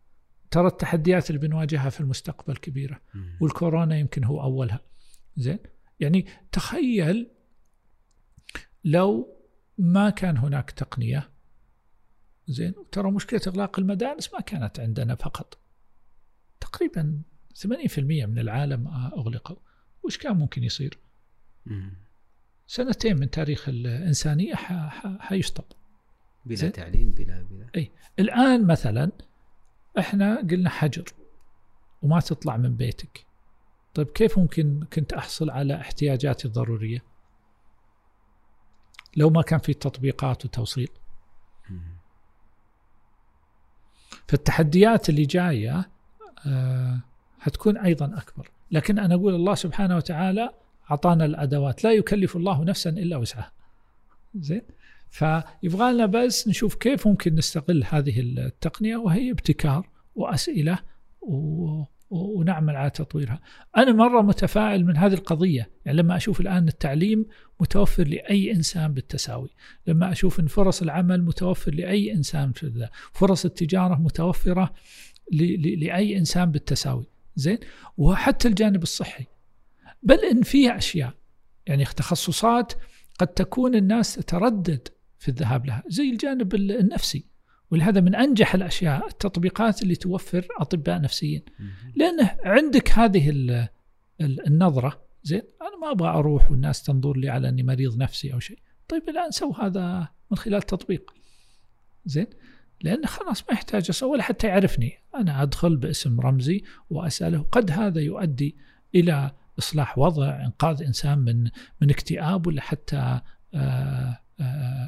ترى 0.50 0.66
التحديات 0.66 1.30
اللي 1.30 1.48
بنواجهها 1.48 1.90
في 1.90 2.00
المستقبل 2.00 2.56
كبيرة 2.56 3.00
والكورونا 3.40 3.98
يمكن 3.98 4.24
هو 4.24 4.42
أولها. 4.42 4.80
زين؟ 5.36 5.58
يعني 6.00 6.26
تخيل 6.52 7.30
لو 8.84 9.36
ما 9.78 10.10
كان 10.10 10.36
هناك 10.36 10.70
تقنية 10.70 11.30
زين 12.48 12.74
ترى 12.92 13.10
مشكلة 13.10 13.40
إغلاق 13.46 13.78
المدارس 13.78 14.34
ما 14.34 14.40
كانت 14.40 14.80
عندنا 14.80 15.14
فقط. 15.14 15.58
تقريبا 16.60 17.22
80% 17.54 17.98
من 17.98 18.38
العالم 18.38 18.88
أغلقوا. 18.88 19.56
وش 20.02 20.18
كان 20.18 20.36
ممكن 20.36 20.64
يصير 20.64 20.98
سنتين 22.66 23.16
من 23.16 23.30
تاريخ 23.30 23.68
الإنسانية 23.68 24.54
حيشطب 25.18 25.64
بلا 26.48 26.68
تعليم 26.68 27.10
بلا 27.10 27.46
بلا. 27.50 27.66
أي. 27.76 27.90
الآن 28.18 28.66
مثلا 28.66 29.10
إحنا 29.98 30.36
قلنا 30.50 30.70
حجر 30.70 31.04
وما 32.02 32.20
تطلع 32.20 32.56
من 32.56 32.76
بيتك. 32.76 33.26
طيب 33.94 34.06
كيف 34.06 34.38
ممكن 34.38 34.84
كنت 34.92 35.12
أحصل 35.12 35.50
على 35.50 35.80
احتياجاتي 35.80 36.48
الضرورية؟ 36.48 37.04
لو 39.16 39.30
ما 39.30 39.42
كان 39.42 39.58
في 39.58 39.74
تطبيقات 39.74 40.44
وتوصيل. 40.44 40.88
فالتحديات 44.28 45.08
اللي 45.08 45.24
جاية 45.24 45.90
آه 46.46 47.00
حتكون 47.38 47.78
أيضا 47.78 48.18
أكبر. 48.18 48.50
لكن 48.70 48.98
أنا 48.98 49.14
أقول 49.14 49.34
الله 49.34 49.54
سبحانه 49.54 49.96
وتعالى 49.96 50.50
أعطانا 50.90 51.24
الأدوات. 51.24 51.84
لا 51.84 51.92
يكلف 51.92 52.36
الله 52.36 52.64
نفسا 52.64 52.90
إلا 52.90 53.16
وسعها. 53.16 53.52
زين؟ 54.34 54.62
فيبغى 55.10 55.92
لنا 55.92 56.06
بس 56.06 56.48
نشوف 56.48 56.74
كيف 56.74 57.06
ممكن 57.06 57.34
نستغل 57.34 57.84
هذه 57.88 58.20
التقنية 58.20 58.96
وهي 58.96 59.30
ابتكار 59.30 59.88
وأسئلة 60.14 60.78
و... 61.20 61.82
ونعمل 62.10 62.76
على 62.76 62.90
تطويرها. 62.90 63.40
أنا 63.76 63.92
مرة 63.92 64.22
متفائل 64.22 64.86
من 64.86 64.96
هذه 64.96 65.14
القضية. 65.14 65.70
يعني 65.84 65.98
لما 65.98 66.16
أشوف 66.16 66.40
الآن 66.40 66.68
التعليم 66.68 67.26
متوفر 67.60 68.08
لأي 68.08 68.52
إنسان 68.52 68.94
بالتساوي. 68.94 69.50
لما 69.86 70.12
أشوف 70.12 70.40
أن 70.40 70.46
فرص 70.46 70.82
العمل 70.82 71.22
متوفر 71.22 71.74
لأي 71.74 72.12
إنسان 72.12 72.52
في 72.52 72.66
ذا. 72.66 72.90
فرص 73.12 73.44
التجارة 73.44 73.94
متوفرة 73.94 74.72
ل... 75.32 75.42
ل... 75.42 75.84
لأي 75.84 76.18
إنسان 76.18 76.50
بالتساوي. 76.50 77.06
زين؟ 77.36 77.58
وحتى 77.96 78.48
الجانب 78.48 78.82
الصحي. 78.82 79.24
بل 80.02 80.18
إن 80.24 80.42
فيها 80.42 80.76
أشياء. 80.76 81.14
يعني 81.66 81.84
تخصصات 81.84 82.72
قد 83.18 83.26
تكون 83.26 83.74
الناس 83.74 84.14
تتردد 84.14 84.88
في 85.18 85.28
الذهاب 85.28 85.66
لها 85.66 85.82
زي 85.88 86.10
الجانب 86.10 86.54
النفسي. 86.54 87.24
ولهذا 87.70 88.00
من 88.00 88.14
أنجح 88.14 88.54
الأشياء 88.54 89.06
التطبيقات 89.06 89.82
اللي 89.82 89.96
توفر 89.96 90.46
أطباء 90.58 91.00
نفسيين. 91.00 91.42
لأنه 91.96 92.36
عندك 92.44 92.90
هذه 92.90 93.30
النظرة 94.20 95.02
زين 95.22 95.42
أنا 95.62 95.78
ما 95.82 95.90
أبغى 95.90 96.08
أروح 96.08 96.50
والناس 96.50 96.82
تنظر 96.82 97.16
لي 97.16 97.28
على 97.28 97.48
أني 97.48 97.62
مريض 97.62 97.96
نفسي 97.98 98.32
أو 98.32 98.38
شيء. 98.38 98.58
طيب 98.88 99.08
الآن 99.08 99.30
سو 99.30 99.52
هذا 99.52 100.08
من 100.30 100.36
خلال 100.36 100.62
تطبيق 100.62 101.14
زين؟ 102.06 102.26
لأنه 102.82 103.06
خلاص 103.06 103.42
ما 103.48 103.52
يحتاج 103.52 103.86
أسوي 103.90 104.10
ولا 104.10 104.22
حتى 104.22 104.46
يعرفني. 104.46 104.92
أنا 105.14 105.42
أدخل 105.42 105.76
باسم 105.76 106.20
رمزي 106.20 106.62
وأسأله 106.90 107.42
قد 107.42 107.70
هذا 107.70 108.00
يؤدي 108.00 108.56
إلى 108.94 109.30
إصلاح 109.58 109.98
وضع 109.98 110.44
إنقاذ 110.44 110.82
إنسان 110.82 111.18
من 111.18 111.44
من 111.80 111.90
اكتئاب 111.90 112.46
ولا 112.46 112.60
حتى 112.60 113.20
آه، 113.54 114.18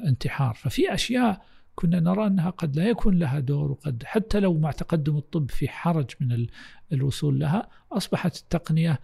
انتحار. 0.07 0.55
ففي 0.55 0.95
أشياء 0.95 1.45
كنا 1.75 2.01
نرى 2.01 2.27
أنها 2.27 2.51
قد 2.51 2.77
لا 2.77 2.89
يكون 2.89 3.19
لها 3.19 3.41
دور 3.41 3.71
وقد 3.71 4.03
حتى 4.05 4.41
لو 4.41 4.59
مع 4.59 4.71
تقدم 4.71 5.17
الطب 5.17 5.51
في 5.51 5.69
حرج 5.69 6.11
من 6.21 6.47
الوصول 6.93 7.39
لها 7.39 7.69
أصبحت 7.93 8.37
التقنية 8.37 9.01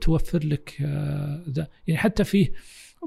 توفر 0.00 0.44
لك 0.44 0.76
آه، 0.80 1.68
يعني 1.86 2.00
حتى 2.00 2.24
فيه 2.24 2.52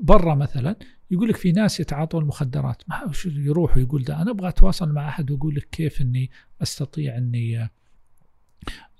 برا 0.02 0.36
مثلا 0.36 0.76
يقول 1.12 1.30
لك 1.30 1.36
في 1.36 1.52
ناس 1.52 1.80
يتعاطوا 1.80 2.22
المخدرات 2.22 2.84
ما 2.88 3.12
يروح 3.26 3.78
ويقول 3.78 4.04
ده 4.04 4.22
أنا 4.22 4.32
أبغى 4.32 4.50
أتواصل 4.50 4.92
مع 4.92 5.10
أحد 5.10 5.32
وأقول 5.32 5.56
لك 5.56 5.68
كيف 5.72 6.02
إني 6.02 6.32
أستطيع 6.62 7.18
إني 7.18 7.62
آه 7.62 7.70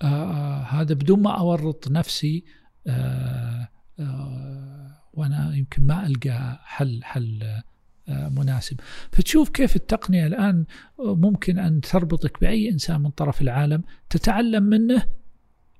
آه 0.02 0.62
هذا 0.62 0.94
بدون 0.94 1.22
ما 1.22 1.38
أورط 1.40 1.88
نفسي 1.92 2.44
آه 2.88 3.68
آه 4.00 5.02
وأنا 5.14 5.56
يمكن 5.56 5.86
ما 5.88 6.08
ألقى 6.08 6.60
حل 6.64 7.04
حل 7.04 7.44
آه 7.44 7.64
مناسب. 8.08 8.80
فتشوف 9.12 9.50
كيف 9.50 9.76
التقنية 9.76 10.28
الآن 10.28 10.66
ممكن 11.00 11.60
أن 11.60 11.82
تربطك 11.82 12.40
بأي 12.42 12.70
إنسان 12.70 13.02
من 13.02 13.10
طرف 13.10 13.42
العالم 13.42 13.84
تتعلم 14.10 14.64
منه 14.64 15.06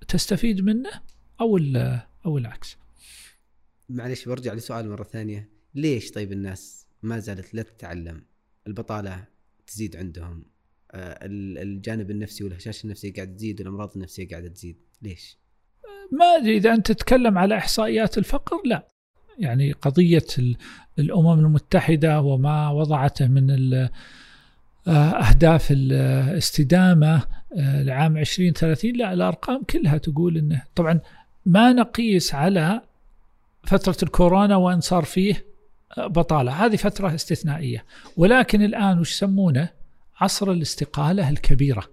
تستفيد 0.08 0.62
منه 0.62 0.90
أو 1.42 1.60
أو 2.26 2.38
العكس. 2.38 2.78
معلش 3.90 4.26
برجع 4.28 4.54
لسؤال 4.54 4.90
مرة 4.90 5.04
ثانية. 5.04 5.50
ليش 5.76 6.12
طيب 6.12 6.32
الناس 6.32 6.88
ما 7.04 7.20
زالت 7.20 7.54
لا 7.54 7.62
تتعلم؟ 7.62 8.24
البطالة 8.68 9.26
تزيد 9.68 9.96
عندهم. 9.96 10.46
آه، 10.92 11.20
الجانب 11.62 12.12
النفسي 12.12 12.44
والهشاشه 12.44 12.84
النفسيه 12.86 13.14
قاعد 13.14 13.36
تزيد 13.36 13.62
والأمراض 13.62 13.92
النفسية 13.96 14.28
قاعدة 14.28 14.48
تزيد. 14.48 14.78
ليش؟ 15.02 15.38
ما 16.12 16.26
أدري 16.26 16.58
إذا 16.58 16.74
أنت 16.74 16.92
تتكلم 16.92 17.38
على 17.38 17.58
إحصائيات 17.58 18.18
الفقر 18.18 18.62
لا. 18.66 18.88
يعني 19.40 19.72
قضية 19.72 20.26
الأمم 21.00 21.40
المتحدة 21.40 22.22
وما 22.22 22.70
وضعته 22.70 23.28
من 23.28 23.74
آه، 24.88 24.90
أهداف 24.90 25.68
الاستدامة 25.72 27.24
آه، 27.58 27.84
لعام 27.84 28.18
2030 28.18 28.94
لا 28.94 29.14
الأرقام 29.14 29.64
كلها 29.64 29.98
تقول 29.98 30.38
إنه 30.38 30.62
طبعا 30.76 31.00
ما 31.46 31.74
نقيس 31.74 32.36
على 32.36 32.82
فترة 33.64 33.98
الكورونا 34.04 34.56
وإن 34.56 34.82
صار 34.82 35.04
فيه 35.04 35.46
بطالة. 35.98 36.66
هذه 36.66 36.76
فترة 36.76 37.16
استثنائية. 37.16 37.86
ولكن 38.18 38.62
الآن 38.62 39.00
وش 39.00 39.12
يسمونه؟ 39.12 39.70
عصر 40.22 40.52
الاستقالة 40.52 41.30
الكبيرة. 41.30 41.84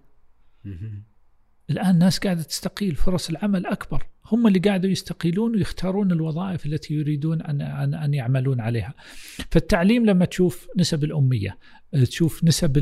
الآن 1.70 1.90
الناس 1.90 2.18
قاعدة 2.18 2.42
تستقيل 2.42 2.94
فرص 2.94 3.30
العمل 3.30 3.66
أكبر. 3.66 4.06
هم 4.26 4.46
اللي 4.46 4.58
قاعدوا 4.58 4.90
يستقيلون 4.90 5.56
ويختارون 5.56 6.12
الوظائف 6.12 6.66
التي 6.66 6.94
يريدون 6.94 7.42
ان 7.42 7.60
ان 7.60 7.94
أن 7.94 8.14
يعملون 8.14 8.60
عليها. 8.60 8.94
فالتعليم 9.50 10.06
لما 10.06 10.24
تشوف 10.24 10.68
نسب 10.76 11.04
الأمية، 11.04 11.58
تشوف 11.92 12.44
نسب 12.44 12.78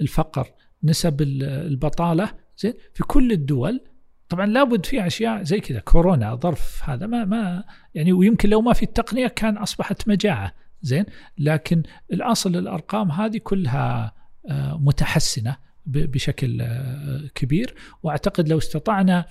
الفقر، 0.00 0.46
نسب 0.84 1.22
البطالة، 1.42 2.30
زين 2.58 2.72
في 2.94 3.02
كل 3.02 3.32
الدول 3.32 3.80
طبعا 4.28 4.46
لابد 4.46 4.86
في 4.86 5.06
أشياء 5.06 5.42
زي 5.42 5.60
كذا. 5.60 5.80
كورونا 5.80 6.34
ظرف 6.34 6.80
هذا 6.84 7.06
ما 7.06 7.24
ما 7.24 7.64
يعني 7.94 8.12
ويمكن 8.12 8.48
لو 8.48 8.60
ما 8.60 8.72
في 8.72 8.82
التقنية 8.82 9.26
كان 9.26 9.56
أصبحت 9.56 10.08
مجاعة 10.08 10.54
زين. 10.82 11.04
لكن 11.38 11.82
الأصل 12.12 12.56
الأرقام 12.56 13.10
هذه 13.10 13.38
كلها 13.38 14.14
آه، 14.48 14.78
متحسنة. 14.80 15.56
بشكل 15.88 16.60
آه، 16.60 17.28
كبير. 17.34 17.74
وأعتقد 18.02 18.48
لو 18.48 18.58
استطعنا 18.58 19.26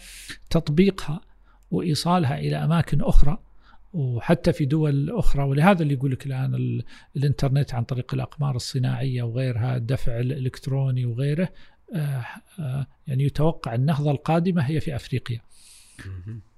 تطبيقها 0.49 1.21
وإيصالها 1.71 2.39
إلى 2.39 2.55
أماكن 2.55 3.01
أخرى 3.01 3.37
وحتى 3.93 4.53
في 4.53 4.65
دول 4.65 5.09
أخرى 5.09 5.43
ولهذا 5.43 5.83
اللي 5.83 5.93
يقول 5.93 6.11
لك 6.11 6.25
الان 6.25 6.81
الإنترنت 7.15 7.73
عن 7.73 7.83
طريق 7.83 8.13
الأقمار 8.13 8.55
الصناعية 8.55 9.23
وغيرها 9.23 9.77
الدفع 9.77 10.19
الإلكتروني 10.19 11.05
وغيره 11.05 11.49
آه، 11.95 12.25
آه، 12.59 12.87
يعني 13.07 13.23
يتوقع 13.23 13.75
النهضة 13.75 14.11
القادمة 14.11 14.61
هي 14.61 14.79
في 14.79 14.95
أفريقيا. 14.95 15.41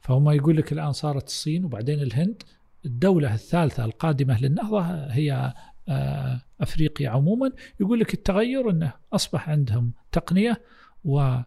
فهم 0.02 0.30
يقول 0.30 0.58
لك 0.58 0.74
الآن 0.74 0.92
صارت 0.92 1.28
الصين 1.28 1.66
وبعدين 1.66 2.02
الهند. 2.02 2.44
الدولة 2.86 3.34
الثالثة 3.34 3.86
القادمة 3.86 4.42
للنهضة 4.42 4.82
هي 5.06 5.54
آه، 5.90 6.42
أفريقيا 6.62 7.10
عموما 7.10 7.52
يقول 7.80 8.00
لك 8.00 8.14
التغير 8.14 8.70
أنه 8.70 8.94
أصبح 9.14 9.50
عندهم 9.50 9.94
تقنية 10.12 10.62
و 11.04 11.38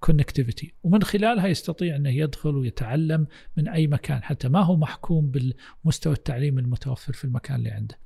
كونكتيفيتي 0.00 0.74
ومن 0.82 1.02
خلالها 1.02 1.46
يستطيع 1.46 1.96
إنه 1.96 2.10
يدخل 2.10 2.56
ويتعلم 2.56 3.26
من 3.56 3.68
أي 3.68 3.86
مكان 3.86 4.22
حتى 4.22 4.48
ما 4.48 4.60
هو 4.60 4.76
محكوم 4.76 5.30
بالمستوى 5.30 6.12
التعليم 6.12 6.58
المتوفر 6.58 7.12
في 7.12 7.24
المكان 7.24 7.56
اللي 7.56 7.70
عنده. 7.70 7.98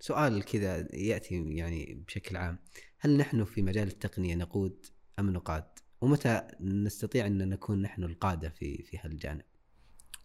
سؤال 0.00 0.44
كذا 0.44 0.96
يأتي 0.96 1.44
يعني 1.48 2.04
بشكل 2.06 2.36
عام 2.36 2.58
هل 2.98 3.16
نحن 3.16 3.44
في 3.44 3.62
مجال 3.62 3.88
التقنية 3.88 4.34
نقود 4.34 4.86
أم 5.18 5.30
نقاد؟ 5.30 5.64
ومتى 6.00 6.42
نستطيع 6.60 7.26
إن 7.26 7.48
نكون 7.48 7.82
نحن 7.82 8.04
القادة 8.04 8.48
في 8.48 8.82
في 8.82 8.98
هالجانب؟ 9.00 9.42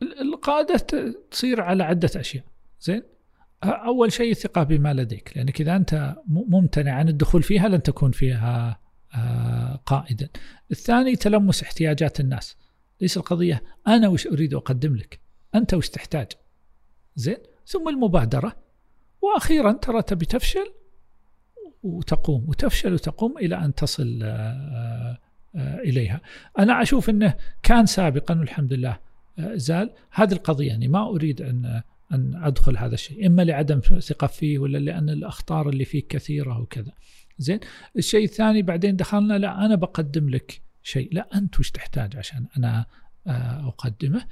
القادة 0.01 0.77
تصير 1.31 1.61
على 1.61 1.83
عدة 1.83 2.09
أشياء، 2.15 2.45
زين؟ 2.81 3.03
أول 3.63 4.11
شيء 4.11 4.31
الثقة 4.31 4.63
بما 4.63 4.93
لديك، 4.93 5.31
لأنك 5.35 5.61
إذا 5.61 5.75
أنت 5.75 6.15
ممتنع 6.27 6.91
عن 6.91 7.09
الدخول 7.09 7.43
فيها 7.43 7.67
لن 7.69 7.83
تكون 7.83 8.11
فيها 8.11 8.79
قائدا. 9.85 10.29
الثاني 10.71 11.15
تلمس 11.15 11.63
احتياجات 11.63 12.19
الناس. 12.19 12.57
ليس 13.01 13.17
القضية 13.17 13.63
أنا 13.87 14.07
وش 14.07 14.27
أريد 14.27 14.53
أقدم 14.53 14.95
لك، 14.95 15.19
أنت 15.55 15.73
وش 15.73 15.89
تحتاج. 15.89 16.27
زين؟ 17.15 17.37
ثم 17.65 17.89
المبادرة 17.89 18.55
وأخيرا 19.21 19.71
ترى 19.71 20.01
تبي 20.01 20.25
تفشل 20.25 20.73
وتقوم 21.83 22.49
وتفشل 22.49 22.93
وتقوم 22.93 23.37
إلى 23.37 23.55
أن 23.55 23.75
تصل 23.75 24.19
آه، 24.23 25.17
آه، 25.55 25.79
إليها. 25.79 26.21
أنا 26.59 26.81
أشوف 26.81 27.09
إنه 27.09 27.33
كان 27.63 27.85
سابقا 27.85 28.39
والحمد 28.39 28.73
لله 28.73 28.99
آه، 29.39 29.55
زال 29.55 29.93
هذه 30.11 30.33
القضية 30.33 30.67
يعني 30.67 30.87
ما 30.87 31.09
أريد 31.09 31.41
أن 31.41 31.81
أن 32.13 32.35
أدخل 32.43 32.77
هذا 32.77 32.93
الشيء 32.93 33.27
إما 33.27 33.41
لعدم 33.41 33.79
ثقة 33.79 34.27
فيه 34.27 34.59
ولا 34.59 34.77
لأن 34.77 35.09
الأخطار 35.09 35.69
اللي 35.69 35.85
فيه 35.85 36.07
كثيرة 36.09 36.59
وكذا. 36.59 36.91
زين 37.37 37.59
الشيء 37.97 38.23
الثاني 38.23 38.61
بعدين 38.61 38.95
دخلنا 38.95 39.37
لا 39.37 39.65
أنا 39.65 39.75
بقدم 39.75 40.29
لك 40.29 40.61
شيء 40.83 41.09
لا 41.13 41.29
أنت 41.35 41.59
وش 41.59 41.71
تحتاج 41.71 42.17
عشان 42.17 42.47
أنا 42.57 42.85
أقدمه 43.67 44.27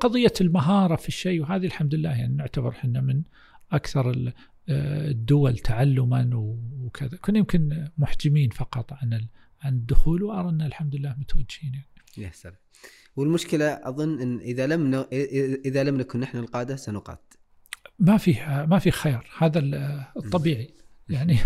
قضية 0.00 0.32
المهارة 0.40 0.96
في 0.96 1.08
الشيء 1.08 1.40
وهذه 1.42 1.66
الحمد 1.66 1.94
لله 1.94 2.10
يعني 2.10 2.34
نعتبر 2.34 2.70
إحنا 2.70 3.00
من 3.00 3.22
أكثر 3.72 4.32
الدول 4.68 5.58
تعلما 5.58 6.30
وكذا 6.80 7.16
كنا 7.16 7.38
يمكن 7.38 7.88
محجمين 7.98 8.50
فقط 8.50 8.92
عن 8.92 9.26
عن 9.62 9.74
الدخول 9.74 10.22
وارى 10.22 10.48
ان 10.48 10.62
الحمد 10.62 10.96
لله 10.96 11.14
متوجهين 11.18 11.74
يعني. 11.74 11.86
يا 12.18 12.30
سلام 12.32 12.56
والمشكلة 13.16 13.66
أظن 13.66 14.20
إن 14.20 14.38
إذا 14.38 14.66
لم 14.66 14.94
ن... 14.94 15.04
إذا 15.64 15.82
لم 15.82 15.96
نكن 15.96 16.20
نحن 16.20 16.38
القادة 16.38 16.76
سنقاد. 16.76 17.18
ما 17.98 18.16
في 18.16 18.32
ما 18.68 18.78
في 18.78 18.90
خيار 18.90 19.30
هذا 19.38 19.58
الطبيعي. 20.16 20.74
يعني 21.08 21.38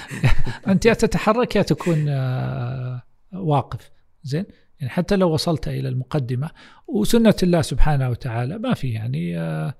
أنت 0.68 0.86
يا 0.86 0.94
تتحرك 0.94 1.56
يا 1.56 1.62
تكون 1.62 2.08
آه، 2.08 3.02
واقف. 3.32 3.90
زين؟ 4.22 4.44
يعني 4.80 4.92
حتى 4.92 5.16
لو 5.16 5.32
وصلت 5.32 5.68
إلى 5.68 5.88
المقدمة 5.88 6.50
وسنة 6.88 7.34
الله 7.42 7.62
سبحانه 7.62 8.10
وتعالى 8.10 8.58
ما 8.58 8.74
في 8.74 8.88
يعني 8.90 9.38
آه، 9.38 9.74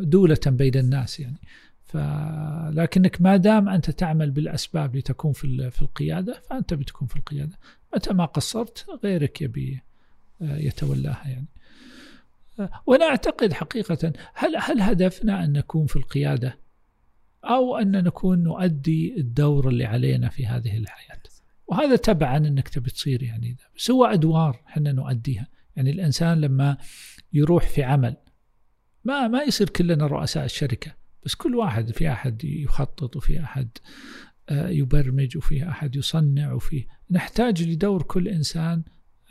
دولة 0.00 0.40
بين 0.46 0.74
الناس 0.74 1.20
يعني. 1.20 1.40
لكنك 2.70 3.22
ما 3.22 3.36
دام 3.36 3.68
أنت 3.68 3.90
تعمل 3.90 4.30
بالأسباب 4.30 4.96
لتكون 4.96 5.32
في 5.32 5.70
في 5.70 5.82
القيادة 5.82 6.42
فأنت 6.50 6.74
بتكون 6.74 7.08
في 7.08 7.16
القيادة. 7.16 7.58
متى 7.94 8.14
ما 8.14 8.24
قصرت 8.24 8.86
غيرك 9.04 9.42
يبي 9.42 9.80
آه، 10.42 10.56
يتولاها 10.56 11.28
يعني. 11.28 11.46
آه، 12.60 12.70
وأنا 12.86 13.04
أعتقد 13.04 13.52
حقيقة 13.52 14.12
هل 14.34 14.56
هل 14.56 14.80
هدفنا 14.80 15.44
أن 15.44 15.52
نكون 15.52 15.86
في 15.86 15.96
القيادة؟ 15.96 16.58
أو 17.44 17.76
أن 17.76 18.04
نكون 18.04 18.42
نؤدي 18.42 19.14
الدور 19.16 19.68
اللي 19.68 19.84
علينا 19.84 20.28
في 20.28 20.46
هذه 20.46 20.78
الحياة. 20.78 21.22
وهذا 21.66 21.96
تبعا 21.96 22.36
أنك 22.36 22.68
تبي 22.68 22.90
تصير 22.90 23.22
يعني 23.22 23.56
سوى 23.76 24.12
أدوار 24.12 24.60
إحنا 24.68 24.92
نؤديها. 24.92 25.46
يعني 25.76 25.90
الإنسان 25.90 26.40
لما 26.40 26.76
يروح 27.32 27.68
في 27.68 27.82
عمل 27.82 28.16
ما 29.04 29.28
ما 29.28 29.42
يصير 29.42 29.68
كلنا 29.68 30.06
رؤساء 30.06 30.44
الشركة 30.44 30.94
بس 31.24 31.34
كل 31.34 31.54
واحد 31.54 31.90
في 31.90 32.12
أحد 32.12 32.44
يخطط 32.44 33.16
وفي 33.16 33.40
أحد 33.40 33.68
يبرمج 34.50 35.36
وفي 35.36 35.68
أحد 35.68 35.96
يصنع 35.96 36.52
وفي 36.52 36.86
نحتاج 37.10 37.62
لدور 37.62 38.02
كل 38.02 38.28
إنسان 38.28 38.82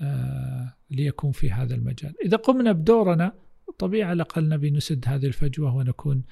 آه، 0.02 0.74
ليكون 0.92 1.32
في 1.32 1.52
هذا 1.52 1.76
المجال. 1.76 2.14
إذا 2.26 2.38
قمنا 2.38 2.72
بدورنا 2.72 3.34
طبيعي 3.80 4.04
على 4.04 4.14
الأقل 4.14 4.50
نبي 4.50 4.72
نسد 4.72 5.06
هذه 5.08 5.26
الفجوة 5.26 5.76
ونكون 5.76 6.24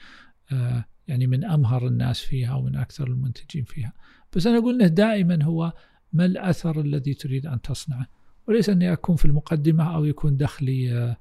آه، 0.52 0.86
يعني 1.08 1.28
من 1.28 1.46
أمهر 1.46 1.88
الناس 1.88 2.20
فيها 2.20 2.56
ومن 2.56 2.76
أكثر 2.76 3.08
المنتجين 3.08 3.64
فيها. 3.64 3.94
بس 4.36 4.48
أنا 4.48 4.58
أقول 4.58 4.76
إنه 4.76 4.88
دائما 4.88 5.44
هو 5.44 5.74
ما 6.14 6.26
الأثر 6.26 6.82
الذي 6.82 7.14
تريد 7.14 7.46
أن 7.46 7.62
تصنعه؟ 7.62 8.08
وليس 8.48 8.70
اني 8.70 8.94
اكون 8.94 9.16
في 9.16 9.26
المقدمة 9.26 9.96
أو 9.96 10.06
يكون 10.06 10.38
دخلي 10.38 11.16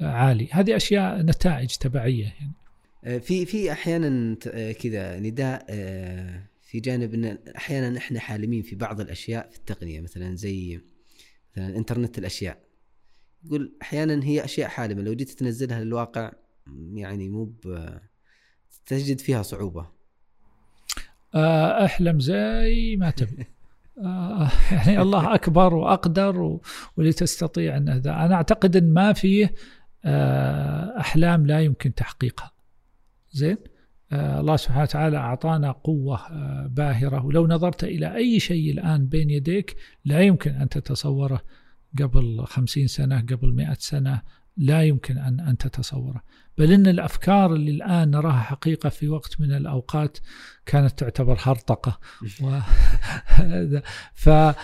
عالي. 0.00 0.48
هذه 0.52 0.76
أشياء 0.76 1.22
نتائج 1.22 1.68
تبعية 1.68 2.24
يعني. 2.24 2.52
آه، 3.06 3.18
في 3.18 3.46
في 3.46 3.72
أحيانا 3.72 4.36
آه، 4.48 4.72
كذا 4.72 5.20
نداء 5.20 5.66
آه، 5.70 6.42
في 6.76 6.80
جانب 6.80 7.14
إن 7.14 7.38
أحيانا 7.56 7.98
إحنا 7.98 8.20
حالمين 8.20 8.62
في 8.62 8.76
بعض 8.76 9.00
الأشياء 9.00 9.50
في 9.50 9.56
التقنية 9.56 10.00
مثلا 10.00 10.36
زي 10.36 10.80
مثلا 11.52 11.76
إنترنت 11.76 12.18
الأشياء. 12.18 12.58
يقول 13.44 13.76
أحيانا 13.82 14.24
هي 14.24 14.44
أشياء 14.44 14.68
حالمة 14.68 15.02
لو 15.02 15.14
جيت 15.14 15.30
تنزلها 15.30 15.84
للواقع 15.84 16.32
يعني 16.94 17.28
مو 17.28 17.52
تجد 18.86 19.20
فيها 19.20 19.42
صعوبة. 19.42 19.88
أحلم 21.84 22.20
زي 22.20 22.96
ما 22.96 23.10
تبي. 23.10 23.46
يعني 24.72 25.00
الله 25.02 25.34
أكبر 25.34 25.74
وأقدر 25.74 26.60
ولتستطيع 26.96 27.76
أن 27.76 27.88
أنا 27.88 28.34
أعتقد 28.34 28.76
إن 28.76 28.92
ما 28.92 29.12
فيه 29.12 29.54
أحلام 31.00 31.46
لا 31.46 31.60
يمكن 31.60 31.94
تحقيقها. 31.94 32.52
زين؟ 33.32 33.56
آه 33.56 33.75
الله 34.12 34.56
سبحانه 34.56 34.82
وتعالى 34.82 35.16
أعطانا 35.16 35.72
قوة 35.72 36.16
آه 36.16 36.66
باهرة. 36.66 37.24
ولو 37.24 37.46
نظرت 37.46 37.84
إلى 37.84 38.16
أي 38.16 38.40
شيء 38.40 38.72
الآن 38.72 39.06
بين 39.06 39.30
يديك 39.30 39.76
لا 40.04 40.20
يمكن 40.20 40.50
أن 40.50 40.68
تتصوره 40.68 41.40
قبل 41.98 42.44
خمسين 42.44 42.86
سنة 42.86 43.20
قبل 43.20 43.54
مئة 43.54 43.76
سنة 43.78 44.22
لا 44.56 44.82
يمكن 44.82 45.18
أن 45.18 45.40
أن 45.40 45.56
تتصوره. 45.56 46.22
بل 46.58 46.72
إن 46.72 46.86
الأفكار 46.86 47.54
اللي 47.54 47.70
الآن 47.70 48.10
نراها 48.10 48.40
حقيقة 48.40 48.88
في 48.88 49.08
وقت 49.08 49.40
من 49.40 49.52
الأوقات 49.52 50.18
كانت 50.66 50.98
تعتبر 50.98 51.36
هرطقة. 51.40 51.98
و 52.42 52.58
ف 54.22 54.28
آه، 54.28 54.56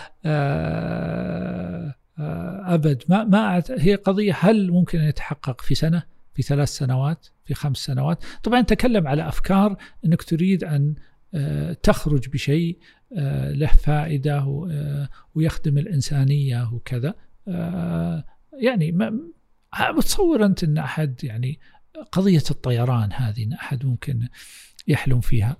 آه، 2.19 2.73
أبد. 2.73 3.03
ما 3.09 3.23
ما 3.23 3.63
هي 3.69 3.95
قضية 3.95 4.35
هل 4.39 4.71
ممكن 4.71 4.99
أن 4.99 5.07
يتحقق 5.09 5.61
في 5.61 5.75
سنة؟ 5.75 6.12
في 6.33 6.41
ثلاث 6.41 6.69
سنوات 6.69 7.27
في 7.45 7.53
خمس 7.53 7.77
سنوات. 7.77 8.23
طبعا 8.43 8.61
تكلم 8.61 9.07
على 9.07 9.27
أفكار 9.27 9.77
أنك 10.05 10.23
تريد 10.23 10.63
أن 10.63 10.95
آه، 11.33 11.73
تخرج 11.73 12.29
بشيء 12.29 12.77
آه، 13.17 13.51
له 13.51 13.67
فائدة 13.67 14.37
آه، 14.37 15.09
ويخدم 15.35 15.77
الإنسانية 15.77 16.73
وكذا. 16.73 17.13
يعني 18.53 18.91
ما 18.91 19.19
بتصور 19.97 20.45
أنت 20.45 20.63
أن 20.63 20.77
أحد 20.77 21.23
يعني 21.23 21.59
قضية 22.11 22.43
الطيران 22.51 23.13
هذه 23.13 23.43
أن 23.43 23.53
أحد 23.53 23.85
ممكن 23.85 24.27
يحلم 24.87 25.21
فيها. 25.21 25.57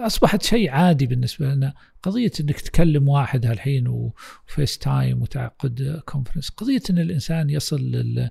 أصبحت 0.00 0.42
شيء 0.42 0.70
عادي 0.70 1.06
بالنسبة 1.06 1.54
لنا. 1.54 1.74
قضية 2.02 2.32
أنك 2.40 2.60
تكلم 2.60 3.08
واحد 3.08 3.46
هالحين 3.46 3.88
و 3.88 4.78
FaceTime 4.78 5.22
وتعقد 5.22 6.02
conference 6.06 6.48
قضية 6.48 6.82
أن 6.90 6.98
الإنسان 6.98 7.50
يصل 7.50 7.80
لل 7.80 8.30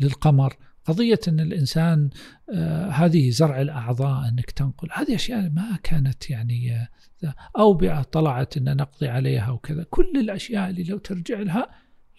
للقمر. 0.00 0.56
قضية 0.84 1.20
أن 1.28 1.40
الإنسان 1.40 2.10
آه، 2.54 2.88
هذه 2.88 3.30
زرع 3.30 3.60
الأعضاء 3.60 4.28
أنك 4.28 4.50
تنقل 4.50 4.88
هذه 4.92 5.14
أشياء 5.14 5.50
ما 5.50 5.78
كانت 5.82 6.30
يعني 6.30 6.88
آه، 7.24 7.34
أوبئة 7.58 8.02
طلعت 8.02 8.56
أن 8.56 8.76
نقضي 8.76 9.08
عليها 9.08 9.50
وكذا. 9.50 9.86
كل 9.90 10.12
الأشياء 10.16 10.70
اللي 10.70 10.82
لو 10.84 10.98
ترجع 10.98 11.40
لها 11.40 11.70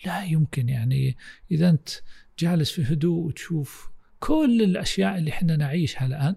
لا 0.05 0.23
يمكن 0.23 0.69
يعني. 0.69 1.17
إذا 1.51 1.69
أنت 1.69 1.89
جالس 2.39 2.71
في 2.71 2.93
هدوء 2.93 3.25
وتشوف 3.25 3.89
كل 4.19 4.61
الأشياء 4.61 5.17
اللي 5.17 5.31
إحنا 5.31 5.55
نعيشها 5.55 6.05
الآن 6.05 6.35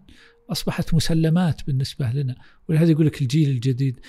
أصبحت 0.50 0.94
مسلمات 0.94 1.66
بالنسبة 1.66 2.12
لنا. 2.12 2.34
ولهذا 2.68 2.90
يقول 2.90 3.06
لك 3.06 3.22
الجيل 3.22 3.50
الجديد 3.50 4.00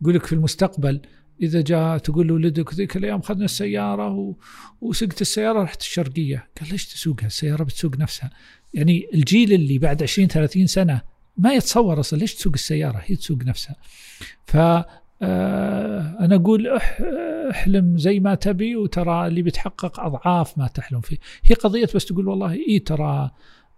يقول 0.00 0.14
لك 0.14 0.26
في 0.26 0.32
المستقبل 0.32 1.00
إذا 1.42 1.60
جاء 1.60 1.98
تقول 1.98 2.26
لولدك 2.26 2.74
ذيك 2.74 2.96
الأيام 2.96 3.18
أخذنا 3.18 3.44
السيارة. 3.44 4.34
وسقت 4.80 5.20
السيارة 5.20 5.62
رحت 5.62 5.80
الشرقية. 5.80 6.48
قال 6.60 6.70
ليش 6.70 6.86
تسوقها؟ 6.86 7.26
السيارة 7.26 7.64
بتسوق 7.64 7.96
نفسها. 7.96 8.30
يعني 8.74 9.08
الجيل 9.14 9.52
اللي 9.52 9.78
بعد 9.78 10.02
20 10.02 10.28
30 10.28 10.66
سنة 10.66 11.00
ما 11.38 11.54
يتصور 11.54 12.00
أصلا 12.00 12.18
ليش 12.18 12.34
تسوق 12.34 12.52
السيارة؟ 12.52 13.02
هي 13.04 13.16
تسوق 13.16 13.38
نفسها. 13.44 13.76
ف 14.46 14.56
آه، 15.22 16.16
أنا 16.20 16.34
أقول 16.34 16.78
احلم 17.50 17.98
زي 17.98 18.20
ما 18.20 18.34
تبي 18.34 18.76
وترى 18.76 19.26
اللي 19.26 19.42
بيتحقق 19.42 20.00
أضعاف 20.00 20.58
ما 20.58 20.66
تحلم 20.66 21.00
فيه. 21.00 21.16
هي 21.44 21.54
قضية 21.54 21.88
بس 21.94 22.04
تقول 22.04 22.28
والله 22.28 22.52
إي 22.52 22.78
ترى 22.78 23.30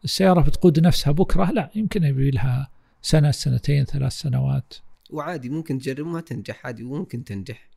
السيارة 0.04 0.40
بتقود 0.40 0.80
نفسها 0.80 1.12
بكرة. 1.12 1.50
لا 1.50 1.70
يمكن 1.74 2.04
يبي 2.04 2.30
لها 2.30 2.68
سنة 3.02 3.30
سنتين 3.30 3.84
ثلاث 3.84 4.12
سنوات. 4.12 4.74
وعادي 5.10 5.48
ممكن 5.48 5.78
تجرب 5.78 6.06
وما 6.06 6.20
تنجح 6.20 6.66
عادي 6.66 6.84
وممكن 6.84 7.24
تنجح. 7.24 7.68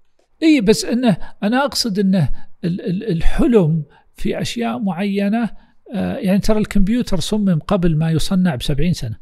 اي 0.43 0.61
بس 0.61 0.85
إنه 0.85 1.17
أنا 1.43 1.65
أقصد 1.65 1.99
إنه 1.99 2.29
الحلم 2.63 3.83
في 4.15 4.41
أشياء 4.41 4.79
معينة 4.79 5.49
آه، 5.93 6.15
يعني 6.15 6.39
ترى 6.39 6.59
الكمبيوتر 6.59 7.19
صمم 7.19 7.59
قبل 7.59 7.97
ما 7.97 8.11
يصنع 8.11 8.55
بسبعين 8.55 8.93
سنة. 8.93 9.17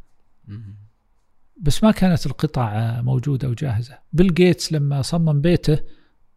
بس 1.58 1.84
ما 1.84 1.92
كانت 1.92 2.26
القطع 2.26 3.02
موجودة 3.02 3.50
وجاهزة. 3.50 3.98
بيل 4.14 4.34
جيتس 4.34 4.74
لما 4.74 5.02
صمم 5.02 5.42
بيته 5.42 5.80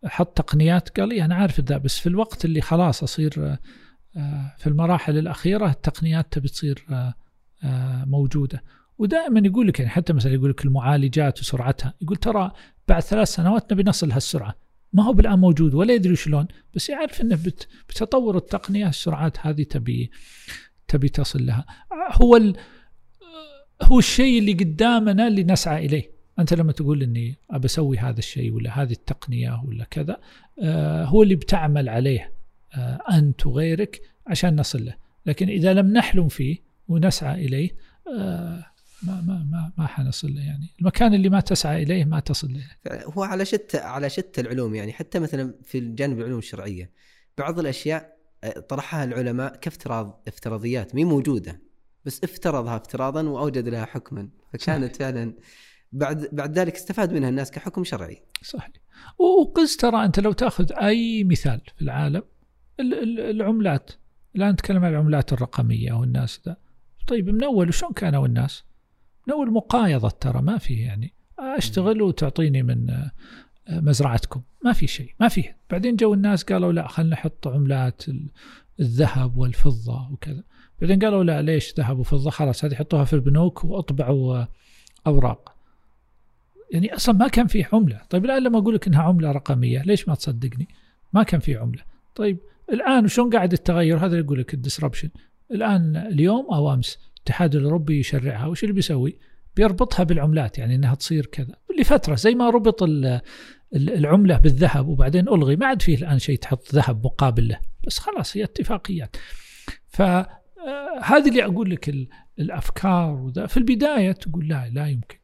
حط 0.05 0.37
تقنيات 0.37 1.01
قال 1.01 1.09
لي 1.09 1.25
أنا 1.25 1.35
عارف 1.35 1.61
ذا 1.61 1.79
بس 1.79 1.99
في 1.99 2.07
الوقت 2.07 2.45
اللي 2.45 2.61
خلاص 2.61 3.03
أصير 3.03 3.59
آه، 4.17 4.55
في 4.59 4.67
المراحل 4.67 5.19
الأخيرة 5.19 5.71
التقنيات 5.71 6.33
تبي 6.33 6.49
تصير 6.49 6.87
آه، 7.65 8.05
موجودة. 8.05 8.63
ودائما 8.99 9.41
يقول 9.45 9.69
لك 9.69 9.79
يعني 9.79 9.91
حتى 9.91 10.13
مثلا 10.13 10.33
يقول 10.33 10.51
لك 10.51 10.65
المعالجات 10.65 11.41
وسرعتها 11.41 11.95
يقول 12.03 12.17
ترى 12.17 12.53
بعد 12.89 13.03
ثلاث 13.03 13.29
سنوات 13.29 13.73
نبي 13.73 13.83
نصل 13.83 14.13
هالسرعة. 14.13 14.55
ما 14.93 15.05
هو 15.05 15.13
بالآن 15.13 15.39
موجود 15.39 15.75
ولا 15.75 15.95
يدري 15.95 16.17
شلون 16.17 16.49
بس 16.75 16.89
يعرف 16.91 17.21
إنه 17.21 17.39
بتطور 17.89 18.37
التقنية 18.37 18.89
السرعات 18.89 19.47
هذه 19.47 19.63
تبي 19.63 20.11
تبي 20.89 21.09
تصل 21.09 21.47
لها. 21.47 21.67
هو 22.13 22.37
ال 22.37 22.57
هو 23.83 23.99
الشيء 23.99 24.39
اللي 24.39 24.53
قدامنا 24.53 25.29
اللي 25.29 25.45
نسعى 25.45 25.87
إليه. 25.87 26.11
أنت 26.39 26.55
لما 26.55 26.73
تقول 26.73 27.03
إني 27.03 27.39
ابى 27.51 27.67
أسوي 27.67 27.99
هذا 27.99 28.19
الشيء 28.19 28.53
ولا 28.53 28.83
هذه 28.83 28.93
التقنية 28.93 29.63
ولا 29.69 29.85
كذا 29.85 30.21
آه 30.63 31.05
هو 31.05 31.23
اللي 31.23 31.35
بتعمل 31.35 31.89
عليه 31.89 32.33
آه 32.75 33.01
أنت 33.13 33.47
وغيرك 33.47 34.01
عشان 34.27 34.57
نصل 34.57 34.85
له. 34.85 34.95
لكن 35.27 35.49
إذا 35.49 35.75
لم 35.75 35.93
نحلم 35.93 36.29
فيه 36.29 36.57
ونسعى 36.89 37.47
إليه 37.47 37.71
آه 38.19 38.67
ما 39.07 39.21
ما 39.21 39.47
ما 39.51 39.73
ما 39.79 39.87
حنصل 39.87 40.35
له 40.35 40.41
يعني. 40.41 40.71
المكان 40.81 41.15
اللي 41.15 41.29
ما 41.29 41.41
تسعى 41.41 41.83
إليه 41.83 42.05
ما 42.05 42.21
تصل 42.21 42.53
له. 42.53 42.65
هو 43.05 43.23
على 43.23 43.45
شتى 43.45 43.79
على 43.79 44.11
شتى 44.11 44.41
العلوم 44.41 44.75
يعني. 44.75 44.93
حتى 44.93 45.19
مثلا 45.19 45.55
في 45.65 45.79
الجانب 45.79 46.19
العلوم 46.19 46.39
الشرعية 46.39 46.91
بعض 47.39 47.59
الأشياء 47.59 48.17
آه، 48.45 48.61
طرحها 48.61 49.05
العلماء 49.05 49.57
كافتراض 49.57 50.23
افتراضيات 50.29 50.95
مي 50.95 51.05
موجودة 51.05 51.63
بس 52.05 52.25
افترضها 52.25 52.77
افتراضا 52.77 53.23
وأوجد 53.23 53.69
لها 53.69 53.85
حكما. 53.85 54.29
فكانت 54.53 54.97
فعلا 54.97 55.35
بعد 55.93 56.29
بعد 56.33 56.59
ذلك 56.59 56.75
استفاد 56.75 57.13
منها 57.13 57.29
الناس 57.29 57.51
كحكم 57.51 57.85
شرعي. 57.85 58.23
صحيح. 58.43 58.71
وقس 59.19 59.77
ترى 59.77 60.05
أنت 60.05 60.21
لو 60.21 60.33
تأخذ 60.33 60.73
أي 60.73 61.25
مثال 61.25 61.61
في 61.77 61.83
العالم 61.83 62.23
العملات 62.81 63.91
الان 64.37 64.51
نتكلم 64.51 64.85
عن 64.85 64.93
العملات 64.93 65.33
الرقمية 65.33 65.93
أو 65.93 66.05
الناس 66.05 66.41
ذا. 66.47 66.57
طيب 67.07 67.29
من 67.29 67.45
أول 67.45 67.75
شلون 67.75 67.93
كانوا 67.93 68.27
الناس؟ 68.27 68.65
نوع 69.29 69.43
المقايضة 69.43 70.09
ترى 70.09 70.43
ما 70.43 70.59
في 70.59 70.75
يعني 70.75 71.13
أشتغل 71.39 72.03
وتعطيني 72.03 72.63
من 72.63 72.91
آه، 72.91 73.11
مزرعتكم. 73.71 74.43
ما 74.65 74.73
في 74.73 74.87
شيء 74.87 75.15
ما 75.21 75.29
فيه 75.29 75.57
بعدين 75.71 75.97
جو 75.97 76.15
الناس 76.15 76.45
قالوا 76.45 76.73
لا 76.73 76.89
خلينا 76.89 77.13
نحط 77.13 77.49
عملات 77.49 78.03
الذهب 78.81 79.37
والفضة 79.37 80.13
وكذا. 80.13 80.43
بعدين 80.81 80.99
قالوا 80.99 81.25
لا 81.25 81.43
ليش 81.43 81.75
ذهب 81.79 81.99
وفضة؟ 81.99 82.31
خلاص 82.31 82.65
هذه 82.65 82.75
حطوها 82.75 83.05
في 83.05 83.13
البنوك 83.13 83.65
وأطبعوا 83.65 84.37
آه، 84.37 84.49
أوراق. 85.07 85.55
يعني 86.71 86.95
أصلا 86.95 87.15
ما 87.15 87.29
كان 87.29 87.47
في 87.47 87.65
عملة. 87.73 88.01
طيب 88.11 88.25
الآن 88.25 88.43
لما 88.43 88.59
أقول 88.59 88.75
لك 88.75 88.87
إنها 88.87 89.03
عملة 89.03 89.33
رقمية 89.33 89.83
ليش 89.83 90.09
ما 90.09 90.15
تصدقني؟ 90.15 90.69
ما 91.13 91.23
كان 91.23 91.41
في 91.41 91.57
عملة. 91.57 91.83
طيب 92.15 92.39
الآن 92.73 93.09
شلون 93.09 93.31
قاعد 93.31 93.53
التغير؟ 93.53 94.07
هذا 94.07 94.19
يقول 94.19 94.41
لك 94.41 94.55
ال 94.55 94.59
disruption. 94.59 95.09
الآن 95.53 95.97
اليوم 95.97 96.47
أو 96.55 96.73
أمس 96.75 96.99
الاتحاد 97.17 97.55
الأوروبي 97.55 97.99
يشرعها 97.99 98.47
وش 98.47 98.63
اللي 98.63 98.75
بيسوي؟ 98.75 99.19
بيربطها 99.57 100.03
بالعملات 100.05 100.59
يعني 100.59 100.75
إنها 100.75 100.95
تصير 100.95 101.27
كذا. 101.27 101.55
لفترة 101.79 102.15
زي 102.15 102.35
ما 102.35 102.51
ربط 102.51 102.83
العملة 103.75 104.39
بالذهب 104.39 104.89
وبعدين 104.89 105.29
ألغي 105.29 105.57
ما 105.57 105.67
عاد 105.67 105.83
فيه 105.83 105.95
الآن 105.97 106.19
شيء 106.19 106.39
تحط 106.39 106.75
ذهب 106.75 107.05
مقابل 107.05 107.49
له 107.49 107.59
بس 107.87 107.99
خلاص 107.99 108.37
هي 108.37 108.45
اتفاقيات. 108.45 109.17
ف 109.89 110.03
آه 110.03 111.19
اللي 111.27 111.45
أقول 111.45 111.71
لك 111.71 111.89
ال- 111.89 112.09
الأفكار 112.39 113.11
وذا. 113.15 113.47
في 113.47 113.57
البداية 113.57 114.13
تقول 114.13 114.49
لا 114.49 114.69
لا 114.69 114.87
يمكن. 114.87 115.19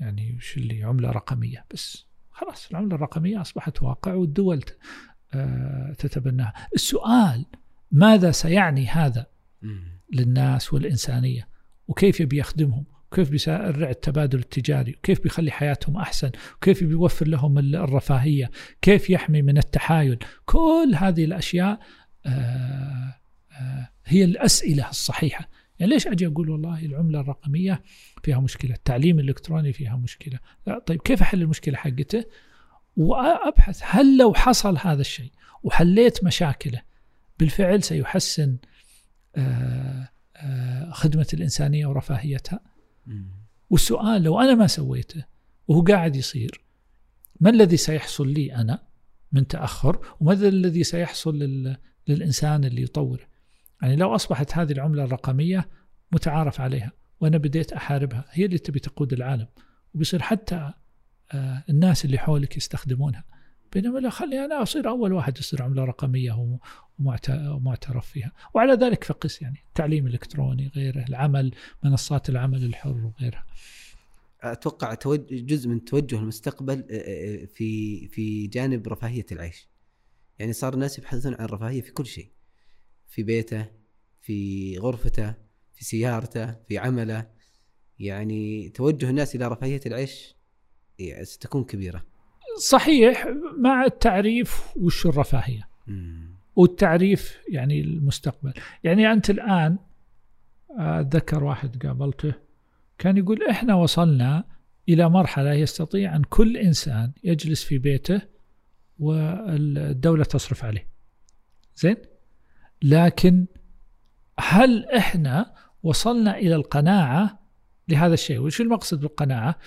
يعني 0.00 0.34
وش 0.36 0.56
اللي؟ 0.56 0.84
عملة 0.84 1.10
رقمية 1.10 1.64
بس. 1.74 2.06
خلاص 2.30 2.68
العملة 2.70 2.94
الرقمية 2.94 3.40
أصبحت 3.40 3.82
واقع 3.82 4.14
والدول 4.14 4.64
آه 5.34 5.92
تتبناها. 5.98 6.52
السؤال 6.74 7.44
ماذا 7.90 8.30
سيعني 8.30 8.86
هذا. 8.86 9.26
للناس 10.12 10.72
والإنسانية؟ 10.72 11.48
وكيف 11.88 12.20
يبي 12.20 12.38
يخدمهم؟ 12.38 12.84
وكيف 13.12 13.30
بيسرع 13.30 13.90
التبادل 13.90 14.38
التجاري؟ 14.38 14.94
وكيف 14.98 15.22
بيخلي 15.22 15.50
حياتهم 15.50 15.96
أحسن؟ 15.96 16.30
وكيف 16.56 16.84
بيوفر 16.84 17.28
لهم 17.28 17.58
ال- 17.58 17.76
الرفاهية؟ 17.76 18.50
كيف 18.82 19.10
يحمي 19.10 19.42
من 19.42 19.58
التحايل؟ 19.58 20.18
كل 20.44 20.92
هذه 20.96 21.24
الأشياء 21.24 21.80
آه، 22.26 23.14
آه، 23.52 23.88
هي 24.06 24.24
الأسئلة 24.24 24.90
الصحيحة. 24.90 25.48
يعني 25.78 25.92
ليش 25.92 26.06
أجي 26.06 26.26
أقول 26.26 26.50
والله 26.50 26.84
العملة 26.84 27.20
الرقمية 27.20 27.82
فيها 28.22 28.40
مشكلة؟ 28.40 28.74
التعليم 28.74 29.18
الإلكتروني 29.18 29.72
فيها 29.72 29.96
مشكلة؟ 29.96 30.38
لا 30.66 30.78
طيب 30.78 31.02
كيف 31.02 31.22
أحل 31.22 31.42
المشكلة 31.42 31.76
حقته؟ 31.76 32.24
وأبحث 32.96 33.80
هل 33.84 34.18
لو 34.18 34.34
حصل 34.34 34.76
هذا 34.80 35.00
الشيء 35.00 35.30
وحليت 35.62 36.24
مشاكله 36.24 36.82
بالفعل 37.38 37.82
سيحسن 37.82 38.56
آه، 39.36 40.08
آه، 40.36 40.90
خدمة 40.90 41.26
الإنسانية 41.34 41.86
ورفاهيتها. 41.86 42.60
والسؤال 43.70 44.22
لو 44.22 44.40
أنا 44.40 44.54
ما 44.54 44.66
سويته 44.66 45.24
وهو 45.68 45.82
قاعد 45.82 46.16
يصير 46.16 46.60
ما 47.40 47.50
الذي 47.50 47.76
سيحصل 47.76 48.28
لي 48.28 48.54
أنا 48.54 48.82
من 49.32 49.46
تأخر؟ 49.46 50.06
وماذا 50.20 50.48
الذي 50.48 50.84
سيحصل 50.84 51.38
لل... 51.38 51.76
للإنسان 52.08 52.64
اللي 52.64 52.82
يطوره؟ 52.82 53.24
يعني 53.82 53.96
لو 53.96 54.14
أصبحت 54.14 54.58
هذه 54.58 54.72
العملة 54.72 55.04
الرقمية 55.04 55.68
متعارف 56.12 56.60
عليها 56.60 56.92
وأنا 57.20 57.38
بديت 57.38 57.72
أحاربها 57.72 58.24
هي 58.30 58.44
اللي 58.44 58.58
تبي 58.58 58.78
تقود 58.80 59.12
العالم. 59.12 59.46
وبيصير 59.94 60.22
حتى 60.22 60.72
آه، 61.32 61.64
الناس 61.70 62.04
اللي 62.04 62.18
حولك 62.18 62.56
يستخدمونها. 62.56 63.24
بينما 63.72 63.98
لا 63.98 64.10
خلي 64.10 64.44
أنا 64.44 64.62
أصير 64.62 64.88
أول 64.88 65.12
واحد 65.12 65.38
يصير 65.38 65.62
وم- 66.38 66.58
ومعت- 66.98 67.30
ومعترف 67.30 68.06
فيها. 68.10 68.32
وعلى 68.54 68.72
ذلك 68.72 69.04
فقس 69.04 69.42
يعني 69.42 69.58
التعليم 69.68 70.06
الإلكتروني 70.06 70.70
غيره 70.76 71.04
العمل 71.08 71.54
منصات 71.84 72.28
العمل 72.28 72.64
الحر 72.64 73.12
وغيرها. 73.18 73.46
أتوقع 74.40 74.92
جزء 75.30 75.68
من 75.68 75.84
توجه 75.84 76.18
المستقبل 76.18 76.82
في 77.54 78.08
في 78.08 78.46
جانب 78.46 78.88
رفاهية 78.88 79.26
العيش. 79.32 79.68
يعني 80.38 80.52
صار 80.52 80.74
الناس 80.74 80.98
يبحثون 80.98 81.34
عن 81.34 81.44
الرفاهيه 81.44 81.80
في 81.80 81.92
كل 81.92 82.06
شيء. 82.06 82.28
في 83.08 83.22
بيته 83.22 83.66
في 84.22 84.78
غرفته 84.78 85.34
في 85.74 85.84
سيارته 85.84 86.52
في 86.68 86.78
عمله. 86.78 87.30
يعني 87.98 88.68
توجه 88.68 89.10
الناس 89.10 89.36
إلى 89.36 89.48
رفاهية 89.48 89.80
العيش 89.86 90.36
يعني 90.98 91.24
ستكون 91.24 91.64
كبيرة. 91.64 92.04
صحيح 92.58 93.26
مع 93.58 93.84
التعريف 93.84 94.76
وش 94.76 95.06
الرفاهية. 95.06 95.68
مم. 95.86 96.36
والتعريف 96.56 97.38
يعني 97.48 97.80
المستقبل. 97.80 98.52
يعني 98.84 99.12
أنت 99.12 99.30
الآن 99.30 99.78
آه، 100.78 101.00
أتذكر 101.00 101.44
واحد 101.44 101.86
قابلته 101.86 102.34
كان 102.98 103.16
يقول 103.16 103.42
إحنا 103.50 103.74
وصلنا 103.74 104.44
إلى 104.88 105.08
مرحلة 105.08 105.52
يستطيع 105.52 106.16
أن 106.16 106.22
كل 106.22 106.56
إنسان 106.56 107.12
يجلس 107.24 107.64
في 107.64 107.78
بيته 107.78 108.20
والدولة 108.98 110.24
تصرف 110.24 110.64
عليه. 110.64 110.88
زين؟ 111.76 111.96
لكن 112.82 113.46
هل 114.38 114.84
إحنا 114.84 115.54
وصلنا 115.82 116.38
إلى 116.38 116.54
القناعة 116.54 117.40
لهذا 117.88 118.14
الشيء؟ 118.14 118.38
وش 118.38 118.60
المقصد 118.60 119.00
بالقناعة؟ 119.00 119.58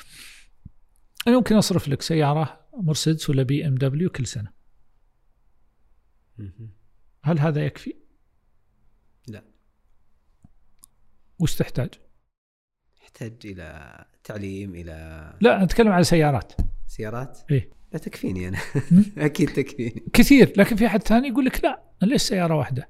أنا 1.28 1.36
ممكن 1.38 1.56
أصرف 1.56 1.88
لك 1.88 2.02
سيارة 2.02 2.59
مرسيدس 2.82 3.30
ولا 3.30 3.44
بي 3.44 3.68
إم 3.68 3.76
دبليو 3.76 4.10
كل 4.10 4.26
مم. 6.38 6.70
هل 7.24 7.40
هذا 7.40 7.66
يكفي؟ 7.66 7.96
لا 9.28 9.44
وش 11.40 11.56
تحتاج؟ 11.56 11.90
يحتاج 13.02 13.34
إلى 13.46 14.06
تعليم 14.24 14.76
إلى 14.76 15.34
لا 15.42 15.64
نتكلم 15.64 15.92
على 15.92 16.04
سيارات 16.04 16.54
سيارات 16.88 17.40
إيه. 17.52 17.70
لا 17.94 18.00
تكفيني 18.00 18.48
أنا. 18.48 18.58
أكيد 19.18 19.54
تكفيني 19.54 20.04
كثير 20.14 20.54
لكن 20.58 20.76
في 20.76 20.90
حد 20.90 21.04
ثاني 21.04 21.28
يقول 21.28 21.46
لك 21.46 21.64
لا 21.64 21.84
ليش 22.02 22.22
سيارة 22.22 22.56
واحدة. 22.56 22.90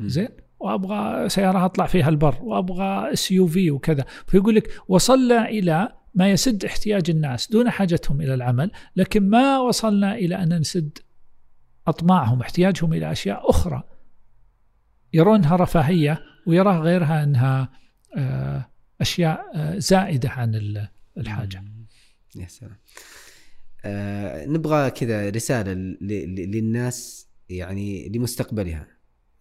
زين 0.00 0.28
وأبغى 0.60 1.28
سيارة 1.28 1.64
أطلع 1.64 1.86
فيها 1.86 2.08
البر 2.08 2.42
وأبغى 2.42 3.12
SUV 3.12 3.70
وكذا 3.70 4.04
فيقول 4.26 4.54
لك 4.54 4.80
وصلنا 4.88 5.48
إلى 5.48 5.97
ما 6.14 6.30
يسد 6.30 6.64
احتياج 6.64 7.10
الناس 7.10 7.50
دون 7.50 7.70
حاجتهم 7.70 8.20
إلى 8.20 8.34
العمل 8.34 8.70
لكن 8.96 9.30
ما 9.30 9.58
وصلنا 9.58 10.14
إلى 10.14 10.34
أن 10.42 10.58
نسد 10.60 10.98
أطماعهم 11.86 12.40
احتياجهم 12.40 12.92
إلى 12.92 13.12
أشياء 13.12 13.50
أخرى. 13.50 13.82
يرونها 15.12 15.56
رفاهية 15.56 16.22
ويراها 16.46 16.78
غيرها 16.80 17.24
أنها 17.24 17.70
آه، 18.16 18.68
أشياء 19.00 19.40
آه، 19.54 19.78
زائدة 19.78 20.30
عن 20.30 20.54
ال- 20.54 20.88
الحاجة. 21.18 21.64
يا 22.36 22.46
سلام. 22.48 22.76
آه 23.84 24.46
نبغى 24.46 24.90
كذا 24.90 25.30
رسالة 25.30 25.72
للناس 25.72 27.28
يعني 27.48 28.08
لمستقبلها 28.08 28.86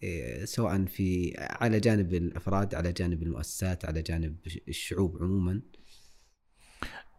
إيه، 0.03 0.45
سواء 0.45 0.85
في 0.85 1.33
على 1.37 1.79
جانب 1.79 2.13
الأفراد 2.13 2.75
على 2.75 2.91
جانب 2.91 3.23
المؤسسات 3.23 3.85
على 3.85 4.01
جانب 4.01 4.35
الشعوب 4.67 5.17
عموما. 5.23 5.61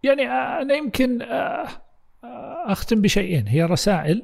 يعني 0.02 0.22
أنا 0.62 0.74
يمكن 0.74 1.22
آه، 1.22 1.68
آه، 2.24 2.72
أختم 2.72 3.00
بشيئين. 3.02 3.48
هي 3.48 3.64
رسائل. 3.64 4.22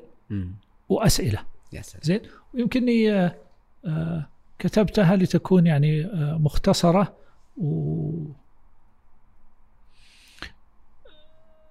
وأسئلة. 0.89 1.39
يا 1.73 1.83
سلام. 1.83 2.03
زين. 2.05 2.21
ويمكنني 2.55 3.13
آه، 3.13 3.37
آه، 3.87 4.29
كتبتها 4.59 5.17
لتكون 5.17 5.67
يعني 5.67 6.05
آه، 6.05 6.39
مختصرة. 6.41 7.17
و 7.57 8.11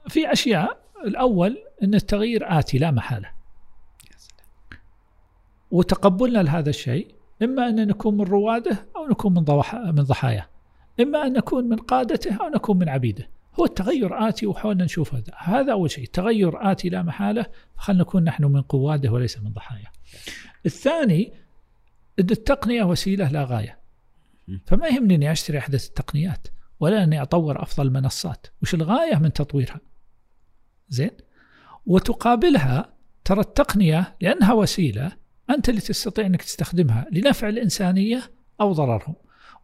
في 0.08 0.32
أشياء. 0.32 0.84
الأول 1.06 1.58
إن 1.84 1.96
التغيير 1.96 2.60
آتي 2.60 2.78
لا 2.78 2.92
محالة. 2.92 3.28
يا 4.12 4.18
سلام. 4.18 4.80
وتقبلنا 5.72 6.40
لهذا 6.44 6.70
الشيء. 6.70 7.16
إما 7.42 7.70
أن 7.70 7.88
نكون 7.88 8.18
من 8.18 8.24
روادة 8.26 8.86
أو 8.96 9.08
نكون 9.08 9.34
من 9.34 9.46
من 9.96 10.04
ضحاياه 10.04 10.48
إما 11.00 11.28
أن 11.28 11.34
نكون 11.34 11.70
من 11.70 11.78
قادته 11.78 12.36
أو 12.42 12.48
نكون 12.50 12.80
من 12.80 12.90
عبيده. 12.90 13.28
هو 13.60 13.66
التغير 13.66 14.28
آتي 14.30 14.46
وحاولنا 14.46 14.84
نشوف 14.84 15.14
هذا. 15.14 15.34
هذا 15.38 15.72
أول 15.72 15.92
شيء. 15.92 16.04
التغير 16.04 16.72
آتي 16.72 16.90
لا 16.90 17.04
محالة. 17.04 17.46
خلينا 17.76 18.02
نكون 18.02 18.24
نحن 18.24 18.44
من 18.44 18.62
قواده 18.62 19.12
وليس 19.12 19.40
من 19.40 19.54
ضحاياه 19.54 19.92
الثاني 20.66 21.34
أن 22.20 22.28
التقنية 22.32 22.84
وسيلة 22.84 23.32
لا 23.32 23.44
غاية. 23.44 23.80
فما 24.66 24.88
يهمني 24.88 25.16
أني 25.16 25.32
أشتري 25.32 25.58
أحدث 25.58 25.88
التقنيات 25.88 26.48
ولا 26.80 27.04
أني 27.04 27.22
أطور 27.22 27.62
أفضل 27.62 27.88
المنصات 27.88 28.48
وش 28.62 28.74
الغاية 28.74 29.16
من 29.16 29.34
تطويرها؟ 29.34 29.82
زين. 30.90 31.12
وتقابلها 31.86 32.94
ترى 33.26 33.40
التقنية 33.40 34.16
لأنها 34.22 34.54
وسيلة 34.54 35.12
أنت 35.50 35.70
اللي 35.70 35.82
تستطيع 35.82 36.26
أنك 36.26 36.42
تستخدمها 36.42 37.08
لنفع 37.12 37.50
الإنسانية 37.50 38.32
أو 38.62 38.72
ضررهم. 38.72 39.16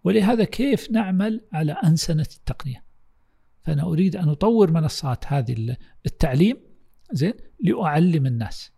ولهذا 0.03 0.43
كيف 0.43 0.91
نعمل 0.91 1.41
على 1.53 1.71
أنسنة 1.71 2.27
التقنية؟ 2.37 2.88
فأنا 3.61 3.83
أريد 3.83 4.15
أن 4.15 4.29
أطور 4.29 4.71
منصات 4.71 5.25
هذه 5.27 5.75
التعليم 6.05 6.57
زين 7.11 7.33
لأعلم 7.59 8.25
الناس. 8.25 8.71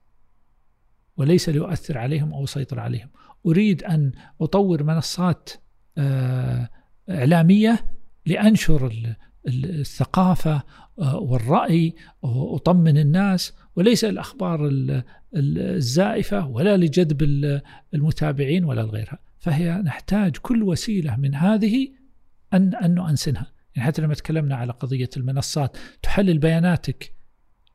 وليس 1.18 1.50
لأؤثر 1.50 1.98
عليهم 1.98 2.34
أو 2.34 2.44
أسيطر 2.44 2.80
عليهم. 2.80 3.10
أريد 3.46 3.84
أن 3.84 4.12
أطور 4.42 4.84
منصات 4.84 5.50
آه، 5.98 6.70
إعلامية 7.10 7.86
لأنشر 8.26 9.16
الثقافة 9.48 10.64
والرأي 10.98 11.96
وأطمن 12.22 12.98
الناس. 12.98 13.54
وليس 13.76 14.06
الأخبار 14.06 14.70
الزائفة 15.36 16.48
ولا 16.48 16.78
لجذب 16.78 17.22
المتابعين 17.94 18.64
ولا 18.64 18.82
لغيرها. 18.82 19.20
فهي 19.40 19.72
نحتاج 19.72 20.38
كل 20.38 20.64
وسيلة 20.64 21.16
من 21.16 21.36
هذه 21.36 21.90
أن 22.54 22.76
أن 22.76 22.96
نؤنسنها. 22.96 23.61
يعني 23.76 23.88
حتى 23.88 24.02
لما 24.02 24.14
تكلمنا 24.14 24.56
على 24.56 24.72
قضية 24.72 25.10
المنصات 25.18 25.78
تحلل 26.02 26.38
بياناتك. 26.38 27.14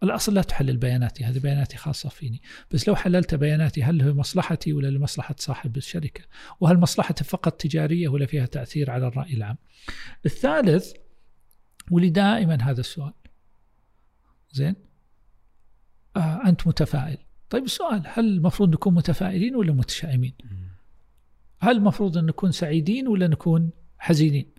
الأصل 0.02 0.35
لا 0.35 0.43
تحلل 0.43 0.77
بياناتي 0.77 1.24
هذه 1.24 1.39
بياناتي 1.39 1.77
خاصة 1.77 2.09
فيني. 2.09 2.43
بس 2.70 2.89
لو 2.89 2.97
حللت 2.97 3.35
بياناتي 3.35 3.82
هل 3.82 4.02
هي 4.02 4.12
مصلحتي 4.12 4.73
ولا 4.73 4.89
لمصلحة 4.89 5.35
صاحب 5.39 5.77
الشركة؟ 5.77 6.24
وهل 6.60 6.78
مصلحتي 6.78 7.24
فقط 7.24 7.52
تجارية 7.60 8.09
ولا 8.09 8.27
فيها 8.27 8.47
تأثير 8.47 8.90
على 8.90 9.06
الرأي 9.06 9.35
العام؟ 9.35 9.56
الثالث 10.27 10.93
ولي 11.90 12.10
دائما 12.10 12.62
هذا 12.62 12.81
السؤال. 12.81 13.12
زين؟ 14.52 14.74
آه 16.16 16.43
أنت 16.47 16.66
متفائل. 16.66 17.18
طيب 17.51 17.64
السؤال 17.64 18.02
هل 18.06 18.24
المفروض 18.24 18.70
نكون 18.70 18.94
متفائلين 18.94 19.56
ولا 19.56 19.73
متشائمين؟ 19.73 20.35
هل 21.60 21.77
المفروض 21.77 22.18
أن 22.18 22.27
نكون 22.27 22.52
سعيدين 22.52 23.09
ولا 23.09 23.27
نكون 23.27 23.70
حزينين؟ 23.98 24.56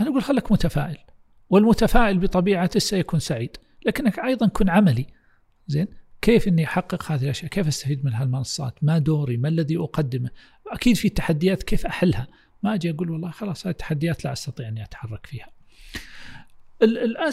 أنا 0.00 0.08
أقول 0.08 0.22
خلك 0.22 0.52
متفائل 0.52 0.98
والمتفائل 1.50 2.18
بطبيعته 2.18 2.80
سيكون 2.80 3.20
سعيد 3.20 3.56
لكنك 3.86 4.18
أيضا 4.18 4.46
كن 4.48 4.70
عملي 4.70 5.06
زين 5.66 5.86
كيف 6.22 6.48
إني 6.48 6.64
أحقق 6.64 7.12
هذه 7.12 7.24
الأشياء؟ 7.24 7.50
كيف 7.50 7.66
أستفيد 7.66 8.04
من 8.04 8.12
هالمنصات؟ 8.12 8.74
ما 8.84 8.98
دوري؟ 8.98 9.36
ما 9.36 9.48
الذي 9.48 9.76
أقدمه؟ 9.76 10.30
أكيد 10.66 10.96
في 10.96 11.08
تحديات 11.08 11.62
كيف 11.62 11.86
أحلها؟ 11.86 12.26
ما 12.62 12.74
أجي 12.74 12.90
أقول 12.90 13.10
والله 13.10 13.30
خلاص 13.30 13.66
هذه 13.66 13.72
التحديات 13.72 14.24
لا 14.24 14.32
أستطيع 14.32 14.68
إني 14.68 14.84
أتحرك 14.84 15.26
فيها. 15.26 15.48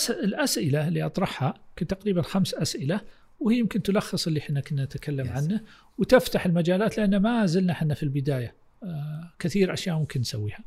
الأسئلة 0.09 0.87
اللي 0.87 1.05
أطرحها 1.05 1.53
تقريبا 1.87 2.21
خمس 2.21 2.53
أسئلة 2.53 3.01
وهي 3.39 3.57
يمكن 3.57 3.81
تلخص 3.81 4.27
اللي 4.27 4.39
إحنا 4.39 4.61
كنا 4.61 4.83
نتكلم 4.83 5.27
yes. 5.27 5.31
عنه 5.31 5.61
وتفتح 5.97 6.45
المجالات 6.45 6.97
لأن 6.97 7.17
ما 7.17 7.45
زلنا 7.45 7.73
إحنا 7.73 7.93
في 7.93 8.03
البداية 8.03 8.55
آه 8.83 9.33
كثير 9.39 9.73
أشياء 9.73 9.97
ممكن 9.97 10.19
نسويها. 10.19 10.59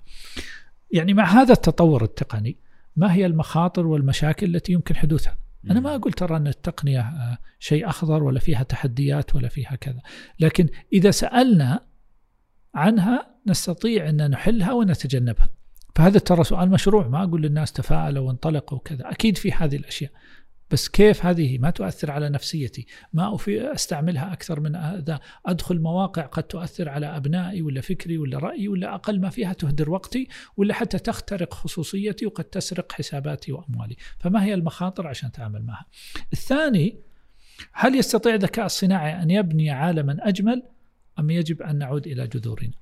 يعني 0.93 1.15
مع 1.15 1.25
هذا 1.25 1.53
التطور 1.53 2.05
التقني 2.05 2.57
ما 2.97 3.15
هي 3.15 3.27
المخاطر 3.27 3.87
والمشاكل 3.87 4.57
التي 4.57 4.73
يمكن 4.73 4.97
حدوثها؟ 4.97 5.39
أنا 5.71 5.81
ما 5.81 5.95
أقول 5.95 6.13
ترى 6.13 6.37
أن 6.37 6.47
التقنية 6.47 7.01
آه، 7.01 7.39
شيء 7.59 7.89
أخضر 7.89 8.23
ولا 8.23 8.41
فيها 8.41 8.63
تحديات 8.63 9.35
ولا 9.35 9.49
فيها 9.49 9.77
كذا 9.77 10.01
لكن 10.41 10.69
إذا 10.93 11.11
سألنا 11.11 11.81
عنها 12.75 13.27
نستطيع 13.47 14.09
أن 14.09 14.31
نحلها 14.31 14.73
ونتجنبها. 14.73 15.49
فهذا 15.95 16.19
ترى 16.19 16.45
سؤال 16.45 16.71
مشروع 16.71 17.09
ما 17.09 17.25
أقول 17.25 17.43
للناس 17.43 17.73
تفاءلوا 17.73 18.27
وانطلقوا 18.27 18.79
وكذا 18.79 19.11
أكيد 19.11 19.37
في 19.37 19.53
هذه 19.53 19.77
الأشياء. 19.77 20.11
بس 20.73 20.89
كيف 20.89 21.27
هذه 21.27 21.59
ما 21.59 21.71
تؤثر 21.71 22.11
على 22.11 22.29
نفسيتي؟ 22.29 22.87
ما 23.13 23.39
أستعملها 23.49 24.33
أكثر 24.33 24.61
من 24.61 24.77
هذا. 24.77 25.21
أدخل 25.47 25.81
مواقع 25.81 26.23
قد 26.23 26.43
تؤثر 26.43 26.89
على 26.89 27.07
أبنائي 27.07 27.63
ولا 27.63 27.81
فكري 27.81 28.19
ولا 28.19 28.39
رأيي 28.39 28.69
ولا 28.69 28.95
أقل 28.95 29.21
ما 29.21 29.31
فيها 29.31 29.53
تهدر 29.53 29.91
وقتي 29.91 30.29
ولا 30.57 30.75
حتى 30.75 30.99
تخترق 30.99 31.55
خصوصيتي 31.55 32.27
وقد 32.27 32.45
تسرق 32.45 32.93
حساباتي 32.93 33.53
وأموالي. 33.53 33.97
فما 34.19 34.45
هي 34.45 34.55
المخاطر 34.55 35.07
عشان 35.07 35.29
أتعامل 35.29 35.63
معها؟ 35.63 35.87
الثاني 36.33 36.99
هل 37.73 37.95
يستطيع 37.95 38.35
الذكاء 38.35 38.67
الصناعي 38.67 39.23
أن 39.23 39.31
يبني 39.31 39.71
عالما 39.71 40.17
أجمل 40.21 40.63
أم 41.19 41.31
يجب 41.31 41.63
أن 41.63 41.79
نعود 41.79 42.07
إلى 42.07 42.27
جذورنا؟ 42.27 42.73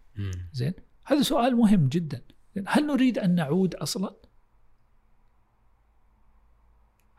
زين 0.53 0.73
هذا 1.05 1.23
سؤال 1.23 1.57
مهم 1.57 1.89
جدا. 1.89 2.23
هل 2.67 2.87
نريد 2.87 3.19
أن 3.19 3.35
نعود 3.35 3.75
أصلا؟ 3.75 4.15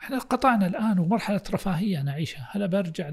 إحنا 0.01 0.19
قطعنا 0.19 0.67
الآن 0.67 0.99
ومرحلة 0.99 1.41
رفاهية 1.51 2.01
نعيشها. 2.01 2.49
هل 2.51 2.67
برجع 2.67 3.09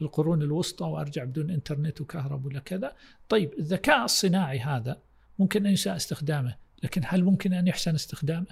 للقرون 0.00 0.42
الوسطى 0.42 0.84
وأرجع 0.84 1.24
بدون 1.24 1.50
إنترنت 1.50 2.00
وكهرب 2.00 2.46
ولا 2.46 2.60
كذا. 2.60 2.96
طيب 3.28 3.54
الذكاء 3.58 4.04
الصناعي 4.04 4.58
هذا 4.58 5.00
ممكن 5.38 5.66
أن 5.66 5.72
يساء 5.72 5.96
استخدامه 5.96 6.56
لكن 6.82 7.02
هل 7.04 7.24
ممكن 7.24 7.52
أن 7.52 7.66
يحسن 7.66 7.94
استخدامه؟ 7.94 8.46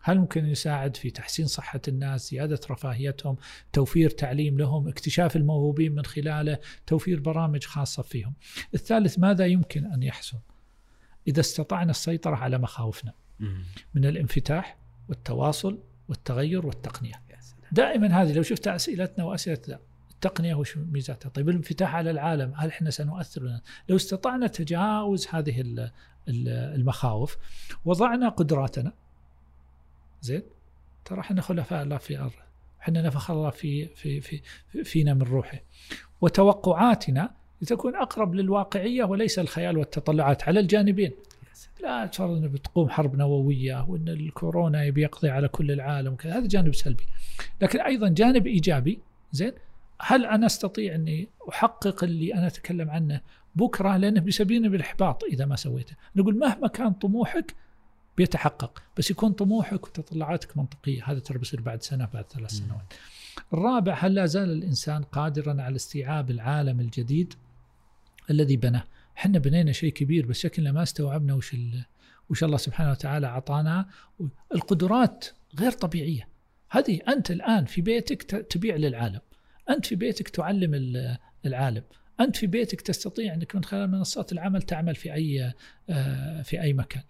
هل 0.00 0.18
ممكن 0.18 0.46
يساعد 0.46 0.96
في 0.96 1.10
تحسين 1.10 1.46
صحة 1.46 1.80
الناس 1.88 2.30
زيادة 2.30 2.60
رفاهيتهم 2.70 3.36
توفير 3.72 4.10
تعليم 4.10 4.58
لهم 4.58 4.88
اكتشاف 4.88 5.36
الموهوبين 5.36 5.94
من 5.94 6.04
خلاله 6.04 6.58
توفير 6.86 7.20
برامج 7.20 7.64
خاصة 7.64 8.02
فيهم؟ 8.02 8.34
الثالث 8.74 9.18
ماذا 9.18 9.46
يمكن 9.46 9.92
أن 9.92 10.02
يحصل؟ 10.02 10.38
إذا 11.28 11.40
استطعنا 11.40 11.90
السيطرة 11.90 12.36
على 12.36 12.58
مخاوفنا. 12.58 13.12
من 13.94 14.04
الانفتاح 14.04 14.78
والتواصل 15.08 15.82
والتغير 16.08 16.66
والتقنية. 16.66 17.12
دائما 17.72 18.22
هذه 18.22 18.32
لو 18.32 18.42
شفت 18.42 18.68
أسئلتنا 18.68 19.24
وأسئلة 19.24 19.78
التقنية 20.10 20.54
وش 20.54 20.76
ميزاتها؟ 20.76 21.28
طيب 21.28 21.48
الانفتاح 21.48 21.94
على 21.94 22.10
العالم 22.10 22.52
هل 22.56 22.68
إحنا 22.68 22.90
سنؤثر 22.90 23.60
لو 23.88 23.96
استطعنا 23.96 24.46
تجاوز 24.46 25.26
هذه 25.30 25.64
المخاوف 26.28 27.36
وضعنا 27.84 28.28
قدراتنا 28.28 28.92
زين؟ 30.20 30.42
ترى 31.04 31.20
إحنا 31.20 31.40
خلفاء 31.40 31.82
الله 31.82 31.96
في 31.96 32.14
الأرض. 32.14 32.32
إحنا 32.80 33.02
نفخ 33.02 33.30
الله 33.30 33.50
في 33.50 33.86
في 33.86 34.20
في 34.20 34.42
فينا 34.84 35.14
من 35.14 35.22
روحه. 35.22 35.60
وتوقعاتنا 36.20 37.30
لتكون 37.62 37.96
أقرب 37.96 38.34
للواقعية 38.34 39.04
وليس 39.04 39.38
الخيال 39.38 39.78
والتطلعات 39.78 40.42
على 40.42 40.60
الجانبين. 40.60 41.12
لا 41.82 42.06
تفرض 42.06 42.36
إنه 42.36 42.48
بتقوم 42.48 42.88
حرب 42.88 43.16
نووية 43.16 43.86
وإن 43.88 44.08
الكورونا 44.08 44.84
يبي 44.84 45.02
يقضي 45.02 45.30
على 45.30 45.48
كل 45.48 45.70
العالم 45.70 46.12
وكذا. 46.12 46.38
هذا 46.38 46.46
جانب 46.46 46.74
سلبي. 46.74 47.04
لكن 47.62 47.80
أيضا 47.80 48.08
جانب 48.08 48.46
إيجابي 48.46 49.00
زين 49.32 49.52
هل 50.00 50.26
أنا 50.26 50.46
أستطيع 50.46 50.94
إني 50.94 51.28
أحقق 51.48 52.04
اللي 52.04 52.34
أنا 52.34 52.46
أتكلم 52.46 52.90
عنه 52.90 53.20
بكرة؟ 53.54 53.96
لأنه 53.96 54.20
بيسببني 54.20 54.68
بالإحباط 54.68 55.24
إذا 55.24 55.46
ما 55.46 55.56
سويته. 55.56 55.96
نقول 56.16 56.38
مهما 56.38 56.68
كان 56.68 56.92
طموحك 56.92 57.54
بيتحقق 58.16 58.82
بس 58.96 59.10
يكون 59.10 59.32
طموحك 59.32 59.86
وتطلعاتك 59.86 60.56
منطقية. 60.56 61.04
هذا 61.04 61.18
ترى 61.18 61.38
بيصير 61.38 61.60
بعد 61.60 61.82
سنة 61.82 62.08
بعد 62.14 62.24
ثلاث 62.24 62.50
سنوات. 62.50 62.94
الرابع 63.52 63.94
هل 63.94 64.14
لا 64.14 64.26
زال 64.26 64.50
الإنسان 64.50 65.02
قادرا 65.02 65.62
على 65.62 65.76
استيعاب 65.76 66.30
العالم 66.30 66.80
الجديد 66.80 67.34
الذي 68.30 68.56
بناه؟ 68.56 68.84
إحنا 69.16 69.38
بنينا 69.38 69.72
شيء 69.72 69.92
كبير 69.92 70.26
بس 70.26 70.38
شكلنا 70.38 70.72
ما 70.72 70.82
استوعبنا 70.82 71.34
وش 71.34 71.56
وش 72.30 72.44
الله 72.44 72.56
سبحانه 72.56 72.90
وتعالى 72.90 73.26
أعطانا. 73.26 73.88
القدرات 74.54 75.24
غير 75.58 75.72
طبيعية. 75.72 76.28
هذه 76.70 77.00
أنت 77.08 77.30
الآن 77.30 77.64
في 77.64 77.80
بيتك 77.80 78.22
تبيع 78.22 78.76
للعالم. 78.76 79.20
أنت 79.70 79.86
في 79.86 79.94
بيتك 79.94 80.28
تعلم 80.28 80.74
العالم. 81.46 81.82
أنت 82.20 82.36
في 82.36 82.46
بيتك 82.46 82.80
تستطيع 82.80 83.34
انك 83.34 83.56
من 83.56 83.64
خلال 83.64 83.90
منصات 83.90 84.32
العمل 84.32 84.62
تعمل 84.62 84.94
في 84.94 85.14
أي 85.14 85.52
آه، 85.90 86.42
في 86.42 86.60
أي 86.62 86.72
مكان. 86.72 87.02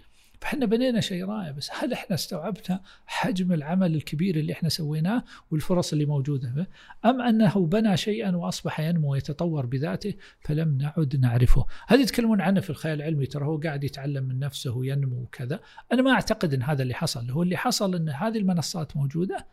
فإحنا 0.45 0.67
بنينا 0.67 1.01
شيء 1.01 1.25
رائع 1.25 1.51
بس 1.51 1.71
هل 1.73 1.93
إحنا 1.93 2.15
استوعبنا 2.15 2.81
حجم 3.07 3.53
العمل 3.53 3.95
الكبير 3.95 4.37
اللي 4.37 4.53
إحنا 4.53 4.69
سويناه 4.69 5.25
والفرص 5.51 5.93
اللي 5.93 6.07
موجودة؟ 6.07 6.49
به 6.49 6.67
أم 7.05 7.21
أنه 7.21 7.67
بنى 7.67 7.97
شيئا 7.97 8.37
وأصبح 8.37 8.81
ينمو 8.81 9.13
ويتطور 9.13 9.67
بذاته 9.67 10.15
فلم 10.41 10.79
نعد 10.79 11.17
نعرفه؟ 11.17 11.67
هذه 11.87 12.01
يتكلمون 12.01 12.41
عنه 12.41 12.61
في 12.61 12.71
الخيال 12.71 13.03
العلمي؟ 13.03 13.27
ترى 13.27 13.45
هو 13.45 13.57
قاعد 13.57 13.85
يتعلم 13.85 14.25
من 14.25 14.39
نفسه 14.39 14.77
وينمو 14.77 15.17
وكذا. 15.17 15.61
أنا 15.93 16.03
ما 16.03 16.11
أعتقد 16.11 16.55
إن 16.55 16.63
هذا 16.63 16.83
اللي 16.83 16.95
حصل 16.95 17.31
هو 17.31 17.43
اللي 17.43 17.57
حصل 17.57 17.95
إن 17.95 18.09
هذه 18.09 18.39
المنصات 18.39 18.97
موجودة 18.97 19.47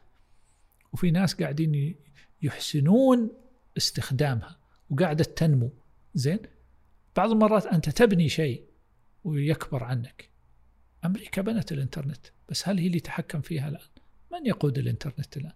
وفي 0.93 1.11
ناس 1.11 1.33
قاعدين 1.33 1.95
يحسنون 2.41 3.31
استخدامها 3.77 4.57
وقاعدة 4.89 5.23
تنمو. 5.23 5.73
زين؟ 6.13 6.39
بعض 7.15 7.31
المرات 7.31 7.65
أنت 7.65 7.89
تبني 7.89 8.29
شيء 8.29 8.63
ويكبر 9.23 9.83
عنك. 9.83 10.30
أمريكا 11.05 11.41
بنت 11.41 11.71
الإنترنت 11.71 12.25
بس 12.49 12.67
هل 12.67 12.79
هي 12.79 12.87
اللي 12.87 12.99
تحكم 12.99 13.41
فيها 13.41 13.69
الآن؟ 13.69 13.87
من 14.31 14.45
يقود 14.45 14.77
الإنترنت 14.77 15.37
الآن؟ 15.37 15.51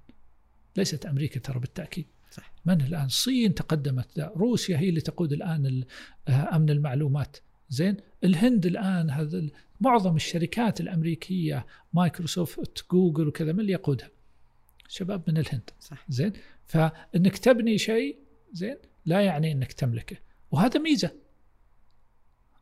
ليست 0.78 1.06
أمريكا 1.06 1.40
ترى 1.40 1.60
بالتأكيد. 1.60 2.06
صح. 2.32 2.54
من 2.66 2.82
الآن؟ 2.82 3.06
الصين 3.06 3.56
تقدمت. 3.56 4.20
روسيا 4.20 4.78
هي 4.78 4.90
اللي 4.90 5.02
تقود 5.02 5.34
الآن 5.34 5.84
آه، 6.28 6.56
أمن 6.56 6.70
المعلومات. 6.70 7.38
زين 7.70 7.98
الهند 8.24 8.66
الآن 8.66 9.10
هذا 9.10 9.48
معظم 9.82 10.16
الشركات 10.16 10.82
الأمريكية 10.82 11.66
مايكروسوفت 11.94 12.86
جوجل 12.92 13.28
وكذا 13.28 13.52
من 13.52 13.60
اللي 13.60 13.72
يقودها؟ 13.72 14.10
شباب 14.88 15.24
من 15.28 15.38
الهند. 15.38 15.70
صح. 15.80 16.06
زين 16.10 16.34
فإنك 16.66 17.38
تبني 17.38 17.78
شيء 17.78 18.18
زين 18.54 18.78
لا 19.06 19.22
يعني 19.22 19.52
إنك 19.52 19.74
تملكه. 19.74 20.18
وهذا 20.52 20.80
ميزة. 20.80 21.12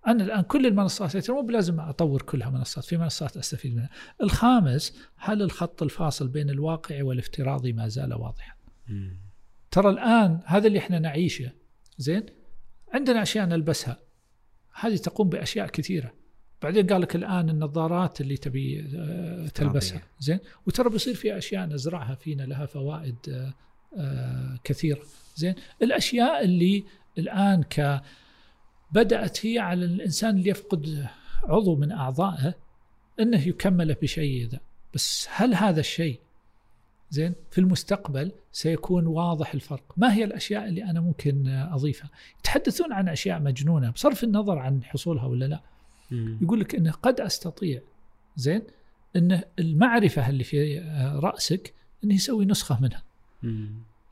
أنا 0.07 0.23
الآن 0.23 0.41
كل 0.41 0.65
المنصات 0.65 1.31
مو 1.31 1.41
بلازم 1.41 1.79
أطور 1.79 2.21
كلها 2.21 2.49
منصات 2.49 2.83
في 2.83 2.97
منصات 2.97 3.37
أستفيد 3.37 3.75
منها. 3.75 3.89
الخامس 4.23 4.97
هل 5.15 5.41
الخط 5.41 5.83
الفاصل 5.83 6.27
بين 6.27 6.49
الواقعي 6.49 7.01
والافتراضي 7.01 7.73
ما 7.73 7.87
زال 7.87 8.13
واضحا؟ 8.13 8.53
ترى 9.71 9.89
الآن 9.89 10.39
هذا 10.45 10.67
اللي 10.67 10.79
إحنا 10.79 10.99
نعيشه 10.99 11.51
زين؟ 11.97 12.25
عندنا 12.93 13.21
أشياء 13.21 13.45
نلبسها. 13.45 13.99
هذه 14.73 14.95
تقوم 14.95 15.29
بأشياء 15.29 15.67
كثيرة. 15.67 16.13
بعدين 16.61 16.87
قال 16.87 17.01
لك 17.01 17.15
الآن 17.15 17.49
النظارات 17.49 18.21
اللي 18.21 18.37
تبي 18.37 18.89
آه، 18.95 19.47
تلبسها 19.47 20.01
زين؟ 20.19 20.39
وترى 20.67 20.89
بيصير 20.89 21.13
في 21.13 21.37
أشياء 21.37 21.65
نزرعها 21.65 22.15
فينا 22.15 22.43
لها 22.43 22.65
فوائد 22.65 23.15
آه، 23.29 23.53
آه، 23.97 24.59
كثيرة 24.63 25.01
زين؟ 25.35 25.55
الأشياء 25.81 26.43
اللي 26.43 26.83
الآن 27.17 27.63
ك 27.63 28.01
بدأت 28.93 29.45
هي 29.45 29.59
على 29.59 29.85
الإنسان 29.85 30.37
اللي 30.37 30.49
يفقد 30.49 31.07
عضو 31.43 31.75
من 31.75 31.91
أعضائه 31.91 32.55
أنه 33.19 33.47
يكمله 33.47 33.95
بشيء 34.01 34.47
ذا 34.47 34.59
بس 34.93 35.27
هل 35.31 35.53
هذا 35.55 35.79
الشيء 35.79 36.19
زين 37.09 37.33
في 37.51 37.57
المستقبل 37.57 38.31
سيكون 38.51 39.07
واضح 39.07 39.53
الفرق؟ 39.53 39.93
ما 39.97 40.13
هي 40.13 40.23
الأشياء 40.23 40.65
اللي 40.65 40.83
أنا 40.83 41.01
ممكن 41.01 41.47
أضيفها؟ 41.47 42.09
يتحدثون 42.39 42.93
عن 42.93 43.09
أشياء 43.09 43.39
مجنونة 43.41 43.89
بصرف 43.89 44.23
النظر 44.23 44.59
عن 44.59 44.83
حصولها 44.83 45.25
ولا 45.25 45.45
لا. 45.45 45.59
يقول 46.41 46.59
لك 46.59 46.75
أنه 46.75 46.91
قد 46.91 47.21
أستطيع 47.21 47.81
زين 48.35 48.61
أن 49.15 49.41
المعرفة 49.59 50.29
اللي 50.29 50.43
في 50.43 50.79
رأسك 51.15 51.73
أنه 52.03 52.13
يسوي 52.13 52.45
نسخة 52.45 52.81
منها. 52.81 53.03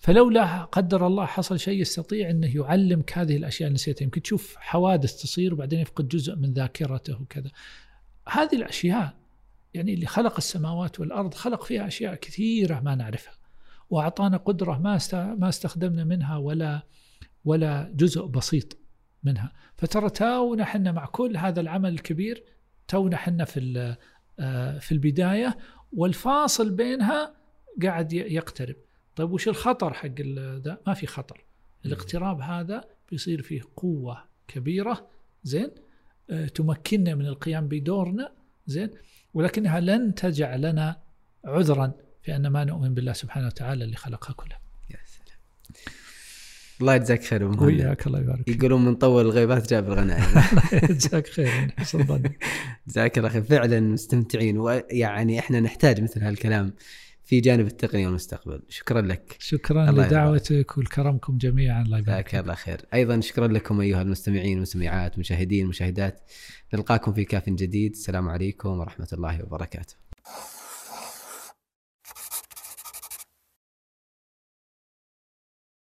فلولا 0.02 0.64
قدر 0.64 1.08
الله 1.08 1.26
حصل 1.26 1.60
شيء 1.60 1.82
يستطيع 1.82 2.30
أنه 2.30 2.56
يعلمك 2.56 3.18
هذه 3.18 3.38
الأشياء 3.38 3.68
اللي 3.68 3.76
نسيتها. 3.76 4.04
يمكن 4.04 4.22
تشوف 4.22 4.56
حوادث 4.58 5.22
تصير 5.22 5.54
وبعدين 5.54 5.80
يفقد 5.80 6.08
جزء 6.08 6.36
من 6.36 6.54
ذاكرته 6.54 7.22
وكذا. 7.22 7.52
هذه 8.30 8.56
الأشياء 8.56 9.14
يعني 9.74 9.94
اللي 9.94 10.06
خلق 10.06 10.36
السماوات 10.38 11.00
والأرض 11.00 11.34
خلق 11.34 11.64
فيها 11.64 11.88
أشياء 11.88 12.16
كثيرة 12.16 12.80
ما 12.80 12.96
نعرفها. 12.96 13.34
وأعطانا 13.90 14.38
قدرة 14.38 14.78
ما 14.78 15.00
ما 15.14 15.50
استخدمنا 15.50 16.04
منها 16.04 16.38
ولا 16.38 16.82
ولا 17.46 17.92
جزء 17.96 18.26
بسيط 18.26 18.78
منها. 19.24 19.54
فترى 19.78 20.10
تونا 20.10 20.64
إحنا 20.64 20.92
مع 20.92 21.06
كل 21.06 21.38
هذا 21.38 21.62
العمل 21.62 21.94
الكبير 21.94 22.44
تونا 22.88 23.16
إحنا 23.16 23.46
في 23.46 23.96
آه، 24.40 24.80
في 24.80 24.92
البداية 24.92 25.58
والفاصل 25.94 26.70
بينها 26.70 27.34
قاعد 27.82 28.14
يقترب. 28.14 28.76
طيب 29.16 29.32
وش 29.32 29.48
الخطر 29.48 29.94
حق 29.94 30.22
ذا؟ 30.66 30.78
ما 30.88 30.94
في 30.94 31.08
خطر. 31.08 31.44
الاقتراب 31.86 32.42
هذا 32.42 32.84
بيصير 33.12 33.42
فيه 33.42 33.62
قوة 33.76 34.24
كبيرة 34.48 35.08
زين؟ 35.44 35.70
آه، 36.30 36.46
تمكننا 36.46 37.16
من 37.16 37.26
القيام 37.26 37.68
بدورنا 37.68 38.32
زين؟ 38.68 38.90
ولكنها 39.34 39.80
لن 39.80 40.16
تجعل 40.16 40.62
لنا 40.62 41.00
عذرا 41.46 41.94
في 42.22 42.36
ان 42.36 42.48
ما 42.48 42.64
نؤمن 42.64 42.94
بالله 42.94 43.14
سبحانه 43.14 43.48
وتعالى 43.48 43.84
اللي 43.84 43.96
خلقها 43.96 44.34
كلها. 44.34 44.62
يا 44.90 44.98
سلام. 45.06 45.38
الله 46.82 46.96
يجزاك 46.96 47.24
خير 47.24 47.44
وياك 47.44 48.08
الله 48.08 48.20
يبارك 48.20 48.48
يقولون 48.48 48.86
من 48.86 48.96
طول 48.96 49.26
الغيبات 49.26 49.70
جاب 49.70 49.88
الغنائم 49.88 50.24
جزاك 50.98 51.28
خير 51.28 51.74
جزاك 52.88 53.18
الله 53.18 53.30
خير. 53.30 53.44
فعلا 53.44 53.80
مستمتعين 53.80 54.58
ويعني 54.58 55.40
إحنا 55.40 55.60
نحتاج 55.60 56.02
مثل 56.02 56.24
هالكلام. 56.24 56.74
في 57.32 57.40
جانب 57.40 57.68
التقنية 57.68 58.06
والمستقبل. 58.06 58.62
شكرا 58.70 59.02
لك. 59.02 59.36
شكرا 59.40 59.92
لدعوتك 59.92 60.78
ولكرمكم 60.78 61.38
جميعا. 61.38 61.82
الله 61.82 61.98
يبارك 61.98 62.36
الله 62.36 62.56
خير. 62.56 62.82
أيضا 62.94 63.20
شكرا 63.20 63.48
لكم 63.48 63.82
أيها 63.82 64.02
المستمعين 64.02 64.54
والمستمعات 64.54 65.20
مشاهدين 65.20 65.68
مشاهدات. 65.68 66.22
نلقاكم 66.74 67.14
في 67.14 67.26
كاف 67.26 67.50
جديد. 67.50 67.92
السلام 67.92 68.30
عليكم 68.30 68.70
ورحمة 68.70 69.08
الله 69.14 69.44
وبركاته. 69.44 70.01